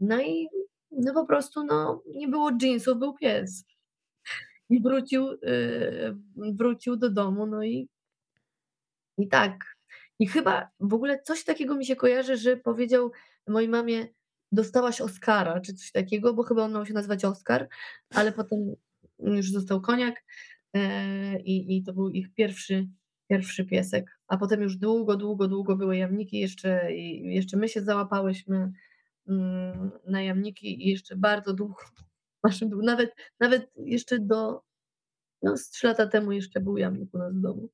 No 0.00 0.22
i 0.22 0.48
no 0.90 1.14
po 1.14 1.26
prostu 1.26 1.64
no, 1.64 2.02
nie 2.14 2.28
było 2.28 2.50
jeansów, 2.62 2.98
był 2.98 3.14
pies. 3.14 3.64
I 4.70 4.82
wrócił, 4.82 5.26
yy, 5.42 6.16
wrócił 6.36 6.96
do 6.96 7.11
domu, 7.11 7.46
no 7.46 7.62
i, 7.62 7.88
i 9.18 9.28
tak. 9.28 9.76
I 10.18 10.26
chyba 10.26 10.70
w 10.80 10.94
ogóle 10.94 11.22
coś 11.22 11.44
takiego 11.44 11.76
mi 11.76 11.86
się 11.86 11.96
kojarzy, 11.96 12.36
że 12.36 12.57
powiedział 12.57 13.12
mojej 13.48 13.68
mamie, 13.68 14.07
dostałaś 14.52 15.00
Oscara, 15.00 15.61
czy 15.61 15.74
coś 15.74 15.92
takiego, 15.92 16.34
bo 16.34 16.42
chyba 16.42 16.62
on 16.62 16.72
miał 16.72 16.86
się 16.86 16.94
nazywać 16.94 17.24
Oscar, 17.24 17.68
ale 18.14 18.32
potem 18.32 18.74
już 19.18 19.52
został 19.52 19.80
koniak 19.80 20.24
yy, 20.74 20.82
i, 21.44 21.76
i 21.76 21.82
to 21.82 21.92
był 21.92 22.09
ich 22.09 22.34
pierwszy 22.34 22.88
pierwszy 23.29 23.64
piesek, 23.64 24.18
a 24.29 24.37
potem 24.37 24.62
już 24.62 24.77
długo, 24.77 25.16
długo, 25.16 25.49
długo 25.49 25.77
były 25.77 25.97
jamniki 25.97 26.39
jeszcze 26.41 26.95
i 26.95 27.35
jeszcze 27.35 27.57
my 27.57 27.68
się 27.68 27.81
załapałyśmy 27.81 28.72
mm, 29.29 29.91
na 30.07 30.22
jamniki 30.22 30.87
i 30.87 30.91
jeszcze 30.91 31.16
bardzo 31.16 31.55
długo, 31.55 31.77
nawet, 32.83 33.14
nawet 33.41 33.70
jeszcze 33.77 34.18
do, 34.18 34.62
no 35.43 35.57
z 35.57 35.70
trzy 35.70 35.87
lata 35.87 36.07
temu 36.07 36.33
jeszcze 36.33 36.61
był 36.61 36.77
jamnik 36.77 37.14
u 37.14 37.18
nas 37.18 37.35
w 37.35 37.41
domu. 37.41 37.68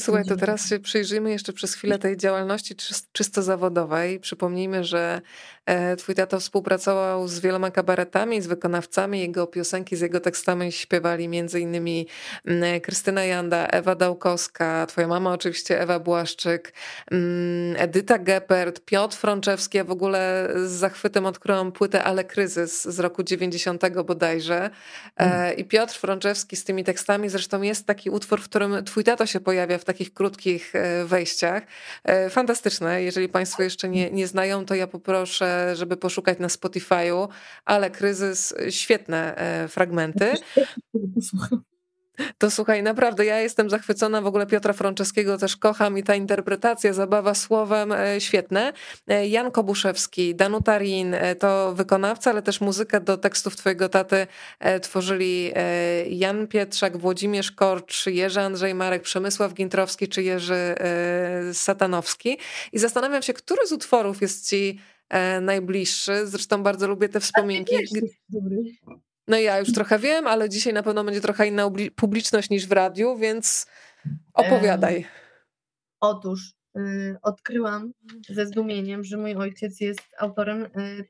Słuchaj, 0.00 0.24
to 0.24 0.36
teraz 0.36 0.68
się 0.68 0.78
przyjrzyjmy 0.78 1.30
jeszcze 1.30 1.52
przez 1.52 1.74
chwilę 1.74 1.98
tej 1.98 2.16
działalności 2.16 2.74
czysto 3.12 3.42
zawodowej. 3.42 4.20
Przypomnijmy, 4.20 4.84
że 4.84 5.20
e, 5.66 5.96
twój 5.96 6.14
tato 6.14 6.40
współpracował 6.40 7.28
z 7.28 7.40
wieloma 7.40 7.70
kabaretami, 7.70 8.42
z 8.42 8.46
wykonawcami. 8.46 9.20
Jego 9.20 9.46
piosenki 9.46 9.96
z 9.96 10.00
jego 10.00 10.20
tekstami 10.20 10.72
śpiewali 10.72 11.24
innymi 11.60 12.06
mm, 12.44 12.80
Krystyna 12.80 13.24
Janda, 13.24 13.66
Ewa 13.66 13.94
Dałkowska, 13.94 14.86
twoja 14.86 15.08
mama 15.08 15.32
oczywiście 15.32 15.80
Ewa 15.80 15.98
Błaszczyk, 15.98 16.72
mm, 17.10 17.76
Edyta 17.78 18.18
Geppert, 18.18 18.84
Piotr 18.84 19.16
Frączewski. 19.16 19.78
Ja 19.78 19.84
w 19.84 19.90
ogóle 19.90 20.48
z 20.66 20.70
zachwytem 20.70 21.26
odkryłam 21.26 21.72
płytę 21.72 22.04
Ale 22.04 22.24
Kryzys 22.24 22.84
z 22.84 22.98
roku 22.98 23.22
90 23.22 23.82
bodajże. 24.04 24.70
E, 25.16 25.24
mm. 25.24 25.56
I 25.56 25.64
Piotr 25.64 25.94
Frączewski 25.94 26.56
z 26.56 26.64
tymi 26.64 26.84
tekstami, 26.84 27.28
zresztą 27.28 27.62
jest 27.62 27.86
taki 27.86 28.10
utwór, 28.10 28.40
w 28.40 28.44
którym 28.44 28.84
twój 28.84 29.04
tato 29.04 29.26
się 29.26 29.40
pojawia 29.42 29.78
w 29.78 29.84
takich 29.84 30.14
krótkich 30.14 30.74
e, 30.74 31.04
wejściach. 31.04 31.62
E, 32.04 32.30
fantastyczne. 32.30 33.02
Jeżeli 33.02 33.28
Państwo 33.28 33.62
jeszcze 33.62 33.88
nie, 33.88 34.10
nie 34.10 34.26
znają, 34.26 34.64
to 34.64 34.74
ja 34.74 34.86
poproszę, 34.86 35.72
żeby 35.76 35.96
poszukać 35.96 36.38
na 36.38 36.48
Spotify'u, 36.48 37.28
ale 37.64 37.90
kryzys, 37.90 38.54
świetne 38.70 39.36
e, 39.36 39.68
fragmenty. 39.68 40.32
To 42.38 42.50
słuchaj, 42.50 42.82
naprawdę 42.82 43.24
ja 43.24 43.40
jestem 43.40 43.70
zachwycona 43.70 44.20
w 44.20 44.26
ogóle 44.26 44.46
Piotra 44.46 44.72
Franceskiego, 44.72 45.38
też 45.38 45.56
kocham 45.56 45.98
i 45.98 46.02
ta 46.02 46.14
interpretacja, 46.14 46.92
zabawa 46.92 47.34
słowem, 47.34 47.92
e, 47.92 48.20
świetne. 48.20 48.72
E, 49.08 49.28
Jan 49.28 49.50
Kobuszewski, 49.50 50.34
Danuta 50.34 50.78
Rin, 50.78 51.14
e, 51.14 51.34
to 51.34 51.74
wykonawca, 51.74 52.30
ale 52.30 52.42
też 52.42 52.60
muzykę 52.60 53.00
do 53.00 53.16
tekstów 53.16 53.56
twojego 53.56 53.88
taty 53.88 54.26
tworzyli 54.82 55.52
Jan 56.08 56.46
Pietrzak, 56.46 56.96
Włodzimierz 56.96 57.52
Korcz, 57.52 58.06
Jerzy 58.06 58.40
Andrzej 58.40 58.74
Marek, 58.74 59.02
Przemysław 59.02 59.54
Gintrowski 59.54 60.08
czy 60.08 60.22
Jerzy 60.22 60.74
Satanowski. 61.52 62.38
I 62.72 62.78
zastanawiam 62.78 63.22
się, 63.22 63.32
który 63.32 63.66
z 63.66 63.72
utworów 63.72 64.22
jest 64.22 64.48
ci 64.48 64.80
najbliższy. 65.40 66.26
Zresztą 66.26 66.62
bardzo 66.62 66.88
lubię 66.88 67.08
te 67.08 67.20
wspominki. 67.20 67.74
No 69.28 69.38
ja 69.38 69.58
już 69.58 69.72
trochę 69.72 69.98
wiem, 69.98 70.26
ale 70.26 70.48
dzisiaj 70.48 70.72
na 70.72 70.82
pewno 70.82 71.04
będzie 71.04 71.20
trochę 71.20 71.46
inna 71.46 71.70
publiczność 71.96 72.50
niż 72.50 72.66
w 72.66 72.72
radiu, 72.72 73.16
więc 73.16 73.66
opowiadaj. 74.34 75.06
Otóż 76.00 76.54
y, 76.76 77.16
odkryłam 77.22 77.92
ze 78.28 78.46
zdumieniem, 78.46 79.04
że 79.04 79.16
mój 79.16 79.34
ojciec 79.34 79.80
jest 79.80 80.02
autorem 80.18 80.62
y, 80.62 81.04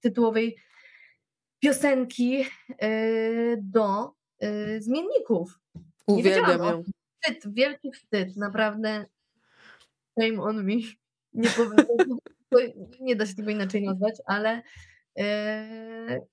tytułowej 0.00 0.56
piosenki 1.58 2.44
y, 2.82 3.58
do 3.62 4.12
y, 4.42 4.82
zmienników. 4.82 5.58
Uwielbiam 6.06 6.60
ją. 6.60 6.82
Wstyd, 7.20 7.54
wielki 7.54 7.92
wstyd, 7.92 8.36
naprawdę 8.36 9.06
shame 10.18 10.42
on 10.42 10.64
me. 10.64 10.74
Nie, 11.32 11.48
powiem, 11.50 11.86
nie 13.00 13.16
da 13.16 13.26
się 13.26 13.34
tego 13.34 13.50
inaczej 13.50 13.82
nazwać, 13.82 14.14
ale 14.26 14.62
y, 15.18 16.26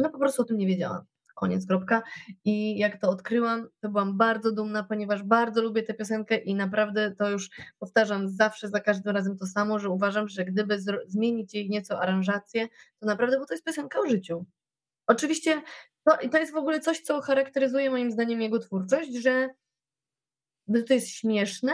no 0.00 0.10
po 0.10 0.18
prostu 0.18 0.42
o 0.42 0.44
tym 0.44 0.58
nie 0.58 0.66
wiedziałam. 0.66 1.04
Koniec, 1.34 1.66
kropka. 1.66 2.02
I 2.44 2.78
jak 2.78 3.00
to 3.00 3.10
odkryłam, 3.10 3.68
to 3.80 3.88
byłam 3.88 4.16
bardzo 4.16 4.52
dumna, 4.52 4.84
ponieważ 4.84 5.22
bardzo 5.22 5.62
lubię 5.62 5.82
tę 5.82 5.94
piosenkę 5.94 6.36
i 6.36 6.54
naprawdę 6.54 7.10
to 7.10 7.30
już 7.30 7.50
powtarzam 7.78 8.28
zawsze, 8.28 8.68
za 8.68 8.80
każdym 8.80 9.14
razem 9.14 9.38
to 9.38 9.46
samo, 9.46 9.78
że 9.78 9.90
uważam, 9.90 10.28
że 10.28 10.44
gdyby 10.44 10.78
zmienić 11.06 11.54
jej 11.54 11.70
nieco 11.70 12.00
aranżację, 12.00 12.68
to 12.98 13.06
naprawdę, 13.06 13.38
bo 13.38 13.46
to 13.46 13.54
jest 13.54 13.64
piosenka 13.64 14.00
o 14.00 14.06
życiu. 14.06 14.46
Oczywiście 15.06 15.62
to, 16.04 16.28
to 16.32 16.38
jest 16.38 16.52
w 16.52 16.56
ogóle 16.56 16.80
coś, 16.80 17.00
co 17.00 17.20
charakteryzuje 17.20 17.90
moim 17.90 18.12
zdaniem 18.12 18.40
jego 18.40 18.58
twórczość, 18.58 19.14
że 19.14 19.48
to 20.88 20.94
jest 20.94 21.08
śmieszne, 21.08 21.72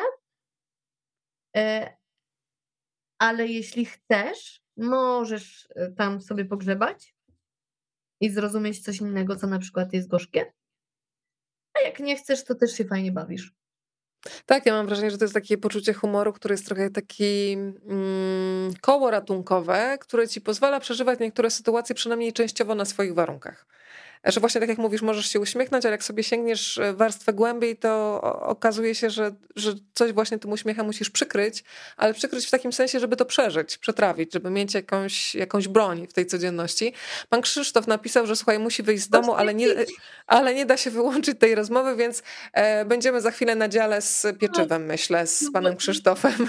e, 1.56 1.96
ale 3.18 3.46
jeśli 3.46 3.84
chcesz, 3.84 4.62
możesz 4.76 5.68
e, 5.74 5.90
tam 5.90 6.20
sobie 6.20 6.44
pogrzebać, 6.44 7.15
i 8.20 8.30
zrozumieć 8.30 8.84
coś 8.84 9.00
innego, 9.00 9.36
co 9.36 9.46
na 9.46 9.58
przykład 9.58 9.92
jest 9.92 10.08
gorzkie. 10.08 10.52
A 11.74 11.84
jak 11.84 12.00
nie 12.00 12.16
chcesz, 12.16 12.44
to 12.44 12.54
też 12.54 12.72
się 12.72 12.84
fajnie 12.84 13.12
bawisz. 13.12 13.52
Tak, 14.46 14.66
ja 14.66 14.72
mam 14.72 14.86
wrażenie, 14.86 15.10
że 15.10 15.18
to 15.18 15.24
jest 15.24 15.34
takie 15.34 15.58
poczucie 15.58 15.92
humoru, 15.92 16.32
które 16.32 16.52
jest 16.52 16.66
trochę 16.66 16.90
taki 16.90 17.52
mm, 17.52 18.74
koło 18.80 19.10
ratunkowe, 19.10 19.98
które 20.00 20.28
ci 20.28 20.40
pozwala 20.40 20.80
przeżywać 20.80 21.18
niektóre 21.20 21.50
sytuacje 21.50 21.94
przynajmniej 21.94 22.32
częściowo 22.32 22.74
na 22.74 22.84
swoich 22.84 23.14
warunkach 23.14 23.66
że 24.24 24.40
właśnie 24.40 24.60
tak 24.60 24.68
jak 24.68 24.78
mówisz, 24.78 25.02
możesz 25.02 25.30
się 25.30 25.40
uśmiechnąć, 25.40 25.84
ale 25.84 25.92
jak 25.92 26.04
sobie 26.04 26.22
sięgniesz 26.22 26.78
e, 26.78 26.92
warstwę 26.92 27.32
głębiej, 27.32 27.76
to 27.76 28.20
okazuje 28.42 28.94
się, 28.94 29.10
że, 29.10 29.34
że 29.56 29.74
coś 29.94 30.12
właśnie 30.12 30.38
tym 30.38 30.52
uśmiechem 30.52 30.86
musisz 30.86 31.10
przykryć, 31.10 31.64
ale 31.96 32.14
przykryć 32.14 32.46
w 32.46 32.50
takim 32.50 32.72
sensie, 32.72 33.00
żeby 33.00 33.16
to 33.16 33.24
przeżyć, 33.24 33.78
przetrawić, 33.78 34.32
żeby 34.32 34.50
mieć 34.50 34.74
jakąś, 34.74 35.34
jakąś 35.34 35.68
broń 35.68 36.06
w 36.06 36.12
tej 36.12 36.26
codzienności. 36.26 36.92
Pan 37.28 37.42
Krzysztof 37.42 37.86
napisał, 37.86 38.26
że 38.26 38.36
słuchaj, 38.36 38.58
musi 38.58 38.82
wyjść 38.82 39.04
z 39.04 39.08
domu, 39.08 39.34
ale 39.34 39.54
nie, 39.54 39.68
ale 40.26 40.54
nie 40.54 40.66
da 40.66 40.76
się 40.76 40.90
wyłączyć 40.90 41.38
tej 41.38 41.54
rozmowy, 41.54 41.96
więc 41.96 42.22
e, 42.52 42.84
będziemy 42.84 43.20
za 43.20 43.30
chwilę 43.30 43.54
na 43.54 43.68
dziale 43.68 44.02
z 44.02 44.26
pieczywem, 44.40 44.84
myślę, 44.84 45.26
z 45.26 45.52
panem 45.52 45.76
Krzysztofem. 45.76 46.48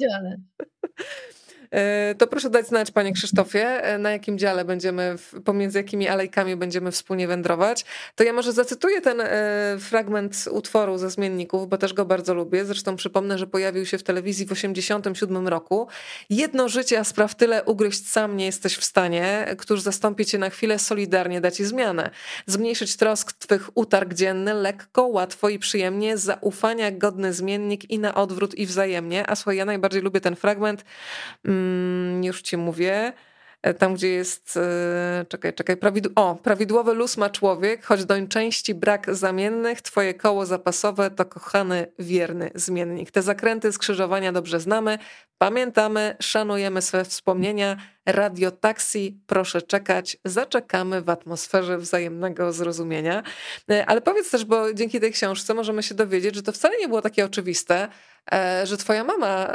Dziale. 0.00 0.36
E, 1.70 2.14
to 2.14 2.26
proszę 2.26 2.50
dać 2.50 2.66
znać, 2.66 2.90
panie 2.90 3.12
Krzysztofie, 3.12 3.84
e, 3.84 3.98
na 3.98 4.10
jakim 4.10 4.38
dziale 4.38 4.64
będziemy, 4.64 5.16
pomiędzy 5.44 5.78
jakimi 5.78 6.08
alejkami 6.08 6.56
będziemy 6.56 6.92
wspólnie 6.92 7.28
wędrować. 7.28 7.84
To 8.14 8.24
ja 8.24 8.32
może 8.32 8.52
zacytuję 8.52 9.00
ten 9.00 9.20
e, 9.20 9.76
fragment 9.80 10.44
utworu 10.50 10.98
ze 10.98 11.10
Zmienników, 11.10 11.68
bo 11.68 11.78
też 11.78 11.94
go 11.94 12.04
bardzo 12.04 12.34
lubię. 12.34 12.64
Zresztą 12.64 12.96
przypomnę, 12.96 13.38
że 13.38 13.46
pojawił 13.46 13.86
się 13.86 13.98
w 13.98 14.02
telewizji 14.02 14.46
w 14.46 14.52
87 14.52 15.48
roku. 15.48 15.88
Jedno 16.30 16.68
życie, 16.68 17.00
a 17.00 17.04
spraw 17.04 17.34
tyle 17.34 17.64
ugryźć 17.64 18.08
sam 18.08 18.36
nie 18.36 18.46
jesteś 18.46 18.76
w 18.76 18.84
stanie, 18.84 19.54
któż 19.58 19.80
zastąpi 19.80 20.26
cię 20.26 20.38
na 20.38 20.50
chwilę 20.50 20.78
solidarnie, 20.78 21.40
da 21.40 21.50
ci 21.50 21.64
zmianę. 21.64 22.10
Zmniejszyć 22.46 22.96
trosk 22.96 23.32
twych 23.32 23.70
utarg 23.74 24.14
dzienny 24.14 24.54
lekko, 24.54 25.06
łatwo 25.06 25.48
i 25.48 25.58
przyjemnie, 25.58 26.16
zaufania 26.16 26.90
godny 26.90 27.32
zmiennik 27.32 27.90
i 27.90 27.98
na 27.98 28.14
odwrót 28.14 28.54
i 28.54 28.66
wzajemnie. 28.66 29.30
A 29.30 29.36
słuchaj, 29.36 29.56
ja 29.56 29.64
najbardziej 29.64 30.02
lubię 30.02 30.20
ten 30.20 30.36
fragment, 30.36 30.84
mm, 31.58 32.24
już 32.24 32.42
ci 32.42 32.56
mówię, 32.56 33.12
e, 33.62 33.74
tam 33.74 33.94
gdzie 33.94 34.08
jest, 34.08 34.56
e, 34.56 35.26
czekaj, 35.28 35.54
czekaj, 35.54 35.76
prawidł 35.76 36.10
o, 36.14 36.34
prawidłowy 36.34 36.94
luz 36.94 37.16
ma 37.16 37.30
człowiek, 37.30 37.84
choć 37.84 38.04
doń 38.04 38.28
części 38.28 38.74
brak 38.74 39.14
zamiennych, 39.14 39.82
twoje 39.82 40.14
koło 40.14 40.46
zapasowe 40.46 41.10
to 41.10 41.24
kochany, 41.24 41.92
wierny 41.98 42.50
zmiennik. 42.54 43.10
Te 43.10 43.22
zakręty 43.22 43.72
skrzyżowania 43.72 44.32
dobrze 44.32 44.60
znamy, 44.60 44.98
pamiętamy, 45.38 46.16
szanujemy 46.20 46.82
swe 46.82 47.04
wspomnienia, 47.04 47.76
Radio 48.06 48.50
Taxi, 48.50 49.20
proszę 49.26 49.62
czekać, 49.62 50.16
zaczekamy 50.24 51.02
w 51.02 51.10
atmosferze 51.10 51.78
wzajemnego 51.78 52.52
zrozumienia. 52.52 53.22
E, 53.70 53.86
ale 53.86 54.00
powiedz 54.00 54.30
też, 54.30 54.44
bo 54.44 54.74
dzięki 54.74 55.00
tej 55.00 55.12
książce 55.12 55.54
możemy 55.54 55.82
się 55.82 55.94
dowiedzieć, 55.94 56.34
że 56.34 56.42
to 56.42 56.52
wcale 56.52 56.78
nie 56.78 56.88
było 56.88 57.02
takie 57.02 57.24
oczywiste, 57.24 57.88
że 58.64 58.76
twoja 58.76 59.04
mama 59.04 59.46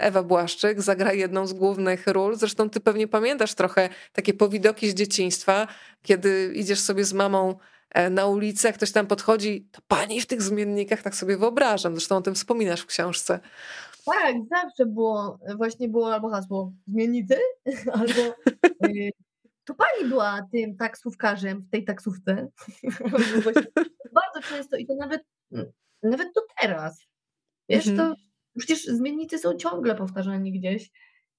Ewa 0.00 0.22
Błaszczyk 0.22 0.82
zagra 0.82 1.12
jedną 1.12 1.46
z 1.46 1.52
głównych 1.52 2.06
ról. 2.06 2.36
Zresztą 2.36 2.70
ty 2.70 2.80
pewnie 2.80 3.08
pamiętasz 3.08 3.54
trochę 3.54 3.88
takie 4.12 4.34
powidoki 4.34 4.90
z 4.90 4.94
dzieciństwa, 4.94 5.66
kiedy 6.02 6.52
idziesz 6.54 6.80
sobie 6.80 7.04
z 7.04 7.12
mamą 7.12 7.54
E, 7.94 8.10
na 8.10 8.26
ulicy, 8.26 8.66
jak 8.66 8.76
ktoś 8.76 8.92
tam 8.92 9.06
podchodzi, 9.06 9.68
to 9.72 9.80
pani 9.88 10.20
w 10.20 10.26
tych 10.26 10.42
zmiennikach, 10.42 11.02
tak 11.02 11.14
sobie 11.14 11.36
wyobrażam. 11.36 11.94
Zresztą 11.94 12.16
o 12.16 12.22
tym 12.22 12.34
wspominasz 12.34 12.80
w 12.80 12.86
książce. 12.86 13.40
Tak, 14.04 14.36
zawsze 14.50 14.86
było, 14.86 15.38
właśnie 15.56 15.88
było 15.88 16.14
albo 16.14 16.28
hasło 16.28 16.72
zmiennicy, 16.86 17.36
albo 17.92 18.34
to 19.64 19.74
pani 19.74 20.08
była 20.08 20.48
tym 20.52 20.76
taksówkarzem 20.76 21.60
w 21.60 21.70
tej 21.70 21.84
taksówce. 21.84 22.48
Bardzo 24.14 24.48
często 24.48 24.76
i 24.76 24.86
to 24.86 24.94
nawet, 24.94 25.22
nawet 26.02 26.34
do 26.34 26.40
teraz. 26.60 27.11
Wiesz, 27.72 27.88
mhm. 27.88 28.08
to 28.08 28.16
przecież 28.58 28.84
zmiennicy 28.84 29.38
są 29.38 29.56
ciągle 29.56 29.94
powtarzani 29.94 30.52
gdzieś. 30.52 30.90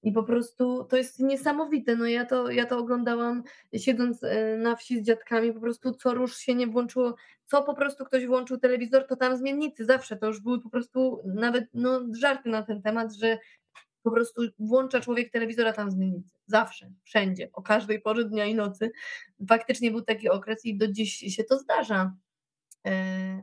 I 0.02 0.12
po 0.12 0.22
prostu 0.22 0.84
to 0.84 0.96
jest 0.96 1.20
niesamowite. 1.20 1.96
No 1.96 2.06
ja 2.06 2.24
to, 2.24 2.50
ja 2.50 2.66
to 2.66 2.78
oglądałam 2.78 3.42
siedząc 3.76 4.24
e, 4.24 4.56
na 4.56 4.76
wsi 4.76 4.98
z 4.98 5.02
dziadkami, 5.06 5.52
po 5.52 5.60
prostu 5.60 5.92
co 5.92 6.14
rusz 6.14 6.36
się 6.36 6.54
nie 6.54 6.66
włączyło, 6.66 7.14
co 7.44 7.62
po 7.62 7.74
prostu 7.74 8.04
ktoś 8.04 8.26
włączył 8.26 8.58
telewizor, 8.58 9.06
to 9.06 9.16
tam 9.16 9.36
zmiennicy 9.36 9.84
zawsze. 9.84 10.16
To 10.16 10.26
już 10.26 10.40
były 10.40 10.60
po 10.60 10.70
prostu 10.70 11.22
nawet 11.26 11.64
no, 11.74 12.00
żarty 12.20 12.48
na 12.48 12.62
ten 12.62 12.82
temat, 12.82 13.14
że 13.14 13.38
po 14.02 14.10
prostu 14.10 14.42
włącza 14.58 15.00
człowiek 15.00 15.30
telewizora 15.30 15.72
tam 15.72 15.90
zmiennicy. 15.90 16.34
Zawsze, 16.46 16.90
wszędzie, 17.04 17.50
o 17.52 17.62
każdej 17.62 18.00
porze 18.00 18.24
dnia 18.24 18.46
i 18.46 18.54
nocy. 18.54 18.90
Faktycznie 19.48 19.90
był 19.90 20.02
taki 20.02 20.28
okres 20.28 20.64
i 20.64 20.76
do 20.76 20.88
dziś 20.88 21.16
się 21.16 21.44
to 21.44 21.58
zdarza. 21.58 22.12
E, 22.86 23.42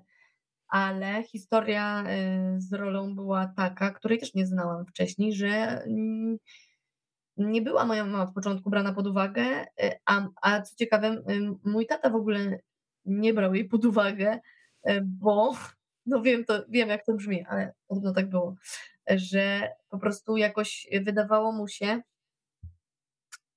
ale 0.71 1.23
historia 1.23 2.03
y, 2.03 2.61
z 2.61 2.73
rolą 2.73 3.15
była 3.15 3.53
taka, 3.57 3.91
której 3.91 4.19
też 4.19 4.33
nie 4.33 4.45
znałam 4.45 4.85
wcześniej, 4.85 5.33
że 5.33 5.83
nie 7.37 7.61
była 7.61 7.85
moja 7.85 8.05
mama 8.05 8.23
od 8.23 8.33
początku 8.33 8.69
brana 8.69 8.93
pod 8.93 9.07
uwagę, 9.07 9.65
y, 9.83 9.91
a, 10.05 10.27
a 10.41 10.61
co 10.61 10.75
ciekawe, 10.75 11.07
y, 11.07 11.21
mój 11.63 11.85
tata 11.85 12.09
w 12.09 12.15
ogóle 12.15 12.59
nie 13.05 13.33
brał 13.33 13.55
jej 13.55 13.65
pod 13.65 13.85
uwagę, 13.85 14.39
bo 15.03 15.53
no 16.05 16.21
wiem, 16.21 16.45
to, 16.45 16.65
wiem 16.69 16.89
jak 16.89 17.05
to 17.05 17.13
brzmi, 17.13 17.45
ale 17.45 17.73
podobno 17.87 18.13
tak 18.13 18.29
było, 18.29 18.55
że 19.09 19.69
po 19.89 19.99
prostu 19.99 20.37
jakoś 20.37 20.87
wydawało 21.01 21.51
mu 21.51 21.67
się, 21.67 22.01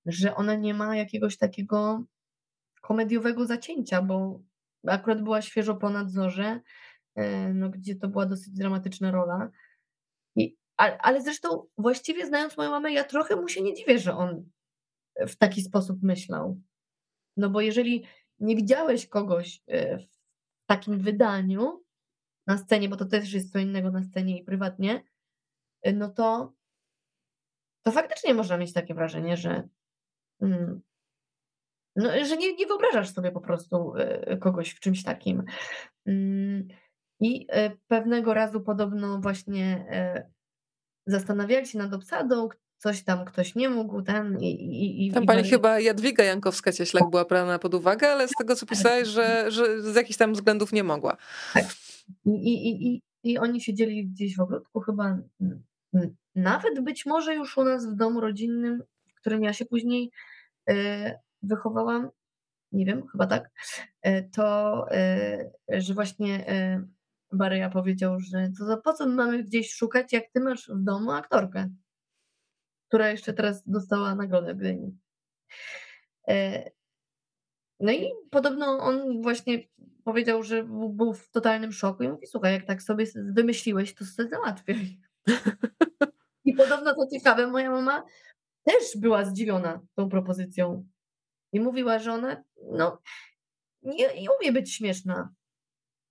że 0.06 0.34
ona 0.34 0.54
nie 0.54 0.74
ma 0.74 0.96
jakiegoś 0.96 1.38
takiego 1.38 2.04
komediowego 2.80 3.46
zacięcia, 3.46 4.02
bo 4.02 4.40
akurat 4.86 5.22
była 5.22 5.42
świeżo 5.42 5.74
po 5.74 5.90
nadzorze, 5.90 6.60
no, 7.54 7.70
gdzie 7.70 7.96
to 7.96 8.08
była 8.08 8.26
dosyć 8.26 8.54
dramatyczna 8.54 9.10
rola. 9.10 9.50
I, 10.36 10.56
ale, 10.76 10.98
ale 10.98 11.22
zresztą 11.22 11.66
właściwie 11.78 12.26
znając 12.26 12.56
moją 12.56 12.70
mamę, 12.70 12.92
ja 12.92 13.04
trochę 13.04 13.36
mu 13.36 13.48
się 13.48 13.62
nie 13.62 13.74
dziwię, 13.74 13.98
że 13.98 14.16
on 14.16 14.50
w 15.28 15.36
taki 15.36 15.62
sposób 15.62 16.02
myślał. 16.02 16.60
No 17.36 17.50
bo 17.50 17.60
jeżeli 17.60 18.04
nie 18.38 18.56
widziałeś 18.56 19.08
kogoś 19.08 19.62
e, 19.66 19.98
w 19.98 20.06
takim 20.66 20.98
wydaniu 20.98 21.84
na 22.46 22.58
scenie, 22.58 22.88
bo 22.88 22.96
to 22.96 23.04
też 23.04 23.32
jest 23.32 23.52
co 23.52 23.58
innego 23.58 23.90
na 23.90 24.02
scenie 24.02 24.38
i 24.38 24.44
prywatnie, 24.44 25.02
e, 25.82 25.92
no 25.92 26.08
to, 26.08 26.52
to 27.82 27.92
faktycznie 27.92 28.34
można 28.34 28.56
mieć 28.56 28.72
takie 28.72 28.94
wrażenie, 28.94 29.36
że, 29.36 29.68
mm, 30.40 30.80
no, 31.96 32.10
że 32.24 32.36
nie, 32.36 32.54
nie 32.56 32.66
wyobrażasz 32.66 33.10
sobie 33.10 33.32
po 33.32 33.40
prostu 33.40 33.92
kogoś 34.40 34.70
w 34.70 34.80
czymś 34.80 35.02
takim. 35.02 35.42
I 37.20 37.46
e, 37.48 37.70
pewnego 37.88 38.34
razu 38.34 38.60
podobno 38.60 39.20
właśnie 39.20 39.86
e, 39.90 40.30
zastanawiali 41.06 41.66
się 41.66 41.78
nad 41.78 41.92
obsadą, 41.92 42.48
coś 42.78 43.04
tam 43.04 43.24
ktoś 43.24 43.54
nie 43.54 43.68
mógł, 43.68 44.02
ten 44.02 44.40
i... 44.40 44.50
i, 44.50 45.06
i 45.06 45.12
tam 45.12 45.26
pani 45.26 45.46
i... 45.46 45.50
chyba 45.50 45.80
Jadwiga 45.80 46.24
Jankowska-Cieślak 46.24 47.10
była 47.10 47.24
brana 47.24 47.58
pod 47.58 47.74
uwagę, 47.74 48.12
ale 48.12 48.28
z 48.28 48.32
tego 48.38 48.56
co 48.56 48.66
pisałeś, 48.66 49.08
że, 49.08 49.50
że 49.50 49.82
z 49.82 49.94
jakichś 49.94 50.18
tam 50.18 50.32
względów 50.32 50.72
nie 50.72 50.84
mogła. 50.84 51.16
Tak. 51.54 51.64
I, 52.24 52.30
i, 52.30 52.86
i, 52.86 53.02
I 53.22 53.38
oni 53.38 53.60
siedzieli 53.60 54.06
gdzieś 54.06 54.36
w 54.36 54.40
ogródku 54.40 54.80
chyba, 54.80 55.18
nawet 56.34 56.80
być 56.80 57.06
może 57.06 57.34
już 57.34 57.58
u 57.58 57.64
nas 57.64 57.86
w 57.86 57.96
domu 57.96 58.20
rodzinnym, 58.20 58.82
w 59.06 59.14
którym 59.14 59.42
ja 59.42 59.52
się 59.52 59.64
później 59.64 60.10
e, 60.68 61.18
wychowałam, 61.42 62.10
nie 62.72 62.86
wiem, 62.86 63.06
chyba 63.06 63.26
tak, 63.26 63.50
to, 64.32 64.86
że 65.68 65.94
właśnie 65.94 66.46
Baryja 67.34 67.70
powiedział, 67.70 68.20
że 68.20 68.50
to 68.58 68.64
za 68.64 68.76
po 68.76 68.92
co 68.92 69.08
mamy 69.08 69.42
gdzieś 69.42 69.74
szukać, 69.74 70.12
jak 70.12 70.24
ty 70.32 70.40
masz 70.40 70.68
w 70.68 70.84
domu 70.84 71.10
aktorkę, 71.10 71.68
która 72.88 73.10
jeszcze 73.10 73.32
teraz 73.32 73.62
dostała 73.66 74.14
nagrodę 74.14 74.54
Gdyni. 74.54 74.98
E, 76.28 76.70
no 77.80 77.92
i 77.92 78.10
podobno 78.30 78.66
on 78.66 79.22
właśnie 79.22 79.58
powiedział, 80.04 80.42
że 80.42 80.64
był 80.90 81.14
w 81.14 81.30
totalnym 81.30 81.72
szoku 81.72 82.02
i 82.02 82.08
mówi, 82.08 82.26
słuchaj, 82.26 82.52
jak 82.52 82.66
tak 82.66 82.82
sobie 82.82 83.06
wymyśliłeś, 83.16 83.94
to 83.94 84.04
sobie 84.04 84.28
załatwiaj. 84.28 85.00
I 86.44 86.54
podobno 86.54 86.94
to 86.94 87.06
ciekawe, 87.12 87.46
moja 87.46 87.70
mama 87.70 88.04
też 88.64 88.96
była 88.96 89.24
zdziwiona 89.24 89.80
tą 89.94 90.08
propozycją. 90.08 90.88
I 91.52 91.60
mówiła, 91.60 91.98
że 91.98 92.12
ona 92.12 92.44
no, 92.72 93.02
nie, 93.82 94.22
nie 94.22 94.28
umie 94.40 94.52
być 94.52 94.74
śmieszna 94.74 95.34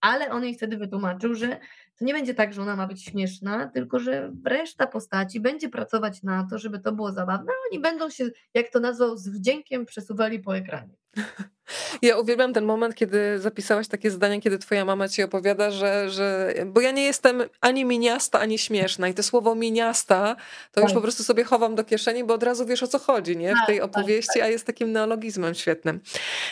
ale 0.04 0.32
on 0.32 0.43
jej 0.43 0.56
wtedy 0.56 0.78
wytłumaczył, 0.78 1.36
że 1.36 1.60
to 1.99 2.06
nie 2.06 2.14
będzie 2.14 2.34
tak, 2.34 2.54
że 2.54 2.62
ona 2.62 2.76
ma 2.76 2.88
być 2.88 3.06
śmieszna, 3.06 3.68
tylko 3.68 3.99
że 3.99 4.34
reszta 4.45 4.88
postaci 4.88 5.39
będzie 5.39 5.70
pracować 5.70 6.24
na 6.24 6.47
to, 6.49 6.58
żeby 6.58 6.80
to 6.80 6.91
było 6.91 7.12
zabawne, 7.12 7.51
a 7.51 7.68
oni 7.72 7.82
będą 7.82 8.10
się, 8.10 8.30
jak 8.54 8.70
to 8.70 8.80
nazwał, 8.80 9.18
z 9.18 9.30
wdziękiem 9.30 9.86
przesuwali 9.86 10.39
po 10.39 10.58
ekranie. 10.58 11.03
Ja 12.01 12.18
uwielbiam 12.18 12.53
ten 12.53 12.66
moment, 12.66 12.95
kiedy 12.95 13.39
zapisałaś 13.39 13.88
takie 13.88 14.11
zdanie, 14.11 14.41
kiedy 14.41 14.59
twoja 14.59 14.86
mama 14.86 15.09
ci 15.09 15.24
opowiada, 15.24 15.72
że, 15.72 16.09
że 16.09 16.53
bo 16.66 16.82
ja 16.82 16.91
nie 16.91 17.03
jestem 17.03 17.43
ani 17.61 17.86
miniasta, 17.86 18.39
ani 18.39 18.57
śmieszna 18.57 19.07
i 19.07 19.14
to 19.14 19.24
słowo 19.24 19.55
miniasta 19.55 20.36
to 20.72 20.82
tak. 20.82 20.84
już 20.84 20.93
po 20.93 21.01
prostu 21.01 21.24
sobie 21.24 21.43
chowam 21.43 21.76
do 21.76 21.84
kieszeni, 21.84 22.24
bo 22.24 22.34
od 22.34 22.43
razu 22.43 22.66
wiesz 22.66 22.84
o 22.84 22.88
co 22.88 22.99
chodzi, 22.99 23.38
nie? 23.38 23.49
W 23.49 23.53
tak, 23.57 23.66
tej 23.68 23.76
tak, 23.76 23.86
opowieści, 23.86 24.39
tak, 24.39 24.43
a 24.43 24.47
jest 24.47 24.66
takim 24.66 24.91
neologizmem 24.91 25.53
świetnym. 25.53 25.99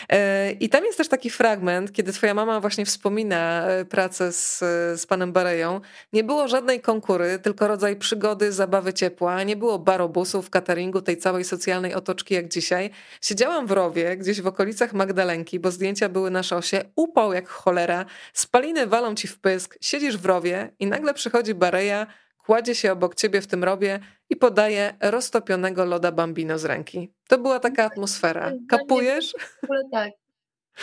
E, 0.08 0.52
I 0.52 0.68
tam 0.68 0.84
jest 0.84 0.98
też 0.98 1.08
taki 1.08 1.30
fragment, 1.30 1.92
kiedy 1.92 2.12
twoja 2.12 2.34
mama 2.34 2.60
właśnie 2.60 2.86
wspomina 2.86 3.66
e, 3.66 3.84
pracę 3.84 4.32
z, 4.32 4.58
z 5.00 5.06
panem 5.06 5.32
Bareją. 5.32 5.80
Nie 6.12 6.24
było 6.24 6.48
żadnej 6.48 6.80
konkury, 6.80 7.38
tylko 7.42 7.68
rodzaj 7.68 7.96
przygody, 7.96 8.52
zabawy 8.52 8.92
ciepła. 8.92 9.42
Nie 9.42 9.56
było 9.56 9.78
barobusów, 9.78 10.50
cateringu, 10.50 11.02
tej 11.02 11.16
całej 11.16 11.44
socjalnej 11.44 11.94
otoczki 11.94 12.34
jak 12.34 12.48
dzisiaj. 12.48 12.90
Siedziałam 13.22 13.66
w 13.66 13.70
rowie, 13.70 14.16
gdzieś 14.16 14.40
w 14.40 14.46
okolicach 14.52 14.92
Magdalenki, 14.92 15.60
bo 15.60 15.70
zdjęcia 15.70 16.08
były 16.08 16.30
na 16.30 16.42
szosie, 16.42 16.84
upał 16.96 17.32
jak 17.32 17.48
cholera, 17.48 18.04
spaliny 18.32 18.86
walą 18.86 19.14
ci 19.14 19.28
w 19.28 19.40
pysk, 19.40 19.78
siedzisz 19.80 20.16
w 20.18 20.26
rowie 20.26 20.70
i 20.78 20.86
nagle 20.86 21.14
przychodzi 21.14 21.54
Bareja, 21.54 22.06
kładzie 22.44 22.74
się 22.74 22.92
obok 22.92 23.14
ciebie 23.14 23.40
w 23.40 23.46
tym 23.46 23.64
rowie 23.64 24.00
i 24.30 24.36
podaje 24.36 24.94
roztopionego 25.00 25.84
loda 25.84 26.12
bambino 26.12 26.58
z 26.58 26.64
ręki. 26.64 27.12
To 27.28 27.38
była 27.38 27.60
taka 27.60 27.84
atmosfera. 27.84 28.52
Kapujesz? 28.68 29.32
W 29.60 29.64
ogóle 29.64 29.82
tak. 29.92 30.10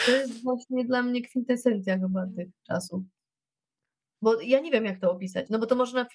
To 0.05 0.11
jest 0.11 0.43
właśnie 0.43 0.86
dla 0.86 1.01
mnie 1.01 1.22
kwintesencja 1.22 1.99
chyba 1.99 2.26
tych 2.36 2.47
czasów. 2.67 3.01
Bo 4.22 4.41
ja 4.41 4.59
nie 4.59 4.72
wiem, 4.72 4.86
jak 4.86 4.99
to 4.99 5.11
opisać. 5.11 5.45
No 5.49 5.59
bo 5.59 5.65
to 5.65 5.76
można, 5.76 6.05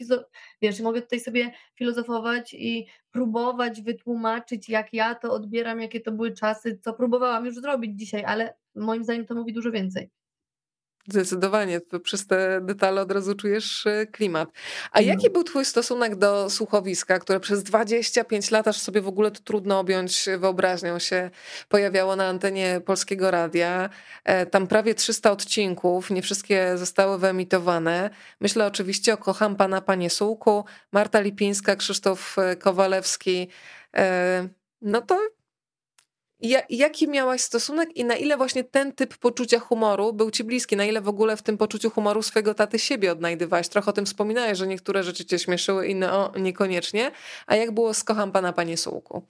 wiesz, 0.63 0.81
mogę 0.81 1.03
tutaj 1.03 1.21
sobie 1.21 1.53
filozofować 1.75 2.55
i 2.55 2.87
próbować 3.11 3.83
wytłumaczyć, 3.83 4.69
jak 4.69 4.93
ja 4.93 5.15
to 5.15 5.33
odbieram, 5.33 5.81
jakie 5.81 6.01
to 6.01 6.13
były 6.13 6.33
czasy, 6.33 6.79
co 6.83 6.95
próbowałam 6.95 7.47
już 7.47 7.55
zrobić 7.55 7.99
dzisiaj, 7.99 8.25
ale 8.25 8.55
moim 8.75 9.05
zdaniem 9.05 9.27
to 9.27 9.35
mówi 9.35 9.53
dużo 9.53 9.71
więcej. 9.71 10.11
Zdecydowanie, 11.09 11.81
to 11.81 12.01
przez 12.01 12.27
te 12.27 12.61
detale 12.61 13.01
od 13.01 13.13
razu 13.13 13.35
czujesz 13.35 13.87
e, 13.87 14.07
klimat. 14.07 14.49
A 14.93 14.99
mhm. 14.99 15.07
jaki 15.07 15.31
był 15.31 15.45
twój 15.45 15.65
stosunek 15.65 16.17
do 16.17 16.51
słuchowiska, 16.51 17.19
które 17.19 17.41
przez 17.41 17.63
25 17.63 18.51
lat, 18.51 18.69
aż 18.69 18.77
sobie 18.81 19.01
w 19.01 19.09
ogóle 19.09 19.31
to 19.31 19.41
trudno 19.41 19.79
objąć 19.79 20.29
wyobraźnią 20.39 20.99
się, 20.99 21.31
pojawiało 21.69 22.17
na 22.17 22.29
antenie 22.29 22.81
Polskiego 22.85 23.31
Radia. 23.31 23.91
E, 24.25 24.47
tam 24.47 24.67
prawie 24.67 24.95
300 24.95 25.31
odcinków, 25.31 26.11
nie 26.11 26.23
wszystkie 26.23 26.79
zostały 26.79 27.19
wyemitowane. 27.19 28.11
Myślę 28.41 28.67
oczywiście 28.67 29.15
o 29.15 29.17
Kocham 29.17 29.57
Pana 29.57 29.81
Panie 29.81 30.11
Sułku, 30.11 30.65
Marta 30.93 31.21
Lipińska, 31.21 31.77
Krzysztof 31.77 32.39
e, 32.39 32.57
Kowalewski. 32.57 33.49
No 34.83 35.03
to 35.03 35.21
jaki 36.71 37.09
miałaś 37.09 37.41
stosunek 37.41 37.97
i 37.97 38.05
na 38.05 38.17
ile 38.17 38.37
właśnie 38.37 38.65
ten 38.65 38.93
typ 38.93 39.19
poczucia 39.19 39.59
humoru 39.59 40.13
był 40.13 40.31
ci 40.31 40.45
bliski? 40.45 40.77
Na 40.77 40.85
ile 40.85 41.01
w 41.01 41.09
ogóle 41.09 41.37
w 41.37 41.43
tym 41.43 41.59
poczuciu 41.59 41.91
humoru 41.91 42.23
swojego 42.23 42.55
taty 42.55 42.79
siebie 42.79 43.13
odnajdywałaś? 43.13 43.69
Trochę 43.69 43.91
o 43.91 43.93
tym 43.93 44.07
wspominałeś, 44.07 44.59
że 44.59 44.67
niektóre 44.67 45.03
rzeczy 45.03 45.25
cię 45.25 45.39
śmieszyły, 45.39 45.87
inne 45.87 46.13
o, 46.13 46.33
niekoniecznie. 46.39 47.11
A 47.47 47.57
jak 47.57 47.73
było 47.73 47.95
z 47.95 48.05
Kocham 48.05 48.33
Pana, 48.33 48.53
Panie 48.53 48.77
Sułku? 48.77 49.23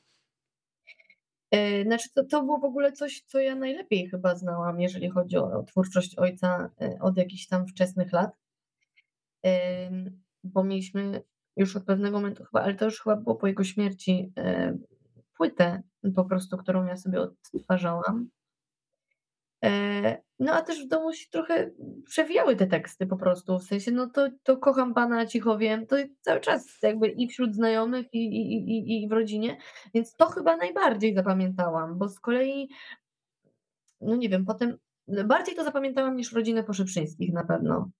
E, 1.50 1.82
znaczy, 1.82 2.08
to, 2.14 2.24
to 2.24 2.42
było 2.42 2.58
w 2.58 2.64
ogóle 2.64 2.92
coś, 2.92 3.22
co 3.26 3.40
ja 3.40 3.54
najlepiej 3.54 4.08
chyba 4.08 4.34
znałam, 4.34 4.80
jeżeli 4.80 5.10
chodzi 5.10 5.36
o, 5.36 5.62
twórczość 5.62 6.18
ojca 6.18 6.70
e, 6.80 6.98
od 7.00 7.16
jakichś 7.16 7.46
tam 7.46 7.66
wczesnych 7.66 8.12
lat. 8.12 8.30
Bo 10.44 10.64
mieliśmy 10.64 11.22
już 11.56 11.76
od 11.76 11.84
pewnego 11.84 12.18
momentu 12.18 12.44
chyba, 12.44 12.62
ale 12.62 12.74
to 12.74 12.84
już 12.84 13.00
chyba 13.00 13.16
było 13.16 13.34
po 13.36 13.46
jego 13.46 13.64
śmierci, 13.64 14.32
e, 14.38 14.76
płytę 15.36 15.82
po 16.16 16.24
prostu, 16.24 16.56
którą 16.58 16.84
ja 16.84 16.96
sobie 16.96 17.20
odtwarzałam. 17.20 18.28
No 20.38 20.52
a 20.52 20.62
też 20.62 20.84
w 20.84 20.88
domu 20.88 21.12
się 21.12 21.30
trochę 21.30 21.70
przewijały 22.06 22.56
te 22.56 22.66
teksty 22.66 23.06
po 23.06 23.16
prostu, 23.16 23.58
w 23.58 23.64
sensie 23.64 23.90
no 23.90 24.10
to, 24.10 24.28
to 24.42 24.56
kocham 24.56 24.94
Pana, 24.94 25.26
cicho 25.26 25.58
wiem, 25.58 25.86
to 25.86 25.96
cały 26.20 26.40
czas 26.40 26.82
jakby 26.82 27.08
i 27.08 27.28
wśród 27.28 27.54
znajomych 27.54 28.14
i, 28.14 28.18
i, 28.18 28.54
i, 28.54 29.02
i 29.02 29.08
w 29.08 29.12
rodzinie, 29.12 29.56
więc 29.94 30.16
to 30.16 30.26
chyba 30.26 30.56
najbardziej 30.56 31.14
zapamiętałam, 31.14 31.98
bo 31.98 32.08
z 32.08 32.20
kolei, 32.20 32.68
no 34.00 34.16
nie 34.16 34.28
wiem, 34.28 34.44
potem 34.44 34.78
bardziej 35.24 35.54
to 35.54 35.64
zapamiętałam 35.64 36.16
niż 36.16 36.32
rodzinę 36.32 36.64
Poszyprzyńskich 36.64 37.32
na 37.32 37.44
pewno. 37.44 37.90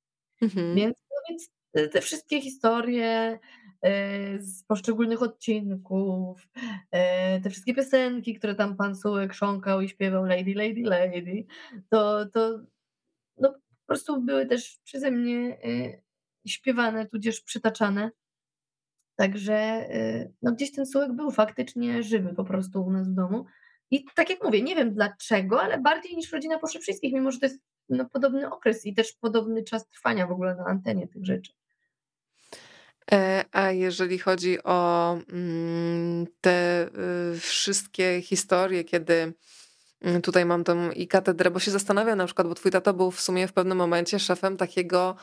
Mhm. 0.43 0.75
Więc, 0.75 0.97
no 1.11 1.17
więc 1.29 1.51
te 1.93 2.01
wszystkie 2.01 2.41
historie, 2.41 3.39
E, 3.39 3.64
z 4.39 4.63
poszczególnych 4.63 5.23
odcinków, 5.23 6.49
e, 6.91 7.41
te 7.41 7.51
wszystkie 7.51 7.75
piosenki, 7.75 8.35
które 8.35 8.55
tam 8.55 8.77
pan 8.77 8.97
Sułek 8.97 9.33
chrząkał 9.33 9.81
i 9.81 9.89
śpiewał 9.89 10.25
Lady, 10.25 10.55
Lady, 10.55 10.83
Lady, 10.83 11.47
to, 11.91 12.27
to 12.27 12.61
no, 13.37 13.53
po 13.53 13.87
prostu 13.87 14.23
były 14.23 14.47
też 14.47 14.79
przeze 14.85 15.11
mnie 15.11 15.59
e, 15.65 16.03
śpiewane, 16.47 17.07
tudzież 17.07 17.41
przytaczane. 17.41 18.11
Także 19.17 19.89
no, 20.43 20.53
gdzieś 20.53 20.73
ten 20.73 20.87
Sułek 20.87 21.13
był 21.13 21.31
faktycznie 21.31 22.03
żywy 22.03 22.35
po 22.35 22.45
prostu 22.45 22.85
u 22.85 22.91
nas 22.91 23.09
w 23.09 23.15
domu. 23.15 23.45
I 23.91 24.05
tak 24.15 24.31
jak 24.31 24.45
mówię, 24.45 24.63
nie 24.63 24.77
wiem 24.77 24.95
dlaczego, 24.95 25.63
ale 25.63 25.81
bardziej 25.81 26.17
niż 26.17 26.33
rodzina 26.33 26.59
Poszypszyńskich, 26.59 27.13
mimo 27.13 27.31
że 27.31 27.39
to 27.39 27.47
jest 27.47 27.63
no, 27.89 28.09
podobny 28.09 28.51
okres 28.51 28.87
i 28.87 28.95
też 28.95 29.13
podobny 29.13 29.63
czas 29.63 29.89
trwania 29.89 30.27
w 30.27 30.33
ogóle 30.33 30.55
na 30.55 30.65
antenie 30.65 31.09
tych 31.09 31.25
rzeczy. 31.25 31.53
E, 33.13 33.45
a 33.53 33.71
jeżeli 33.71 34.19
chodzi 34.19 34.63
o 34.63 35.19
mm, 35.33 36.27
te 36.41 36.89
y, 37.35 37.41
wszystkie 37.41 38.23
historie, 38.23 38.85
kiedy 38.85 39.35
tutaj 40.23 40.45
mam 40.45 40.65
tą 40.65 40.91
i 40.91 41.09
katedrę, 41.09 41.51
bo 41.51 41.59
się 41.59 41.71
zastanawiam 41.71 42.19
na 42.19 42.27
przykład, 42.27 42.49
bo 42.49 42.55
twój 42.55 42.71
tato 42.71 42.95
był 42.95 43.11
w 43.11 43.21
sumie 43.21 43.49
w 43.49 43.53
pewnym 43.53 43.79
momencie 43.79 44.19
szefem 44.19 44.57
takiego 44.57 45.17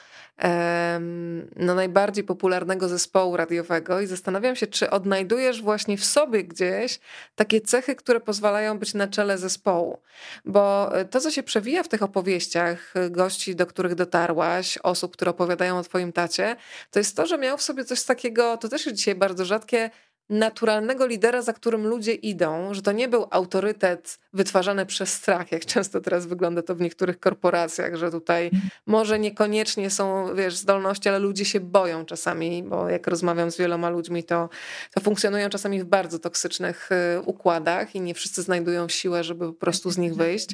no, 1.55 1.75
najbardziej 1.75 2.23
popularnego 2.23 2.89
zespołu 2.89 3.37
radiowego 3.37 4.01
i 4.01 4.07
zastanawiam 4.07 4.55
się, 4.55 4.67
czy 4.67 4.89
odnajdujesz 4.89 5.61
właśnie 5.61 5.97
w 5.97 6.05
sobie 6.05 6.43
gdzieś 6.43 6.99
takie 7.35 7.61
cechy, 7.61 7.95
które 7.95 8.19
pozwalają 8.19 8.79
być 8.79 8.93
na 8.93 9.07
czele 9.07 9.37
zespołu. 9.37 10.01
Bo 10.45 10.95
e, 10.95 11.05
to, 11.05 11.19
co 11.19 11.31
się 11.31 11.43
przewija 11.43 11.83
w 11.83 11.87
tych 11.87 12.03
opowieściach 12.03 12.93
e, 12.95 13.09
gości, 13.09 13.55
do 13.55 13.65
których 13.65 13.95
dotarłaś, 13.95 14.77
osób, 14.77 15.13
które 15.13 15.31
opowiadają 15.31 15.77
o 15.77 15.83
twoim 15.83 16.13
tacie, 16.13 16.55
to 16.91 16.99
jest 16.99 17.17
to, 17.17 17.25
że 17.25 17.37
miał 17.37 17.57
w 17.57 17.61
sobie 17.61 17.85
coś 17.85 18.03
takiego, 18.03 18.57
to 18.57 18.69
też 18.69 18.85
jest 18.85 18.97
dzisiaj 18.97 19.15
bardzo 19.15 19.45
rzadkie, 19.45 19.89
naturalnego 20.31 21.05
lidera, 21.05 21.41
za 21.41 21.53
którym 21.53 21.87
ludzie 21.87 22.13
idą, 22.13 22.73
że 22.73 22.81
to 22.81 22.91
nie 22.91 23.07
był 23.07 23.27
autorytet 23.31 24.19
wytwarzany 24.33 24.85
przez 24.85 25.13
strach, 25.13 25.51
jak 25.51 25.65
często 25.65 26.01
teraz 26.01 26.25
wygląda 26.25 26.61
to 26.61 26.75
w 26.75 26.81
niektórych 26.81 27.19
korporacjach, 27.19 27.95
że 27.95 28.11
tutaj 28.11 28.51
może 28.85 29.19
niekoniecznie 29.19 29.89
są, 29.89 30.35
wiesz, 30.35 30.55
zdolności, 30.55 31.09
ale 31.09 31.19
ludzie 31.19 31.45
się 31.45 31.59
boją 31.59 32.05
czasami, 32.05 32.63
bo 32.63 32.89
jak 32.89 33.07
rozmawiam 33.07 33.51
z 33.51 33.57
wieloma 33.57 33.89
ludźmi, 33.89 34.23
to, 34.23 34.49
to 34.93 35.01
funkcjonują 35.01 35.49
czasami 35.49 35.81
w 35.81 35.85
bardzo 35.85 36.19
toksycznych 36.19 36.89
y, 36.91 37.21
układach 37.21 37.95
i 37.95 38.01
nie 38.01 38.13
wszyscy 38.13 38.41
znajdują 38.41 38.89
siłę, 38.89 39.23
żeby 39.23 39.47
po 39.47 39.53
prostu 39.53 39.91
z 39.91 39.97
nich 39.97 40.15
wyjść. 40.15 40.49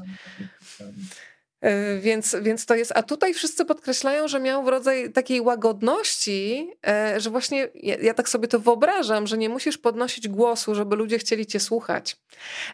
E, 1.62 1.98
więc, 1.98 2.36
więc 2.42 2.66
to 2.66 2.76
jest, 2.76 2.92
a 2.96 3.04
tutaj 3.04 3.34
wszyscy 3.34 3.66
podkreślają, 3.66 4.28
że 4.28 4.40
miał 4.40 4.70
rodzaj 4.70 5.12
takiej 5.12 5.42
łagodności, 5.42 6.72
e, 6.88 7.20
że 7.20 7.30
właśnie 7.30 7.70
ja, 7.76 7.96
ja, 7.96 8.14
tak 8.14 8.30
sobie 8.30 8.48
to 8.48 8.60
wyobrażam, 8.60 9.28
że 9.28 9.38
nie 9.38 9.50
musisz 9.50 9.78
podnosić 9.78 10.28
głosu, 10.28 10.76
żeby 10.76 10.96
ludzie 10.96 11.18
chcieli 11.18 11.46
cię 11.46 11.60
słuchać. 11.60 12.18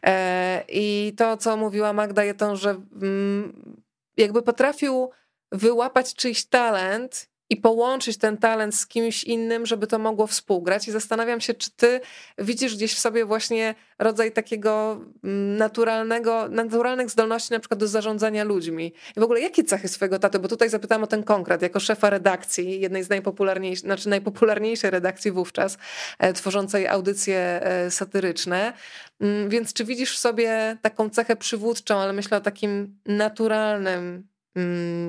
E, 0.03 0.63
I 0.69 1.13
to, 1.17 1.37
co 1.37 1.57
mówiła 1.57 1.93
Magda 1.93 2.23
Jeton, 2.23 2.55
że 2.55 2.69
mm, 3.01 3.77
jakby 4.17 4.41
potrafił 4.41 5.09
wyłapać 5.51 6.15
czyjś 6.15 6.45
talent 6.45 7.32
i 7.49 7.57
połączyć 7.57 8.17
ten 8.17 8.37
talent 8.37 8.75
z 8.75 8.87
kimś 8.87 9.23
innym, 9.23 9.65
żeby 9.65 9.87
to 9.87 9.99
mogło 9.99 10.27
współgrać. 10.27 10.87
I 10.87 10.91
zastanawiam 10.91 11.41
się, 11.41 11.53
czy 11.53 11.71
ty 11.71 12.01
widzisz 12.37 12.75
gdzieś 12.75 12.93
w 12.93 12.99
sobie 12.99 13.25
właśnie 13.25 13.75
rodzaj 13.99 14.31
takiego 14.31 15.01
mm, 15.23 15.57
naturalnego, 15.57 16.49
naturalnych 16.49 17.09
zdolności 17.09 17.53
na 17.53 17.59
przykład 17.59 17.79
do 17.79 17.87
zarządzania 17.87 18.43
ludźmi. 18.43 18.93
I 19.17 19.19
w 19.19 19.23
ogóle 19.23 19.41
jakie 19.41 19.63
cechy 19.63 19.87
swojego 19.87 20.19
taty, 20.19 20.39
bo 20.39 20.47
tutaj 20.47 20.69
zapytałam 20.69 21.03
o 21.03 21.07
ten 21.07 21.23
konkret, 21.23 21.61
jako 21.61 21.79
szefa 21.79 22.09
redakcji, 22.09 22.81
jednej 22.81 23.03
z 23.03 23.09
najpopularniejszych, 23.09 23.85
znaczy 23.85 24.09
najpopularniejszej 24.09 24.91
redakcji 24.91 25.31
wówczas, 25.31 25.77
e, 26.19 26.33
tworzącej 26.33 26.87
audycje 26.87 27.37
e, 27.37 27.91
satyryczne. 27.91 28.73
Mm, 29.21 29.49
więc 29.49 29.73
czy 29.73 29.85
widzisz 29.85 30.15
w 30.15 30.19
sobie 30.19 30.77
taką 30.81 31.09
cechę 31.09 31.35
przywódczą, 31.35 31.97
ale 31.97 32.13
myślę 32.13 32.37
o 32.37 32.41
takim 32.41 32.99
naturalnym 33.05 34.32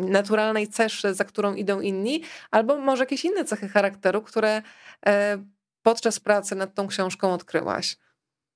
naturalnej 0.00 0.68
ceszy, 0.68 1.14
za 1.14 1.24
którą 1.24 1.54
idą 1.54 1.80
inni, 1.80 2.22
albo 2.50 2.78
może 2.78 3.02
jakieś 3.02 3.24
inne 3.24 3.44
cechy 3.44 3.68
charakteru, 3.68 4.22
które 4.22 4.62
e, 5.06 5.44
podczas 5.82 6.20
pracy 6.20 6.54
nad 6.54 6.74
tą 6.74 6.86
książką 6.86 7.32
odkryłaś? 7.32 7.96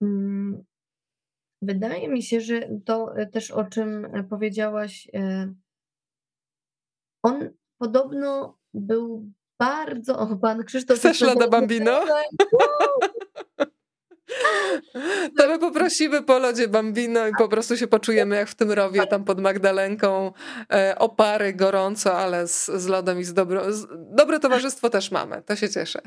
Mm, 0.02 0.64
wydaje 1.62 2.08
mi 2.08 2.22
się, 2.22 2.40
że 2.40 2.68
to 2.84 3.16
e, 3.16 3.26
też 3.26 3.50
o 3.50 3.64
czym 3.64 4.04
e, 4.04 4.24
powiedziałaś, 4.24 5.08
on 7.22 7.50
podobno 7.78 8.58
był 8.74 9.32
bardzo. 9.58 10.18
O, 10.18 10.36
pan 10.36 10.64
Krzysztof. 10.64 10.98
Chcesz 10.98 11.20
Lada 11.20 11.48
Bambino? 11.48 12.00
To 15.36 15.48
my 15.48 15.58
poprosimy 15.58 16.22
po 16.22 16.38
lodzie 16.38 16.68
Bambino 16.68 17.28
i 17.28 17.32
po 17.38 17.48
prostu 17.48 17.76
się 17.76 17.86
poczujemy 17.86 18.36
jak 18.36 18.48
w 18.48 18.54
tym 18.54 18.72
rowie 18.72 19.06
tam 19.06 19.24
pod 19.24 19.40
Magdalenką. 19.40 20.32
E, 20.72 20.98
opary 20.98 21.54
gorąco, 21.54 22.18
ale 22.18 22.48
z, 22.48 22.66
z 22.66 22.86
lodem 22.86 23.20
i 23.20 23.24
z 23.24 23.34
dobro... 23.34 23.72
Z, 23.72 23.86
dobre 24.16 24.40
towarzystwo 24.40 24.90
też 24.90 25.10
mamy. 25.10 25.42
To 25.42 25.56
się 25.56 25.68
cieszę. 25.68 26.00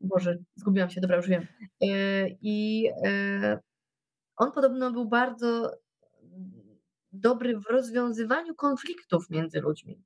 Boże, 0.00 0.38
zgubiłam 0.56 0.90
się, 0.90 1.00
dobra, 1.00 1.16
już 1.16 1.28
wiem. 1.28 1.46
E, 1.82 1.86
I 2.42 2.88
e, 3.06 3.58
on 4.36 4.52
podobno 4.52 4.92
był 4.92 5.08
bardzo 5.08 5.76
dobry 7.12 7.58
w 7.58 7.66
rozwiązywaniu 7.66 8.54
konfliktów 8.54 9.30
między 9.30 9.60
ludźmi. 9.60 10.02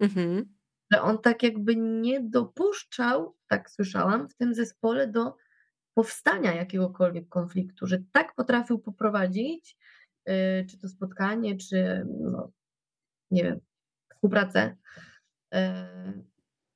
Mhm 0.00 0.55
że 0.92 1.02
on 1.02 1.18
tak 1.18 1.42
jakby 1.42 1.76
nie 1.76 2.20
dopuszczał, 2.20 3.36
tak 3.48 3.70
słyszałam, 3.70 4.28
w 4.28 4.34
tym 4.34 4.54
zespole 4.54 5.08
do 5.08 5.36
powstania 5.94 6.54
jakiegokolwiek 6.54 7.28
konfliktu, 7.28 7.86
że 7.86 7.98
tak 8.12 8.34
potrafił 8.34 8.78
poprowadzić, 8.78 9.76
yy, 10.26 10.34
czy 10.70 10.78
to 10.78 10.88
spotkanie, 10.88 11.56
czy 11.56 12.06
no, 12.20 12.52
nie 13.30 13.42
wiem, 13.44 13.60
współpracę, 14.14 14.76
yy, 15.52 15.60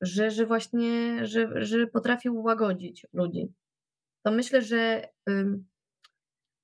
że, 0.01 0.31
że 0.31 0.47
właśnie, 0.47 1.19
że, 1.27 1.65
że 1.65 1.87
potrafił 1.87 2.43
łagodzić 2.43 3.07
ludzi. 3.13 3.53
To 4.23 4.31
myślę, 4.31 4.63
że 4.63 5.09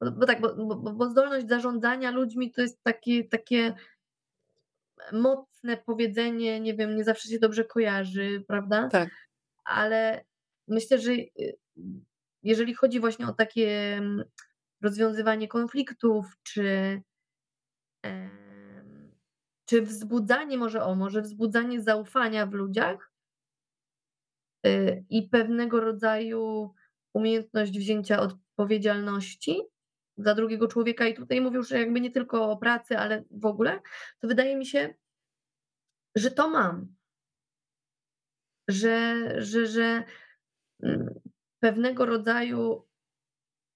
bo, 0.01 0.13
bo, 0.13 0.27
tak, 0.27 0.41
bo, 0.41 0.77
bo, 0.77 0.93
bo 0.93 1.11
zdolność 1.11 1.49
zarządzania 1.49 2.11
ludźmi 2.11 2.53
to 2.53 2.63
jest 2.63 2.83
takie, 2.83 3.25
takie 3.25 3.75
mocne 5.13 5.77
powiedzenie, 5.77 6.61
nie 6.61 6.75
wiem, 6.75 6.97
nie 6.97 7.05
zawsze 7.05 7.29
się 7.29 7.39
dobrze 7.39 7.65
kojarzy, 7.65 8.45
prawda? 8.49 8.89
Tak. 8.89 9.09
Ale 9.65 10.25
myślę, 10.69 10.99
że 10.99 11.13
y, 11.13 11.57
jeżeli 12.43 12.75
chodzi 12.75 13.01
właśnie 13.01 13.27
o 13.27 13.33
takie 13.33 13.97
mm, 13.97 14.25
rozwiązywanie 14.83 15.49
konfliktów, 15.49 16.27
czy, 16.43 17.03
czy 19.65 19.83
wzbudzanie, 19.83 20.59
może 20.59 20.85
o, 20.85 20.95
może 20.95 21.23
wzbudzanie 21.23 21.83
zaufania 21.83 22.47
w 22.47 22.53
ludziach 22.53 23.13
y, 24.67 25.05
i 25.11 25.29
pewnego 25.29 25.81
rodzaju 25.81 26.75
umiejętność 27.13 27.79
wzięcia 27.79 28.21
odpowiedzialności, 28.21 29.63
za 30.17 30.35
drugiego 30.35 30.69
człowieka 30.69 31.07
i 31.07 31.15
tutaj 31.15 31.41
mówił, 31.41 31.63
że 31.63 31.79
jakby 31.79 32.01
nie 32.01 32.11
tylko 32.11 32.51
o 32.51 32.57
pracy, 32.57 32.99
ale 32.99 33.25
w 33.31 33.47
ogóle, 33.47 33.81
to 34.19 34.29
wydaje 34.29 34.57
mi 34.57 34.67
się, 34.67 34.95
że 36.15 36.31
to 36.31 36.51
mam. 36.51 36.95
Że, 38.69 39.27
że, 39.43 39.67
że 39.67 40.05
mm, 40.83 41.21
pewnego 41.61 42.07
rodzaju 42.07 42.87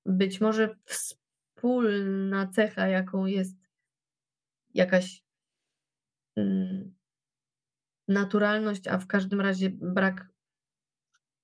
być 0.07 0.41
może 0.41 0.76
wspólna 0.84 2.47
cecha, 2.47 2.88
jaką 2.88 3.26
jest 3.26 3.57
jakaś 4.74 5.24
mm, 6.36 6.95
naturalność, 8.09 8.88
a 8.88 8.99
w 8.99 9.07
każdym 9.07 9.41
razie 9.41 9.70
brak 9.70 10.28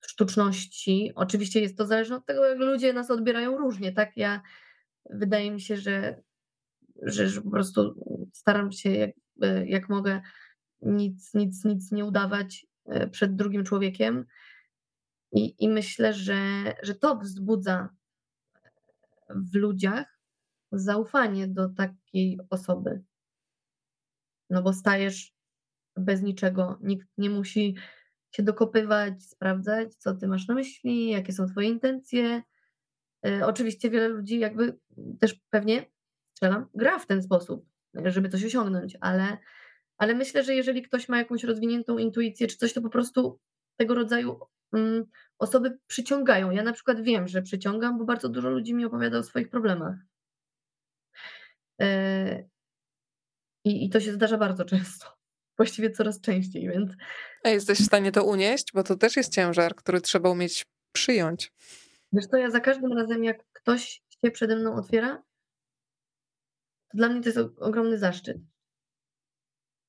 sztuczności. 0.01 1.13
Oczywiście 1.15 1.61
jest 1.61 1.79
to 1.79 1.87
zależne 1.87 2.17
od 2.17 2.27
tego, 2.27 2.45
jak 2.45 2.59
ludzie 2.59 2.93
nas 2.93 3.11
odbierają 3.11 3.59
różnie, 3.59 3.93
tak? 3.93 4.17
Ja 4.17 4.43
wydaje 5.11 5.51
mi 5.51 5.61
się, 5.61 5.77
że, 5.77 6.23
że, 7.03 7.43
po 7.43 7.51
prostu 7.51 7.95
staram 8.33 8.73
się 8.73 8.91
jak, 8.91 9.11
jak 9.65 9.89
mogę 9.89 10.21
nic, 10.83 11.35
nic, 11.35 11.65
nic 11.65 11.93
nie 11.93 12.05
udawać 12.05 12.67
e, 12.87 13.09
przed 13.09 13.37
drugim 13.37 13.65
człowiekiem. 13.65 14.25
I, 15.33 15.65
i 15.65 15.69
myślę, 15.69 16.15
że, 16.15 16.39
że 16.83 16.95
to 16.95 17.17
wzbudza 17.17 17.89
w 19.31 19.55
ludziach 19.55 20.19
zaufanie 20.73 21.49
do 21.49 21.69
takiej 21.69 22.39
osoby. 22.51 23.03
No 24.51 24.63
bo 24.63 24.73
stajesz 24.73 25.33
bez 25.97 26.23
niczego, 26.23 26.79
nikt 26.83 27.09
nie 27.19 27.31
musi 27.31 27.75
się 28.31 28.43
dokopywać, 28.43 29.25
sprawdzać, 29.25 29.95
co 29.95 30.15
ty 30.15 30.29
masz 30.29 30.49
na 30.49 30.55
myśli, 30.55 31.11
jakie 31.11 31.33
są 31.33 31.47
twoje 31.47 31.69
intencje. 31.69 32.43
E, 33.27 33.47
oczywiście 33.47 33.91
wiele 33.91 34.09
ludzi 34.09 34.39
jakby 34.39 34.79
też 35.21 35.41
pewnie, 35.51 35.87
strzelam, 36.35 36.67
gra 36.75 36.99
w 36.99 37.07
ten 37.07 37.23
sposób, 37.23 37.67
żeby 38.05 38.29
coś 38.29 38.45
osiągnąć, 38.45 38.97
ale, 39.01 39.39
ale 39.99 40.15
myślę, 40.15 40.45
że 40.45 40.55
jeżeli 40.55 40.83
ktoś 40.83 41.09
ma 41.09 41.19
jakąś 41.19 41.45
rozwiniętą 41.45 41.99
intuicję 41.99 42.47
czy 42.47 42.57
coś, 42.57 42.73
to 42.73 42.83
po 42.83 42.91
prostu 42.91 43.41
tego 43.77 43.95
rodzaju 43.95 44.41
mm, 44.73 45.05
osoby 45.39 45.79
przyciągają. 45.87 46.51
Ja 46.51 46.63
na 46.63 46.73
przykład 46.73 47.01
wiem, 47.01 47.29
że 47.29 47.43
przyciągam, 47.43 47.99
bo 47.99 48.05
bardzo 48.05 48.29
dużo 48.29 48.51
ludzi 48.51 48.75
mi 48.75 48.85
opowiada 48.85 49.19
o 49.19 49.23
swoich 49.23 49.51
problemach. 49.51 49.97
E, 51.81 52.49
I, 53.65 53.85
I 53.85 53.91
to 53.91 54.01
się 54.01 54.13
zdarza 54.13 54.39
bardzo 54.39 54.65
często. 54.65 55.17
Właściwie 55.59 55.91
coraz 55.91 56.21
częściej, 56.21 56.69
więc. 56.69 56.93
A 57.45 57.49
jesteś 57.49 57.79
w 57.79 57.87
stanie 57.87 58.13
to 58.13 58.25
unieść? 58.25 58.73
Bo 58.75 58.83
to 58.83 58.97
też 58.97 59.17
jest 59.17 59.33
ciężar, 59.33 59.75
który 59.75 60.01
trzeba 60.01 60.31
umieć 60.31 60.67
przyjąć. 60.93 61.53
Wiesz 62.17 62.29
to 62.29 62.37
ja 62.37 62.51
za 62.51 62.61
każdym 62.61 62.93
razem, 62.93 63.25
jak 63.25 63.45
ktoś 63.53 64.03
się 64.25 64.31
przede 64.31 64.57
mną 64.57 64.75
otwiera, 64.75 65.23
to 66.89 66.99
dla 66.99 67.09
mnie 67.09 67.21
to 67.21 67.29
jest 67.29 67.39
ogromny 67.59 67.99
zaszczyt, 67.99 68.39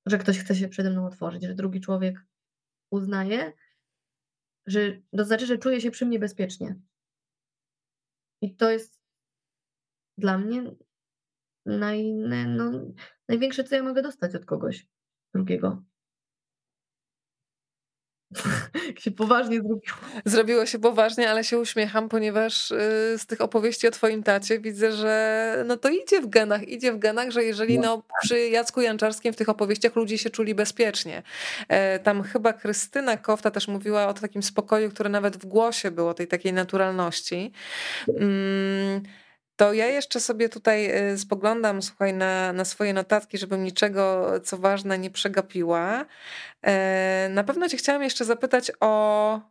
że 0.05 0.17
ktoś 0.17 0.39
chce 0.39 0.55
się 0.55 0.67
przede 0.67 0.89
mną 0.89 1.05
otworzyć, 1.05 1.43
że 1.43 1.55
drugi 1.55 1.81
człowiek 1.81 2.25
uznaje, 2.91 3.53
że 4.65 5.01
to 5.17 5.25
znaczy, 5.25 5.45
że 5.45 5.57
czuje 5.57 5.81
się 5.81 5.91
przy 5.91 6.05
mnie 6.05 6.19
bezpiecznie. 6.19 6.79
I 8.41 8.55
to 8.55 8.69
jest 8.71 9.01
dla 10.17 10.37
mnie 10.37 10.75
naj, 11.65 12.13
no, 12.47 12.71
największe, 13.27 13.63
co 13.63 13.75
ja 13.75 13.83
mogę 13.83 14.01
dostać 14.01 14.35
od 14.35 14.45
kogoś 14.45 14.87
drugiego. 15.33 15.83
Się 18.99 19.11
poważnie 19.11 19.55
zrobiło. 19.55 19.97
Zrobiło 20.25 20.65
się 20.65 20.79
poważnie, 20.79 21.29
ale 21.29 21.43
się 21.43 21.57
uśmiecham, 21.57 22.09
ponieważ 22.09 22.71
y, 22.71 22.75
z 23.17 23.25
tych 23.25 23.41
opowieści 23.41 23.87
o 23.87 23.91
twoim 23.91 24.23
tacie 24.23 24.59
widzę, 24.59 24.91
że 24.91 25.63
no 25.67 25.77
to 25.77 25.89
idzie 25.89 26.21
w 26.21 26.27
genach, 26.27 26.67
idzie 26.67 26.93
w 26.93 26.99
genach, 26.99 27.31
że 27.31 27.43
jeżeli 27.43 27.79
no, 27.79 28.03
przy 28.23 28.49
Jacku 28.49 28.81
Janczarskim 28.81 29.33
w 29.33 29.35
tych 29.35 29.49
opowieściach 29.49 29.95
ludzie 29.95 30.17
się 30.17 30.29
czuli 30.29 30.55
bezpiecznie. 30.55 31.23
E, 31.67 31.99
tam 31.99 32.23
chyba 32.23 32.53
Krystyna 32.53 33.17
Kofta 33.17 33.51
też 33.51 33.67
mówiła 33.67 34.07
o 34.07 34.13
takim 34.13 34.43
spokoju, 34.43 34.89
które 34.89 35.09
nawet 35.09 35.37
w 35.37 35.45
głosie 35.45 35.91
było, 35.91 36.13
tej 36.13 36.27
takiej 36.27 36.53
naturalności. 36.53 37.51
Mm, 38.07 39.03
to 39.57 39.73
ja 39.73 39.85
jeszcze 39.85 40.19
sobie 40.19 40.49
tutaj 40.49 41.11
y, 41.13 41.17
spoglądam, 41.17 41.81
słuchaj, 41.81 42.13
na, 42.13 42.53
na 42.53 42.65
swoje 42.65 42.93
notatki, 42.93 43.37
żebym 43.37 43.63
niczego, 43.63 44.31
co 44.43 44.57
ważne, 44.57 44.97
nie 44.97 45.09
przegapiła. 45.09 46.05
E, 46.61 47.29
na 47.31 47.43
pewno 47.43 47.69
Cię 47.69 47.77
chciałam 47.77 48.03
jeszcze 48.03 48.25
zapytać 48.25 48.71
o, 48.79 49.41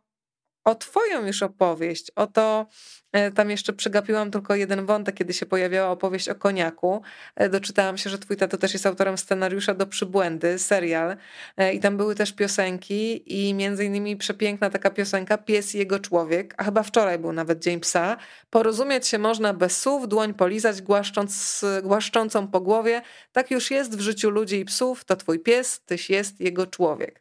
o 0.67 0.75
Twoją 0.75 1.25
już 1.25 1.43
opowieść, 1.43 2.11
o 2.15 2.27
to, 2.27 2.67
E, 3.11 3.31
tam 3.31 3.49
jeszcze 3.49 3.73
przegapiłam 3.73 4.31
tylko 4.31 4.55
jeden 4.55 4.85
wątek, 4.85 5.15
kiedy 5.15 5.33
się 5.33 5.45
pojawiała 5.45 5.91
opowieść 5.91 6.29
o 6.29 6.35
koniaku. 6.35 7.01
E, 7.35 7.49
doczytałam 7.49 7.97
się, 7.97 8.09
że 8.09 8.19
twój 8.19 8.37
tato 8.37 8.57
też 8.57 8.73
jest 8.73 8.85
autorem 8.85 9.17
scenariusza 9.17 9.73
do 9.73 9.87
Przybłędy, 9.87 10.59
serial. 10.59 11.17
E, 11.57 11.73
I 11.73 11.79
tam 11.79 11.97
były 11.97 12.15
też 12.15 12.33
piosenki 12.33 13.23
i 13.25 13.53
między 13.53 13.85
innymi 13.85 14.17
przepiękna 14.17 14.69
taka 14.69 14.89
piosenka 14.89 15.37
Pies 15.37 15.75
i 15.75 15.77
jego 15.77 15.99
człowiek, 15.99 16.53
a 16.57 16.63
chyba 16.63 16.83
wczoraj 16.83 17.19
był 17.19 17.33
nawet 17.33 17.59
Dzień 17.59 17.79
Psa. 17.79 18.17
Porozumieć 18.49 19.07
się 19.07 19.17
można 19.17 19.53
bez 19.53 19.81
słów, 19.81 20.07
dłoń 20.07 20.33
polizać 20.33 20.81
głaszcząc, 20.81 21.65
głaszczącą 21.83 22.47
po 22.47 22.61
głowie. 22.61 23.01
Tak 23.31 23.51
już 23.51 23.71
jest 23.71 23.97
w 23.97 23.99
życiu 23.99 24.29
ludzi 24.29 24.59
i 24.59 24.65
psów, 24.65 25.05
to 25.05 25.15
twój 25.15 25.39
pies, 25.39 25.79
tyś 25.85 26.09
jest 26.09 26.39
jego 26.39 26.67
człowiek. 26.67 27.19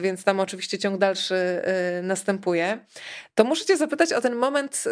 Więc 0.00 0.24
tam 0.24 0.40
oczywiście 0.40 0.78
ciąg 0.78 0.98
dalszy 0.98 1.62
następuje. 2.02 2.77
To 3.34 3.44
muszę 3.44 3.64
cię 3.64 3.76
zapytać 3.76 4.12
o 4.12 4.20
ten 4.20 4.34
moment 4.34 4.84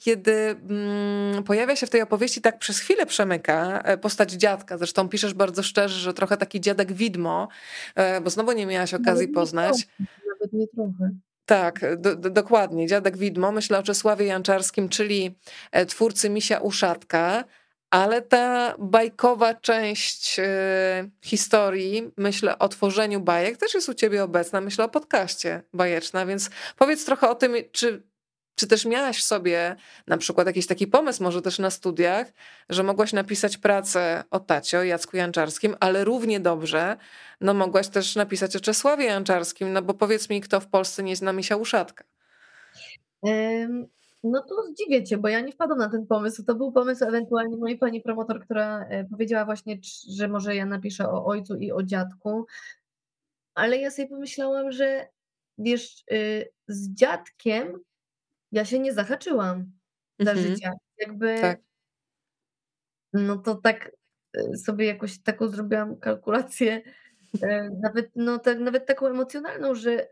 kiedy 0.00 0.32
mm, 0.32 1.44
pojawia 1.44 1.76
się 1.76 1.86
w 1.86 1.90
tej 1.90 2.02
opowieści, 2.02 2.40
tak 2.40 2.58
przez 2.58 2.78
chwilę 2.78 3.06
przemyka 3.06 3.82
e, 3.84 3.98
postać 3.98 4.32
dziadka. 4.32 4.78
Zresztą 4.78 5.08
piszesz 5.08 5.34
bardzo 5.34 5.62
szczerze, 5.62 5.98
że 5.98 6.14
trochę 6.14 6.36
taki 6.36 6.60
dziadek 6.60 6.92
widmo, 6.92 7.48
e, 7.94 8.20
bo 8.20 8.30
znowu 8.30 8.52
nie 8.52 8.66
miałaś 8.66 8.94
okazji 8.94 9.26
nawet 9.26 9.34
poznać. 9.34 9.88
Nie 10.00 10.06
nawet 10.32 10.52
nie 10.52 10.66
trochę. 10.68 11.10
Tak, 11.46 11.80
do, 11.98 12.16
do, 12.16 12.30
dokładnie. 12.30 12.86
Dziadek 12.86 13.16
Widmo. 13.16 13.52
Myślę 13.52 13.78
o 13.78 13.82
Czesławie 13.82 14.26
Janczarskim, 14.26 14.88
czyli 14.88 15.38
e, 15.72 15.86
twórcy 15.86 16.30
Misia 16.30 16.58
Uszatka, 16.58 17.44
ale 17.92 18.22
ta 18.22 18.74
bajkowa 18.78 19.54
część 19.54 20.38
y, 20.38 20.44
historii, 21.22 22.12
myślę 22.16 22.58
o 22.58 22.68
tworzeniu 22.68 23.20
bajek, 23.20 23.56
też 23.56 23.74
jest 23.74 23.88
u 23.88 23.94
ciebie 23.94 24.24
obecna. 24.24 24.60
Myślę 24.60 24.84
o 24.84 24.88
podcaście 24.88 25.62
bajeczna, 25.72 26.26
więc 26.26 26.50
powiedz 26.76 27.04
trochę 27.04 27.30
o 27.30 27.34
tym, 27.34 27.54
czy 27.72 28.02
czy 28.54 28.66
też 28.66 28.84
miałaś 28.84 29.18
w 29.18 29.24
sobie 29.24 29.76
na 30.06 30.18
przykład 30.18 30.46
jakiś 30.46 30.66
taki 30.66 30.86
pomysł, 30.86 31.22
może 31.22 31.42
też 31.42 31.58
na 31.58 31.70
studiach, 31.70 32.26
że 32.68 32.82
mogłaś 32.82 33.12
napisać 33.12 33.58
pracę 33.58 34.24
o 34.30 34.40
Tacio, 34.40 34.82
Jacku 34.82 35.16
Janczarskim, 35.16 35.76
ale 35.80 36.04
równie 36.04 36.40
dobrze 36.40 36.96
no 37.40 37.54
mogłaś 37.54 37.88
też 37.88 38.16
napisać 38.16 38.56
o 38.56 38.60
Czesławie 38.60 39.04
Janczarskim, 39.04 39.72
no 39.72 39.82
bo 39.82 39.94
powiedz 39.94 40.30
mi, 40.30 40.40
kto 40.40 40.60
w 40.60 40.66
Polsce 40.66 41.02
nie 41.02 41.16
zna 41.16 41.32
Misia 41.32 41.56
Uszatka? 41.56 42.04
No 44.24 44.42
to 44.42 44.62
zdziwię 44.62 45.04
cię, 45.04 45.18
bo 45.18 45.28
ja 45.28 45.40
nie 45.40 45.52
wpadłam 45.52 45.78
na 45.78 45.88
ten 45.88 46.06
pomysł. 46.06 46.44
To 46.44 46.54
był 46.54 46.72
pomysł 46.72 47.04
ewentualnie 47.04 47.56
mojej 47.56 47.78
pani 47.78 48.00
promotor, 48.00 48.44
która 48.44 48.84
e, 48.84 49.04
powiedziała 49.04 49.44
właśnie, 49.44 49.78
że 50.08 50.28
może 50.28 50.56
ja 50.56 50.66
napiszę 50.66 51.08
o 51.08 51.24
ojcu 51.24 51.56
i 51.56 51.72
o 51.72 51.82
dziadku, 51.82 52.46
ale 53.54 53.76
ja 53.78 53.90
sobie 53.90 54.08
pomyślałam, 54.08 54.72
że 54.72 55.08
wiesz, 55.58 56.04
y, 56.12 56.52
z 56.68 56.94
dziadkiem 56.94 57.80
ja 58.52 58.64
się 58.64 58.78
nie 58.78 58.92
zahaczyłam 58.92 59.72
za 60.18 60.30
mhm. 60.30 60.48
życia. 60.48 60.72
Jakby. 60.98 61.38
Tak. 61.40 61.60
No 63.12 63.36
to 63.36 63.54
tak 63.54 63.92
y, 64.36 64.56
sobie 64.56 64.86
jakoś 64.86 65.22
taką 65.22 65.48
zrobiłam 65.48 65.96
kalkulację, 65.96 66.82
e, 67.42 67.70
nawet, 67.82 68.10
no, 68.16 68.38
tak, 68.38 68.58
nawet 68.58 68.86
taką 68.86 69.06
emocjonalną, 69.06 69.74
że, 69.74 70.08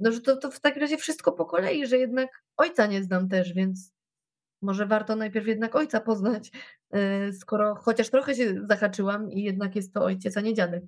no, 0.00 0.12
że 0.12 0.20
to, 0.20 0.36
to 0.36 0.50
w 0.50 0.60
takim 0.60 0.82
razie 0.82 0.96
wszystko 0.96 1.32
po 1.32 1.46
kolei, 1.46 1.86
że 1.86 1.98
jednak 1.98 2.42
ojca 2.56 2.86
nie 2.86 3.02
znam 3.02 3.28
też, 3.28 3.52
więc 3.52 3.92
może 4.62 4.86
warto 4.86 5.16
najpierw 5.16 5.46
jednak 5.46 5.76
ojca 5.76 6.00
poznać, 6.00 6.50
e, 6.90 7.32
skoro 7.32 7.74
chociaż 7.74 8.10
trochę 8.10 8.34
się 8.34 8.54
zahaczyłam 8.68 9.32
i 9.32 9.42
jednak 9.42 9.76
jest 9.76 9.94
to 9.94 10.04
ojciec, 10.04 10.36
a 10.36 10.40
nie 10.40 10.54
dziadek. 10.54 10.82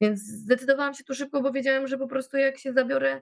Więc 0.00 0.20
zdecydowałam 0.20 0.94
się 0.94 1.04
tu 1.04 1.14
szybko, 1.14 1.42
bo 1.42 1.52
wiedziałam, 1.52 1.86
że 1.86 1.98
po 1.98 2.08
prostu 2.08 2.36
jak 2.36 2.58
się 2.58 2.72
zabiorę 2.72 3.20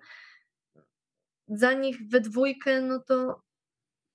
za 1.49 1.73
nich 1.73 2.09
we 2.09 2.21
dwójkę, 2.21 2.81
no 2.81 3.01
to 3.01 3.43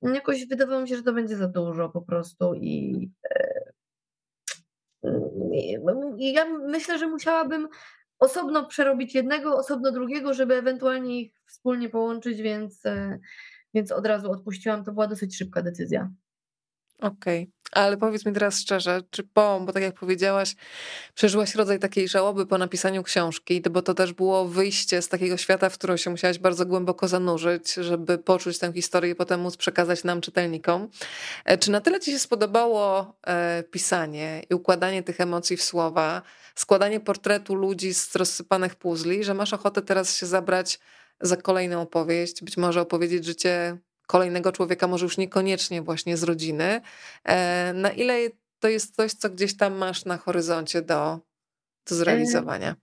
jakoś 0.01 0.47
wydawało 0.47 0.81
mi 0.81 0.89
się, 0.89 0.95
że 0.95 1.03
to 1.03 1.13
będzie 1.13 1.35
za 1.37 1.47
dużo 1.47 1.89
po 1.89 2.01
prostu 2.01 2.53
i, 2.53 3.09
e, 3.29 3.71
i 6.17 6.33
ja 6.33 6.45
myślę, 6.45 6.99
że 6.99 7.07
musiałabym 7.07 7.67
osobno 8.21 8.67
przerobić 8.67 9.15
jednego, 9.15 9.57
osobno 9.57 9.91
drugiego, 9.91 10.33
żeby 10.33 10.53
ewentualnie 10.55 11.21
ich 11.21 11.33
wspólnie 11.45 11.89
połączyć, 11.89 12.41
więc, 12.41 12.85
e, 12.85 13.19
więc 13.73 13.91
od 13.91 14.05
razu 14.05 14.31
odpuściłam. 14.31 14.83
To 14.83 14.91
była 14.91 15.07
dosyć 15.07 15.37
szybka 15.37 15.61
decyzja. 15.61 16.11
Okej, 17.01 17.41
okay. 17.41 17.83
ale 17.83 17.97
powiedz 17.97 18.25
mi 18.25 18.33
teraz 18.33 18.59
szczerze, 18.59 19.01
czy 19.09 19.23
po, 19.23 19.61
bo 19.65 19.73
tak 19.73 19.83
jak 19.83 19.95
powiedziałaś, 19.95 20.55
przeżyłaś 21.13 21.55
rodzaj 21.55 21.79
takiej 21.79 22.07
żałoby 22.07 22.45
po 22.45 22.57
napisaniu 22.57 23.03
książki, 23.03 23.61
bo 23.71 23.81
to 23.81 23.93
też 23.93 24.13
było 24.13 24.45
wyjście 24.45 25.01
z 25.01 25.07
takiego 25.07 25.37
świata, 25.37 25.69
w 25.69 25.73
którym 25.73 25.97
się 25.97 26.09
musiałaś 26.09 26.39
bardzo 26.39 26.65
głęboko 26.65 27.07
zanurzyć, 27.07 27.73
żeby 27.73 28.17
poczuć 28.17 28.59
tę 28.59 28.73
historię 28.73 29.11
i 29.11 29.15
potem 29.15 29.39
móc 29.41 29.57
przekazać 29.57 30.03
nam, 30.03 30.21
czytelnikom. 30.21 30.89
E, 31.45 31.57
czy 31.57 31.71
na 31.71 31.81
tyle 31.81 31.99
ci 31.99 32.11
się 32.11 32.19
spodobało 32.19 33.15
e, 33.27 33.63
pisanie 33.71 34.43
i 34.49 34.53
układanie 34.53 35.03
tych 35.03 35.21
emocji 35.21 35.57
w 35.57 35.63
słowa, 35.63 36.21
składanie 36.55 36.99
portretu 36.99 37.55
ludzi 37.55 37.93
z 37.93 38.15
rozsypanych 38.15 38.75
puzli, 38.75 39.23
że 39.23 39.33
masz 39.33 39.53
ochotę 39.53 39.81
teraz 39.81 40.17
się 40.17 40.25
zabrać 40.25 40.79
za 41.21 41.37
kolejną 41.37 41.81
opowieść, 41.81 42.43
być 42.43 42.57
może 42.57 42.81
opowiedzieć 42.81 43.25
życie 43.25 43.77
kolejnego 44.11 44.51
człowieka, 44.51 44.87
może 44.87 45.05
już 45.05 45.17
niekoniecznie 45.17 45.81
właśnie 45.81 46.17
z 46.17 46.23
rodziny. 46.23 46.81
E, 47.23 47.73
na 47.73 47.91
ile 47.91 48.29
to 48.59 48.67
jest 48.67 48.95
coś, 48.95 49.13
co 49.13 49.29
gdzieś 49.29 49.57
tam 49.57 49.73
masz 49.73 50.05
na 50.05 50.17
horyzoncie 50.17 50.81
do, 50.81 51.19
do 51.89 51.95
zrealizowania? 51.95 52.75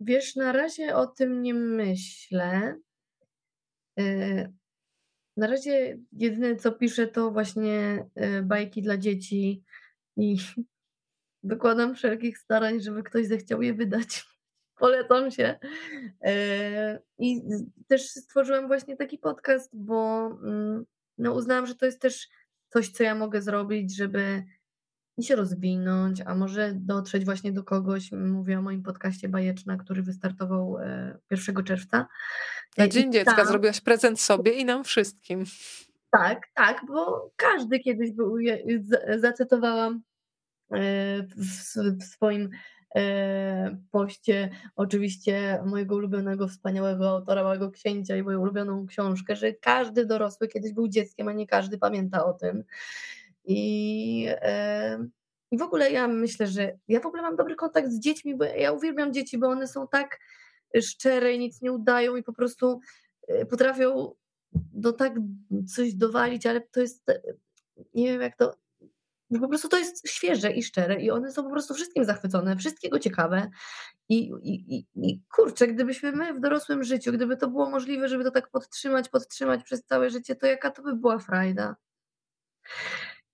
Wiesz, 0.00 0.36
na 0.36 0.52
razie 0.52 0.96
o 0.96 1.06
tym 1.06 1.42
nie 1.42 1.54
myślę. 1.54 2.78
Na 5.36 5.46
razie 5.46 5.98
jedyne 6.12 6.56
co 6.56 6.72
piszę 6.72 7.06
to 7.06 7.30
właśnie 7.30 8.06
bajki 8.42 8.82
dla 8.82 8.96
dzieci 8.96 9.64
i 10.16 10.36
dokładam 11.42 11.94
wszelkich 11.94 12.38
starań, 12.38 12.80
żeby 12.80 13.02
ktoś 13.02 13.26
zechciał 13.26 13.62
je 13.62 13.74
wydać. 13.74 14.27
Polecam 14.78 15.30
się. 15.30 15.58
I 17.18 17.42
też 17.88 18.08
stworzyłam 18.08 18.66
właśnie 18.66 18.96
taki 18.96 19.18
podcast, 19.18 19.70
bo 19.72 20.26
mm, 20.26 20.84
no 21.18 21.32
uznałam, 21.32 21.66
że 21.66 21.74
to 21.74 21.86
jest 21.86 22.00
też 22.00 22.28
coś, 22.68 22.88
co 22.90 23.02
ja 23.02 23.14
mogę 23.14 23.42
zrobić, 23.42 23.96
żeby 23.96 24.44
się 25.22 25.36
rozwinąć, 25.36 26.20
a 26.26 26.34
może 26.34 26.72
dotrzeć 26.74 27.24
właśnie 27.24 27.52
do 27.52 27.64
kogoś. 27.64 28.12
Mówię 28.12 28.58
o 28.58 28.62
moim 28.62 28.82
podcaście 28.82 29.28
Bajeczna, 29.28 29.76
który 29.76 30.02
wystartował 30.02 30.76
1 31.30 31.58
e, 31.58 31.62
czerwca. 31.62 32.06
Na 32.78 32.88
Dzień 32.88 33.12
Dziecka 33.12 33.34
tam, 33.34 33.46
zrobiłaś 33.46 33.80
prezent 33.80 34.20
sobie 34.20 34.52
i 34.52 34.64
nam 34.64 34.84
wszystkim. 34.84 35.44
Tak, 36.10 36.42
tak, 36.54 36.80
bo 36.88 37.30
każdy 37.36 37.78
kiedyś 37.78 38.12
był, 38.12 38.36
zacytowałam 39.18 40.02
e, 40.72 40.78
w, 41.36 42.04
swoim 42.04 42.44
e, 42.44 42.48
poście 43.90 44.50
oczywiście 44.76 45.62
mojego 45.66 45.96
ulubionego, 45.96 46.48
wspaniałego 46.48 47.10
autora, 47.10 47.42
małego 47.42 47.70
księcia 47.70 48.16
i 48.16 48.22
moją 48.22 48.40
ulubioną 48.40 48.86
książkę, 48.86 49.36
że 49.36 49.52
każdy 49.52 50.06
dorosły 50.06 50.48
kiedyś 50.48 50.72
był 50.72 50.88
dzieckiem, 50.88 51.28
a 51.28 51.32
nie 51.32 51.46
każdy 51.46 51.78
pamięta 51.78 52.24
o 52.24 52.32
tym. 52.32 52.64
I, 53.44 54.28
I 55.50 55.58
w 55.58 55.62
ogóle 55.62 55.90
ja 55.90 56.08
myślę, 56.08 56.46
że 56.46 56.78
ja 56.88 57.00
w 57.00 57.06
ogóle 57.06 57.22
mam 57.22 57.36
dobry 57.36 57.56
kontakt 57.56 57.90
z 57.90 58.00
dziećmi, 58.00 58.36
bo 58.36 58.44
ja 58.44 58.72
uwielbiam 58.72 59.12
dzieci, 59.12 59.38
bo 59.38 59.48
one 59.48 59.66
są 59.66 59.88
tak 59.88 60.18
szczere 60.80 61.32
i 61.32 61.38
nic 61.38 61.62
nie 61.62 61.72
udają 61.72 62.16
i 62.16 62.22
po 62.22 62.32
prostu 62.32 62.80
e, 63.28 63.46
potrafią 63.46 64.14
do 64.52 64.92
tak 64.92 65.12
coś 65.74 65.94
dowalić, 65.94 66.46
ale 66.46 66.60
to 66.60 66.80
jest, 66.80 67.08
e, 67.08 67.22
nie 67.94 68.12
wiem 68.12 68.20
jak 68.20 68.36
to, 68.36 68.54
no 69.30 69.40
po 69.40 69.48
prostu 69.48 69.68
to 69.68 69.78
jest 69.78 70.08
świeże 70.08 70.50
i 70.52 70.62
szczere 70.62 71.02
i 71.02 71.10
one 71.10 71.32
są 71.32 71.42
po 71.42 71.50
prostu 71.50 71.74
wszystkim 71.74 72.04
zachwycone, 72.04 72.56
wszystkiego 72.56 72.98
ciekawe 72.98 73.50
i, 74.08 74.30
i, 74.42 74.86
i, 74.94 75.20
kurczę, 75.36 75.68
gdybyśmy 75.68 76.12
my 76.12 76.34
w 76.34 76.40
dorosłym 76.40 76.84
życiu, 76.84 77.12
gdyby 77.12 77.36
to 77.36 77.48
było 77.48 77.70
możliwe, 77.70 78.08
żeby 78.08 78.24
to 78.24 78.30
tak 78.30 78.50
podtrzymać, 78.50 79.08
podtrzymać 79.08 79.62
przez 79.64 79.84
całe 79.84 80.10
życie, 80.10 80.36
to 80.36 80.46
jaka 80.46 80.70
to 80.70 80.82
by 80.82 80.96
była 80.96 81.18
frajda. 81.18 81.76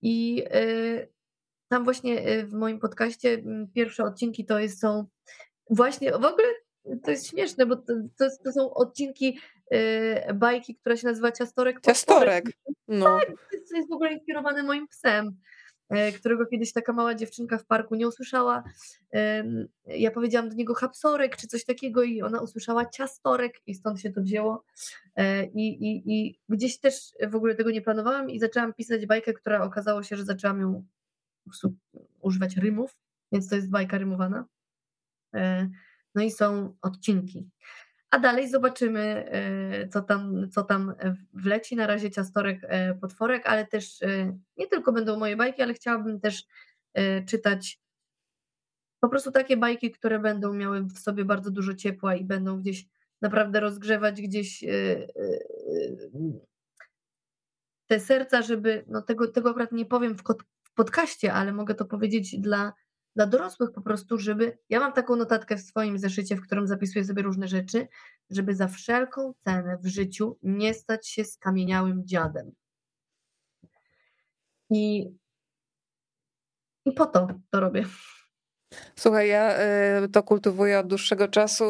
I 0.03 0.45
y, 0.55 1.13
tam 1.69 1.85
właśnie 1.85 2.29
y, 2.29 2.47
w 2.47 2.53
moim 2.53 2.81
podcaście 2.81 3.43
pierwsze 3.75 4.05
odcinki 4.05 4.47
to 4.47 4.59
jest, 4.59 4.81
są 4.81 5.07
właśnie, 5.71 6.13
w 6.13 6.15
ogóle 6.15 6.49
to 7.05 7.11
jest 7.11 7.27
śmieszne, 7.27 7.67
bo 7.67 7.77
to, 7.77 7.93
to, 8.19 8.25
to 8.45 8.53
są 8.53 8.75
odcinki 8.75 9.39
y, 9.75 10.35
bajki, 10.35 10.77
która 10.77 10.97
się 10.97 11.07
nazywa 11.07 11.33
Ciastorek. 11.33 11.81
Ciastorek, 11.81 12.45
no. 12.89 13.19
Tak, 13.19 13.29
to 13.71 13.77
jest 13.77 13.89
w 13.89 13.93
ogóle 13.93 14.13
inspirowane 14.13 14.63
moim 14.63 14.89
psem 14.89 15.37
którego 16.19 16.47
kiedyś 16.47 16.73
taka 16.73 16.93
mała 16.93 17.15
dziewczynka 17.15 17.59
w 17.59 17.67
parku 17.67 17.95
nie 17.95 18.09
usłyszała. 18.09 18.65
Ja 19.87 20.11
powiedziałam 20.11 20.49
do 20.49 20.55
niego 20.55 20.75
hapsorek 20.75 21.37
czy 21.37 21.47
coś 21.47 21.65
takiego 21.65 22.03
i 22.03 22.23
ona 22.23 22.41
usłyszała 22.41 22.87
ciastorek 22.87 23.61
i 23.67 23.75
stąd 23.75 24.01
się 24.01 24.11
to 24.11 24.21
wzięło. 24.21 24.65
I, 25.55 25.69
i, 25.69 26.03
I 26.07 26.39
gdzieś 26.49 26.81
też 26.81 27.13
w 27.29 27.35
ogóle 27.35 27.55
tego 27.55 27.71
nie 27.71 27.83
planowałam 27.83 28.31
i 28.31 28.41
zaczęłam 28.41 28.75
pisać 28.75 29.07
bajkę, 29.07 29.33
która 29.33 29.63
okazało 29.63 30.03
się, 30.03 30.17
że 30.17 30.25
zaczęłam 30.25 30.61
ją 30.61 30.85
używać 32.21 32.57
rymów, 32.57 32.97
więc 33.33 33.49
to 33.49 33.57
jest 33.57 33.71
bajka 33.71 33.99
rymowana. 33.99 34.47
E, 35.35 35.71
no 36.15 36.23
i 36.23 36.31
są 36.31 36.77
odcinki. 36.83 37.51
A 38.15 38.19
dalej 38.19 38.49
zobaczymy, 38.49 39.01
e, 39.01 39.89
co 39.89 40.03
tam, 40.03 40.51
co 40.51 40.63
tam 40.63 40.95
wleci. 41.33 41.77
Na 41.77 41.87
razie 41.87 42.11
ciastorek, 42.11 42.59
e, 42.63 42.95
potworek, 42.95 43.47
ale 43.47 43.67
też 43.67 44.01
nie 44.57 44.67
tylko 44.67 44.93
będą 44.93 45.19
moje 45.19 45.37
bajki, 45.37 45.63
ale 45.63 45.75
chciałabym 45.75 46.21
też 46.21 46.45
czytać 47.27 47.81
po 49.01 49.09
prostu 49.09 49.33
takie 49.33 49.57
bajki, 49.57 49.91
które 49.91 50.19
będą 50.19 50.53
miały 50.53 50.83
w 50.83 50.99
sobie 50.99 51.25
bardzo 51.25 51.51
dużo 51.51 51.75
ciepła 51.75 52.15
i 52.15 52.25
będą 52.25 52.61
gdzieś 52.61 52.87
naprawdę 53.23 53.61
rozgrzewać 53.61 54.23
gdzieś 54.23 54.65
te 57.87 58.01
serca, 58.01 58.43
żeby, 58.43 58.85
no 58.87 59.03
tego, 59.03 59.29
tego 59.29 59.51
akurat 59.51 59.73
nie 59.73 59.87
powiem 59.87 60.17
w 60.19 60.75
podcaście, 60.75 61.33
ale 61.33 61.53
mogę 61.53 61.75
to 61.75 61.85
powiedzieć 61.85 62.41
dla, 62.41 62.73
dla 63.17 63.27
dorosłych 63.27 63.73
po 63.73 63.81
prostu, 63.81 64.19
żeby, 64.19 64.59
ja 64.69 64.81
mam 64.81 64.93
taką 64.93 65.17
notatkę 65.17 65.57
w 65.57 65.61
swoim 65.61 65.99
zeszycie, 65.99 66.37
w 66.37 66.43
którym 66.43 66.67
zapisuję 66.67 67.05
sobie 67.05 67.23
różne 67.23 67.49
rzeczy, 67.49 67.89
żeby 68.31 68.55
za 68.55 68.69
wszelką 68.69 69.35
cenę 69.45 69.79
w 69.83 69.87
życiu 69.87 70.39
nie 70.43 70.75
stać 70.75 71.09
się 71.09 71.25
skamieniałym 71.25 72.07
dziadem. 72.07 72.53
I, 74.71 75.15
i 76.85 76.93
po 76.93 77.07
to 77.07 77.29
to 77.51 77.61
robię. 77.61 77.85
Słuchaj, 78.97 79.29
ja 79.29 79.59
y, 80.05 80.09
to 80.09 80.23
kultywuję 80.23 80.79
od 80.79 80.87
dłuższego 80.87 81.29
czasu. 81.29 81.65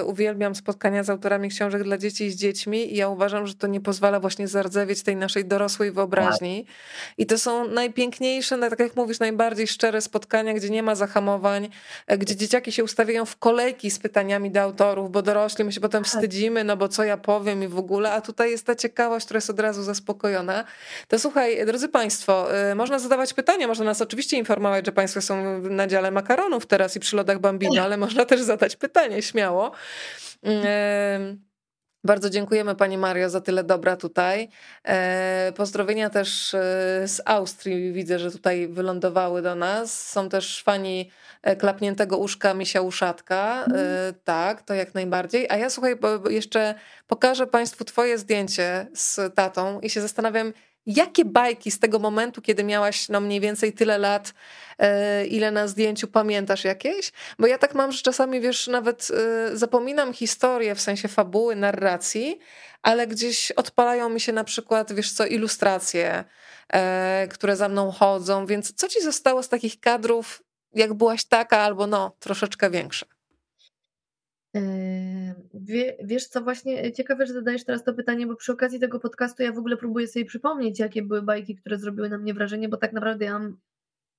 Y, 0.00 0.04
uwielbiam 0.04 0.54
spotkania 0.54 1.04
z 1.04 1.10
autorami 1.10 1.48
książek 1.48 1.82
dla 1.82 1.98
dzieci 1.98 2.24
i 2.24 2.30
z 2.30 2.36
dziećmi 2.36 2.92
i 2.92 2.96
ja 2.96 3.08
uważam, 3.08 3.46
że 3.46 3.54
to 3.54 3.66
nie 3.66 3.80
pozwala 3.80 4.20
właśnie 4.20 4.48
zardzewieć 4.48 5.02
tej 5.02 5.16
naszej 5.16 5.44
dorosłej 5.44 5.92
wyobraźni. 5.92 6.66
I 7.18 7.26
to 7.26 7.38
są 7.38 7.68
najpiękniejsze, 7.68 8.58
tak 8.58 8.78
jak 8.78 8.96
mówisz, 8.96 9.18
najbardziej 9.18 9.66
szczere 9.66 10.00
spotkania, 10.00 10.54
gdzie 10.54 10.70
nie 10.70 10.82
ma 10.82 10.94
zahamowań, 10.94 11.68
e, 12.06 12.18
gdzie 12.18 12.36
dzieciaki 12.36 12.72
się 12.72 12.84
ustawiają 12.84 13.24
w 13.24 13.36
kolejki 13.36 13.90
z 13.90 13.98
pytaniami 13.98 14.50
do 14.50 14.60
autorów, 14.60 15.10
bo 15.10 15.22
dorośli 15.22 15.64
my 15.64 15.72
się 15.72 15.80
potem 15.80 16.04
tak. 16.04 16.12
wstydzimy, 16.12 16.64
no 16.64 16.76
bo 16.76 16.88
co 16.88 17.04
ja 17.04 17.16
powiem 17.16 17.62
i 17.62 17.68
w 17.68 17.78
ogóle, 17.78 18.12
a 18.12 18.20
tutaj 18.20 18.50
jest 18.50 18.66
ta 18.66 18.74
ciekawość, 18.74 19.24
która 19.24 19.38
jest 19.38 19.50
od 19.50 19.60
razu 19.60 19.82
zaspokojona. 19.82 20.64
To 21.08 21.18
słuchaj, 21.18 21.66
drodzy 21.66 21.88
Państwo, 21.88 22.48
y, 22.70 22.74
można 22.74 22.98
zadawać 22.98 23.34
pytania, 23.34 23.66
można 23.68 23.84
nas 23.84 24.02
oczywiście 24.02 24.36
informować, 24.36 24.86
że 24.86 24.92
Państwo 24.92 25.20
są 25.20 25.62
na 25.62 25.86
dziale 25.86 26.10
makaron, 26.10 26.47
teraz 26.68 26.96
i 26.96 27.00
przy 27.00 27.16
lodach 27.16 27.38
Bambino, 27.38 27.82
ale 27.82 27.96
można 27.96 28.24
też 28.24 28.40
zadać 28.40 28.76
pytanie 28.76 29.22
śmiało. 29.22 29.72
Bardzo 32.04 32.30
dziękujemy 32.30 32.74
Pani 32.74 32.98
Mario 32.98 33.30
za 33.30 33.40
tyle 33.40 33.64
dobra 33.64 33.96
tutaj. 33.96 34.48
E, 34.84 35.52
pozdrowienia 35.56 36.10
też 36.10 36.54
e, 36.54 36.58
z 37.08 37.20
Austrii. 37.24 37.92
Widzę, 37.92 38.18
że 38.18 38.30
tutaj 38.30 38.68
wylądowały 38.68 39.42
do 39.42 39.54
nas. 39.54 40.08
Są 40.08 40.28
też 40.28 40.62
fani 40.62 41.10
e, 41.42 41.56
klapniętego 41.56 42.18
uszka 42.18 42.54
Misia 42.54 42.80
Uszatka. 42.80 43.64
Mm. 43.64 43.78
Tak, 44.24 44.62
to 44.62 44.74
jak 44.74 44.94
najbardziej. 44.94 45.46
A 45.50 45.56
ja 45.56 45.70
słuchaj, 45.70 45.98
jeszcze 46.30 46.74
pokażę 47.06 47.46
Państwu 47.46 47.84
Twoje 47.84 48.18
zdjęcie 48.18 48.86
z 48.94 49.34
tatą 49.34 49.80
i 49.80 49.90
się 49.90 50.00
zastanawiam, 50.00 50.52
Jakie 50.88 51.24
bajki 51.24 51.70
z 51.70 51.78
tego 51.78 51.98
momentu, 51.98 52.42
kiedy 52.42 52.64
miałaś 52.64 53.08
no 53.08 53.20
mniej 53.20 53.40
więcej 53.40 53.72
tyle 53.72 53.98
lat, 53.98 54.34
e, 54.78 55.26
ile 55.26 55.50
na 55.50 55.68
zdjęciu 55.68 56.08
pamiętasz 56.08 56.64
jakieś? 56.64 57.12
Bo 57.38 57.46
ja 57.46 57.58
tak 57.58 57.74
mam, 57.74 57.92
że 57.92 58.02
czasami 58.02 58.40
wiesz, 58.40 58.66
nawet 58.66 59.08
e, 59.10 59.56
zapominam 59.56 60.12
historię 60.12 60.74
w 60.74 60.80
sensie 60.80 61.08
fabuły, 61.08 61.56
narracji, 61.56 62.38
ale 62.82 63.06
gdzieś 63.06 63.52
odpalają 63.52 64.08
mi 64.08 64.20
się 64.20 64.32
na 64.32 64.44
przykład, 64.44 64.92
wiesz 64.92 65.12
co, 65.12 65.26
ilustracje, 65.26 66.24
e, 66.72 67.28
które 67.30 67.56
za 67.56 67.68
mną 67.68 67.90
chodzą, 67.90 68.46
więc 68.46 68.72
co 68.74 68.88
ci 68.88 69.02
zostało 69.02 69.42
z 69.42 69.48
takich 69.48 69.80
kadrów, 69.80 70.42
jak 70.74 70.94
byłaś 70.94 71.24
taka 71.24 71.58
albo 71.58 71.86
no, 71.86 72.16
troszeczkę 72.20 72.70
większa? 72.70 73.17
Wie, 75.54 75.96
wiesz 76.04 76.26
co, 76.26 76.40
właśnie 76.40 76.92
ciekawe, 76.92 77.26
że 77.26 77.32
zadajesz 77.32 77.64
teraz 77.64 77.84
to 77.84 77.94
pytanie, 77.94 78.26
bo 78.26 78.36
przy 78.36 78.52
okazji 78.52 78.80
tego 78.80 79.00
podcastu 79.00 79.42
ja 79.42 79.52
w 79.52 79.58
ogóle 79.58 79.76
próbuję 79.76 80.08
sobie 80.08 80.24
przypomnieć, 80.24 80.78
jakie 80.78 81.02
były 81.02 81.22
bajki, 81.22 81.56
które 81.56 81.78
zrobiły 81.78 82.08
na 82.08 82.18
mnie 82.18 82.34
wrażenie, 82.34 82.68
bo 82.68 82.76
tak 82.76 82.92
naprawdę 82.92 83.24
ja 83.24 83.40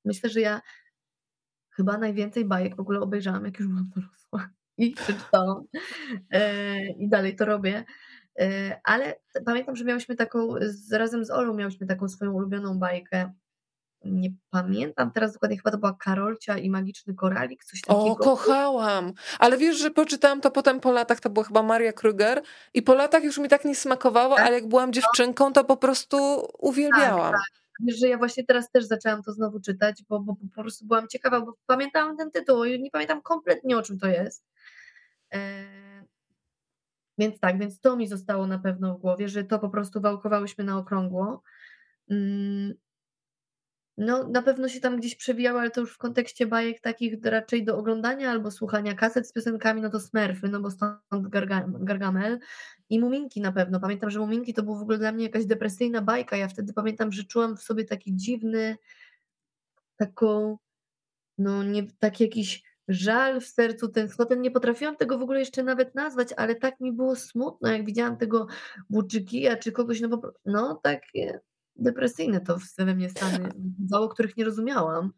myślę, 0.06 0.30
że 0.30 0.42
ja 0.42 0.62
chyba 1.70 1.98
najwięcej 1.98 2.46
bajek 2.46 2.76
w 2.76 2.80
ogóle 2.80 3.00
obejrzałam, 3.00 3.46
jak 3.46 3.60
już 3.60 3.68
byłam 3.68 3.90
dorosła 3.96 4.50
i 4.78 4.92
przeczytałam 4.92 5.64
e, 6.32 6.90
i 6.90 7.10
dalej 7.10 7.36
to 7.36 7.46
robię. 7.46 7.84
E, 8.40 8.80
ale 8.84 9.16
pamiętam, 9.46 9.76
że 9.76 9.86
miałyśmy 9.86 10.16
taką, 10.16 10.56
razem 10.92 11.26
z 11.26 11.32
Olą 11.32 11.54
miałyśmy 11.54 11.88
taką 11.88 12.10
swoją 12.10 12.34
ulubioną 12.34 12.80
bajkę 12.80 13.34
nie 14.06 14.30
pamiętam 14.50 15.12
teraz 15.12 15.34
dokładnie, 15.34 15.58
chyba 15.58 15.72
to 15.72 15.78
była 15.78 15.96
Karolcia 16.00 16.58
i 16.58 16.70
Magiczny 16.70 17.14
Koralik, 17.14 17.64
coś 17.64 17.82
takiego. 17.82 18.06
O, 18.06 18.16
kochałam! 18.16 19.14
Ale 19.40 19.58
wiesz, 19.58 19.78
że 19.78 19.92
poczytałam 19.92 20.42
to 20.42 20.52
potem 20.52 20.80
po 20.80 20.92
latach, 20.92 21.20
to 21.20 21.30
była 21.30 21.46
chyba 21.46 21.64
Maria 21.64 21.94
Kruger 21.94 22.42
i 22.74 22.82
po 22.82 22.94
latach 22.94 23.24
już 23.24 23.38
mi 23.38 23.50
tak 23.50 23.66
nie 23.66 23.76
smakowało, 23.76 24.36
tak? 24.36 24.46
ale 24.46 24.56
jak 24.56 24.68
byłam 24.68 24.94
dziewczynką, 24.94 25.54
to 25.54 25.64
po 25.64 25.78
prostu 25.78 26.18
uwielbiałam. 26.60 27.32
Tak, 27.32 27.42
tak. 27.42 27.60
Wiesz, 27.80 28.00
że 28.00 28.08
ja 28.08 28.18
właśnie 28.18 28.46
teraz 28.46 28.72
też 28.72 28.86
zaczęłam 28.86 29.24
to 29.24 29.32
znowu 29.32 29.60
czytać, 29.60 30.04
bo, 30.10 30.20
bo 30.20 30.36
po 30.56 30.62
prostu 30.62 30.86
byłam 30.86 31.08
ciekawa, 31.08 31.42
bo 31.42 31.54
pamiętałam 31.66 32.18
ten 32.18 32.32
tytuł 32.32 32.64
i 32.64 32.82
nie 32.82 32.92
pamiętam 32.92 33.22
kompletnie 33.22 33.78
o 33.78 33.82
czym 33.82 34.00
to 34.00 34.08
jest. 34.08 34.46
E... 35.34 35.40
Więc 37.18 37.40
tak, 37.40 37.60
więc 37.60 37.80
to 37.80 37.96
mi 37.96 38.08
zostało 38.08 38.48
na 38.48 38.60
pewno 38.60 38.96
w 38.96 39.02
głowie, 39.02 39.30
że 39.30 39.44
to 39.44 39.60
po 39.60 39.70
prostu 39.70 40.02
wałkowałyśmy 40.02 40.64
na 40.64 40.78
okrągło. 40.78 41.44
Mm, 42.10 42.74
no, 44.00 44.28
na 44.28 44.42
pewno 44.42 44.70
się 44.70 44.80
tam 44.80 44.98
gdzieś 44.98 45.16
przewijały, 45.16 45.60
ale 45.60 45.72
to 45.72 45.82
już 45.82 45.94
w 45.94 45.98
kontekście 45.98 46.48
bajek 46.48 46.82
takich 46.82 47.26
raczej 47.26 47.66
do 47.66 47.78
oglądania 47.78 48.32
albo 48.32 48.52
słuchania 48.52 48.94
kaset 48.94 49.28
z 49.28 49.34
piosenkami, 49.34 49.82
no 49.82 49.90
to 49.90 50.00
Smurfy, 50.00 50.48
no 50.48 50.60
bo 50.60 50.72
stąd 50.72 51.28
Gargamel 51.80 52.40
i 52.90 53.00
Muminki 53.00 53.42
na 53.42 53.52
pewno. 53.52 53.80
Pamiętam, 53.80 54.10
że 54.10 54.20
Muminki 54.20 54.54
to 54.54 54.64
był 54.64 54.76
w 54.76 54.82
ogóle 54.82 54.98
dla 54.98 55.12
mnie 55.12 55.24
jakaś 55.24 55.46
depresyjna 55.46 56.02
bajka. 56.02 56.38
Ja 56.38 56.48
wtedy 56.48 56.74
pamiętam, 56.74 57.12
że 57.12 57.24
czułam 57.24 57.58
w 57.58 57.64
sobie 57.64 57.86
taki 57.86 58.16
dziwny, 58.16 58.78
taką, 59.96 60.58
no 61.38 61.64
nie, 61.64 61.88
taki 62.00 62.24
jakiś 62.24 62.64
żal 62.88 63.42
w 63.42 63.48
sercu, 63.48 63.90
tęsknotę. 63.90 64.38
Nie 64.38 64.52
potrafiłam 64.52 64.96
tego 64.98 65.18
w 65.18 65.22
ogóle 65.22 65.40
jeszcze 65.40 65.64
nawet 65.64 65.96
nazwać, 65.96 66.34
ale 66.38 66.56
tak 66.56 66.80
mi 66.80 66.92
było 66.92 67.16
smutno, 67.16 67.72
jak 67.72 67.86
widziałam 67.86 68.18
tego 68.18 68.48
Włóczykija 68.90 69.58
czy 69.58 69.72
kogoś, 69.72 70.02
no, 70.02 70.18
po, 70.18 70.34
no 70.46 70.82
depresyjne 71.82 72.42
to 72.42 72.58
we 72.86 72.96
mnie 72.96 73.10
stany 73.10 73.50
o 73.92 74.10
których 74.10 74.38
nie 74.38 74.46
rozumiałam. 74.46 75.12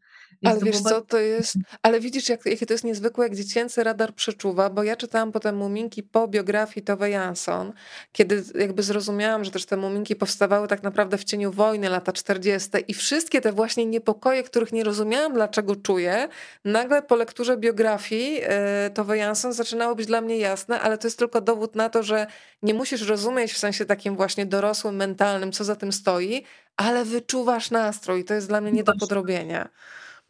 Ale 0.46 0.60
wiesz 0.60 0.82
co, 0.82 1.02
to 1.02 1.20
jest, 1.20 1.56
ale 1.84 2.00
widzisz 2.00 2.30
jak, 2.30 2.46
jakie 2.46 2.66
to 2.66 2.74
jest 2.74 2.84
niezwykłe, 2.84 3.26
jak 3.26 3.36
dziecięcy 3.36 3.84
radar 3.84 4.14
przeczuwa, 4.14 4.70
bo 4.70 4.84
ja 4.84 4.96
czytałam 4.96 5.32
potem 5.32 5.58
Muminki 5.58 6.04
po 6.04 6.28
biografii 6.28 6.84
Tove 6.84 7.10
Jansson, 7.10 7.74
kiedy 8.12 8.44
jakby 8.56 8.84
zrozumiałam, 8.84 9.44
że 9.44 9.52
też 9.52 9.66
te 9.66 9.78
Muminki 9.78 10.16
powstawały 10.16 10.68
tak 10.68 10.84
naprawdę 10.84 11.18
w 11.18 11.24
cieniu 11.24 11.52
wojny, 11.52 11.90
lata 11.90 12.12
40. 12.12 12.70
i 12.88 12.94
wszystkie 12.94 13.42
te 13.42 13.52
właśnie 13.52 13.86
niepokoje, 13.86 14.44
których 14.44 14.72
nie 14.72 14.84
rozumiałam, 14.84 15.34
dlaczego 15.34 15.76
czuję, 15.76 16.28
nagle 16.66 17.02
po 17.02 17.16
lekturze 17.16 17.58
biografii 17.58 18.40
e, 18.44 18.90
Tove 18.90 19.18
Jansson 19.18 19.54
zaczynało 19.54 19.96
być 19.96 20.08
dla 20.08 20.22
mnie 20.22 20.38
jasne, 20.38 20.82
ale 20.82 20.98
to 20.98 21.08
jest 21.08 21.20
tylko 21.20 21.42
dowód 21.42 21.76
na 21.76 21.90
to, 21.90 22.04
że 22.04 22.28
nie 22.64 22.74
musisz 22.74 23.02
rozumieć 23.02 23.54
w 23.54 23.58
sensie 23.58 23.86
takim 23.86 24.16
właśnie 24.16 24.46
dorosłym, 24.46 24.96
mentalnym, 24.96 25.52
co 25.52 25.64
za 25.64 25.76
tym 25.76 25.92
stoi, 25.92 26.44
ale 26.78 27.06
wyczuwasz 27.06 27.72
nastrój. 27.72 28.26
To 28.26 28.34
jest 28.34 28.48
dla 28.48 28.62
mnie 28.62 28.72
nie 28.72 28.84
do 28.84 28.94
podrobienia. 29.00 29.70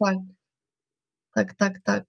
Tak. 0.04 0.16
Tak, 1.34 1.54
tak, 1.54 1.80
tak. 1.84 2.04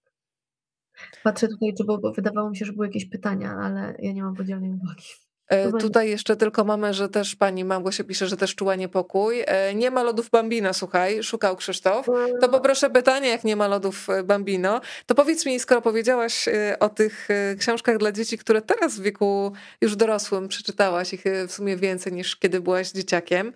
Patrzę 1.22 1.48
tutaj, 1.48 1.74
czy 1.78 1.84
bo 1.84 2.12
wydawało 2.12 2.50
mi 2.50 2.56
się, 2.56 2.64
że 2.64 2.72
były 2.72 2.86
jakieś 2.86 3.04
pytania, 3.10 3.50
ale 3.50 3.96
ja 3.98 4.12
nie 4.12 4.22
mam 4.22 4.34
podzielonej 4.34 4.70
uwagi. 4.70 5.04
E, 5.48 5.72
tutaj 5.72 6.10
jeszcze 6.10 6.36
tylko 6.36 6.64
mamy, 6.64 6.94
że 6.94 7.08
też 7.08 7.36
pani 7.36 7.64
Małgosia 7.64 8.04
pisze, 8.04 8.28
że 8.28 8.36
też 8.36 8.54
czuła 8.54 8.74
niepokój. 8.74 9.42
E, 9.46 9.74
nie 9.74 9.90
ma 9.90 10.02
lodów 10.02 10.30
Bambina, 10.30 10.72
słuchaj, 10.72 11.22
szukał 11.22 11.56
Krzysztof. 11.56 12.06
To 12.40 12.48
poproszę 12.48 12.90
pytanie, 12.90 13.28
jak 13.28 13.44
nie 13.44 13.56
ma 13.56 13.68
lodów 13.68 14.10
e, 14.10 14.22
Bambino. 14.22 14.80
To 15.06 15.14
powiedz 15.14 15.46
mi, 15.46 15.60
skoro 15.60 15.82
powiedziałaś 15.82 16.48
o 16.80 16.88
tych 16.88 17.28
książkach 17.58 17.98
dla 17.98 18.12
dzieci, 18.12 18.38
które 18.38 18.62
teraz 18.62 18.98
w 18.98 19.02
wieku 19.02 19.52
już 19.80 19.96
dorosłym 19.96 20.48
przeczytałaś 20.48 21.14
ich 21.14 21.24
w 21.48 21.52
sumie 21.52 21.76
więcej 21.76 22.12
niż 22.12 22.36
kiedy 22.36 22.60
byłaś 22.60 22.90
dzieciakiem, 22.90 23.52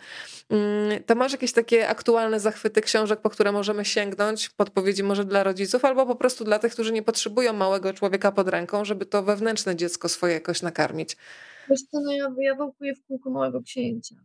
mm, 0.50 1.02
to 1.04 1.14
masz 1.14 1.32
jakieś 1.32 1.52
takie 1.52 1.88
aktualne 1.88 2.40
zachwyty 2.40 2.80
książek, 2.80 3.20
po 3.20 3.30
które 3.30 3.52
możemy 3.52 3.84
sięgnąć, 3.84 4.48
podpowiedzi 4.48 5.02
może 5.02 5.24
dla 5.24 5.42
rodziców, 5.42 5.84
albo 5.84 6.06
po 6.06 6.14
prostu 6.14 6.44
dla 6.44 6.58
tych, 6.58 6.72
którzy 6.72 6.92
nie 6.92 7.02
potrzebują 7.02 7.52
małego 7.52 7.92
człowieka 7.92 8.32
pod 8.32 8.48
ręką, 8.48 8.84
żeby 8.84 9.06
to 9.06 9.22
wewnętrzne 9.22 9.76
dziecko 9.76 10.08
swoje 10.08 10.34
jakoś 10.34 10.62
nakarmić. 10.62 11.16
Wiesz 11.70 11.82
co, 11.82 12.00
no 12.00 12.12
ja, 12.12 12.34
ja 12.38 12.54
wałkuję 12.54 12.94
w 12.94 13.04
kółko 13.04 13.30
Małego 13.30 13.62
Księcia. 13.62 14.16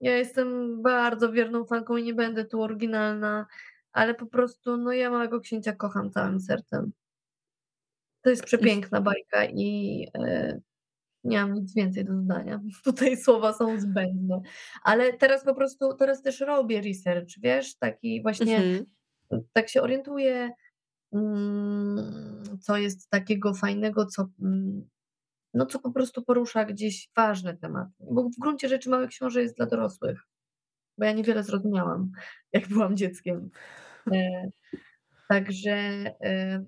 Ja 0.00 0.16
jestem 0.16 0.82
bardzo 0.82 1.32
wierną 1.32 1.64
fanką 1.64 1.96
i 1.96 2.02
nie 2.02 2.14
będę 2.14 2.44
tu 2.44 2.62
oryginalna, 2.62 3.46
ale 3.92 4.14
po 4.14 4.26
prostu, 4.26 4.76
no 4.76 4.92
ja 4.92 5.10
Małego 5.10 5.40
Księcia 5.40 5.72
kocham 5.72 6.10
całym 6.10 6.40
sercem. 6.40 6.92
To 8.22 8.30
jest 8.30 8.44
przepiękna 8.44 9.00
bajka 9.00 9.44
i 9.44 10.06
e, 10.14 10.60
nie 11.24 11.40
mam 11.40 11.54
nic 11.54 11.74
więcej 11.74 12.04
do 12.04 12.20
zdania. 12.20 12.60
Tutaj 12.84 13.16
słowa 13.16 13.52
są 13.52 13.80
zbędne. 13.80 14.40
Ale 14.82 15.12
teraz 15.12 15.44
po 15.44 15.54
prostu, 15.54 15.94
teraz 15.94 16.22
też 16.22 16.40
robię 16.40 16.80
research, 16.80 17.30
wiesz, 17.38 17.76
taki 17.76 18.22
właśnie, 18.22 18.56
mhm. 18.56 18.84
tak 19.52 19.68
się 19.68 19.82
orientuję, 19.82 20.50
mm, 21.12 22.42
co 22.60 22.76
jest 22.76 23.10
takiego 23.10 23.54
fajnego, 23.54 24.06
co 24.06 24.28
mm, 24.42 24.88
no 25.54 25.66
co 25.66 25.78
po 25.78 25.92
prostu 25.92 26.22
porusza 26.22 26.64
gdzieś 26.64 27.10
ważne 27.16 27.56
tematy. 27.56 27.92
Bo 28.10 28.22
w 28.22 28.38
gruncie 28.38 28.68
rzeczy 28.68 28.90
Małe 28.90 29.08
Książę 29.08 29.42
jest 29.42 29.56
dla 29.56 29.66
dorosłych. 29.66 30.20
Bo 30.98 31.04
ja 31.04 31.12
niewiele 31.12 31.42
zrozumiałam, 31.42 32.12
jak 32.52 32.68
byłam 32.68 32.96
dzieckiem. 32.96 33.50
E, 34.12 34.50
także, 35.28 35.72
e, 36.24 36.64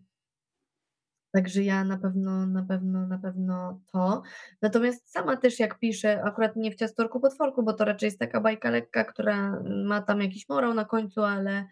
także 1.35 1.63
ja 1.63 1.85
na 1.85 1.99
pewno, 1.99 2.47
na 2.47 2.63
pewno, 2.63 3.07
na 3.07 3.19
pewno 3.19 3.81
to. 3.93 4.23
Natomiast 4.63 5.11
sama 5.11 5.37
też 5.37 5.59
jak 5.59 5.79
piszę, 5.79 6.23
akurat 6.23 6.57
nie 6.57 6.71
w 6.71 6.77
ciastorku 6.77 7.21
potworku, 7.21 7.63
bo 7.63 7.73
to 7.73 7.85
raczej 7.85 8.07
jest 8.07 8.19
taka 8.19 8.41
bajka 8.41 8.71
lekka, 8.71 9.05
która 9.05 9.63
ma 9.87 10.03
tam 10.03 10.21
jakiś 10.21 10.49
morał 10.49 10.75
na 10.75 10.85
końcu, 10.85 11.23
ale 11.23 11.67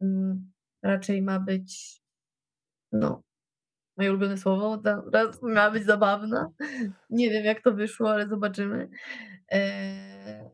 mm, 0.00 0.52
raczej 0.82 1.22
ma 1.22 1.40
być 1.40 2.02
no, 2.92 3.22
moje 3.98 4.10
ulubione 4.10 4.38
słowo, 4.38 4.78
teraz 5.12 5.42
miała 5.42 5.70
być 5.70 5.84
zabawna. 5.84 6.50
Nie 7.10 7.30
wiem, 7.30 7.44
jak 7.44 7.62
to 7.62 7.72
wyszło, 7.72 8.10
ale 8.10 8.28
zobaczymy. 8.28 8.88
E, 9.52 10.50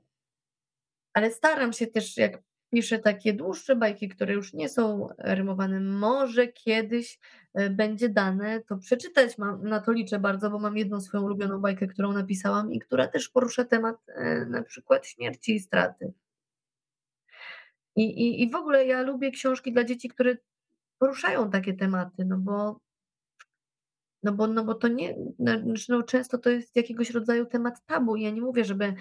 ale 1.12 1.30
staram 1.30 1.72
się 1.72 1.86
też, 1.86 2.16
jak 2.16 2.42
piszę 2.72 2.98
takie 2.98 3.32
dłuższe 3.32 3.76
bajki, 3.76 4.08
które 4.08 4.34
już 4.34 4.54
nie 4.54 4.68
są 4.68 5.08
rymowane, 5.18 5.80
może 5.80 6.48
kiedyś 6.48 7.18
e, 7.54 7.70
będzie 7.70 8.08
dane 8.08 8.60
to 8.60 8.76
przeczytać. 8.76 9.38
Mam, 9.38 9.68
na 9.68 9.80
to 9.80 9.92
liczę 9.92 10.18
bardzo, 10.18 10.50
bo 10.50 10.58
mam 10.58 10.76
jedną 10.76 11.00
swoją 11.00 11.22
ulubioną 11.22 11.60
bajkę, 11.60 11.86
którą 11.86 12.12
napisałam 12.12 12.72
i 12.72 12.80
która 12.80 13.08
też 13.08 13.28
porusza 13.28 13.64
temat 13.64 13.96
e, 14.08 14.46
na 14.46 14.62
przykład 14.62 15.06
śmierci 15.06 15.54
i 15.54 15.60
straty. 15.60 16.12
I, 17.96 18.02
i, 18.02 18.42
I 18.42 18.50
w 18.50 18.54
ogóle 18.54 18.86
ja 18.86 19.02
lubię 19.02 19.30
książki 19.30 19.72
dla 19.72 19.84
dzieci, 19.84 20.08
które 20.08 20.36
poruszają 20.98 21.50
takie 21.50 21.74
tematy, 21.74 22.24
no 22.24 22.38
bo 22.38 22.80
no 24.24 24.32
bo, 24.32 24.46
no 24.46 24.64
bo 24.64 24.74
to 24.74 24.88
nie, 24.88 25.14
no, 25.38 25.60
znaczy, 25.60 25.92
no 25.92 26.02
często 26.02 26.38
to 26.38 26.50
jest 26.50 26.76
jakiegoś 26.76 27.10
rodzaju 27.10 27.46
temat 27.46 27.86
tabu. 27.86 28.16
Ja 28.16 28.30
nie 28.30 28.40
mówię, 28.40 28.64
żeby 28.64 28.94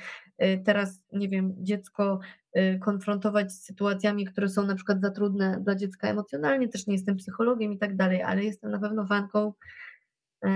y, 0.43 0.61
teraz, 0.65 1.03
nie 1.11 1.29
wiem, 1.29 1.53
dziecko 1.57 2.19
y, 2.57 2.79
konfrontować 2.79 3.51
z 3.51 3.63
sytuacjami, 3.63 4.25
które 4.25 4.49
są 4.49 4.65
na 4.65 4.75
przykład 4.75 5.01
za 5.01 5.11
trudne 5.11 5.59
dla 5.61 5.75
dziecka 5.75 6.07
emocjonalnie, 6.07 6.69
też 6.69 6.87
nie 6.87 6.93
jestem 6.93 7.15
psychologiem 7.15 7.73
i 7.73 7.77
tak 7.77 7.95
dalej, 7.95 8.21
ale 8.21 8.43
jestem 8.43 8.71
na 8.71 8.79
pewno 8.79 9.05
fanką 9.07 9.53
y, 10.45 10.49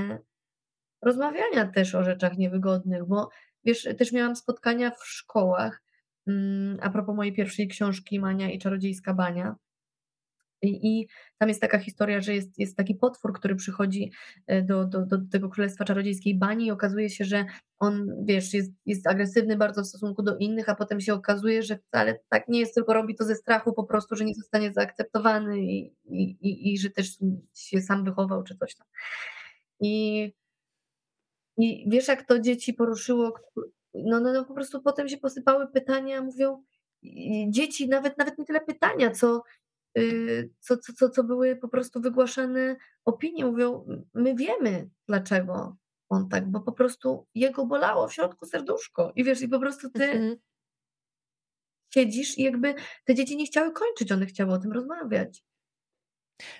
rozmawiania 1.01 1.65
też 1.65 1.95
o 1.95 2.03
rzeczach 2.03 2.37
niewygodnych, 2.37 3.05
bo 3.05 3.29
wiesz, 3.65 3.87
też 3.97 4.11
miałam 4.11 4.35
spotkania 4.35 4.91
w 4.91 5.05
szkołach, 5.07 5.81
mm, 6.27 6.77
a 6.81 6.89
propos 6.89 7.15
mojej 7.15 7.33
pierwszej 7.33 7.67
książki 7.67 8.19
Mania 8.19 8.51
i 8.51 8.59
czarodziejska 8.59 9.13
bania, 9.13 9.55
i, 10.61 10.99
I, 10.99 11.07
tam 11.37 11.49
jest 11.49 11.61
taka 11.61 11.79
historia, 11.79 12.21
że 12.21 12.33
jest, 12.35 12.59
jest 12.59 12.77
taki 12.77 12.95
potwór, 12.95 13.33
który 13.33 13.55
przychodzi 13.55 14.11
e, 14.47 14.61
do, 14.61 14.85
do, 14.85 15.05
do 15.05 15.17
tego 15.31 15.49
Królestwa 15.49 15.85
Czarodziejskiej 15.85 16.37
Bani 16.37 16.65
i 16.65 16.71
okazuje 16.71 17.09
się, 17.09 17.25
że 17.25 17.45
on, 17.79 18.25
wiesz, 18.25 18.53
jest, 18.53 18.71
jest 18.85 19.07
agresywny 19.07 19.57
bardzo 19.57 19.81
w 19.81 19.87
stosunku 19.87 20.23
do 20.23 20.37
innych, 20.37 20.69
a 20.69 20.75
potem 20.75 21.01
się 21.01 21.13
okazuje, 21.13 21.63
że 21.63 21.77
wcale 21.77 22.19
tak 22.29 22.47
nie 22.47 22.59
jest, 22.59 22.75
tylko 22.75 22.93
robi 22.93 23.15
to 23.15 23.23
ze 23.25 23.35
strachu 23.35 23.73
po 23.73 23.83
prostu, 23.83 24.15
że 24.15 24.25
nie 24.25 24.35
zostanie 24.35 24.73
zaakceptowany 24.73 25.59
i, 25.59 25.93
i, 26.05 26.21
i, 26.41 26.73
i 26.73 26.77
że 26.77 26.89
też 26.89 27.17
się 27.53 27.81
sam 27.81 28.03
wychował 28.03 28.43
czy 28.43 28.55
coś 28.55 28.75
tam. 28.75 28.87
I, 29.79 30.23
i 31.57 31.89
wiesz, 31.89 32.07
jak 32.07 32.27
to 32.27 32.39
dzieci 32.39 32.73
poruszyło, 32.73 33.33
no, 33.93 34.19
no, 34.19 34.33
no 34.33 34.45
po 34.45 34.53
prostu 34.53 34.81
potem 34.81 35.09
się 35.09 35.17
posypały 35.17 35.67
pytania, 35.67 36.21
mówią, 36.21 36.63
dzieci, 37.49 37.89
nawet, 37.89 38.17
nawet 38.17 38.37
nie 38.37 38.45
tyle 38.45 38.61
pytania, 38.61 39.11
co 39.11 39.43
co, 40.59 40.77
co, 40.77 40.93
co, 40.93 41.09
co 41.09 41.23
były 41.23 41.55
po 41.55 41.67
prostu 41.67 42.01
wygłaszane 42.01 42.75
opinie, 43.05 43.45
mówią, 43.45 43.85
my 44.13 44.35
wiemy 44.35 44.89
dlaczego 45.07 45.77
on 46.09 46.29
tak, 46.29 46.51
bo 46.51 46.61
po 46.61 46.71
prostu 46.71 47.27
jego 47.35 47.65
bolało 47.65 48.07
w 48.07 48.13
środku 48.13 48.45
serduszko 48.45 49.11
i 49.15 49.23
wiesz, 49.23 49.41
i 49.41 49.47
po 49.47 49.59
prostu 49.59 49.89
ty 49.89 50.03
mhm. 50.03 50.35
siedzisz 51.93 52.37
i 52.37 52.43
jakby 52.43 52.75
te 53.05 53.15
dzieci 53.15 53.37
nie 53.37 53.45
chciały 53.45 53.71
kończyć, 53.71 54.11
one 54.11 54.25
chciały 54.25 54.53
o 54.53 54.57
tym 54.57 54.71
rozmawiać. 54.71 55.43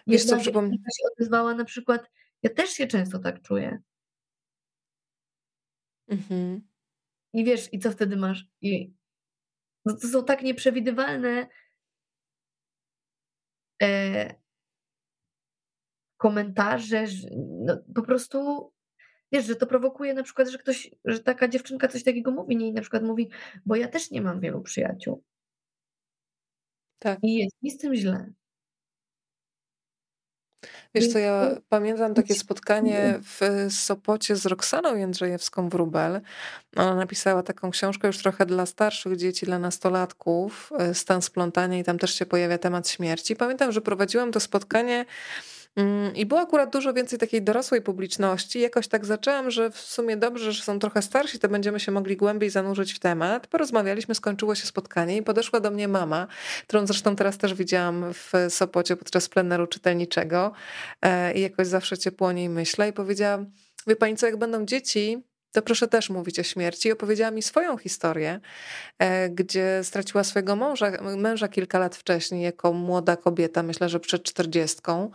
Wiesz 0.07 0.22
Jedna 0.22 0.38
co, 0.38 0.41
przypom... 0.41 0.72
się 0.72 1.07
odezwała 1.15 1.53
na 1.53 1.65
przykład, 1.65 2.09
ja 2.43 2.49
też 2.49 2.69
się 2.69 2.88
często 2.88 3.19
tak 3.19 3.41
czuję. 3.41 3.81
Mhm. 6.07 6.61
I 7.34 7.43
wiesz, 7.43 7.73
i 7.73 7.80
co 7.80 7.91
wtedy 7.91 8.18
masz? 8.18 8.45
I 8.61 8.93
no 9.85 9.97
to 10.01 10.07
są 10.07 10.26
tak 10.26 10.43
nieprzewidywalne 10.43 11.47
komentarze, 16.18 17.08
że 17.08 17.28
no, 17.38 17.78
po 17.95 18.02
prostu 18.02 18.72
wiesz, 19.32 19.45
że 19.45 19.56
to 19.56 19.68
prowokuje 19.68 20.14
na 20.14 20.24
przykład, 20.24 20.49
że 20.49 20.58
ktoś, 20.58 20.91
że 21.06 21.20
taka 21.20 21.48
dziewczynka 21.48 21.88
coś 21.88 22.04
takiego 22.04 22.32
mówi, 22.32 22.58
nie, 22.58 22.68
i 22.68 22.74
na 22.74 22.82
przykład 22.82 23.04
mówi, 23.04 23.30
bo 23.66 23.76
ja 23.76 23.88
też 23.88 24.12
nie 24.12 24.22
mam 24.22 24.40
wielu 24.40 24.62
przyjaciół. 24.62 25.24
Tak. 26.99 27.20
I 27.24 27.36
jest 27.36 27.64
mi 27.64 27.72
z 27.72 27.78
tym 27.78 27.95
źle. 27.95 28.32
Wiesz 30.95 31.07
co, 31.07 31.19
ja 31.19 31.49
pamiętam 31.69 32.14
takie 32.14 32.34
spotkanie 32.34 33.19
w 33.23 33.68
Sopocie 33.73 34.35
z 34.35 34.45
Roxaną 34.45 34.95
Jędrzejewską-Wróbel. 34.95 36.22
Ona 36.76 36.95
napisała 36.95 37.43
taką 37.43 37.72
książkę 37.72 38.07
już 38.07 38.18
trochę 38.18 38.45
dla 38.45 38.65
starszych 38.65 39.15
dzieci, 39.15 39.45
dla 39.45 39.59
nastolatków, 39.59 40.72
e, 40.80 40.93
Stan 40.93 41.22
splątania 41.22 41.80
i 41.80 41.84
tam 41.84 41.99
też 41.99 42.14
się 42.15 42.26
pojawia 42.26 42.57
temat 42.57 42.89
śmierci. 42.89 43.35
Pamiętam, 43.35 43.72
że 43.72 43.81
prowadziłam 43.81 44.31
to 44.31 44.39
spotkanie 44.39 45.05
I 46.16 46.26
było 46.26 46.41
akurat 46.41 46.74
dużo 46.74 46.94
więcej 46.94 47.20
takiej 47.20 47.41
dorosłej 47.41 47.82
publiczności. 47.82 48.60
Jakoś 48.60 48.88
tak 48.88 49.06
zaczęłam, 49.06 49.52
że 49.52 49.72
w 49.72 49.78
sumie 49.78 50.18
dobrze, 50.18 50.52
że 50.52 50.64
są 50.64 50.80
trochę 50.80 51.02
starsi, 51.02 51.40
to 51.40 51.49
będziemy 51.49 51.80
się 51.80 51.91
mogli 51.91 52.18
głębiej 52.18 52.49
zanurzyć 52.49 52.94
w 52.94 52.99
temat. 52.99 53.48
Porozmawialiśmy, 53.48 54.16
skończyło 54.16 54.56
się 54.56 54.68
spotkanie 54.68 55.18
i 55.18 55.24
podeszła 55.24 55.60
do 55.60 55.72
mnie 55.72 55.88
mama, 55.88 56.28
którą 56.68 56.88
zresztą 56.88 57.16
teraz 57.16 57.38
też 57.38 57.54
widziałam 57.54 58.14
w 58.14 58.32
Sopocie 58.49 58.95
podczas 58.95 59.30
pleneru 59.30 59.68
czytelniczego 59.68 60.52
e, 61.02 61.34
i 61.34 61.41
jakoś 61.41 61.68
zawsze 61.68 61.98
ciepło 61.98 62.28
o 62.28 62.32
niej 62.32 62.49
myślę 62.49 62.90
i 62.90 62.94
powiedziała, 62.94 63.45
wie 63.88 63.95
pani 63.95 64.16
co, 64.16 64.26
jak 64.26 64.38
będą 64.38 64.66
dzieci, 64.66 65.24
to 65.52 65.62
proszę 65.62 65.88
też 65.88 66.10
mówić 66.10 66.40
o 66.40 66.44
śmierci. 66.44 66.90
I 66.90 66.91
opowiedziała 66.91 67.32
mi 67.32 67.41
swoją 67.41 67.78
historię, 67.78 68.40
e, 68.99 69.30
gdzie 69.30 69.80
straciła 69.84 70.24
swojego 70.24 70.56
męża, 70.56 70.91
męża 71.18 71.48
kilka 71.48 71.80
lat 71.80 71.95
wcześniej, 71.95 72.44
jako 72.44 72.74
młoda 72.74 73.16
kobieta, 73.16 73.64
myślę, 73.64 73.90
że 73.90 73.99
przed 73.99 74.24
czterdziestką. 74.24 75.12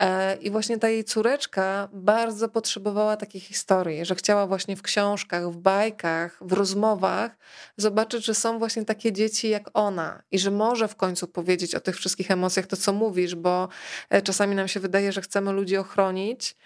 E, 0.00 0.36
I 0.36 0.50
właśnie 0.50 0.78
ta 0.78 0.88
jej 0.88 1.04
córeczka 1.04 1.88
bardzo 1.92 2.48
potrzebowała 2.48 3.16
takiej 3.16 3.40
historii, 3.40 4.04
że 4.04 4.14
chciała 4.14 4.46
właśnie 4.46 4.76
w 4.76 4.82
książkach, 4.82 5.52
w 5.52 5.56
bajkach, 5.56 6.38
w 6.40 6.52
rozmowach 6.52 7.36
zobaczyć, 7.76 8.24
że 8.24 8.34
są 8.34 8.58
właśnie 8.58 8.84
takie 8.84 9.12
dzieci 9.12 9.48
jak 9.48 9.70
ona 9.74 10.22
i 10.30 10.38
że 10.38 10.50
może 10.50 10.88
w 10.88 10.96
końcu 10.96 11.28
powiedzieć 11.28 11.74
o 11.74 11.80
tych 11.80 11.96
wszystkich 11.96 12.30
emocjach 12.30 12.66
to, 12.66 12.76
co 12.76 12.92
mówisz, 12.92 13.34
bo 13.34 13.68
e, 14.10 14.22
czasami 14.22 14.56
nam 14.56 14.68
się 14.68 14.80
wydaje, 14.80 15.12
że 15.12 15.20
chcemy 15.20 15.52
ludzi 15.52 15.76
ochronić, 15.76 16.56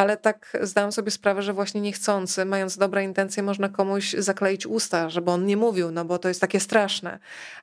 ale 0.00 0.16
tak 0.16 0.56
zdałam 0.62 0.92
sobie 0.92 1.10
sprawę, 1.10 1.42
że 1.42 1.52
właśnie 1.52 1.80
niechcący, 1.80 2.44
mając 2.44 2.78
dobre 2.78 3.04
intencje, 3.04 3.42
można 3.42 3.68
komuś 3.68 4.12
zakleić 4.12 4.66
usta, 4.66 5.10
żeby 5.10 5.30
on 5.30 5.46
nie 5.46 5.56
mówił, 5.56 5.90
no 5.90 6.04
bo 6.04 6.18
to 6.18 6.28
jest 6.28 6.40
takie 6.40 6.60
straszne. 6.60 7.18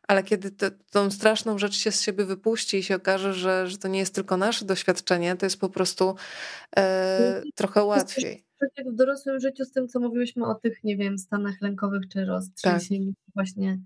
Ale 0.08 0.24
kiedy 0.24 0.52
te, 0.52 0.72
tą 0.72 1.12
straszną 1.12 1.58
rzecz 1.58 1.76
się 1.76 1.92
z 1.92 2.02
siebie 2.02 2.26
wypuści 2.26 2.78
i 2.78 2.84
się 2.84 2.96
okaże, 2.96 3.34
że, 3.34 3.68
że 3.68 3.78
to 3.78 3.88
nie 3.88 4.00
jest 4.00 4.16
tylko 4.16 4.38
nasze 4.38 4.66
doświadczenie, 4.66 5.36
to 5.36 5.46
jest 5.46 5.60
po 5.60 5.70
prostu 5.70 6.16
e, 6.78 7.42
trochę 7.56 7.84
łatwiej. 7.84 8.44
W 8.86 8.96
dorosłym 8.96 9.40
życiu 9.40 9.66
z 9.66 9.72
tym, 9.72 9.88
co 9.88 10.00
mówiłyśmy 10.00 10.46
o 10.46 10.56
tych, 10.56 10.84
nie 10.84 10.98
wiem, 10.98 11.18
stanach 11.18 11.62
lękowych 11.62 12.02
czy 12.14 12.26
roztrzęsień, 12.26 13.06
tak. 13.06 13.34
właśnie 13.36 13.80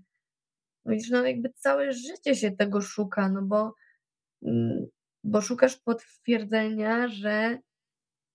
widzisz, 0.86 1.10
no 1.10 1.26
jakby 1.26 1.52
całe 1.56 1.92
życie 1.92 2.34
się 2.34 2.50
tego 2.50 2.80
szuka, 2.80 3.28
no 3.28 3.42
bo, 3.42 3.74
mm, 4.42 4.86
bo 5.24 5.40
szukasz 5.40 5.76
potwierdzenia, 5.76 7.08
że 7.08 7.58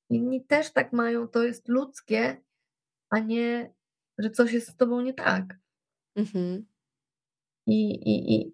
Inni 0.10 0.46
też 0.46 0.74
tak 0.74 0.94
mają, 0.94 1.28
to 1.28 1.44
jest 1.44 1.68
ludzkie, 1.68 2.42
a 3.10 3.20
nie, 3.20 3.74
że 4.18 4.30
coś 4.30 4.52
jest 4.52 4.68
z 4.68 4.76
tobą 4.76 5.02
nie 5.02 5.14
tak. 5.14 5.60
Mhm. 6.16 6.66
I, 7.68 7.92
i, 7.92 8.36
I 8.36 8.54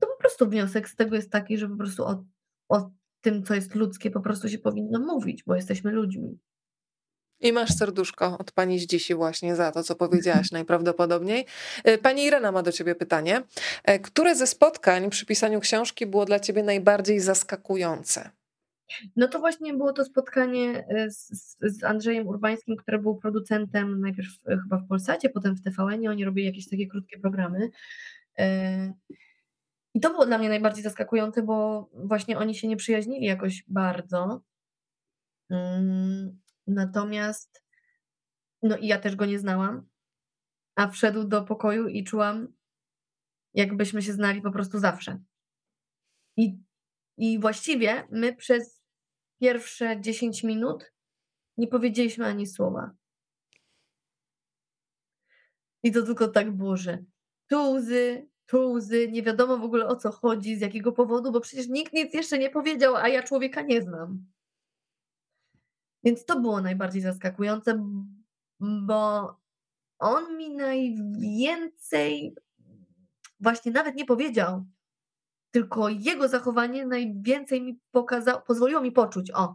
to 0.00 0.06
po 0.06 0.16
prostu 0.16 0.48
wniosek 0.48 0.88
z 0.88 0.96
tego 0.96 1.16
jest 1.16 1.30
taki, 1.30 1.58
że 1.58 1.68
po 1.68 1.76
prostu 1.76 2.04
o, 2.04 2.24
o 2.68 2.90
tym, 3.20 3.44
co 3.44 3.54
jest 3.54 3.74
ludzkie, 3.74 4.10
po 4.10 4.20
prostu 4.20 4.48
się 4.48 4.58
powinno 4.58 4.98
mówić, 5.00 5.44
bo 5.44 5.54
jesteśmy 5.54 5.92
ludźmi. 5.92 6.38
I 7.40 7.52
masz 7.52 7.74
serduszko 7.74 8.38
od 8.38 8.52
pani 8.52 8.78
Zdzisi 8.78 9.14
właśnie 9.14 9.56
za 9.56 9.72
to, 9.72 9.82
co 9.82 9.96
powiedziałaś 10.04 10.50
najprawdopodobniej. 10.50 11.46
E, 11.84 11.98
pani 11.98 12.24
Irena 12.24 12.52
ma 12.52 12.62
do 12.62 12.72
ciebie 12.72 12.94
pytanie. 12.94 13.42
E, 13.84 13.98
które 13.98 14.34
ze 14.34 14.46
spotkań 14.46 15.10
przy 15.10 15.26
pisaniu 15.26 15.60
książki 15.60 16.06
było 16.06 16.24
dla 16.24 16.40
ciebie 16.40 16.62
najbardziej 16.62 17.20
zaskakujące? 17.20 18.30
No 19.16 19.28
to 19.28 19.38
właśnie 19.38 19.74
było 19.74 19.92
to 19.92 20.04
spotkanie 20.04 20.86
e, 20.88 21.10
z, 21.10 21.56
z 21.60 21.84
Andrzejem 21.84 22.26
Urbańskim, 22.26 22.76
który 22.76 22.98
był 22.98 23.16
producentem 23.16 24.00
najpierw 24.00 24.28
e, 24.46 24.58
chyba 24.62 24.78
w 24.78 24.88
Polsacie, 24.88 25.30
potem 25.30 25.56
w 25.56 25.62
tvn 25.62 26.08
Oni 26.08 26.24
robili 26.24 26.46
jakieś 26.46 26.68
takie 26.68 26.86
krótkie 26.86 27.18
programy. 27.18 27.70
E, 28.38 28.92
I 29.94 30.00
to 30.00 30.10
było 30.10 30.26
dla 30.26 30.38
mnie 30.38 30.48
najbardziej 30.48 30.84
zaskakujące, 30.84 31.42
bo 31.42 31.88
właśnie 31.94 32.38
oni 32.38 32.54
się 32.54 32.68
nie 32.68 32.76
przyjaźnili 32.76 33.26
jakoś 33.26 33.64
bardzo. 33.68 34.42
Mm, 35.50 36.40
natomiast, 36.66 37.64
no 38.62 38.76
i 38.76 38.86
ja 38.86 38.98
też 38.98 39.16
go 39.16 39.26
nie 39.26 39.38
znałam, 39.38 39.86
a 40.76 40.88
wszedł 40.88 41.24
do 41.24 41.42
pokoju 41.42 41.88
i 41.88 42.04
czułam, 42.04 42.48
jakbyśmy 43.54 44.02
się 44.02 44.12
znali 44.12 44.42
po 44.42 44.50
prostu 44.50 44.78
zawsze. 44.78 45.18
I, 46.36 46.58
i 47.16 47.38
właściwie 47.38 48.06
my 48.10 48.36
przez 48.36 48.77
pierwsze 49.40 50.00
10 50.00 50.44
minut 50.44 50.92
nie 51.56 51.66
powiedzieliśmy 51.66 52.26
ani 52.26 52.46
słowa. 52.46 52.90
I 55.82 55.92
to 55.92 56.02
tylko 56.02 56.28
tak 56.28 56.50
było, 56.50 56.76
że 56.76 57.04
tu 57.48 57.72
łzy, 57.72 58.28
tu 58.46 58.72
łzy, 58.72 59.08
nie 59.12 59.22
wiadomo 59.22 59.58
w 59.58 59.64
ogóle 59.64 59.86
o 59.86 59.96
co 59.96 60.10
chodzi, 60.10 60.56
z 60.56 60.60
jakiego 60.60 60.92
powodu, 60.92 61.32
bo 61.32 61.40
przecież 61.40 61.68
nikt 61.68 61.92
nic 61.92 62.14
jeszcze 62.14 62.38
nie 62.38 62.50
powiedział, 62.50 62.96
a 62.96 63.08
ja 63.08 63.22
człowieka 63.22 63.62
nie 63.62 63.82
znam. 63.82 64.26
Więc 66.04 66.24
to 66.24 66.40
było 66.40 66.60
najbardziej 66.60 67.02
zaskakujące, 67.02 67.82
bo 68.60 69.34
on 69.98 70.36
mi 70.36 70.50
najwięcej 70.50 72.34
właśnie 73.40 73.72
nawet 73.72 73.94
nie 73.94 74.04
powiedział, 74.04 74.64
tylko 75.50 75.88
jego 75.88 76.28
zachowanie 76.28 76.86
najwięcej 76.86 77.62
mi 77.62 77.80
pokazało, 77.90 78.40
pozwoliło 78.40 78.80
mi 78.80 78.92
poczuć, 78.92 79.30
o. 79.34 79.54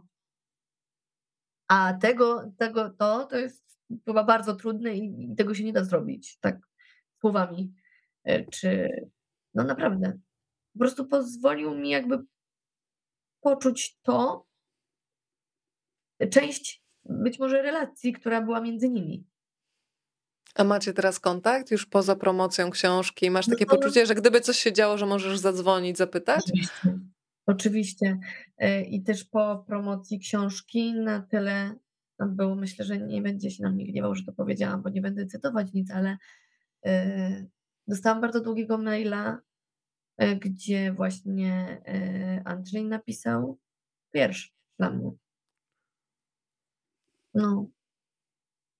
A 1.68 1.94
tego, 1.94 2.52
tego 2.58 2.90
to, 2.90 3.24
to 3.26 3.36
jest 3.36 3.64
chyba 4.04 4.24
bardzo 4.24 4.54
trudne 4.54 4.96
i, 4.96 5.32
i 5.32 5.36
tego 5.36 5.54
się 5.54 5.64
nie 5.64 5.72
da 5.72 5.84
zrobić 5.84 6.38
tak 6.40 6.58
słowami. 7.20 7.72
E, 8.24 8.44
czy, 8.44 8.88
no 9.54 9.64
naprawdę. 9.64 10.18
Po 10.72 10.78
prostu 10.78 11.06
pozwolił 11.06 11.74
mi 11.74 11.90
jakby 11.90 12.24
poczuć 13.40 13.98
to, 14.02 14.46
część 16.30 16.84
być 17.04 17.38
może 17.38 17.62
relacji, 17.62 18.12
która 18.12 18.40
była 18.40 18.60
między 18.60 18.88
nimi. 18.88 19.24
A 20.54 20.64
macie 20.64 20.92
teraz 20.92 21.20
kontakt 21.20 21.70
już 21.70 21.86
poza 21.86 22.16
promocją 22.16 22.70
książki? 22.70 23.30
Masz 23.30 23.46
takie 23.46 23.64
no, 23.68 23.76
poczucie, 23.76 24.06
że 24.06 24.14
gdyby 24.14 24.40
coś 24.40 24.58
się 24.58 24.72
działo, 24.72 24.98
że 24.98 25.06
możesz 25.06 25.38
zadzwonić, 25.38 25.98
zapytać? 25.98 26.42
Oczywiście. 26.44 26.98
Oczywiście. 27.46 28.18
E, 28.58 28.82
I 28.82 29.02
też 29.02 29.24
po 29.24 29.64
promocji 29.66 30.18
książki 30.18 30.94
na 30.94 31.22
tyle 31.22 31.74
było, 32.26 32.54
myślę, 32.54 32.84
że 32.84 32.98
nie 32.98 33.22
będzie 33.22 33.50
się 33.50 33.62
na 33.62 33.70
mnie 33.70 33.86
gniewał, 33.86 34.14
że 34.14 34.24
to 34.24 34.32
powiedziałam, 34.32 34.82
bo 34.82 34.88
nie 34.88 35.00
będę 35.00 35.26
cytować 35.26 35.72
nic, 35.72 35.90
ale 35.90 36.18
e, 36.86 37.46
dostałam 37.88 38.20
bardzo 38.20 38.40
długiego 38.40 38.78
maila, 38.78 39.40
e, 40.16 40.36
gdzie 40.36 40.92
właśnie 40.92 41.82
Andrzej 42.44 42.84
napisał 42.84 43.58
wiersz 44.14 44.54
dla 44.78 44.90
mnie. 44.90 45.10
No, 47.34 47.66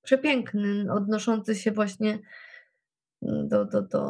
przepiękny, 0.05 0.93
odnoszący 0.93 1.55
się 1.55 1.73
właśnie 1.73 2.19
do, 3.23 3.65
do, 3.65 3.83
do, 3.83 4.05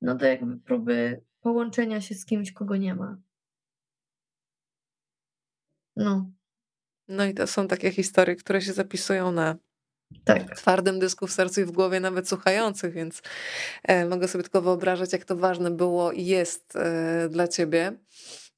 no 0.00 0.14
do 0.14 0.26
jakby 0.26 0.56
próby 0.56 1.22
połączenia 1.40 2.00
się 2.00 2.14
z 2.14 2.24
kimś, 2.24 2.52
kogo 2.52 2.76
nie 2.76 2.94
ma. 2.94 3.18
No. 5.96 6.30
No 7.08 7.24
i 7.24 7.34
to 7.34 7.46
są 7.46 7.68
takie 7.68 7.90
historie, 7.90 8.36
które 8.36 8.62
się 8.62 8.72
zapisują 8.72 9.32
na 9.32 9.56
tak. 10.24 10.56
twardym 10.56 10.98
dysku 10.98 11.26
w 11.26 11.32
sercu 11.32 11.60
i 11.60 11.64
w 11.64 11.70
głowie 11.70 12.00
nawet 12.00 12.28
słuchających, 12.28 12.92
więc 12.92 13.22
e, 13.82 14.06
mogę 14.06 14.28
sobie 14.28 14.44
tylko 14.44 14.62
wyobrażać, 14.62 15.12
jak 15.12 15.24
to 15.24 15.36
ważne 15.36 15.70
było 15.70 16.12
i 16.12 16.24
jest 16.24 16.76
e, 16.76 17.28
dla 17.28 17.48
ciebie. 17.48 17.92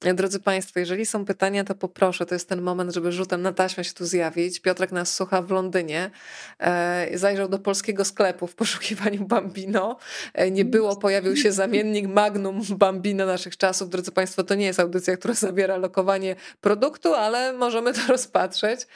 Drodzy 0.01 0.39
Państwo, 0.39 0.79
jeżeli 0.79 1.05
są 1.05 1.25
pytania, 1.25 1.63
to 1.63 1.75
poproszę, 1.75 2.25
to 2.25 2.35
jest 2.35 2.49
ten 2.49 2.61
moment, 2.61 2.93
żeby 2.93 3.11
rzutem 3.11 3.41
na 3.41 3.53
taśmę 3.53 3.83
się 3.83 3.93
tu 3.93 4.05
zjawić. 4.05 4.59
Piotrek 4.59 4.91
nas 4.91 5.15
słucha 5.15 5.41
w 5.41 5.51
Londynie. 5.51 6.11
E, 6.59 7.07
zajrzał 7.13 7.49
do 7.49 7.59
polskiego 7.59 8.05
sklepu 8.05 8.47
w 8.47 8.55
poszukiwaniu 8.55 9.25
Bambino. 9.25 9.97
E, 10.33 10.51
nie 10.51 10.65
było, 10.65 10.95
pojawił 10.95 11.35
się 11.37 11.51
zamiennik 11.51 12.07
Magnum 12.07 12.61
Bambino 12.69 13.25
naszych 13.25 13.57
czasów. 13.57 13.89
Drodzy 13.89 14.11
Państwo, 14.11 14.43
to 14.43 14.55
nie 14.55 14.65
jest 14.65 14.79
audycja, 14.79 15.17
która 15.17 15.33
zabiera 15.33 15.77
lokowanie 15.77 16.35
produktu, 16.61 17.13
ale 17.13 17.53
możemy 17.53 17.93
to 17.93 17.99
rozpatrzeć. 18.07 18.87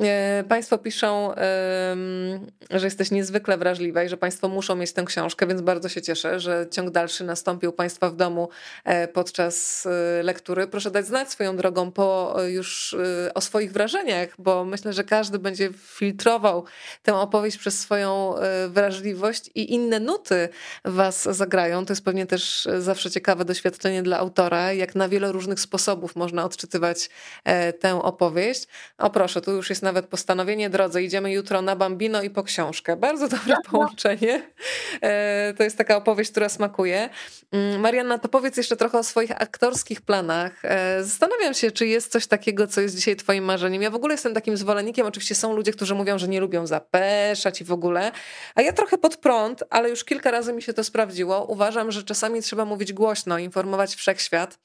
E, 0.00 0.44
państwo 0.48 0.78
piszą, 0.78 1.34
że 2.70 2.86
jesteś 2.86 3.10
niezwykle 3.10 3.58
wrażliwa 3.58 4.04
i 4.04 4.08
że 4.08 4.16
Państwo 4.16 4.48
muszą 4.48 4.76
mieć 4.76 4.92
tę 4.92 5.04
książkę, 5.04 5.46
więc 5.46 5.60
bardzo 5.60 5.88
się 5.88 6.02
cieszę, 6.02 6.40
że 6.40 6.66
ciąg 6.70 6.90
dalszy 6.90 7.24
nastąpił 7.24 7.72
Państwa 7.72 8.10
w 8.10 8.16
domu 8.16 8.48
e, 8.84 9.08
podczas 9.08 9.86
e, 9.86 10.22
lektury. 10.22 10.66
Proszę 10.66 10.90
dać 10.90 11.06
znać 11.06 11.30
swoją 11.30 11.56
drogą 11.56 11.92
po 11.92 12.36
już 12.48 12.96
o 13.34 13.40
swoich 13.40 13.72
wrażeniach, 13.72 14.28
bo 14.38 14.64
myślę, 14.64 14.92
że 14.92 15.04
każdy 15.04 15.38
będzie 15.38 15.70
filtrował 15.76 16.64
tę 17.02 17.14
opowieść 17.14 17.56
przez 17.56 17.80
swoją 17.80 18.34
wrażliwość 18.68 19.50
i 19.54 19.74
inne 19.74 20.00
nuty 20.00 20.48
Was 20.84 21.22
zagrają. 21.22 21.86
To 21.86 21.92
jest 21.92 22.04
pewnie 22.04 22.26
też 22.26 22.68
zawsze 22.78 23.10
ciekawe 23.10 23.44
doświadczenie 23.44 24.02
dla 24.02 24.18
autora, 24.18 24.72
jak 24.72 24.94
na 24.94 25.08
wiele 25.08 25.32
różnych 25.32 25.60
sposobów 25.60 26.16
można 26.16 26.44
odczytywać 26.44 27.10
tę 27.80 28.02
opowieść. 28.02 28.66
O 28.98 29.10
proszę, 29.10 29.40
tu 29.40 29.52
już 29.52 29.70
jest 29.70 29.82
nawet 29.90 30.06
postanowienie, 30.06 30.70
drodze, 30.70 31.02
idziemy 31.02 31.32
jutro 31.32 31.62
na 31.62 31.76
Bambino 31.76 32.22
i 32.22 32.30
po 32.30 32.42
książkę. 32.42 32.96
Bardzo 32.96 33.28
dobre 33.28 33.56
połączenie. 33.70 34.42
E, 35.02 35.54
to 35.56 35.62
jest 35.62 35.78
taka 35.78 35.96
opowieść, 35.96 36.30
która 36.30 36.48
smakuje. 36.48 37.08
Mm, 37.52 37.80
Marianna, 37.80 38.18
to 38.18 38.28
powiedz 38.28 38.56
jeszcze 38.56 38.76
trochę 38.76 38.98
o 38.98 39.02
swoich 39.02 39.42
aktorskich 39.42 40.00
planach. 40.00 40.64
E, 40.64 41.04
zastanawiam 41.04 41.54
się, 41.54 41.70
czy 41.70 41.86
jest 41.86 42.12
coś 42.12 42.26
takiego, 42.26 42.66
co 42.66 42.80
jest 42.80 42.96
dzisiaj 42.96 43.16
twoim 43.16 43.44
marzeniem. 43.44 43.82
Ja 43.82 43.90
w 43.90 43.94
ogóle 43.94 44.14
jestem 44.14 44.34
takim 44.34 44.56
zwolennikiem, 44.56 45.06
oczywiście 45.06 45.34
są 45.34 45.52
ludzie, 45.52 45.72
którzy 45.72 45.94
mówią, 45.94 46.18
że 46.18 46.28
nie 46.28 46.40
lubią 46.40 46.66
zapeszać 46.66 47.60
i 47.60 47.64
w 47.64 47.72
ogóle, 47.72 48.12
a 48.54 48.62
ja 48.62 48.72
trochę 48.72 48.98
pod 48.98 49.16
prąd, 49.16 49.62
ale 49.70 49.90
już 49.90 50.04
kilka 50.04 50.30
razy 50.30 50.52
mi 50.52 50.62
się 50.62 50.72
to 50.72 50.84
sprawdziło. 50.84 51.44
Uważam, 51.44 51.90
że 51.90 52.02
czasami 52.02 52.42
trzeba 52.42 52.64
mówić 52.64 52.92
głośno, 52.92 53.38
informować 53.38 53.94
wszechświat 53.94 54.58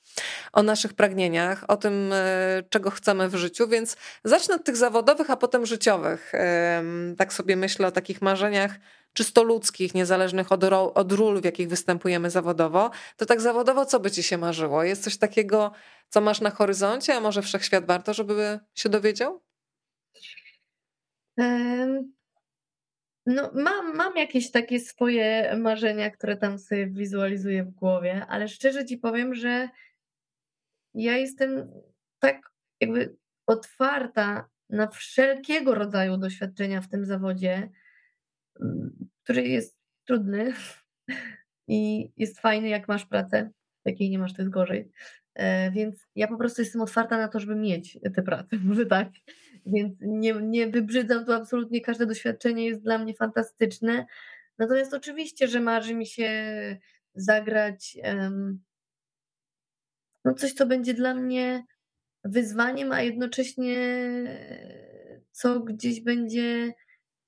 o 0.53 0.63
naszych 0.63 0.93
pragnieniach, 0.93 1.65
o 1.67 1.77
tym, 1.77 2.13
e, 2.13 2.63
czego 2.69 2.91
chcemy 2.91 3.29
w 3.29 3.35
życiu, 3.35 3.67
więc 3.67 3.97
zacznę 4.23 4.55
od 4.55 4.63
tych 4.63 4.77
zawodowych, 4.77 5.14
a 5.29 5.37
potem 5.37 5.65
życiowych. 5.65 6.31
Tak 7.17 7.33
sobie 7.33 7.55
myślę 7.55 7.87
o 7.87 7.91
takich 7.91 8.21
marzeniach 8.21 8.79
czysto 9.13 9.43
ludzkich, 9.43 9.93
niezależnych 9.93 10.51
od, 10.51 10.63
od 10.73 11.11
ról, 11.11 11.41
w 11.41 11.45
jakich 11.45 11.67
występujemy 11.67 12.29
zawodowo. 12.29 12.91
To 13.17 13.25
tak 13.25 13.41
zawodowo, 13.41 13.85
co 13.85 13.99
by 13.99 14.11
ci 14.11 14.23
się 14.23 14.37
marzyło? 14.37 14.83
Jest 14.83 15.03
coś 15.03 15.17
takiego, 15.17 15.71
co 16.09 16.21
masz 16.21 16.41
na 16.41 16.49
horyzoncie, 16.49 17.15
a 17.15 17.19
może 17.19 17.41
wszechświat 17.41 17.85
warto, 17.85 18.13
żeby 18.13 18.59
się 18.73 18.89
dowiedział? 18.89 19.43
No, 23.25 23.51
mam, 23.53 23.95
mam 23.95 24.17
jakieś 24.17 24.51
takie 24.51 24.79
swoje 24.79 25.55
marzenia, 25.57 26.11
które 26.11 26.37
tam 26.37 26.59
sobie 26.59 26.87
wizualizuję 26.87 27.63
w 27.63 27.71
głowie, 27.71 28.25
ale 28.29 28.47
szczerze 28.47 28.85
ci 28.85 28.97
powiem, 28.97 29.35
że 29.35 29.69
ja 30.93 31.17
jestem 31.17 31.71
tak 32.19 32.51
jakby 32.81 33.15
otwarta 33.47 34.49
na 34.69 34.87
wszelkiego 34.87 35.75
rodzaju 35.75 36.17
doświadczenia 36.17 36.81
w 36.81 36.89
tym 36.89 37.05
zawodzie, 37.05 37.69
mm, 38.61 39.09
który 39.23 39.47
jest 39.47 39.77
trudny 40.05 40.53
i 41.67 42.11
jest 42.17 42.39
fajny, 42.39 42.69
jak 42.69 42.87
masz 42.87 43.05
pracę. 43.05 43.51
Jakiej 43.85 44.09
nie 44.09 44.19
masz, 44.19 44.33
to 44.33 44.41
jest 44.41 44.51
gorzej. 44.51 44.91
E, 45.33 45.71
więc 45.71 46.07
ja 46.15 46.27
po 46.27 46.37
prostu 46.37 46.61
jestem 46.61 46.81
otwarta 46.81 47.17
na 47.17 47.27
to, 47.27 47.39
żeby 47.39 47.55
mieć 47.55 47.99
tę 48.15 48.23
pracę, 48.23 48.57
może 48.63 48.85
tak. 48.85 49.09
Więc 49.65 49.97
nie, 50.01 50.33
nie 50.33 50.67
wybrzydzam 50.67 51.25
tu 51.25 51.33
absolutnie, 51.33 51.81
każde 51.81 52.05
doświadczenie 52.05 52.65
jest 52.65 52.81
dla 52.81 52.97
mnie 52.97 53.13
fantastyczne. 53.13 54.05
Natomiast 54.57 54.93
oczywiście, 54.93 55.47
że 55.47 55.59
marzy 55.59 55.95
mi 55.95 56.05
się 56.05 56.31
zagrać 57.15 57.97
um, 58.03 58.63
no 60.25 60.33
coś, 60.33 60.53
co 60.53 60.65
będzie 60.65 60.93
dla 60.93 61.13
mnie 61.13 61.63
wyzwaniem, 62.25 62.91
a 62.91 63.01
jednocześnie 63.01 63.77
co 65.31 65.59
gdzieś 65.59 66.01
będzie 66.01 66.73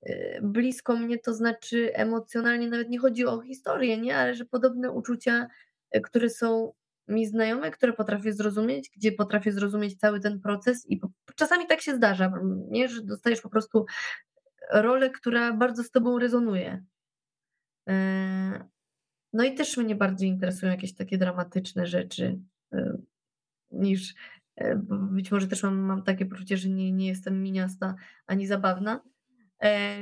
e, 0.02 0.40
blisko 0.42 0.96
mnie, 0.96 1.18
to 1.18 1.34
znaczy 1.34 1.94
emocjonalnie, 1.94 2.68
nawet 2.68 2.88
nie 2.88 2.98
chodzi 2.98 3.26
o 3.26 3.40
historię, 3.40 3.98
nie, 3.98 4.16
ale 4.16 4.34
że 4.34 4.44
podobne 4.44 4.90
uczucia, 4.90 5.46
e, 5.90 6.00
które 6.00 6.30
są 6.30 6.72
mi 7.08 7.26
znajome, 7.26 7.70
które 7.70 7.92
potrafię 7.92 8.32
zrozumieć, 8.32 8.90
gdzie 8.96 9.12
potrafię 9.12 9.52
zrozumieć 9.52 9.98
cały 9.98 10.20
ten 10.20 10.40
proces 10.40 10.90
i 10.90 11.00
czasami 11.36 11.66
tak 11.66 11.80
się 11.80 11.96
zdarza, 11.96 12.32
nie, 12.70 12.88
że 12.88 13.02
dostajesz 13.02 13.40
po 13.40 13.50
prostu 13.50 13.86
rolę, 14.72 15.10
która 15.10 15.52
bardzo 15.52 15.84
z 15.84 15.90
tobą 15.90 16.18
rezonuje. 16.18 16.84
E, 17.88 18.68
no 19.32 19.44
i 19.44 19.54
też 19.54 19.76
mnie 19.76 19.94
bardziej 19.94 20.28
interesują 20.28 20.72
jakieś 20.72 20.94
takie 20.94 21.18
dramatyczne 21.18 21.86
rzeczy 21.86 22.38
niż 23.70 24.14
być 24.88 25.30
może 25.30 25.48
też 25.48 25.62
mam, 25.62 25.78
mam 25.78 26.02
takie 26.02 26.26
poczucie, 26.26 26.56
że 26.56 26.68
nie, 26.68 26.92
nie 26.92 27.06
jestem 27.06 27.42
miniasta 27.42 27.94
ani 28.26 28.46
zabawna. 28.46 29.00
E, 29.62 30.00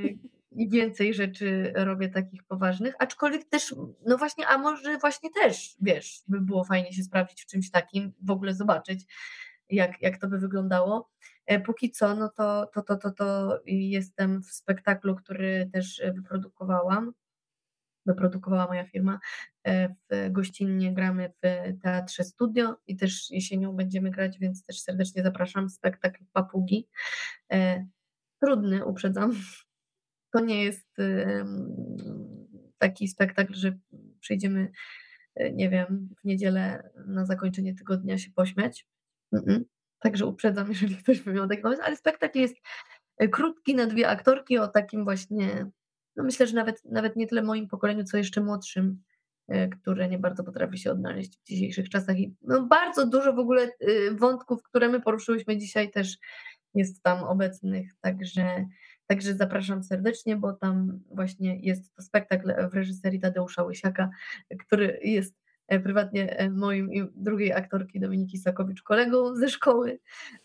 I 0.53 0.69
więcej 0.69 1.15
rzeczy 1.15 1.73
robię 1.74 2.09
takich 2.09 2.45
poważnych, 2.45 2.95
aczkolwiek 2.99 3.45
też, 3.45 3.74
no 4.07 4.19
właśnie, 4.19 4.47
a 4.47 4.59
może 4.59 4.99
właśnie 4.99 5.31
też, 5.31 5.77
wiesz, 5.81 6.23
by 6.28 6.41
było 6.41 6.65
fajnie 6.65 6.93
się 6.93 7.03
sprawdzić 7.03 7.43
w 7.43 7.47
czymś 7.47 7.70
takim, 7.70 8.12
w 8.23 8.31
ogóle 8.31 8.55
zobaczyć, 8.55 9.05
jak, 9.70 10.03
jak 10.03 10.19
to 10.19 10.28
by 10.28 10.39
wyglądało. 10.39 11.11
E, 11.47 11.61
póki 11.61 11.91
co, 11.91 12.15
no 12.15 12.28
to, 12.28 12.66
to, 12.74 12.83
to, 12.83 12.97
to, 12.97 13.11
to 13.11 13.59
jestem 13.66 14.43
w 14.43 14.47
spektaklu, 14.47 15.16
który 15.16 15.70
też 15.73 16.03
wyprodukowałam 16.15 17.12
wyprodukowała 18.07 18.66
moja 18.66 18.85
firma. 18.85 19.19
E, 19.66 19.89
w 19.89 20.33
gościnnie 20.33 20.95
gramy 20.95 21.33
w 21.43 21.73
Teatrze 21.83 22.24
Studio 22.24 22.77
i 22.87 22.97
też 22.97 23.31
jesienią 23.31 23.73
będziemy 23.73 24.11
grać, 24.11 24.39
więc 24.39 24.65
też 24.65 24.81
serdecznie 24.81 25.23
zapraszam. 25.23 25.70
Spektakl 25.70 26.24
Papugi. 26.33 26.89
E, 27.53 27.87
trudny, 28.43 28.85
uprzedzam. 28.85 29.33
To 30.33 30.41
nie 30.41 30.65
jest 30.65 30.97
taki 32.78 33.09
spektakl, 33.09 33.55
że 33.55 33.78
przyjdziemy, 34.20 34.70
e, 35.35 35.53
nie 35.53 35.70
wiem, 35.70 36.09
w 36.20 36.24
niedzielę 36.24 36.91
na 37.07 37.27
zakończenie 37.27 37.74
tygodnia 37.74 38.19
się 38.19 38.31
pośmiać. 38.31 38.87
Także 39.99 40.27
uprzedzam, 40.27 40.69
jeżeli 40.73 40.97
ktoś 40.97 41.20
by 41.20 41.33
miał 41.33 41.49
taki 41.49 41.62
pomysł, 41.62 41.83
ale 41.85 41.97
spektakl 41.97 42.39
jest 42.39 42.57
krótki 43.33 43.74
na 43.74 43.87
dwie 43.87 44.09
aktorki 44.09 44.59
o 44.59 44.69
takim 44.69 45.05
właśnie 45.05 45.70
no 46.17 46.25
myślę, 46.25 46.47
że 46.47 46.55
nawet, 46.55 46.85
nawet 46.85 47.17
nie 47.17 47.27
tyle 47.27 47.43
moim 47.43 47.69
pokoleniu, 47.69 48.05
co 48.05 48.17
jeszcze 48.17 48.41
młodszym, 48.41 49.03
e, 49.49 49.69
które 49.69 50.09
nie 50.09 50.19
bardzo 50.19 50.45
potrafi 50.45 50.79
się 50.79 50.91
odnaleźć 50.91 51.39
w 51.39 51.45
dzisiejszych 51.45 51.89
czasach. 51.89 52.19
I 52.19 52.35
no 52.43 52.63
bardzo 52.63 53.07
dużo 53.07 53.33
w 53.33 53.39
ogóle 53.39 53.63
e, 53.63 53.71
wątków, 54.15 54.63
które 54.63 54.89
my 54.89 55.01
poruszyłyśmy 55.01 55.57
dzisiaj 55.57 55.91
też 55.91 56.19
jest 56.75 57.03
tam 57.03 57.25
obecnych, 57.25 57.95
także, 58.01 58.67
także 59.07 59.35
zapraszam 59.35 59.85
serdecznie, 59.85 60.37
bo 60.37 60.53
tam 60.53 61.01
właśnie 61.11 61.61
jest 61.61 61.95
to 61.95 62.03
spektakl 62.03 62.53
w 62.71 62.75
reżyserii 62.75 63.21
Tadeusza 63.21 63.63
Łysiaka, 63.63 64.11
który 64.67 65.01
jest 65.03 65.45
prywatnie 65.69 66.39
e, 66.39 66.51
moim 66.51 66.93
i 66.93 67.03
drugiej 67.15 67.53
aktorki 67.53 68.01
Dominiki 68.01 68.39
Sakowicz 68.39 68.83
kolegą 68.83 69.35
ze 69.35 69.49
szkoły 69.49 69.99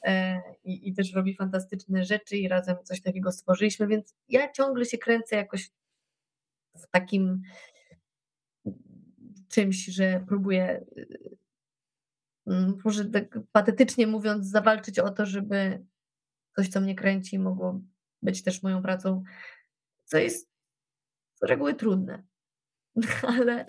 e, 0.03 0.41
i, 0.63 0.89
i 0.89 0.93
też 0.93 1.13
robi 1.13 1.35
fantastyczne 1.35 2.05
rzeczy 2.05 2.37
i 2.37 2.47
razem 2.47 2.77
coś 2.83 3.01
takiego 3.01 3.31
stworzyliśmy, 3.31 3.87
więc 3.87 4.15
ja 4.29 4.51
ciągle 4.51 4.85
się 4.85 4.97
kręcę 4.97 5.35
jakoś 5.35 5.71
w 6.75 6.87
takim 6.91 7.41
czymś, 9.49 9.85
że 9.85 10.23
próbuję 10.27 10.85
może 12.85 13.05
tak 13.05 13.39
patetycznie 13.51 14.07
mówiąc 14.07 14.45
zawalczyć 14.45 14.99
o 14.99 15.09
to, 15.09 15.25
żeby 15.25 15.85
coś, 16.55 16.67
co 16.67 16.81
mnie 16.81 16.95
kręci, 16.95 17.39
mogło 17.39 17.81
być 18.21 18.43
też 18.43 18.63
moją 18.63 18.81
pracą, 18.81 19.23
co 20.05 20.17
jest 20.17 20.49
z 21.35 21.43
reguły 21.43 21.73
trudne, 21.73 22.23
ale 23.37 23.65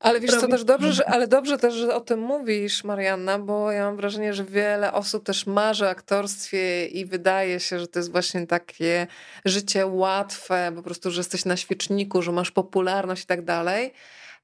ale 0.00 0.20
wiesz 0.20 0.36
co, 0.36 0.48
też 0.48 0.64
dobrze, 0.64 0.92
że, 0.92 1.08
ale 1.08 1.28
dobrze 1.28 1.58
też, 1.58 1.74
że 1.74 1.94
o 1.94 2.00
tym 2.00 2.20
mówisz, 2.20 2.84
Marianna, 2.84 3.38
bo 3.38 3.72
ja 3.72 3.84
mam 3.84 3.96
wrażenie, 3.96 4.34
że 4.34 4.44
wiele 4.44 4.92
osób 4.92 5.24
też 5.24 5.46
marzy 5.46 5.84
o 5.84 5.88
aktorstwie 5.88 6.86
i 6.86 7.06
wydaje 7.06 7.60
się, 7.60 7.80
że 7.80 7.86
to 7.86 7.98
jest 7.98 8.12
właśnie 8.12 8.46
takie 8.46 9.06
życie 9.44 9.86
łatwe, 9.86 10.72
po 10.76 10.82
prostu, 10.82 11.10
że 11.10 11.20
jesteś 11.20 11.44
na 11.44 11.56
świeczniku, 11.56 12.22
że 12.22 12.32
masz 12.32 12.50
popularność 12.50 13.22
i 13.22 13.26
tak 13.26 13.44
dalej. 13.44 13.92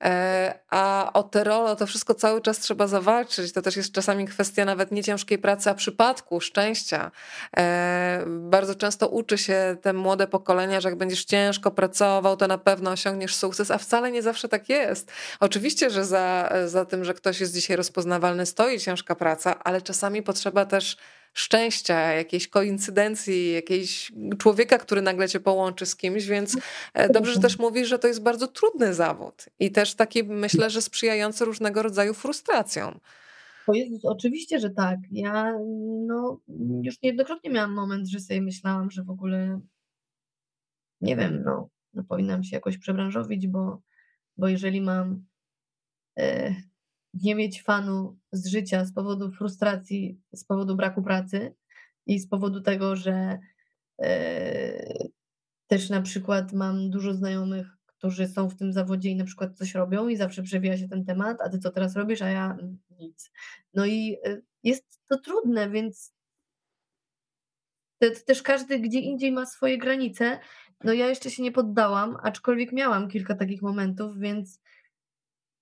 E, 0.04 0.58
a 0.70 1.10
o 1.14 1.22
te 1.22 1.44
role, 1.44 1.76
to 1.76 1.86
wszystko 1.86 2.14
cały 2.14 2.40
czas 2.40 2.58
trzeba 2.58 2.86
zawalczyć. 2.86 3.52
To 3.52 3.62
też 3.62 3.76
jest 3.76 3.92
czasami 3.92 4.26
kwestia 4.26 4.64
nawet 4.64 4.92
nie 4.92 5.04
ciężkiej 5.04 5.38
pracy, 5.38 5.70
a 5.70 5.74
przypadku, 5.74 6.40
szczęścia. 6.40 7.10
E, 7.56 8.24
bardzo 8.26 8.74
często 8.74 9.08
uczy 9.08 9.38
się 9.38 9.76
te 9.82 9.92
młode 9.92 10.26
pokolenia, 10.26 10.80
że 10.80 10.88
jak 10.88 10.98
będziesz 10.98 11.24
ciężko 11.24 11.70
pracował, 11.70 12.36
to 12.36 12.46
na 12.46 12.58
pewno 12.58 12.90
osiągniesz 12.90 13.34
sukces, 13.34 13.70
a 13.70 13.78
wcale 13.78 14.10
nie 14.10 14.22
zawsze 14.22 14.48
tak 14.48 14.68
jest. 14.68 15.12
Oczywiście, 15.40 15.90
że 15.90 16.04
za, 16.04 16.52
za 16.66 16.84
tym, 16.84 17.04
że 17.04 17.14
ktoś 17.14 17.40
jest 17.40 17.54
dzisiaj 17.54 17.76
rozpoznawalny, 17.76 18.46
stoi 18.46 18.80
ciężka 18.80 19.14
praca, 19.14 19.58
ale 19.64 19.82
czasami 19.82 20.22
potrzeba 20.22 20.64
też 20.64 20.96
szczęścia, 21.36 22.12
jakiejś 22.12 22.48
koincydencji, 22.48 23.52
jakiejś 23.52 24.12
człowieka, 24.38 24.78
który 24.78 25.02
nagle 25.02 25.28
cię 25.28 25.40
połączy 25.40 25.86
z 25.86 25.96
kimś, 25.96 26.26
więc 26.26 26.58
e, 26.94 27.08
dobrze, 27.08 27.32
że 27.32 27.40
też 27.40 27.58
mówisz, 27.58 27.88
że 27.88 27.98
to 27.98 28.08
jest 28.08 28.22
bardzo 28.22 28.48
trudny 28.48 28.94
zawód 28.94 29.44
i 29.58 29.70
też 29.70 29.94
taki 29.94 30.24
myślę, 30.24 30.70
że 30.70 30.82
sprzyjający 30.82 31.44
różnego 31.44 31.82
rodzaju 31.82 32.14
frustracjom. 32.14 33.00
O 33.66 33.74
Jezus, 33.74 34.04
oczywiście, 34.04 34.60
że 34.60 34.70
tak. 34.70 34.98
Ja 35.12 35.58
no, 36.06 36.40
już 36.82 37.02
niejednokrotnie 37.02 37.50
miałam 37.50 37.74
moment, 37.74 38.08
że 38.08 38.20
sobie 38.20 38.42
myślałam, 38.42 38.90
że 38.90 39.02
w 39.02 39.10
ogóle 39.10 39.60
nie 41.00 41.16
wiem, 41.16 41.42
no, 41.44 41.68
no 41.94 42.04
powinnam 42.04 42.44
się 42.44 42.56
jakoś 42.56 42.78
przebranżowić, 42.78 43.46
bo, 43.46 43.82
bo 44.36 44.48
jeżeli 44.48 44.80
mam 44.80 45.24
e, 46.18 46.54
nie 47.14 47.34
mieć 47.34 47.62
fanu 47.62 48.18
z 48.32 48.46
życia 48.46 48.84
z 48.84 48.92
powodu 48.92 49.30
frustracji, 49.32 50.20
z 50.32 50.44
powodu 50.44 50.76
braku 50.76 51.02
pracy 51.02 51.54
i 52.06 52.18
z 52.18 52.28
powodu 52.28 52.60
tego, 52.60 52.96
że 52.96 53.38
e, 54.02 55.08
też 55.66 55.90
na 55.90 56.02
przykład 56.02 56.52
mam 56.52 56.90
dużo 56.90 57.14
znajomych, 57.14 57.66
którzy 57.86 58.28
są 58.28 58.48
w 58.48 58.56
tym 58.56 58.72
zawodzie 58.72 59.10
i 59.10 59.16
na 59.16 59.24
przykład 59.24 59.56
coś 59.56 59.74
robią 59.74 60.08
i 60.08 60.16
zawsze 60.16 60.42
przewija 60.42 60.78
się 60.78 60.88
ten 60.88 61.04
temat, 61.04 61.40
a 61.40 61.48
ty 61.48 61.58
co 61.58 61.70
teraz 61.70 61.96
robisz, 61.96 62.22
a 62.22 62.28
ja 62.28 62.56
nic. 62.98 63.30
No 63.74 63.86
i 63.86 64.16
e, 64.24 64.40
jest 64.62 65.00
to 65.08 65.18
trudne, 65.18 65.70
więc 65.70 66.16
też 68.26 68.42
każdy 68.42 68.80
gdzie 68.80 69.00
indziej 69.00 69.32
ma 69.32 69.46
swoje 69.46 69.78
granice. 69.78 70.38
No 70.84 70.92
ja 70.92 71.06
jeszcze 71.08 71.30
się 71.30 71.42
nie 71.42 71.52
poddałam, 71.52 72.16
aczkolwiek 72.22 72.72
miałam 72.72 73.08
kilka 73.08 73.34
takich 73.34 73.62
momentów, 73.62 74.18
więc, 74.18 74.60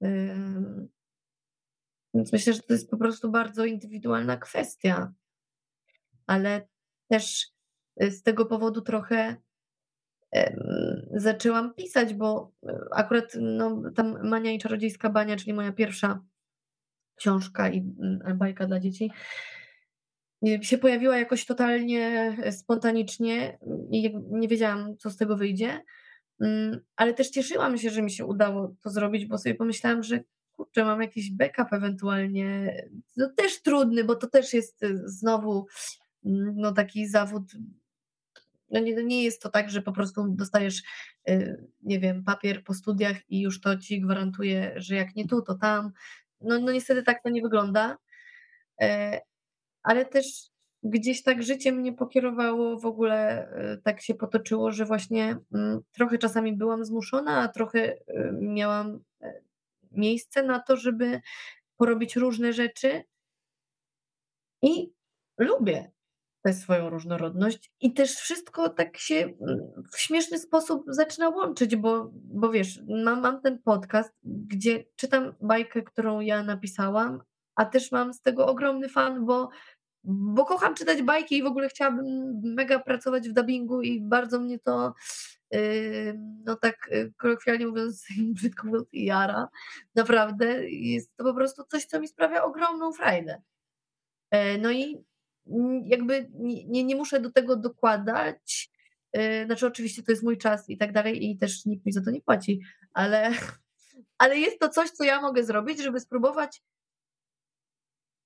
yy, 0.01 0.89
więc 2.15 2.33
myślę, 2.33 2.53
że 2.53 2.63
to 2.63 2.73
jest 2.73 2.91
po 2.91 2.97
prostu 2.97 3.31
bardzo 3.31 3.65
indywidualna 3.65 4.37
kwestia. 4.37 5.13
Ale 6.27 6.69
też 7.09 7.47
y, 8.03 8.11
z 8.11 8.23
tego 8.23 8.47
powodu 8.47 8.81
trochę 8.81 9.37
zaczęłam 11.17 11.75
pisać, 11.75 12.15
bo 12.15 12.53
e, 12.69 12.79
akurat 12.93 13.37
no, 13.41 13.83
tam 13.95 14.29
Mania 14.29 14.53
i 14.53 14.59
Czarodziejska 14.59 15.11
Bania, 15.11 15.37
czyli 15.37 15.53
moja 15.53 15.73
pierwsza 15.73 16.21
książka 17.17 17.69
i 17.69 17.79
mm, 17.79 18.39
bajka 18.39 18.67
dla 18.67 18.81
dzieci, 18.81 19.11
się 20.63 20.79
pojawiła 20.79 21.19
jakoś 21.19 21.47
totalnie 21.47 22.37
spontanicznie 22.51 23.59
i 23.91 24.17
nie 24.31 24.49
wiedziałam, 24.49 24.97
co 24.97 25.11
z 25.11 25.17
tego 25.17 25.37
wyjdzie. 25.37 25.83
Mm, 26.41 26.81
ale 26.97 27.15
też 27.15 27.31
cieszyłam 27.31 27.79
się, 27.79 27.91
że 27.91 28.03
mi 28.03 28.11
się 28.11 28.25
udało 28.25 28.75
to 28.83 28.91
zrobić, 28.91 29.27
bo 29.27 29.39
sobie 29.39 29.55
pomyślałam, 29.55 30.03
że 30.03 30.21
kurczę, 30.57 30.85
mam 30.85 31.03
jakiś 31.03 31.31
backup 31.31 31.73
ewentualnie. 31.73 32.77
No 33.17 33.31
też 33.37 33.63
trudny, 33.63 34.05
bo 34.05 34.15
to 34.15 34.27
też 34.27 34.55
jest 34.55 34.83
y, 34.83 35.03
znowu 35.05 35.67
mm, 36.25 36.55
no, 36.57 36.73
taki 36.73 37.09
zawód 37.09 37.43
no 38.71 38.81
nie, 38.81 38.95
no 38.95 39.01
nie 39.01 39.25
jest 39.25 39.43
to 39.43 39.51
tak, 39.51 39.71
że 39.71 39.83
po 39.83 39.93
prostu 39.93 40.29
dostajesz, 40.29 40.83
y, 41.29 41.65
nie 41.83 42.01
wiem, 42.01 42.25
papier 42.25 42.65
po 42.65 42.75
studiach 42.75 43.31
i 43.31 43.41
już 43.41 43.61
to 43.61 43.79
ci 43.79 44.01
gwarantuje, 44.01 44.73
że 44.77 44.95
jak 44.95 45.17
nie 45.17 45.29
tu, 45.29 45.43
to 45.43 45.55
tam. 45.55 45.93
No, 46.41 46.59
no 46.61 46.73
niestety 46.73 47.03
tak 47.03 47.23
to 47.23 47.31
nie 47.31 47.43
wygląda. 47.43 47.99
E, 48.81 49.21
ale 49.83 50.05
też 50.05 50.51
gdzieś 50.83 51.23
tak 51.23 51.43
życie 51.43 51.73
mnie 51.73 51.93
pokierowało, 51.93 52.79
w 52.79 52.87
ogóle 52.87 53.49
y, 53.75 53.83
tak 53.83 54.03
się 54.03 54.15
potoczyło, 54.15 54.73
że 54.73 54.85
właśnie 54.85 55.37
mm, 55.55 55.81
trochę 55.93 56.19
czasami 56.19 56.57
byłam 56.57 56.85
zmuszona, 56.85 57.41
a 57.41 57.49
trochę 57.49 57.97
miałam 58.41 59.01
e, 59.23 59.41
miejsce 59.97 60.43
na 60.43 60.61
to, 60.61 60.77
żeby 60.77 61.21
porobić 61.77 62.17
różne 62.17 62.53
rzeczy. 62.53 63.05
I 64.63 64.93
lubię 65.39 65.95
tę 66.45 66.53
swoją 66.53 66.91
różnorodność 66.91 67.73
i 67.81 67.95
też 67.95 68.15
wszystko 68.15 68.69
tak 68.69 68.99
się 68.99 69.15
mm, 69.15 69.59
w 69.93 69.99
śmieszny 69.99 70.39
sposób 70.39 70.85
zaczyna 70.89 71.29
łączyć, 71.29 71.77
bo, 71.77 72.11
bo 72.15 72.51
wiesz, 72.51 72.81
mam, 73.05 73.21
mam 73.21 73.41
ten 73.41 73.63
podcast, 73.63 74.13
gdzie 74.23 74.85
czytam 74.97 75.35
bajkę, 75.41 75.83
którą 75.83 76.21
ja 76.21 76.43
napisałam, 76.43 77.23
a 77.57 77.65
też 77.65 77.93
mam 77.93 78.13
z 78.13 78.21
tego 78.21 78.47
ogromny 78.47 78.89
fan, 78.89 79.27
bo, 79.27 79.49
bo 80.05 80.45
kocham 80.45 80.75
czytać 80.75 81.03
bajki 81.03 81.39
i 81.39 81.43
w 81.43 81.47
ogóle 81.47 81.69
chciałabym 81.69 82.41
mega 82.45 82.79
pracować 82.79 83.29
w 83.29 83.33
dubbingu 83.33 83.83
i 83.83 84.01
bardzo 84.01 84.41
mnie 84.41 84.59
to 84.59 84.95
no 86.45 86.57
tak 86.57 86.89
yy, 86.91 87.13
kolokwialnie 87.17 87.67
mówiąc, 87.67 88.07
brzydko 88.37 88.67
mówiąc, 88.67 88.89
jara. 88.93 89.49
Naprawdę 89.95 90.71
jest 90.71 91.17
to 91.17 91.25
po 91.25 91.35
prostu 91.35 91.65
coś, 91.65 91.85
co 91.85 92.01
mi 92.01 92.09
sprawia 92.09 92.45
ogromną 92.45 92.93
frajdę. 92.93 93.43
E, 94.31 94.59
no 94.59 94.71
i 94.71 95.05
jakby 95.85 96.31
nie, 96.35 96.85
nie 96.85 96.97
muszę 96.97 97.21
do 97.21 97.31
tego 97.33 97.57
dokładać. 97.57 98.71
E, 99.13 99.47
znaczy, 99.47 99.67
oczywiście 99.67 100.03
to 100.03 100.13
jest 100.13 100.23
mój 100.23 100.39
czas 100.39 100.71
i 100.71 100.79
tak 100.79 100.93
dalej, 100.93 101.31
i 101.31 101.39
też 101.39 101.65
nikt 101.67 101.87
mi 101.87 101.93
za 101.93 102.03
to 102.03 102.11
nie 102.11 102.21
płaci, 102.21 102.61
ale, 102.93 103.31
ale 104.19 104.39
jest 104.39 104.59
to 104.59 104.69
coś, 104.69 104.91
co 104.91 105.05
ja 105.05 105.21
mogę 105.21 105.45
zrobić, 105.45 105.83
żeby 105.83 106.01
spróbować 106.01 106.63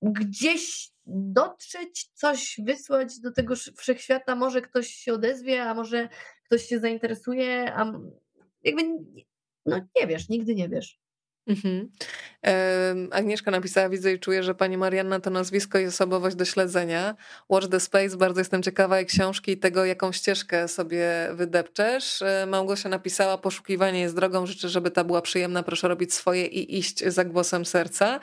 gdzieś 0.01 0.91
dotrzeć, 1.05 2.09
coś 2.13 2.59
wysłać 2.65 3.19
do 3.19 3.31
tego 3.31 3.55
wszechświata. 3.77 4.35
Może 4.35 4.61
ktoś 4.61 4.87
się 4.87 5.13
odezwie, 5.13 5.63
a 5.63 5.73
może 5.73 6.09
ktoś 6.49 6.65
się 6.65 6.79
zainteresuje, 6.79 7.73
a 7.75 7.93
jakby 8.63 8.83
no 9.65 9.79
nie 9.95 10.07
wiesz, 10.07 10.29
nigdy 10.29 10.55
nie 10.55 10.69
wiesz. 10.69 10.99
Mhm. 11.49 11.89
Agnieszka 13.11 13.51
napisała, 13.51 13.89
widzę 13.89 14.13
i 14.13 14.19
czuję, 14.19 14.43
że 14.43 14.55
pani 14.55 14.77
Marianna 14.77 15.19
to 15.19 15.29
nazwisko 15.29 15.79
i 15.79 15.85
osobowość 15.85 16.35
do 16.35 16.45
śledzenia. 16.45 17.15
Watch 17.49 17.67
the 17.67 17.79
Space, 17.79 18.17
bardzo 18.17 18.41
jestem 18.41 18.63
ciekawa 18.63 18.97
jej 18.97 19.05
książki 19.05 19.51
i 19.51 19.57
tego, 19.57 19.85
jaką 19.85 20.11
ścieżkę 20.11 20.67
sobie 20.67 21.29
wydepczesz. 21.33 22.21
E, 22.21 22.45
Małgosia 22.45 22.89
napisała, 22.89 23.37
poszukiwanie 23.37 24.01
jest 24.01 24.15
drogą, 24.15 24.45
życzę, 24.45 24.69
żeby 24.69 24.91
ta 24.91 25.03
była 25.03 25.21
przyjemna, 25.21 25.63
proszę 25.63 25.87
robić 25.87 26.13
swoje 26.13 26.45
i 26.45 26.77
iść 26.77 27.03
za 27.05 27.25
głosem 27.25 27.65
serca. 27.65 28.19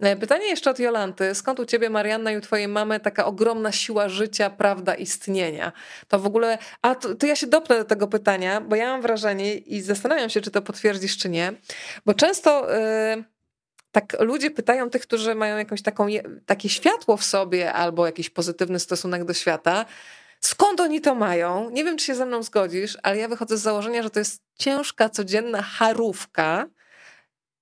E, 0.00 0.16
pytanie 0.16 0.46
jeszcze 0.46 0.70
od 0.70 0.78
Jolanty, 0.78 1.34
skąd 1.34 1.60
u 1.60 1.66
ciebie 1.66 1.90
Marianna 1.90 2.32
i 2.32 2.36
u 2.36 2.40
twojej 2.40 2.68
mamy 2.68 3.00
taka 3.00 3.26
ogromna 3.26 3.72
siła 3.72 4.08
życia, 4.08 4.50
prawda, 4.50 4.94
istnienia? 4.94 5.72
To 6.08 6.18
w 6.18 6.26
ogóle, 6.26 6.58
a 6.82 6.94
to, 6.94 7.14
to 7.14 7.26
ja 7.26 7.36
się 7.36 7.46
dopnę 7.46 7.78
do 7.78 7.84
tego 7.84 8.08
pytania, 8.08 8.60
bo 8.60 8.76
ja 8.76 8.86
mam 8.86 9.02
wrażenie 9.02 9.54
i 9.54 9.82
zastanawiam 9.82 10.30
się, 10.30 10.40
czy 10.40 10.50
to 10.50 10.62
potwierdzisz, 10.62 11.18
czy 11.18 11.28
nie, 11.28 11.52
bo 12.06 12.14
często 12.14 12.69
tak 13.92 14.16
ludzie 14.20 14.50
pytają 14.50 14.90
tych, 14.90 15.02
którzy 15.02 15.34
mają 15.34 15.58
jakąś 15.58 15.82
taką, 15.82 16.06
takie 16.46 16.68
światło 16.68 17.16
w 17.16 17.24
sobie 17.24 17.72
albo 17.72 18.06
jakiś 18.06 18.30
pozytywny 18.30 18.78
stosunek 18.78 19.24
do 19.24 19.34
świata, 19.34 19.84
skąd 20.40 20.80
oni 20.80 21.00
to 21.00 21.14
mają? 21.14 21.70
Nie 21.70 21.84
wiem, 21.84 21.96
czy 21.96 22.06
się 22.06 22.14
ze 22.14 22.26
mną 22.26 22.42
zgodzisz, 22.42 22.98
ale 23.02 23.16
ja 23.18 23.28
wychodzę 23.28 23.56
z 23.56 23.60
założenia, 23.60 24.02
że 24.02 24.10
to 24.10 24.18
jest 24.18 24.42
ciężka, 24.58 25.08
codzienna 25.08 25.62
harówka, 25.62 26.66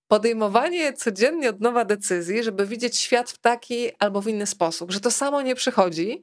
podejmowanie 0.09 0.93
codziennie 0.93 1.51
od 1.51 1.61
nowa 1.61 1.85
decyzji, 1.85 2.43
żeby 2.43 2.67
widzieć 2.67 2.97
świat 2.97 3.31
w 3.31 3.39
taki 3.39 3.91
albo 3.99 4.21
w 4.21 4.29
inny 4.29 4.47
sposób, 4.47 4.91
że 4.91 5.01
to 5.01 5.11
samo 5.11 5.43
nie 5.43 5.55
przychodzi, 5.55 6.23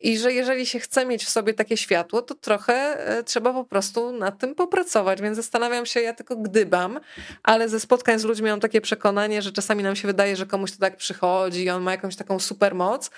i 0.00 0.18
że 0.18 0.32
jeżeli 0.32 0.66
się 0.66 0.78
chce 0.78 1.06
mieć 1.06 1.24
w 1.24 1.28
sobie 1.28 1.54
takie 1.54 1.76
światło, 1.76 2.22
to 2.22 2.34
trochę 2.34 2.74
e, 2.74 3.22
trzeba 3.24 3.52
po 3.52 3.64
prostu 3.64 4.12
nad 4.12 4.38
tym 4.38 4.54
popracować. 4.54 5.22
Więc 5.22 5.36
zastanawiam 5.36 5.86
się, 5.86 6.00
ja 6.00 6.14
tylko 6.14 6.36
gdybam, 6.36 7.00
ale 7.42 7.68
ze 7.68 7.80
spotkań 7.80 8.18
z 8.18 8.24
ludźmi 8.24 8.50
mam 8.50 8.60
takie 8.60 8.80
przekonanie, 8.80 9.42
że 9.42 9.52
czasami 9.52 9.82
nam 9.82 9.96
się 9.96 10.08
wydaje, 10.08 10.36
że 10.36 10.46
komuś 10.46 10.72
to 10.72 10.78
tak 10.78 10.96
przychodzi 10.96 11.64
i 11.64 11.70
on 11.70 11.82
ma 11.82 11.90
jakąś 11.90 12.16
taką 12.16 12.38
super 12.38 12.74
moc, 12.74 13.10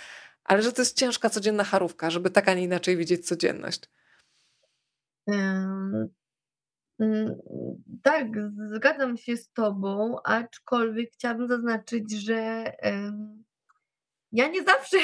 ale 0.45 0.63
że 0.63 0.73
to 0.73 0.83
jest 0.83 0.97
ciężka 0.97 1.31
codzienna 1.31 1.65
charówka, 1.65 2.11
żeby 2.11 2.31
tak, 2.31 2.49
a 2.49 2.55
nie 2.55 2.63
inaczej 2.63 2.97
widzieć 2.97 3.27
codzienność. 3.27 3.81
Um, 5.27 6.09
tak, 8.03 8.27
zgadzam 8.75 9.17
się 9.17 9.37
z 9.37 9.53
Tobą, 9.53 10.17
aczkolwiek 10.25 11.13
chciałabym 11.13 11.49
zaznaczyć, 11.49 12.13
że 12.13 12.65
ja 14.33 14.49
nie 14.49 14.63
zawsze 14.63 14.99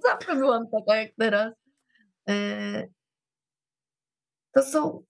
Zawsze 0.00 0.36
byłam 0.36 0.70
taka 0.70 0.96
jak 0.96 1.14
teraz. 1.18 1.54
E, 2.28 2.88
to 4.52 4.62
są, 4.62 5.04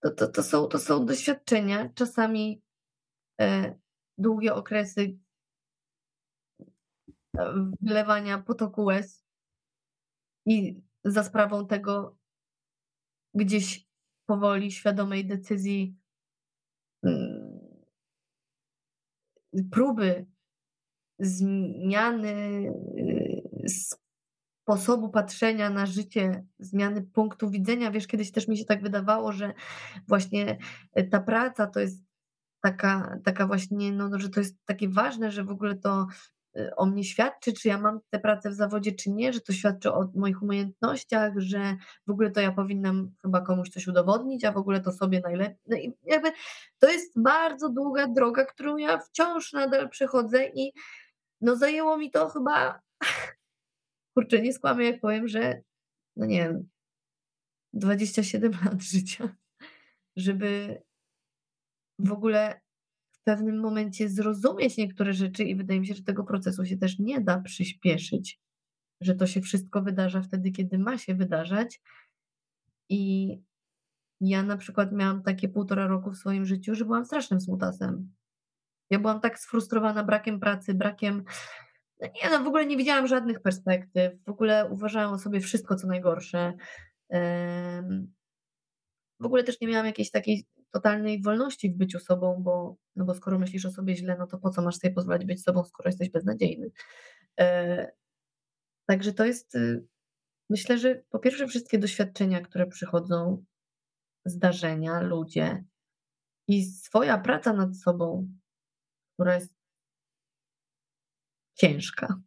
to, 0.00 0.10
to, 0.10 0.28
to, 0.28 0.42
są, 0.42 0.66
to 0.66 0.78
są 0.78 1.06
doświadczenia, 1.06 1.88
czasami 1.94 2.62
e, 3.40 3.78
długie 4.18 4.54
okresy 4.54 5.18
wylewania 7.80 8.38
potoku 8.38 8.84
łez 8.84 9.24
i 10.46 10.82
za 11.04 11.24
sprawą 11.24 11.66
tego 11.66 12.16
gdzieś 13.34 13.86
powoli 14.26 14.72
świadomej 14.72 15.26
decyzji 15.26 15.96
mm, 17.02 17.60
próby 19.70 20.26
zmiany 21.18 22.72
sposobu 24.68 25.08
patrzenia 25.08 25.70
na 25.70 25.86
życie, 25.86 26.44
zmiany 26.58 27.02
punktu 27.02 27.50
widzenia. 27.50 27.90
Wiesz, 27.90 28.06
kiedyś 28.06 28.32
też 28.32 28.48
mi 28.48 28.58
się 28.58 28.64
tak 28.64 28.82
wydawało, 28.82 29.32
że 29.32 29.52
właśnie 30.08 30.58
e, 30.92 31.04
ta 31.04 31.20
praca 31.20 31.66
to 31.66 31.80
jest 31.80 32.02
taka, 32.62 33.18
taka 33.24 33.46
właśnie, 33.46 33.92
no, 33.92 34.18
że 34.18 34.28
to 34.28 34.40
jest 34.40 34.56
takie 34.64 34.88
ważne, 34.88 35.30
że 35.30 35.44
w 35.44 35.50
ogóle 35.50 35.76
to 35.76 36.06
e, 36.56 36.76
o 36.76 36.86
mnie 36.86 37.04
świadczy, 37.04 37.52
czy 37.52 37.68
ja 37.68 37.78
mam 37.78 38.00
tę 38.10 38.18
pracę 38.18 38.50
w 38.50 38.54
zawodzie, 38.54 38.92
czy 38.92 39.10
nie, 39.10 39.32
że 39.32 39.40
to 39.40 39.52
świadczy 39.52 39.92
o 39.92 40.10
moich 40.14 40.42
umiejętnościach, 40.42 41.32
że 41.36 41.76
w 42.06 42.10
ogóle 42.10 42.30
to 42.30 42.40
ja 42.40 42.52
powinnam 42.52 43.10
chyba 43.22 43.40
komuś 43.40 43.68
coś 43.68 43.86
udowodnić, 43.86 44.44
a 44.44 44.52
w 44.52 44.56
ogóle 44.56 44.80
to 44.80 44.92
sobie 44.92 45.20
najlepiej. 45.20 45.58
No 45.66 45.76
i 45.76 45.92
jakby 46.04 46.32
to 46.78 46.90
jest 46.90 47.22
bardzo 47.22 47.68
długa 47.68 48.08
droga, 48.08 48.44
którą 48.44 48.76
ja 48.76 48.98
wciąż 48.98 49.52
nadal 49.52 49.88
przechodzę 49.88 50.46
i 50.54 50.72
no 51.40 51.56
zajęło 51.56 51.96
mi 51.98 52.10
to 52.10 52.28
chyba, 52.28 52.80
kurczę, 54.18 54.42
nie 54.42 54.52
skłamię 54.52 54.84
jak 54.84 55.00
powiem, 55.00 55.28
że 55.28 55.62
no 56.16 56.26
nie 56.26 56.38
wiem, 56.38 56.68
27 57.72 58.52
lat 58.64 58.82
życia, 58.82 59.36
żeby 60.16 60.82
w 61.98 62.12
ogóle 62.12 62.60
w 63.12 63.22
pewnym 63.22 63.60
momencie 63.60 64.08
zrozumieć 64.08 64.76
niektóre 64.76 65.12
rzeczy 65.12 65.44
i 65.44 65.56
wydaje 65.56 65.80
mi 65.80 65.86
się, 65.86 65.94
że 65.94 66.02
tego 66.02 66.24
procesu 66.24 66.64
się 66.64 66.76
też 66.76 66.98
nie 66.98 67.20
da 67.20 67.40
przyspieszyć, 67.40 68.40
że 69.00 69.14
to 69.14 69.26
się 69.26 69.40
wszystko 69.40 69.82
wydarza 69.82 70.22
wtedy, 70.22 70.50
kiedy 70.50 70.78
ma 70.78 70.98
się 70.98 71.14
wydarzać. 71.14 71.80
I 72.88 73.34
ja 74.20 74.42
na 74.42 74.56
przykład 74.56 74.92
miałam 74.92 75.22
takie 75.22 75.48
półtora 75.48 75.86
roku 75.86 76.10
w 76.10 76.18
swoim 76.18 76.44
życiu, 76.44 76.74
że 76.74 76.84
byłam 76.84 77.04
strasznym 77.04 77.40
smutasem. 77.40 78.14
Ja 78.90 78.98
byłam 78.98 79.20
tak 79.20 79.38
sfrustrowana 79.38 80.04
brakiem 80.04 80.40
pracy, 80.40 80.74
brakiem. 80.74 81.24
Nie, 82.00 82.30
no 82.30 82.44
w 82.44 82.46
ogóle 82.46 82.66
nie 82.66 82.76
widziałam 82.76 83.06
żadnych 83.06 83.40
perspektyw. 83.40 84.12
W 84.26 84.28
ogóle 84.28 84.68
uważałam 84.70 85.14
o 85.14 85.18
sobie 85.18 85.40
wszystko, 85.40 85.76
co 85.76 85.86
najgorsze. 85.86 86.52
W 89.20 89.24
ogóle 89.24 89.44
też 89.44 89.60
nie 89.60 89.68
miałam 89.68 89.86
jakiejś 89.86 90.10
takiej 90.10 90.46
totalnej 90.70 91.22
wolności 91.22 91.70
w 91.70 91.76
byciu 91.76 91.98
sobą, 91.98 92.42
bo, 92.42 92.76
no 92.96 93.04
bo 93.04 93.14
skoro 93.14 93.38
myślisz 93.38 93.66
o 93.66 93.70
sobie 93.70 93.96
źle, 93.96 94.16
no 94.18 94.26
to 94.26 94.38
po 94.38 94.50
co 94.50 94.62
masz 94.62 94.76
sobie 94.76 94.94
pozwolić 94.94 95.26
być 95.26 95.42
sobą, 95.42 95.64
skoro 95.64 95.88
jesteś 95.88 96.10
beznadziejny. 96.10 96.70
E, 97.40 97.90
także 98.86 99.12
to 99.12 99.24
jest, 99.24 99.54
y, 99.54 99.86
myślę, 100.50 100.78
że 100.78 101.02
po 101.10 101.18
pierwsze 101.18 101.46
wszystkie 101.46 101.78
doświadczenia, 101.78 102.40
które 102.40 102.66
przychodzą, 102.66 103.44
zdarzenia, 104.24 105.00
ludzie 105.00 105.64
i 106.48 106.64
swoja 106.64 107.18
praca 107.18 107.52
nad 107.52 107.76
sobą, 107.76 108.28
która 109.14 109.34
jest 109.34 109.57
ciężka. 111.58 112.20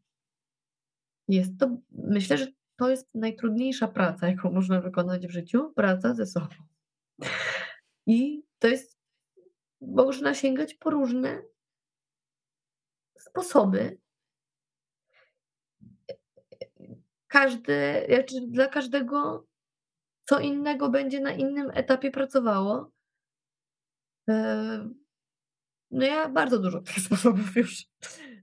Jest 1.28 1.52
to, 1.60 1.78
myślę, 1.92 2.38
że 2.38 2.48
to 2.76 2.90
jest 2.90 3.10
najtrudniejsza 3.14 3.88
praca, 3.88 4.28
jaką 4.28 4.52
można 4.52 4.82
wykonać 4.82 5.28
w 5.28 5.32
życiu, 5.32 5.74
praca 5.76 6.14
ze 6.14 6.26
sobą. 6.26 6.56
I 8.08 8.44
to 8.60 8.68
jest, 8.68 8.98
można 9.82 10.34
sięgać 10.34 10.74
po 10.74 10.90
różne 10.90 11.42
sposoby. 13.20 13.98
Każdy, 17.28 18.06
znaczy 18.10 18.48
dla 18.48 18.68
każdego 18.68 19.48
co 20.26 20.40
innego 20.40 20.90
będzie 20.90 21.20
na 21.20 21.32
innym 21.32 21.72
etapie 21.74 22.12
pracowało. 22.12 22.92
No 25.92 26.06
ja 26.06 26.30
bardzo 26.30 26.60
dużo 26.60 26.82
tych 26.82 27.00
sposobów 27.06 27.56
już 27.56 27.86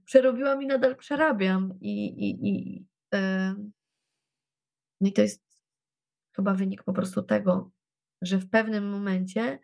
przerobiłam 0.09 0.63
i 0.63 0.67
nadal 0.67 0.95
przerabiam. 0.95 1.73
I, 1.81 2.05
i, 2.05 2.47
i, 2.47 2.85
no 5.01 5.07
i 5.09 5.13
to 5.13 5.21
jest 5.21 5.43
chyba 6.35 6.53
wynik 6.53 6.83
po 6.83 6.93
prostu 6.93 7.23
tego, 7.23 7.71
że 8.21 8.37
w 8.37 8.49
pewnym 8.49 8.89
momencie, 8.89 9.59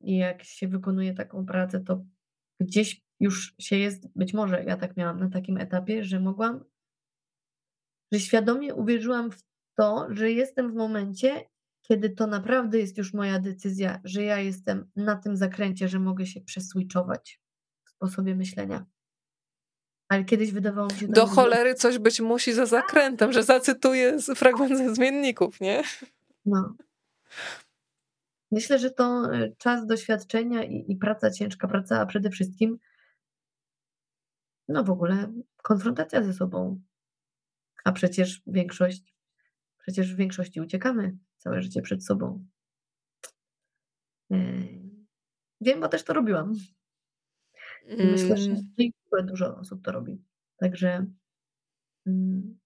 jak 0.00 0.44
się 0.44 0.68
wykonuje 0.68 1.14
taką 1.14 1.46
pracę, 1.46 1.80
to 1.80 2.04
gdzieś 2.60 3.02
już 3.20 3.54
się 3.58 3.76
jest, 3.76 4.08
być 4.16 4.34
może 4.34 4.64
ja 4.64 4.76
tak 4.76 4.96
miałam 4.96 5.20
na 5.20 5.30
takim 5.30 5.56
etapie, 5.56 6.04
że 6.04 6.20
mogłam, 6.20 6.64
że 8.12 8.20
świadomie 8.20 8.74
uwierzyłam 8.74 9.30
w 9.30 9.42
to, 9.78 10.06
że 10.10 10.30
jestem 10.30 10.72
w 10.72 10.74
momencie, 10.74 11.48
kiedy 11.82 12.10
to 12.10 12.26
naprawdę 12.26 12.78
jest 12.78 12.98
już 12.98 13.14
moja 13.14 13.38
decyzja, 13.38 14.00
że 14.04 14.22
ja 14.22 14.38
jestem 14.38 14.90
na 14.96 15.16
tym 15.16 15.36
zakręcie, 15.36 15.88
że 15.88 15.98
mogę 15.98 16.26
się 16.26 16.40
przeswitchować 16.40 17.40
w 17.86 17.90
sposobie 17.90 18.34
myślenia. 18.34 18.86
Ale 20.10 20.24
kiedyś 20.24 20.52
wydawało 20.52 20.88
mi 20.88 20.98
się... 20.98 21.08
Do 21.08 21.26
cholery 21.26 21.74
coś 21.74 21.98
być 21.98 22.20
musi 22.20 22.52
za 22.52 22.66
zakrętem, 22.66 23.32
że 23.32 23.42
zacytuję 23.42 24.18
fragment 24.18 24.78
ze 24.78 24.94
zmienników, 24.94 25.60
nie? 25.60 25.82
No. 26.46 26.74
Myślę, 28.52 28.78
że 28.78 28.90
to 28.90 29.34
e, 29.34 29.52
czas 29.58 29.86
doświadczenia 29.86 30.64
i, 30.64 30.84
i 30.88 30.96
praca, 30.96 31.30
ciężka 31.30 31.68
praca, 31.68 32.00
a 32.00 32.06
przede 32.06 32.30
wszystkim 32.30 32.78
no 34.68 34.84
w 34.84 34.90
ogóle 34.90 35.32
konfrontacja 35.62 36.22
ze 36.22 36.32
sobą. 36.32 36.80
A 37.84 37.92
przecież 37.92 38.42
większość, 38.46 39.14
przecież 39.78 40.14
w 40.14 40.16
większości 40.16 40.60
uciekamy 40.60 41.16
całe 41.36 41.62
życie 41.62 41.82
przed 41.82 42.04
sobą. 42.04 42.46
E, 44.32 44.36
wiem, 45.60 45.80
bo 45.80 45.88
też 45.88 46.04
to 46.04 46.12
robiłam. 46.12 46.54
Myślę, 47.98 48.36
że 48.36 48.50
mm. 48.50 49.26
dużo 49.26 49.56
osób 49.56 49.82
to 49.84 49.92
robi. 49.92 50.22
Także 50.56 51.06
mm, 52.06 52.59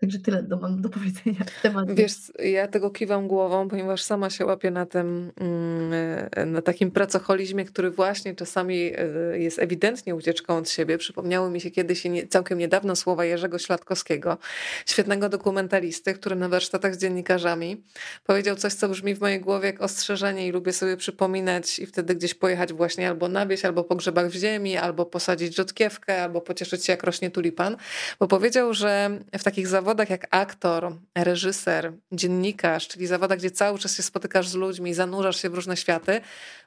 Także 0.00 0.18
tyle 0.18 0.42
do, 0.42 0.56
mam 0.56 0.82
do 0.82 0.88
powiedzenia 0.88 1.44
w. 1.44 1.94
Wiesz, 1.94 2.12
ja 2.38 2.68
tego 2.68 2.90
kiwam 2.90 3.28
głową, 3.28 3.68
ponieważ 3.68 4.02
sama 4.02 4.30
się 4.30 4.46
łapię 4.46 4.70
na 4.70 4.86
tym, 4.86 5.32
mm, 5.40 5.92
e, 6.30 6.46
na 6.46 6.62
takim 6.62 6.90
pracocholizmie, 6.90 7.64
który 7.64 7.90
właśnie 7.90 8.34
czasami 8.34 8.92
e, 8.96 9.38
jest 9.38 9.58
ewidentnie 9.58 10.14
ucieczką 10.14 10.56
od 10.56 10.70
siebie. 10.70 10.98
Przypomniały 10.98 11.50
mi 11.50 11.60
się 11.60 11.70
kiedyś 11.70 12.02
całkiem 12.28 12.58
niedawno 12.58 12.96
słowa 12.96 13.24
Jerzego 13.24 13.58
Śladkowskiego, 13.58 14.38
świetnego 14.86 15.28
dokumentalisty, 15.28 16.14
który 16.14 16.36
na 16.36 16.48
warsztatach 16.48 16.94
z 16.94 16.98
dziennikarzami 16.98 17.82
powiedział 18.24 18.56
coś, 18.56 18.74
co 18.74 18.88
brzmi 18.88 19.14
w 19.14 19.20
mojej 19.20 19.40
głowie 19.40 19.66
jak 19.66 19.82
ostrzeżenie 19.82 20.48
i 20.48 20.52
lubię 20.52 20.72
sobie 20.72 20.96
przypominać 20.96 21.78
i 21.78 21.86
wtedy 21.86 22.14
gdzieś 22.14 22.34
pojechać 22.34 22.72
właśnie 22.72 23.08
albo 23.08 23.28
na 23.28 23.46
wieś, 23.46 23.64
albo 23.64 23.84
po 23.84 23.96
grzebach 23.96 24.28
w 24.28 24.34
ziemi, 24.34 24.76
albo 24.76 25.06
posadzić 25.06 25.56
rzodkiewkę, 25.56 26.22
albo 26.22 26.40
pocieszyć 26.40 26.84
się 26.84 26.92
jak 26.92 27.02
rośnie 27.02 27.30
tulipan, 27.30 27.76
bo 28.20 28.28
powiedział, 28.28 28.74
że 28.74 29.10
w 29.38 29.44
takich 29.44 29.66
zawodach 29.66 29.85
zawodach 29.86 30.10
jak 30.10 30.26
aktor, 30.30 30.92
reżyser, 31.14 31.92
dziennikarz, 32.12 32.88
czyli 32.88 33.06
zawodach, 33.06 33.38
gdzie 33.38 33.50
cały 33.50 33.78
czas 33.78 33.96
się 33.96 34.02
spotykasz 34.02 34.48
z 34.48 34.54
ludźmi, 34.54 34.94
zanurzasz 34.94 35.42
się 35.42 35.50
w 35.50 35.54
różne 35.54 35.76
światy, 35.76 36.20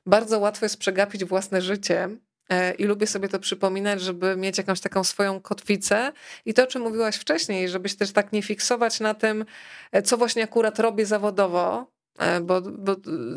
bardzo 0.06 0.40
łatwo 0.40 0.66
jest 0.66 0.78
przegapić 0.78 1.26
własne 1.26 1.62
życie. 1.62 2.10
E, 2.50 2.74
I 2.74 2.84
lubię 2.84 3.08
sobie 3.08 3.30
to 3.30 3.40
przypominać, 3.40 4.02
żeby 4.02 4.36
mieć 4.38 4.58
jakąś 4.58 4.80
taką 4.82 5.04
swoją 5.04 5.42
kotwicę. 5.42 6.12
I 6.46 6.54
to, 6.54 6.64
o 6.64 6.68
czym 6.68 6.82
mówiłaś 6.82 7.16
wcześniej, 7.16 7.70
żebyś 7.70 7.96
też 7.96 8.12
tak 8.12 8.32
nie 8.32 8.42
fiksować 8.42 9.00
na 9.00 9.14
tym, 9.14 9.46
e, 9.92 10.02
co 10.02 10.18
właśnie 10.18 10.44
akurat 10.44 10.80
robię 10.80 11.06
zawodowo, 11.06 11.92
e, 12.20 12.42
bo, 12.42 12.62
bo, 12.62 12.96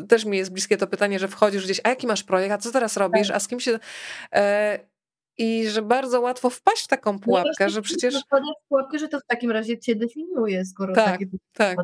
też 0.09 0.25
mi 0.25 0.37
jest 0.37 0.51
bliskie 0.51 0.77
to 0.77 0.87
pytanie, 0.87 1.19
że 1.19 1.27
wchodzisz 1.27 1.63
gdzieś, 1.63 1.81
a 1.83 1.89
jaki 1.89 2.07
masz 2.07 2.23
projekt, 2.23 2.53
a 2.53 2.57
co 2.57 2.71
teraz 2.71 2.97
robisz, 2.97 3.27
tak. 3.27 3.37
a 3.37 3.39
z 3.39 3.47
kim 3.47 3.59
się. 3.59 3.79
I 5.37 5.67
że 5.69 5.81
bardzo 5.81 6.21
łatwo 6.21 6.49
wpaść 6.49 6.83
w 6.83 6.87
taką 6.87 7.13
no 7.13 7.19
pułapkę, 7.19 7.63
no 7.63 7.69
że 7.69 7.81
przecież. 7.81 8.15
w 8.15 8.67
pułapkę, 8.67 8.99
że 8.99 9.07
to 9.07 9.19
w 9.19 9.25
takim 9.25 9.51
razie 9.51 9.79
cię 9.79 9.95
definiuje, 9.95 10.65
skoro 10.65 10.93
tak, 10.93 11.11
takie 11.11 11.25
tak. 11.53 11.77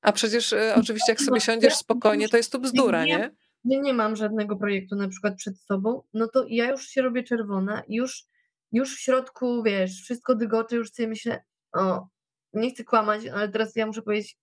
A 0.00 0.12
przecież 0.12 0.52
y, 0.52 0.74
oczywiście, 0.76 1.12
jak 1.12 1.20
sobie 1.20 1.40
siądziesz 1.40 1.74
spokojnie, 1.74 2.28
to 2.28 2.36
jest 2.36 2.52
to 2.52 2.58
bzdura, 2.58 3.04
nie? 3.04 3.30
Nie, 3.64 3.80
nie 3.80 3.94
mam 3.94 4.16
żadnego 4.16 4.56
projektu 4.56 4.96
na 4.96 5.08
przykład 5.08 5.36
przed 5.36 5.60
sobą, 5.60 6.02
no 6.14 6.28
to 6.28 6.44
ja 6.48 6.70
już 6.70 6.88
się 6.88 7.02
robię 7.02 7.22
czerwona 7.22 7.82
już, 7.88 8.24
już 8.72 8.96
w 8.96 9.00
środku, 9.00 9.62
wiesz, 9.62 10.02
wszystko 10.02 10.34
dygocze, 10.34 10.76
już 10.76 10.92
sobie 10.92 11.08
myślę, 11.08 11.42
o, 11.72 12.06
nie 12.52 12.70
chcę 12.70 12.84
kłamać, 12.84 13.26
ale 13.26 13.48
teraz 13.48 13.76
ja 13.76 13.86
muszę 13.86 14.02
powiedzieć 14.02 14.36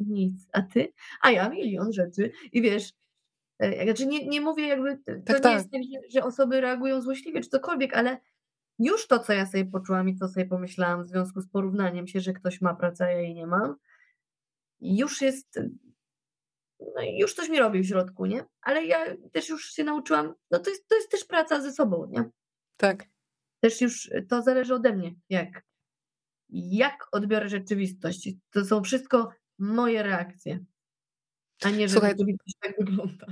nic, 0.00 0.46
a 0.52 0.62
ty? 0.62 0.92
A 1.22 1.30
ja 1.30 1.48
milion 1.48 1.92
rzeczy 1.92 2.32
i 2.52 2.62
wiesz, 2.62 2.92
E, 2.92 3.05
znaczy 3.60 4.06
nie, 4.06 4.26
nie 4.26 4.40
mówię 4.40 4.66
jakby, 4.66 4.96
to 4.96 5.12
tak, 5.26 5.36
nie 5.36 5.40
tak. 5.40 5.52
jest 5.52 5.70
tak, 5.72 5.82
że, 5.82 6.10
że 6.10 6.26
osoby 6.26 6.60
reagują 6.60 7.00
złośliwie 7.00 7.40
czy 7.40 7.48
cokolwiek, 7.48 7.94
ale 7.94 8.18
już 8.78 9.06
to, 9.06 9.18
co 9.18 9.32
ja 9.32 9.46
sobie 9.46 9.64
poczułam 9.64 10.08
i 10.08 10.16
co 10.16 10.28
sobie 10.28 10.46
pomyślałam 10.46 11.04
w 11.04 11.08
związku 11.08 11.40
z 11.40 11.48
porównaniem 11.48 12.06
się, 12.06 12.20
że 12.20 12.32
ktoś 12.32 12.60
ma 12.60 12.74
pracę, 12.74 13.04
a 13.04 13.10
ja 13.10 13.20
jej 13.20 13.34
nie 13.34 13.46
mam, 13.46 13.76
już 14.80 15.20
jest, 15.22 15.60
no 16.80 17.02
już 17.18 17.34
coś 17.34 17.48
mi 17.48 17.58
robi 17.58 17.80
w 17.80 17.86
środku, 17.86 18.26
nie? 18.26 18.44
Ale 18.62 18.84
ja 18.84 19.16
też 19.32 19.48
już 19.48 19.70
się 19.70 19.84
nauczyłam, 19.84 20.34
no 20.50 20.58
to 20.58 20.70
jest, 20.70 20.88
to 20.88 20.96
jest 20.96 21.10
też 21.10 21.24
praca 21.24 21.60
ze 21.60 21.72
sobą, 21.72 22.06
nie? 22.06 22.24
Tak. 22.76 23.04
Też 23.60 23.80
już 23.80 24.10
to 24.28 24.42
zależy 24.42 24.74
ode 24.74 24.96
mnie, 24.96 25.14
jak, 25.28 25.62
jak 26.50 27.08
odbiorę 27.12 27.48
rzeczywistość. 27.48 28.30
To 28.50 28.64
są 28.64 28.82
wszystko 28.82 29.28
moje 29.58 30.02
reakcje, 30.02 30.64
a 31.64 31.70
nie, 31.70 31.88
że 31.88 31.92
Słuchaj, 31.92 32.10
rzeczywistość 32.10 32.56
tak 32.60 32.76
wygląda. 32.78 33.26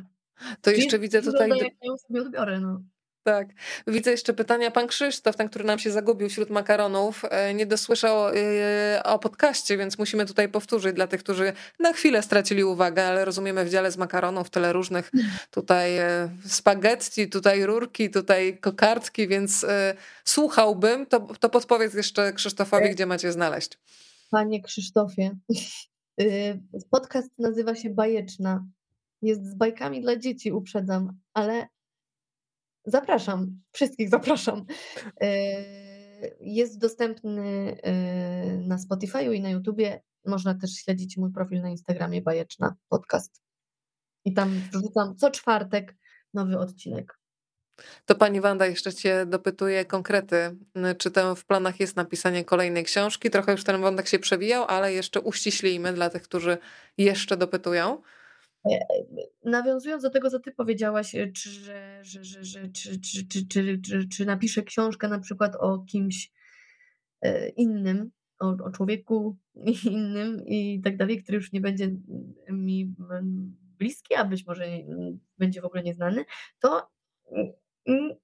To 0.62 0.70
jeszcze 0.70 0.98
widzę 0.98 1.22
tutaj. 1.22 1.50
Ja 1.82 1.96
sobie 1.96 2.20
odbiorę, 2.20 2.60
no. 2.60 2.80
Tak. 3.24 3.48
Widzę 3.86 4.10
jeszcze 4.10 4.34
pytania. 4.34 4.70
Pan 4.70 4.86
Krzysztof, 4.86 5.36
ten, 5.36 5.48
który 5.48 5.64
nam 5.64 5.78
się 5.78 5.90
zagubił 5.90 6.28
wśród 6.28 6.50
makaronów, 6.50 7.22
e, 7.30 7.54
nie 7.54 7.66
dosłyszał 7.66 8.28
e, 8.28 9.02
o 9.04 9.18
podcaście, 9.18 9.76
więc 9.76 9.98
musimy 9.98 10.26
tutaj 10.26 10.48
powtórzyć 10.48 10.94
dla 10.94 11.06
tych, 11.06 11.20
którzy 11.22 11.52
na 11.80 11.92
chwilę 11.92 12.22
stracili 12.22 12.64
uwagę, 12.64 13.04
ale 13.04 13.24
rozumiemy 13.24 13.64
w 13.64 13.70
dziale 13.70 13.90
z 13.90 13.96
makaronów 13.96 14.50
tyle 14.50 14.72
różnych 14.72 15.10
tutaj 15.50 15.98
e, 15.98 16.28
spaghetti, 16.46 17.28
tutaj 17.28 17.66
rurki, 17.66 18.10
tutaj 18.10 18.58
kokardki, 18.58 19.28
więc 19.28 19.66
słuchałbym. 20.24 21.06
To, 21.06 21.20
to 21.20 21.48
podpowiedz 21.48 21.94
jeszcze 21.94 22.32
Krzysztofowi, 22.32 22.90
gdzie 22.90 23.06
macie 23.06 23.32
znaleźć. 23.32 23.78
Panie 24.30 24.62
Krzysztofie, 24.62 25.36
podcast 26.90 27.38
nazywa 27.38 27.74
się 27.74 27.90
Bajeczna 27.90 28.64
jest 29.24 29.50
z 29.50 29.54
bajkami 29.54 30.00
dla 30.00 30.16
dzieci, 30.16 30.52
uprzedzam, 30.52 31.18
ale 31.34 31.68
zapraszam, 32.84 33.60
wszystkich 33.72 34.08
zapraszam. 34.08 34.64
Jest 36.40 36.78
dostępny 36.78 37.76
na 38.66 38.76
Spotify'u 38.76 39.32
i 39.32 39.40
na 39.40 39.50
YouTubie. 39.50 40.02
Można 40.26 40.54
też 40.54 40.74
śledzić 40.74 41.16
mój 41.16 41.32
profil 41.32 41.62
na 41.62 41.68
Instagramie 41.68 42.22
Bajeczna 42.22 42.76
Podcast. 42.88 43.42
I 44.24 44.34
tam 44.34 44.60
wrzucam 44.72 45.16
co 45.16 45.30
czwartek 45.30 45.96
nowy 46.34 46.58
odcinek. 46.58 47.18
To 48.04 48.14
pani 48.14 48.40
Wanda 48.40 48.66
jeszcze 48.66 48.92
cię 48.92 49.26
dopytuje 49.26 49.84
konkrety. 49.84 50.56
Czy 50.98 51.10
to 51.10 51.34
w 51.34 51.44
planach 51.44 51.80
jest 51.80 51.96
napisanie 51.96 52.44
kolejnej 52.44 52.84
książki? 52.84 53.30
Trochę 53.30 53.52
już 53.52 53.64
ten 53.64 53.80
wątek 53.80 54.08
się 54.08 54.18
przewijał, 54.18 54.64
ale 54.64 54.92
jeszcze 54.92 55.20
uściślimy 55.20 55.92
dla 55.92 56.10
tych, 56.10 56.22
którzy 56.22 56.58
jeszcze 56.98 57.36
dopytują. 57.36 58.02
E, 58.72 58.78
nawiązując 59.44 60.02
do 60.02 60.10
tego, 60.10 60.30
co 60.30 60.40
ty 60.40 60.52
powiedziałaś, 60.52 61.14
e, 61.14 61.32
czy, 61.32 61.50
że, 61.50 61.98
że, 62.02 62.24
że, 62.24 62.44
że, 62.44 62.68
czy, 62.68 63.00
czy, 63.00 63.28
czy, 63.28 63.46
czy, 63.46 63.80
czy, 63.80 64.08
czy 64.08 64.24
napiszę 64.26 64.62
książkę 64.62 65.08
na 65.08 65.18
przykład 65.18 65.56
o 65.56 65.78
kimś 65.78 66.32
e, 67.22 67.48
innym, 67.48 68.10
o, 68.38 68.56
o 68.64 68.70
człowieku 68.70 69.36
innym 69.90 70.46
i 70.46 70.80
tak 70.84 70.96
dalej, 70.96 71.22
który 71.22 71.36
już 71.36 71.52
nie 71.52 71.60
będzie 71.60 71.90
mi 72.50 72.94
bliski, 73.78 74.14
a 74.14 74.24
być 74.24 74.46
może 74.46 74.66
będzie 75.38 75.60
w 75.60 75.64
ogóle 75.64 75.82
nieznany, 75.82 76.24
to 76.58 76.90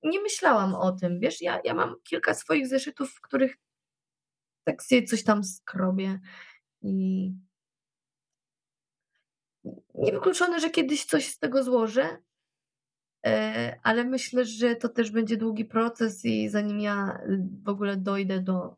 nie 0.03 0.21
myślałam 0.23 0.75
o 0.75 0.93
tym. 0.93 1.21
Wiesz, 1.21 1.41
ja, 1.41 1.61
ja 1.65 1.75
mam 1.75 1.95
kilka 2.05 2.35
swoich 2.35 2.69
zeszytów, 2.69 3.11
w 3.11 3.21
których 3.21 3.57
tak 4.65 4.83
sobie 4.83 5.03
coś 5.03 5.25
tam 5.25 5.45
skrobię 5.45 6.21
i 6.83 7.33
niewykluczone, 9.95 10.61
że 10.61 10.71
kiedyś 10.71 11.05
coś 11.05 11.29
z 11.29 11.39
tego 11.39 11.63
złożę, 11.65 12.19
e, 13.27 13.81
ale 13.83 14.05
myślę, 14.05 14.45
że 14.45 14.77
to 14.77 14.89
też 14.89 15.11
będzie 15.11 15.37
długi 15.37 15.65
proces 15.65 16.25
i 16.25 16.49
zanim 16.49 16.81
ja 16.81 17.21
w 17.65 17.69
ogóle 17.69 17.97
dojdę 17.97 18.41
do 18.41 18.77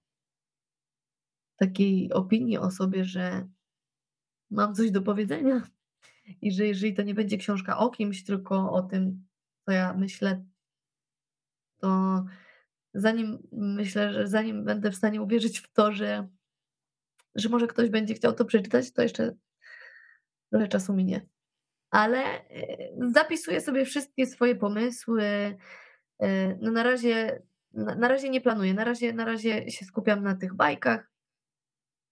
takiej 1.57 2.13
opinii 2.13 2.59
o 2.59 2.71
sobie, 2.71 3.05
że 3.05 3.49
mam 4.51 4.75
coś 4.75 4.91
do 4.91 5.03
powiedzenia 5.03 5.63
i 6.43 6.53
że 6.53 6.67
jeżeli 6.67 6.95
to 6.95 7.03
nie 7.03 7.15
będzie 7.15 7.37
książka 7.37 7.79
o 7.79 7.91
kimś, 7.91 8.25
tylko 8.25 8.73
o 8.73 8.83
tym, 8.83 9.27
co 9.65 9.73
ja 9.73 9.95
myślę, 9.95 10.45
to 11.79 12.25
zanim 12.95 13.49
myślę, 13.53 14.13
że 14.13 14.29
zanim 14.29 14.65
będę 14.65 14.91
w 14.91 14.97
stanie 14.97 15.23
uwierzyć 15.23 15.59
w 15.59 15.73
to, 15.73 15.93
że, 15.93 16.29
że 17.35 17.49
może 17.49 17.67
ktoś 17.67 17.91
będzie 17.91 18.15
chciał 18.15 18.33
to 18.33 18.45
przeczytać, 18.45 18.93
to 18.93 19.03
jeszcze 19.03 19.35
trochę 20.53 20.69
czasu 20.69 20.95
minie. 20.95 21.27
Ale 21.91 22.19
e, 22.19 22.77
zapisuję 23.13 23.61
sobie 23.61 23.85
wszystkie 23.85 24.27
swoje 24.27 24.55
pomysły. 24.55 25.23
E, 26.21 26.57
no 26.61 26.71
na 26.71 26.83
razie, 26.83 27.43
na, 27.73 27.95
na 27.95 28.09
razie 28.09 28.31
nie 28.31 28.41
planuję. 28.41 28.75
Na 28.75 28.85
razie, 28.85 29.13
na 29.13 29.25
razie 29.25 29.71
się 29.71 29.85
skupiam 29.85 30.23
na 30.23 30.35
tych 30.35 30.55
bajkach, 30.55 31.11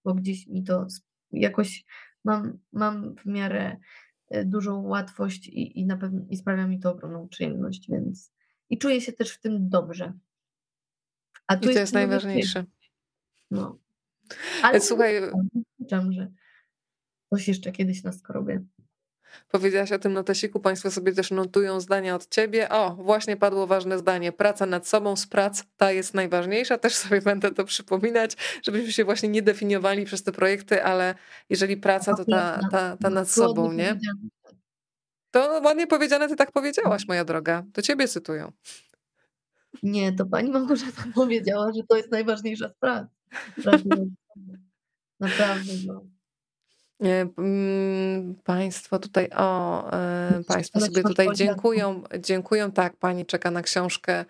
bo 0.05 0.13
gdzieś 0.13 0.47
mi 0.47 0.63
to 0.63 0.87
jakoś 1.31 1.85
mam, 2.23 2.59
mam 2.71 3.15
w 3.15 3.25
miarę 3.25 3.77
e, 4.29 4.45
dużą 4.45 4.81
łatwość 4.81 5.47
i, 5.47 5.79
i 5.79 5.85
na 5.85 5.97
pewno 5.97 6.21
i 6.29 6.37
sprawia 6.37 6.67
mi 6.67 6.79
to 6.79 6.91
ogromną 6.91 7.27
przyjemność, 7.27 7.89
więc 7.89 8.31
i 8.69 8.77
czuję 8.77 9.01
się 9.01 9.13
też 9.13 9.31
w 9.31 9.41
tym 9.41 9.69
dobrze. 9.69 10.13
A 11.47 11.55
tu 11.55 11.59
I 11.59 11.63
to 11.63 11.69
jest, 11.69 11.79
jest 11.79 11.93
najważniejsze. 11.93 12.65
No. 13.51 13.79
Ale 14.63 14.81
Słuchaj, 14.81 15.21
uważam, 15.79 16.11
że 16.11 16.31
coś 17.33 17.47
jeszcze 17.47 17.71
kiedyś 17.71 18.03
na 18.03 18.11
skorobie. 18.11 18.61
Powiedziałaś 19.51 19.91
o 19.91 19.99
tym 19.99 20.13
notesiku, 20.13 20.59
Państwo 20.59 20.91
sobie 20.91 21.13
też 21.13 21.31
notują 21.31 21.79
zdania 21.79 22.15
od 22.15 22.27
Ciebie. 22.27 22.69
O, 22.69 22.95
właśnie 22.95 23.37
padło 23.37 23.67
ważne 23.67 23.97
zdanie. 23.97 24.31
Praca 24.31 24.65
nad 24.65 24.87
sobą 24.87 25.15
z 25.15 25.27
prac, 25.27 25.63
ta 25.77 25.91
jest 25.91 26.13
najważniejsza. 26.13 26.77
Też 26.77 26.95
sobie 26.95 27.21
będę 27.21 27.51
to 27.51 27.65
przypominać, 27.65 28.37
żebyśmy 28.63 28.91
się 28.91 29.05
właśnie 29.05 29.29
nie 29.29 29.41
definiowali 29.41 30.05
przez 30.05 30.23
te 30.23 30.31
projekty, 30.31 30.83
ale 30.83 31.15
jeżeli 31.49 31.77
praca, 31.77 32.15
to 32.15 32.25
ta, 32.25 32.59
ta, 32.71 32.97
ta 32.97 33.09
nad 33.09 33.29
sobą, 33.29 33.71
nie? 33.71 33.99
To 35.31 35.61
ładnie 35.63 35.87
powiedziane, 35.87 36.27
ty 36.27 36.35
tak 36.35 36.51
powiedziałaś, 36.51 37.07
moja 37.07 37.25
droga. 37.25 37.63
To 37.73 37.81
ciebie 37.81 38.07
cytują. 38.07 38.51
Nie, 39.83 40.13
to 40.13 40.25
pani 40.25 40.51
Małgorzata 40.51 41.03
powiedziała, 41.15 41.71
że 41.75 41.83
to 41.89 41.97
jest 41.97 42.11
najważniejsza 42.11 42.69
sprawa. 42.69 43.07
Naprawdę, 45.19 45.71
no. 45.87 46.05
Państwo 48.43 48.99
tutaj, 48.99 49.29
o, 49.35 49.91
e, 49.93 50.41
Państwo 50.47 50.79
sobie 50.79 51.03
tutaj 51.03 51.27
dziękują, 51.35 52.03
dziękują, 52.19 52.71
tak, 52.71 52.97
Pani 52.97 53.25
czeka 53.25 53.51
na 53.51 53.61
książkę 53.61 54.25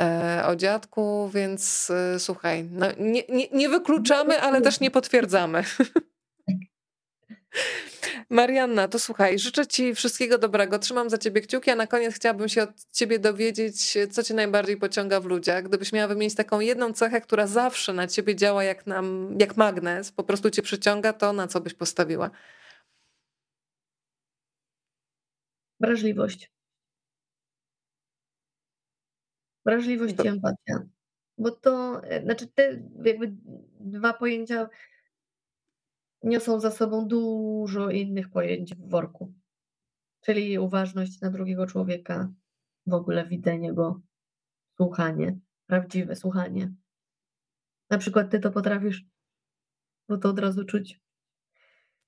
e, 0.00 0.42
o 0.46 0.56
dziadku, 0.56 1.30
więc 1.34 1.90
e, 1.90 2.20
słuchaj, 2.20 2.64
no, 2.72 2.86
nie, 2.98 3.22
nie, 3.28 3.48
nie 3.52 3.68
wykluczamy, 3.68 4.40
ale 4.40 4.60
też 4.60 4.80
nie 4.80 4.90
potwierdzamy. 4.90 5.64
Marianna, 8.30 8.88
to 8.88 8.98
słuchaj, 8.98 9.38
życzę 9.38 9.66
Ci 9.66 9.94
wszystkiego 9.94 10.38
dobrego, 10.38 10.78
trzymam 10.78 11.10
za 11.10 11.18
Ciebie 11.18 11.40
kciuki, 11.40 11.70
a 11.70 11.76
na 11.76 11.86
koniec 11.86 12.14
chciałabym 12.14 12.48
się 12.48 12.62
od 12.62 12.70
Ciebie 12.92 13.18
dowiedzieć, 13.18 13.98
co 14.10 14.22
Cię 14.22 14.34
najbardziej 14.34 14.76
pociąga 14.76 15.20
w 15.20 15.24
ludziach. 15.24 15.64
Gdybyś 15.64 15.92
miała 15.92 16.08
wymienić 16.08 16.34
taką 16.34 16.60
jedną 16.60 16.92
cechę, 16.92 17.20
która 17.20 17.46
zawsze 17.46 17.92
na 17.92 18.06
Ciebie 18.06 18.36
działa 18.36 18.64
jak, 18.64 18.86
nam, 18.86 19.36
jak 19.40 19.56
magnes, 19.56 20.12
po 20.12 20.24
prostu 20.24 20.50
Cię 20.50 20.62
przyciąga, 20.62 21.12
to 21.12 21.32
na 21.32 21.46
co 21.48 21.60
byś 21.60 21.74
postawiła? 21.74 22.30
Wrażliwość. 25.80 26.50
Wrażliwość 29.64 30.14
to... 30.14 30.24
i 30.24 30.28
empatia. 30.28 30.86
Bo 31.38 31.50
to, 31.50 32.04
e, 32.04 32.22
znaczy 32.22 32.46
te 32.46 32.82
jakby 33.04 33.32
dwa 33.80 34.12
pojęcia 34.12 34.68
niosą 36.22 36.60
za 36.60 36.70
sobą 36.70 37.08
dużo 37.08 37.90
innych 37.90 38.30
pojęć 38.30 38.74
w 38.74 38.88
worku. 38.88 39.32
Czyli 40.20 40.58
uważność 40.58 41.20
na 41.20 41.30
drugiego 41.30 41.66
człowieka, 41.66 42.32
w 42.86 42.94
ogóle 42.94 43.26
widzenie 43.26 43.72
go, 43.72 44.00
słuchanie, 44.76 45.38
prawdziwe 45.66 46.16
słuchanie. 46.16 46.72
Na 47.90 47.98
przykład 47.98 48.30
ty 48.30 48.40
to 48.40 48.50
potrafisz, 48.50 49.04
bo 50.08 50.18
to 50.18 50.28
od 50.28 50.38
razu 50.38 50.64
czuć. 50.64 51.00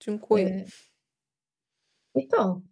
Dziękuję. 0.00 0.46
E, 0.46 2.20
I 2.20 2.28
to. 2.28 2.62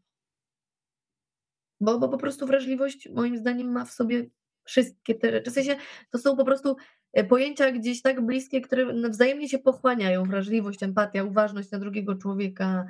Bo, 1.81 1.99
bo 1.99 2.09
po 2.09 2.19
prostu 2.19 2.47
wrażliwość 2.47 3.09
moim 3.15 3.39
zdaniem 3.39 3.73
ma 3.73 3.85
w 3.85 3.93
sobie 3.93 4.31
wszystkie 4.71 5.15
te 5.15 5.31
rzeczy. 5.31 5.51
W 5.51 5.55
sensie 5.55 5.77
to 6.11 6.19
są 6.19 6.37
po 6.37 6.45
prostu 6.45 6.77
e, 7.13 7.25
pojęcia 7.25 7.73
gdzieś 7.73 8.03
tak 8.03 8.27
bliskie, 8.27 8.61
które 8.61 9.11
wzajemnie 9.11 9.49
się 9.49 9.59
pochłaniają. 9.59 10.25
Wrażliwość, 10.25 10.83
empatia, 10.83 11.25
uważność 11.25 11.71
na 11.71 11.79
drugiego 11.79 12.15
człowieka. 12.15 12.87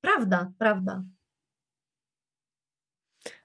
Prawda, 0.00 0.52
prawda. 0.58 1.02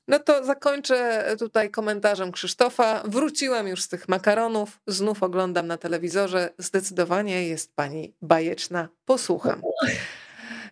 No 0.07 0.19
to 0.19 0.45
zakończę 0.45 1.25
tutaj 1.39 1.71
komentarzem 1.71 2.31
Krzysztofa. 2.31 3.03
Wróciłam 3.05 3.67
już 3.67 3.81
z 3.81 3.87
tych 3.87 4.09
makaronów, 4.09 4.79
znów 4.87 5.23
oglądam 5.23 5.67
na 5.67 5.77
telewizorze. 5.77 6.49
Zdecydowanie 6.57 7.47
jest 7.47 7.75
pani 7.75 8.15
bajeczna. 8.21 8.89
Posłucham. 9.05 9.61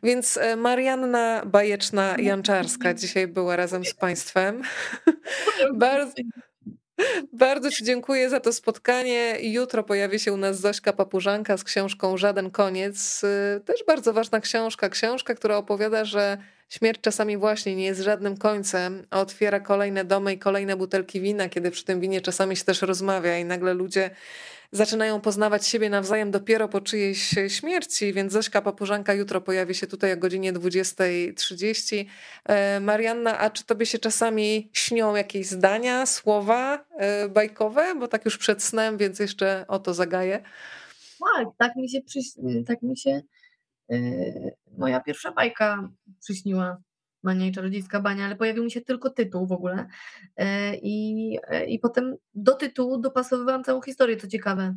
Więc 0.06 0.38
e, 0.38 0.56
Marianna 0.56 1.42
Bajeczna-Janczarska 1.46 2.94
dzisiaj 2.94 3.28
była 3.28 3.56
razem 3.56 3.86
z 3.86 3.94
Państwem. 3.94 4.62
bardzo, 5.74 6.14
bardzo 7.34 7.72
Ci 7.72 7.84
dziękuję 7.84 8.30
za 8.30 8.40
to 8.40 8.54
spotkanie. 8.54 9.38
Jutro 9.42 9.84
pojawi 9.84 10.20
się 10.20 10.34
u 10.34 10.38
nas 10.38 10.60
Zośka 10.60 10.94
Papużanka 10.94 11.58
z 11.58 11.64
książką 11.64 12.18
Żaden 12.18 12.52
Koniec. 12.52 13.24
E, 13.24 13.60
też 13.60 13.84
bardzo 13.88 14.14
ważna 14.14 14.40
książka. 14.40 14.90
Książka, 14.90 15.36
która 15.36 15.58
opowiada, 15.58 16.06
że 16.06 16.38
śmierć 16.70 17.02
czasami 17.02 17.38
właśnie 17.38 17.76
nie 17.76 17.86
jest 17.86 18.02
żadnym 18.02 18.38
końcem, 18.38 19.08
a 19.10 19.22
otwiera 19.22 19.60
kolejne 19.60 20.06
domy 20.06 20.34
i 20.34 20.40
kolejne 20.40 20.76
butelki 20.76 21.22
wina, 21.22 21.50
kiedy 21.50 21.72
przy 21.72 21.86
tym 21.86 22.00
winie 22.00 22.22
czasami 22.22 22.56
się 22.56 22.64
też 22.64 22.82
rozmawia 22.82 23.38
i 23.38 23.46
nagle 23.46 23.74
ludzie 23.74 24.10
zaczynają 24.72 25.22
poznawać 25.22 25.68
siebie 25.68 25.90
nawzajem 25.90 26.32
dopiero 26.32 26.68
po 26.68 26.82
czyjejś 26.82 27.36
śmierci, 27.48 28.14
więc 28.14 28.34
Zośka 28.34 28.62
Papużanka 28.62 29.14
jutro 29.14 29.42
pojawi 29.42 29.76
się 29.76 29.88
tutaj 29.88 30.14
o 30.14 30.18
godzinie 30.18 30.54
20.30. 30.54 32.06
E, 32.46 32.80
Marianna, 32.80 33.40
a 33.40 33.50
czy 33.50 33.66
tobie 33.66 33.86
się 33.86 34.00
czasami 34.00 34.70
śnią 34.74 35.16
jakieś 35.16 35.48
zdania, 35.48 36.06
słowa 36.06 36.86
e, 36.98 37.30
bajkowe? 37.30 37.96
Bo 37.96 38.08
tak 38.08 38.26
już 38.26 38.38
przed 38.38 38.64
snem, 38.64 38.98
więc 38.98 39.20
jeszcze 39.20 39.66
o 39.68 39.80
to 39.80 39.94
zagaję. 39.94 40.44
Tak, 41.36 41.48
tak 41.58 41.76
mi 41.76 41.90
się, 41.90 42.00
tak 42.68 42.82
mi 42.82 42.98
się 42.98 43.22
moja 44.78 45.00
pierwsza 45.00 45.32
bajka 45.32 45.90
przyśniła. 46.20 46.78
Mania 47.26 47.48
i 47.48 47.52
Czarodziejska 47.52 48.00
Bania, 48.00 48.26
ale 48.26 48.36
pojawił 48.36 48.64
mi 48.64 48.72
się 48.72 48.82
tylko 48.82 49.10
tytuł 49.10 49.48
w 49.48 49.52
ogóle. 49.52 49.88
E, 50.38 50.76
I, 50.76 51.38
e, 51.48 51.66
I 51.66 51.80
potem 51.80 52.16
do 52.34 52.54
tytułu 52.54 53.02
dopasowywałam 53.02 53.64
całą 53.64 53.82
historię, 53.82 54.18
co 54.18 54.28
ciekawe. 54.28 54.76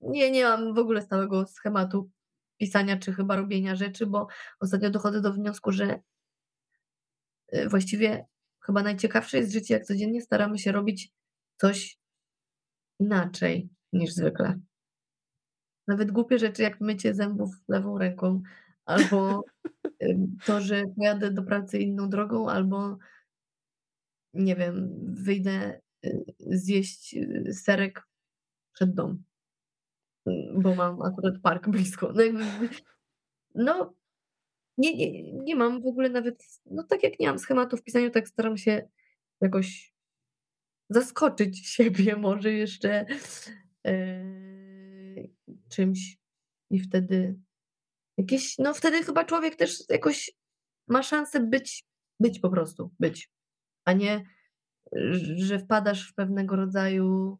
Nie, 0.00 0.30
nie 0.30 0.44
mam 0.44 0.74
w 0.74 0.78
ogóle 0.78 1.02
stałego 1.02 1.46
schematu 1.46 2.10
pisania 2.58 2.96
czy 2.96 3.12
chyba 3.12 3.36
robienia 3.36 3.76
rzeczy, 3.76 4.06
bo 4.06 4.26
ostatnio 4.60 4.90
dochodzę 4.90 5.20
do 5.20 5.32
wniosku, 5.32 5.72
że 5.72 6.00
e, 7.48 7.68
właściwie 7.68 8.26
chyba 8.60 8.82
najciekawsze 8.82 9.38
jest 9.38 9.52
życie, 9.52 9.74
jak 9.74 9.84
codziennie 9.84 10.22
staramy 10.22 10.58
się 10.58 10.72
robić 10.72 11.12
coś 11.56 11.98
inaczej 13.00 13.68
niż 13.92 14.12
zwykle. 14.12 14.60
Nawet 15.86 16.10
głupie 16.10 16.38
rzeczy 16.38 16.62
jak 16.62 16.80
mycie 16.80 17.14
zębów 17.14 17.50
lewą 17.68 17.98
ręką, 17.98 18.42
albo 18.84 19.44
to, 20.44 20.60
że 20.60 20.84
pojadę 20.96 21.30
do 21.30 21.42
pracy 21.42 21.78
inną 21.78 22.08
drogą, 22.08 22.48
albo 22.48 22.98
nie 24.34 24.56
wiem, 24.56 25.04
wyjdę 25.14 25.80
y, 26.04 26.24
zjeść 26.40 27.14
y, 27.14 27.54
serek 27.54 28.06
przed 28.72 28.94
dom, 28.94 29.24
bo 30.54 30.74
mam 30.74 31.02
akurat 31.02 31.34
park 31.42 31.68
blisko. 31.68 32.12
No, 32.12 32.22
no 33.54 33.94
nie, 34.78 34.96
nie, 34.96 35.32
nie 35.32 35.56
mam 35.56 35.82
w 35.82 35.86
ogóle 35.86 36.08
nawet, 36.08 36.44
no 36.66 36.82
tak 36.82 37.02
jak 37.02 37.20
nie 37.20 37.26
mam 37.26 37.38
schematu 37.38 37.76
w 37.76 37.82
pisaniu, 37.82 38.10
tak 38.10 38.28
staram 38.28 38.56
się 38.56 38.88
jakoś 39.40 39.94
zaskoczyć 40.90 41.66
siebie 41.74 42.16
może 42.16 42.52
jeszcze 42.52 43.06
yy, 43.84 45.30
czymś 45.68 46.18
i 46.70 46.80
wtedy 46.80 47.38
jakieś, 48.18 48.58
no 48.58 48.74
wtedy 48.74 49.02
chyba 49.02 49.24
człowiek 49.24 49.56
też 49.56 49.82
jakoś 49.88 50.30
ma 50.88 51.02
szansę 51.02 51.40
być, 51.40 51.84
być 52.20 52.38
po 52.38 52.50
prostu, 52.50 52.90
być, 53.00 53.30
a 53.84 53.92
nie, 53.92 54.24
że 55.36 55.58
wpadasz 55.58 56.10
w 56.10 56.14
pewnego 56.14 56.56
rodzaju 56.56 57.38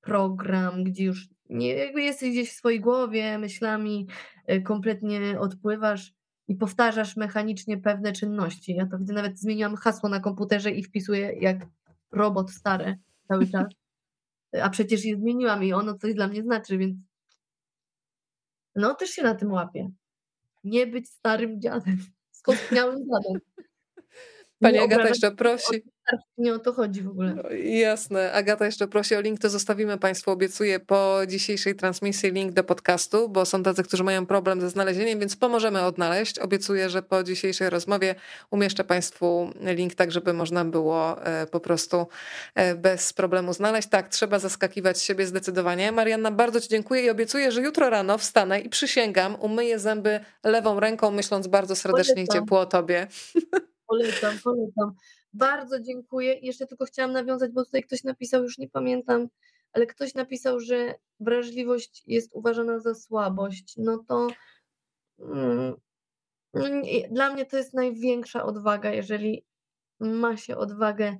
program, 0.00 0.84
gdzie 0.84 1.04
już 1.04 1.28
nie, 1.48 1.74
jakby 1.74 2.02
jesteś 2.02 2.30
gdzieś 2.30 2.50
w 2.50 2.56
swojej 2.56 2.80
głowie, 2.80 3.38
myślami, 3.38 4.06
y, 4.52 4.62
kompletnie 4.62 5.40
odpływasz 5.40 6.12
i 6.48 6.54
powtarzasz 6.54 7.16
mechanicznie 7.16 7.78
pewne 7.78 8.12
czynności. 8.12 8.74
Ja 8.74 8.86
to 8.86 8.98
widzę, 8.98 9.12
nawet 9.12 9.38
zmieniłam 9.38 9.76
hasło 9.76 10.08
na 10.08 10.20
komputerze 10.20 10.70
i 10.70 10.84
wpisuję 10.84 11.32
jak 11.40 11.66
robot 12.12 12.50
stare 12.50 12.96
cały 13.28 13.46
czas. 13.46 13.66
A 14.62 14.70
przecież 14.70 15.04
je 15.04 15.16
zmieniłam 15.16 15.64
i 15.64 15.72
ono 15.72 15.94
coś 15.94 16.14
dla 16.14 16.28
mnie 16.28 16.42
znaczy, 16.42 16.78
więc 16.78 16.96
no 18.78 18.94
też 18.94 19.10
się 19.10 19.22
na 19.22 19.34
tym 19.34 19.52
łapię. 19.52 19.90
Nie 20.64 20.86
być 20.86 21.10
starym 21.10 21.60
dziadem, 21.60 21.98
skostniałym 22.30 22.98
dziadem. 22.98 23.40
Pani 24.60 24.78
Agata 24.78 25.08
jeszcze 25.08 25.30
prosi. 25.30 25.82
Nie 26.38 26.54
o 26.54 26.58
to 26.58 26.72
chodzi 26.72 27.02
w 27.02 27.08
ogóle. 27.08 27.34
No, 27.34 27.42
jasne. 27.64 28.32
Agata 28.32 28.66
jeszcze 28.66 28.88
prosi 28.88 29.14
o 29.14 29.20
link, 29.20 29.40
to 29.40 29.50
zostawimy 29.50 29.98
Państwu, 29.98 30.30
obiecuję, 30.30 30.80
po 30.80 31.18
dzisiejszej 31.26 31.74
transmisji 31.74 32.32
link 32.32 32.52
do 32.52 32.64
podcastu, 32.64 33.28
bo 33.28 33.44
są 33.44 33.62
tacy, 33.62 33.82
którzy 33.82 34.04
mają 34.04 34.26
problem 34.26 34.60
ze 34.60 34.70
znalezieniem, 34.70 35.18
więc 35.18 35.36
pomożemy 35.36 35.82
odnaleźć. 35.82 36.38
Obiecuję, 36.38 36.90
że 36.90 37.02
po 37.02 37.22
dzisiejszej 37.22 37.70
rozmowie 37.70 38.14
umieszczę 38.50 38.84
Państwu 38.84 39.50
link, 39.60 39.94
tak 39.94 40.12
żeby 40.12 40.32
można 40.32 40.64
było 40.64 41.24
e, 41.24 41.46
po 41.46 41.60
prostu 41.60 42.06
e, 42.54 42.74
bez 42.74 43.12
problemu 43.12 43.52
znaleźć. 43.52 43.88
Tak, 43.88 44.08
trzeba 44.08 44.38
zaskakiwać 44.38 45.02
siebie 45.02 45.26
zdecydowanie. 45.26 45.92
Marianna, 45.92 46.30
bardzo 46.30 46.60
Ci 46.60 46.68
dziękuję 46.68 47.02
i 47.02 47.10
obiecuję, 47.10 47.52
że 47.52 47.62
jutro 47.62 47.90
rano 47.90 48.18
wstanę 48.18 48.60
i 48.60 48.68
przysięgam, 48.68 49.36
umyję 49.40 49.78
zęby 49.78 50.20
lewą 50.44 50.80
ręką, 50.80 51.10
myśląc 51.10 51.46
bardzo 51.46 51.76
serdecznie 51.76 52.22
i 52.22 52.28
ciepło 52.28 52.60
o 52.60 52.66
Tobie. 52.66 53.06
Polecam, 53.86 54.38
polecam. 54.44 54.94
Bardzo 55.32 55.80
dziękuję. 55.80 56.38
Jeszcze 56.42 56.66
tylko 56.66 56.84
chciałam 56.84 57.12
nawiązać, 57.12 57.52
bo 57.52 57.64
tutaj 57.64 57.82
ktoś 57.82 58.04
napisał, 58.04 58.42
już 58.42 58.58
nie 58.58 58.68
pamiętam, 58.68 59.28
ale 59.72 59.86
ktoś 59.86 60.14
napisał, 60.14 60.60
że 60.60 60.94
wrażliwość 61.20 62.02
jest 62.06 62.30
uważana 62.34 62.78
za 62.78 62.94
słabość. 62.94 63.74
No 63.76 64.04
to 64.08 64.28
mm, 65.18 65.74
no 66.54 66.64
dla 67.10 67.32
mnie 67.32 67.46
to 67.46 67.56
jest 67.56 67.74
największa 67.74 68.44
odwaga, 68.44 68.90
jeżeli 68.90 69.44
ma 70.00 70.36
się 70.36 70.56
odwagę 70.56 71.16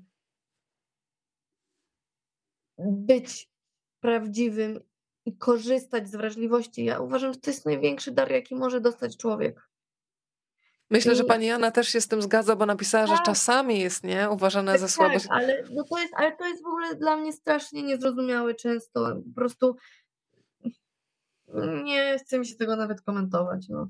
być 2.79 3.51
prawdziwym 4.01 4.81
i 5.25 5.37
korzystać 5.37 6.09
z 6.09 6.17
wrażliwości. 6.17 6.85
Ja 6.85 7.01
uważam, 7.01 7.33
że 7.33 7.41
to 7.41 7.51
jest 7.51 7.67
największy 7.67 8.13
dar, 8.13 8.31
jaki 8.31 8.55
może 8.55 8.81
dostać 8.81 9.17
człowiek. 9.17 9.68
Myślę, 10.91 11.15
że 11.15 11.25
pani 11.25 11.47
Jana 11.47 11.71
też 11.71 11.89
się 11.89 12.01
z 12.01 12.09
tym 12.09 12.23
zgadza, 12.23 12.57
bo 12.57 12.67
napisała, 12.67 13.07
tak. 13.07 13.17
że 13.17 13.23
czasami 13.23 13.81
jest 13.81 14.05
nie 14.05 14.31
uważana 14.31 14.73
tak, 14.73 14.81
za 14.81 14.89
słabość. 14.89 15.29
Tak, 15.29 15.37
ale, 15.37 15.65
no 15.71 15.85
to 15.85 15.99
jest, 15.99 16.15
ale 16.17 16.37
to 16.37 16.47
jest 16.47 16.63
w 16.63 16.67
ogóle 16.67 16.95
dla 16.95 17.17
mnie 17.17 17.33
strasznie 17.33 17.83
niezrozumiałe 17.83 18.55
często. 18.55 19.17
Po 19.29 19.35
prostu 19.35 19.77
nie 21.85 22.19
chcę 22.19 22.39
mi 22.39 22.47
się 22.47 22.57
tego 22.57 22.77
nawet 22.77 23.01
komentować. 23.03 23.69
No. 23.69 23.89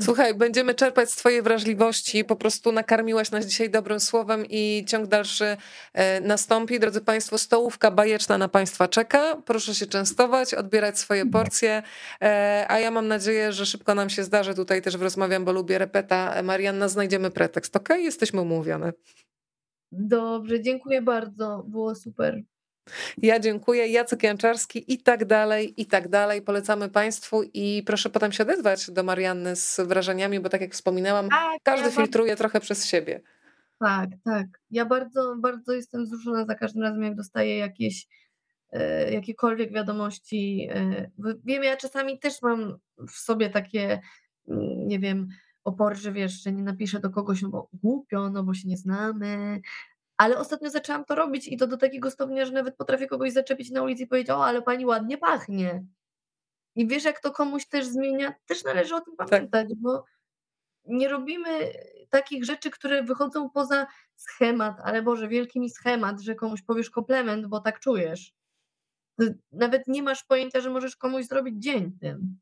Słuchaj, 0.00 0.34
będziemy 0.34 0.74
czerpać 0.74 1.10
z 1.10 1.16
Twojej 1.16 1.42
wrażliwości. 1.42 2.24
Po 2.24 2.36
prostu 2.36 2.72
nakarmiłaś 2.72 3.30
nas 3.30 3.46
dzisiaj 3.46 3.70
dobrym 3.70 4.00
słowem 4.00 4.44
i 4.50 4.84
ciąg 4.88 5.06
dalszy 5.06 5.56
e, 5.92 6.20
nastąpi. 6.20 6.80
Drodzy 6.80 7.00
Państwo, 7.00 7.38
stołówka 7.38 7.90
bajeczna 7.90 8.38
na 8.38 8.48
Państwa 8.48 8.88
czeka. 8.88 9.36
Proszę 9.44 9.74
się 9.74 9.86
częstować, 9.86 10.54
odbierać 10.54 10.98
swoje 10.98 11.26
porcje. 11.26 11.82
E, 12.22 12.66
a 12.68 12.78
ja 12.78 12.90
mam 12.90 13.08
nadzieję, 13.08 13.52
że 13.52 13.66
szybko 13.66 13.94
nam 13.94 14.10
się 14.10 14.24
zdarzy. 14.24 14.54
Tutaj 14.54 14.82
też 14.82 14.94
rozmawiam, 14.94 15.44
bo 15.44 15.52
lubię 15.52 15.78
repeta. 15.78 16.42
Marianna, 16.42 16.88
znajdziemy 16.88 17.30
pretekst. 17.30 17.76
Ok? 17.76 17.88
Jesteśmy 17.88 18.40
umówione. 18.40 18.92
Dobrze, 19.92 20.60
dziękuję 20.60 21.02
bardzo. 21.02 21.64
Było 21.66 21.94
super. 21.94 22.42
Ja 23.18 23.40
dziękuję, 23.40 23.88
Jacek 23.88 24.22
Janczarski 24.22 24.92
i 24.92 24.98
tak 24.98 25.24
dalej, 25.24 25.74
i 25.80 25.86
tak 25.86 26.08
dalej. 26.08 26.42
Polecamy 26.42 26.88
Państwu 26.88 27.42
i 27.54 27.82
proszę 27.86 28.10
potem 28.10 28.32
się 28.32 28.42
odezwać 28.42 28.90
do 28.90 29.02
Marianny 29.02 29.56
z 29.56 29.80
wrażeniami, 29.80 30.40
bo 30.40 30.48
tak 30.48 30.60
jak 30.60 30.72
wspominałam, 30.72 31.28
tak, 31.28 31.62
każdy 31.62 31.88
ja 31.88 31.94
filtruje 31.94 32.30
bardzo... 32.30 32.42
trochę 32.42 32.60
przez 32.60 32.86
siebie. 32.86 33.20
Tak, 33.78 34.10
tak. 34.24 34.46
Ja 34.70 34.84
bardzo, 34.84 35.36
bardzo 35.38 35.72
jestem 35.72 36.04
wzruszona 36.04 36.44
za 36.44 36.54
każdym 36.54 36.82
razem, 36.82 37.02
jak 37.02 37.14
dostaję 37.14 37.58
jakieś 37.58 38.06
e, 38.70 39.12
jakiekolwiek 39.12 39.72
wiadomości. 39.72 40.68
E, 40.70 41.10
wiem, 41.44 41.64
ja 41.64 41.76
czasami 41.76 42.18
też 42.18 42.42
mam 42.42 42.78
w 43.08 43.12
sobie 43.12 43.50
takie, 43.50 44.00
mm, 44.48 44.88
nie 44.88 44.98
wiem, 44.98 45.28
opory, 45.64 45.94
że 45.94 46.12
wiesz, 46.12 46.42
że 46.42 46.52
nie 46.52 46.62
napiszę 46.62 47.00
do 47.00 47.10
kogoś, 47.10 47.42
no 47.42 47.48
bo 47.48 47.68
głupio, 47.72 48.30
no 48.30 48.44
bo 48.44 48.54
się 48.54 48.68
nie 48.68 48.76
znamy, 48.76 49.60
ale 50.22 50.38
ostatnio 50.38 50.70
zaczęłam 50.70 51.04
to 51.04 51.14
robić 51.14 51.48
i 51.48 51.56
to 51.56 51.66
do 51.66 51.76
takiego 51.76 52.10
stopnia, 52.10 52.46
że 52.46 52.52
nawet 52.52 52.76
potrafię 52.76 53.06
kogoś 53.06 53.32
zaczepić 53.32 53.70
na 53.70 53.82
ulicy 53.82 54.02
i 54.02 54.06
powiedzieć, 54.06 54.30
o, 54.30 54.44
ale 54.44 54.62
pani 54.62 54.86
ładnie 54.86 55.18
pachnie. 55.18 55.84
I 56.74 56.86
wiesz, 56.86 57.04
jak 57.04 57.20
to 57.20 57.30
komuś 57.30 57.66
też 57.66 57.86
zmienia, 57.86 58.34
też 58.46 58.64
należy 58.64 58.94
o 58.94 59.00
tym 59.00 59.16
tak. 59.16 59.28
pamiętać, 59.28 59.68
tak. 59.68 59.78
bo 59.78 60.04
nie 60.84 61.08
robimy 61.08 61.72
takich 62.10 62.44
rzeczy, 62.44 62.70
które 62.70 63.02
wychodzą 63.02 63.50
poza 63.50 63.86
schemat, 64.16 64.76
ale 64.84 65.02
Boże, 65.02 65.28
wielki 65.28 65.60
mi 65.60 65.70
schemat, 65.70 66.20
że 66.20 66.34
komuś 66.34 66.62
powiesz 66.62 66.90
komplement, 66.90 67.46
bo 67.46 67.60
tak 67.60 67.80
czujesz. 67.80 68.34
Nawet 69.52 69.86
nie 69.86 70.02
masz 70.02 70.24
pojęcia, 70.24 70.60
że 70.60 70.70
możesz 70.70 70.96
komuś 70.96 71.24
zrobić 71.24 71.62
dzień 71.62 71.92
tym. 72.00 72.38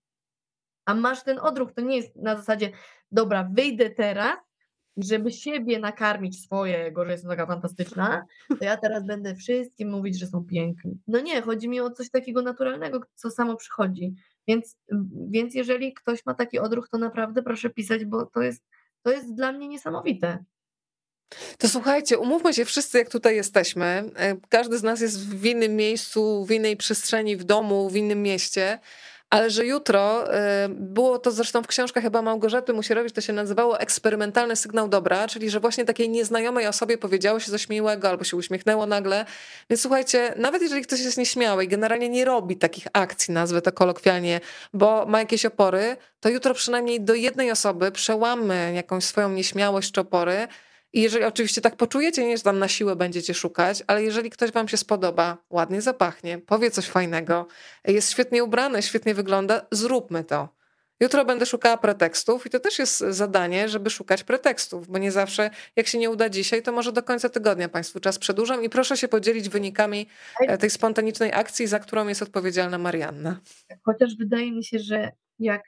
A 0.84 0.94
masz 0.94 1.22
ten 1.22 1.38
odruch, 1.38 1.72
to 1.72 1.80
nie 1.80 1.96
jest 1.96 2.16
na 2.16 2.36
zasadzie, 2.36 2.70
dobra, 3.10 3.48
wyjdę 3.52 3.90
teraz 3.90 4.49
żeby 4.96 5.32
siebie 5.32 5.78
nakarmić 5.78 6.44
swojego, 6.44 7.04
że 7.04 7.12
jestem 7.12 7.30
taka 7.30 7.46
fantastyczna, 7.46 8.24
to 8.58 8.64
ja 8.64 8.76
teraz 8.76 9.06
będę 9.06 9.34
wszystkim 9.34 9.90
mówić, 9.90 10.18
że 10.18 10.26
są 10.26 10.44
piękni. 10.44 10.98
No 11.06 11.20
nie, 11.20 11.42
chodzi 11.42 11.68
mi 11.68 11.80
o 11.80 11.90
coś 11.90 12.10
takiego 12.10 12.42
naturalnego, 12.42 13.00
co 13.14 13.30
samo 13.30 13.56
przychodzi. 13.56 14.14
Więc, 14.48 14.76
więc 15.30 15.54
jeżeli 15.54 15.94
ktoś 15.94 16.26
ma 16.26 16.34
taki 16.34 16.58
odruch, 16.58 16.88
to 16.88 16.98
naprawdę 16.98 17.42
proszę 17.42 17.70
pisać, 17.70 18.04
bo 18.04 18.26
to 18.26 18.42
jest, 18.42 18.64
to 19.02 19.10
jest 19.10 19.34
dla 19.34 19.52
mnie 19.52 19.68
niesamowite. 19.68 20.44
To 21.58 21.68
słuchajcie, 21.68 22.18
umówmy 22.18 22.54
się 22.54 22.64
wszyscy, 22.64 22.98
jak 22.98 23.08
tutaj 23.08 23.36
jesteśmy. 23.36 24.10
E, 24.16 24.36
każdy 24.48 24.78
z 24.78 24.82
nas 24.82 25.00
jest 25.00 25.28
w 25.28 25.44
innym 25.44 25.76
miejscu, 25.76 26.44
w 26.44 26.50
innej 26.50 26.76
przestrzeni, 26.76 27.36
w 27.36 27.44
domu, 27.44 27.90
w 27.90 27.96
innym 27.96 28.22
mieście 28.22 28.78
ale 29.30 29.50
że 29.50 29.66
jutro, 29.66 30.34
y, 30.34 30.68
było 30.68 31.18
to 31.18 31.30
zresztą 31.30 31.62
w 31.62 31.66
książkach 31.66 32.02
chyba 32.04 32.22
Małgorzaty 32.22 32.72
Musierowicz, 32.72 33.12
to 33.12 33.20
się 33.20 33.32
nazywało 33.32 33.80
eksperymentalny 33.80 34.56
sygnał 34.56 34.88
dobra, 34.88 35.28
czyli 35.28 35.50
że 35.50 35.60
właśnie 35.60 35.84
takiej 35.84 36.08
nieznajomej 36.08 36.66
osobie 36.66 36.98
powiedziało 36.98 37.40
się 37.40 37.50
coś 37.50 37.68
miłego 37.68 38.08
albo 38.08 38.24
się 38.24 38.36
uśmiechnęło 38.36 38.86
nagle. 38.86 39.24
Więc 39.70 39.82
słuchajcie, 39.82 40.34
nawet 40.36 40.62
jeżeli 40.62 40.82
ktoś 40.82 41.00
jest 41.00 41.18
nieśmiały 41.18 41.64
i 41.64 41.68
generalnie 41.68 42.08
nie 42.08 42.24
robi 42.24 42.56
takich 42.56 42.86
akcji, 42.92 43.34
nazwę 43.34 43.62
to 43.62 43.72
kolokwialnie, 43.72 44.40
bo 44.72 45.06
ma 45.06 45.18
jakieś 45.18 45.46
opory, 45.46 45.96
to 46.20 46.28
jutro 46.28 46.54
przynajmniej 46.54 47.00
do 47.00 47.14
jednej 47.14 47.50
osoby 47.50 47.92
przełamy 47.92 48.72
jakąś 48.74 49.04
swoją 49.04 49.28
nieśmiałość 49.28 49.92
czy 49.92 50.00
opory, 50.00 50.48
i 50.92 51.02
jeżeli 51.02 51.24
oczywiście 51.24 51.60
tak 51.60 51.76
poczujecie, 51.76 52.26
nie, 52.26 52.36
że 52.36 52.42
tam 52.42 52.58
na 52.58 52.68
siłę 52.68 52.96
będziecie 52.96 53.34
szukać, 53.34 53.82
ale 53.86 54.02
jeżeli 54.02 54.30
ktoś 54.30 54.52
wam 54.52 54.68
się 54.68 54.76
spodoba, 54.76 55.38
ładnie 55.50 55.82
zapachnie, 55.82 56.38
powie 56.38 56.70
coś 56.70 56.86
fajnego, 56.86 57.46
jest 57.84 58.10
świetnie 58.10 58.44
ubrany, 58.44 58.82
świetnie 58.82 59.14
wygląda, 59.14 59.66
zróbmy 59.72 60.24
to. 60.24 60.48
Jutro 61.00 61.24
będę 61.24 61.46
szukała 61.46 61.76
pretekstów 61.76 62.46
i 62.46 62.50
to 62.50 62.60
też 62.60 62.78
jest 62.78 62.98
zadanie, 62.98 63.68
żeby 63.68 63.90
szukać 63.90 64.24
pretekstów, 64.24 64.88
bo 64.88 64.98
nie 64.98 65.12
zawsze, 65.12 65.50
jak 65.76 65.86
się 65.86 65.98
nie 65.98 66.10
uda 66.10 66.28
dzisiaj, 66.28 66.62
to 66.62 66.72
może 66.72 66.92
do 66.92 67.02
końca 67.02 67.28
tygodnia 67.28 67.68
Państwu 67.68 68.00
czas 68.00 68.18
przedłużam 68.18 68.64
i 68.64 68.68
proszę 68.68 68.96
się 68.96 69.08
podzielić 69.08 69.48
wynikami 69.48 70.06
e, 70.40 70.58
tej 70.58 70.70
spontanicznej 70.70 71.32
akcji, 71.32 71.66
za 71.66 71.78
którą 71.78 72.08
jest 72.08 72.22
odpowiedzialna 72.22 72.78
Marianna. 72.78 73.40
Chociaż 73.82 74.16
wydaje 74.16 74.52
mi 74.52 74.64
się, 74.64 74.78
że 74.78 75.12
jak 75.38 75.62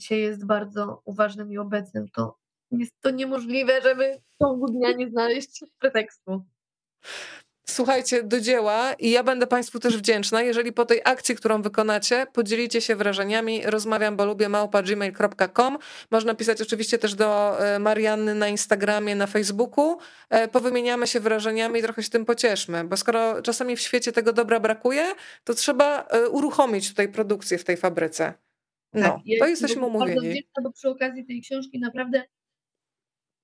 się 0.00 0.16
jest 0.16 0.46
bardzo 0.46 1.02
uważnym 1.04 1.52
i 1.52 1.58
obecnym, 1.58 2.08
to 2.08 2.36
jest 2.70 2.92
to 3.00 3.10
niemożliwe, 3.10 3.82
żeby 3.82 4.20
w 4.34 4.44
ciągu 4.44 4.66
dnia 4.66 4.92
nie 4.92 5.08
znaleźć 5.08 5.64
pretekstu. 5.78 6.44
Słuchajcie, 7.68 8.22
do 8.22 8.40
dzieła 8.40 8.92
i 8.92 9.10
ja 9.10 9.22
będę 9.22 9.46
Państwu 9.46 9.80
też 9.80 9.96
wdzięczna, 9.96 10.42
jeżeli 10.42 10.72
po 10.72 10.84
tej 10.84 11.00
akcji, 11.04 11.36
którą 11.36 11.62
wykonacie, 11.62 12.26
podzielicie 12.32 12.80
się 12.80 12.96
wrażeniami. 12.96 13.62
Rozmawiam, 13.64 14.16
bo 14.16 14.24
lubię 14.24 14.48
małpa 14.48 14.82
gmail.com. 14.82 15.78
Można 16.10 16.34
pisać 16.34 16.62
oczywiście 16.62 16.98
też 16.98 17.14
do 17.14 17.60
e, 17.60 17.78
Marianny 17.78 18.34
na 18.34 18.48
Instagramie, 18.48 19.16
na 19.16 19.26
Facebooku. 19.26 19.98
E, 20.30 20.48
powymieniamy 20.48 21.06
się 21.06 21.20
wrażeniami 21.20 21.80
i 21.80 21.82
trochę 21.82 22.02
się 22.02 22.10
tym 22.10 22.24
pocieszmy, 22.24 22.84
bo 22.84 22.96
skoro 22.96 23.42
czasami 23.42 23.76
w 23.76 23.80
świecie 23.80 24.12
tego 24.12 24.32
dobra 24.32 24.60
brakuje, 24.60 25.04
to 25.44 25.54
trzeba 25.54 26.02
e, 26.02 26.28
uruchomić 26.28 26.88
tutaj 26.88 27.08
produkcję 27.08 27.58
w 27.58 27.64
tej 27.64 27.76
fabryce. 27.76 28.34
No, 28.92 29.02
tak, 29.02 29.20
to 29.38 29.46
jesteśmy 29.46 29.86
umówieni. 29.86 30.14
Bardzo 30.14 30.30
wdzięczna, 30.30 30.62
bo 30.62 30.72
przy 30.72 30.88
okazji 30.88 31.26
tej 31.26 31.40
książki 31.40 31.80
naprawdę 31.80 32.22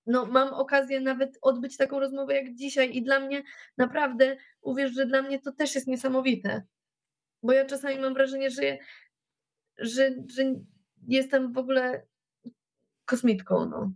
no, 0.07 0.27
mam 0.27 0.55
okazję 0.55 1.01
nawet 1.01 1.39
odbyć 1.43 1.77
taką 1.77 2.01
rozmowę 2.01 2.35
jak 2.35 2.55
dzisiaj 2.55 2.97
i 2.97 3.03
dla 3.03 3.21
mnie 3.21 3.43
naprawdę, 3.79 4.37
uwierz, 4.61 4.93
że 4.93 5.07
dla 5.07 5.23
mnie 5.23 5.41
to 5.41 5.53
też 5.53 5.75
jest 5.75 5.87
niesamowite. 5.87 6.63
Bo 7.43 7.53
ja 7.53 7.65
czasami 7.65 7.99
mam 7.99 8.15
wrażenie, 8.15 8.51
że, 8.51 8.79
że, 9.79 10.11
że 10.37 10.55
jestem 11.09 11.53
w 11.53 11.59
ogóle 11.59 12.07
kosmitką. 13.05 13.67
No. 13.67 13.93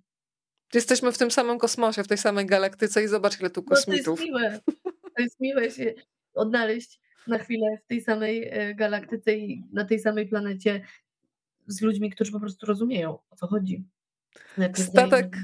Jesteśmy 0.74 1.12
w 1.12 1.18
tym 1.18 1.30
samym 1.30 1.58
kosmosie, 1.58 2.04
w 2.04 2.08
tej 2.08 2.18
samej 2.18 2.46
galaktyce 2.46 3.04
i 3.04 3.08
zobacz, 3.08 3.40
ile 3.40 3.50
tu 3.50 3.62
kosmitów. 3.62 4.20
No, 4.20 4.26
to 4.26 4.42
jest 4.42 4.60
miłe. 4.60 4.60
To 5.16 5.22
jest 5.22 5.40
miłe 5.40 5.70
się 5.70 5.94
odnaleźć 6.34 7.00
na 7.26 7.38
chwilę 7.38 7.78
w 7.84 7.86
tej 7.86 8.00
samej 8.00 8.48
e, 8.50 8.74
galaktyce 8.74 9.34
i 9.34 9.64
na 9.72 9.84
tej 9.84 10.00
samej 10.00 10.28
planecie 10.28 10.82
z 11.66 11.80
ludźmi, 11.80 12.10
którzy 12.10 12.32
po 12.32 12.40
prostu 12.40 12.66
rozumieją, 12.66 13.18
o 13.30 13.36
co 13.36 13.46
chodzi. 13.46 13.84
Statek, 14.74 15.36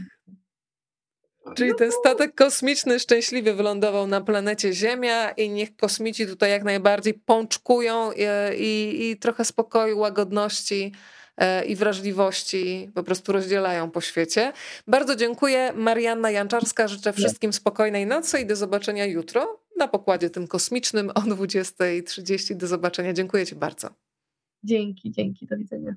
Czyli 1.56 1.74
ten 1.74 1.92
statek 1.92 2.34
kosmiczny 2.34 2.98
szczęśliwie 2.98 3.54
wylądował 3.54 4.06
na 4.06 4.20
planecie 4.20 4.72
Ziemia 4.72 5.30
i 5.30 5.50
niech 5.50 5.76
kosmici 5.76 6.26
tutaj 6.26 6.50
jak 6.50 6.64
najbardziej 6.64 7.14
pączkują 7.14 8.12
i, 8.12 8.22
i, 8.58 9.10
i 9.10 9.16
trochę 9.16 9.44
spokoju, 9.44 9.98
łagodności 9.98 10.92
e, 11.36 11.64
i 11.64 11.76
wrażliwości 11.76 12.90
po 12.94 13.02
prostu 13.02 13.32
rozdzielają 13.32 13.90
po 13.90 14.00
świecie. 14.00 14.52
Bardzo 14.86 15.16
dziękuję. 15.16 15.72
Marianna 15.74 16.30
Janczarska, 16.30 16.88
życzę 16.88 17.12
wszystkim 17.12 17.52
spokojnej 17.52 18.06
nocy 18.06 18.40
i 18.40 18.46
do 18.46 18.56
zobaczenia 18.56 19.06
jutro 19.06 19.60
na 19.76 19.88
pokładzie 19.88 20.30
tym 20.30 20.46
kosmicznym 20.46 21.10
o 21.10 21.20
20.30. 21.20 22.54
Do 22.54 22.66
zobaczenia. 22.66 23.12
Dziękuję 23.12 23.46
Ci 23.46 23.54
bardzo. 23.54 23.88
Dzięki, 24.64 25.10
dzięki. 25.10 25.46
Do 25.46 25.56
widzenia. 25.56 25.94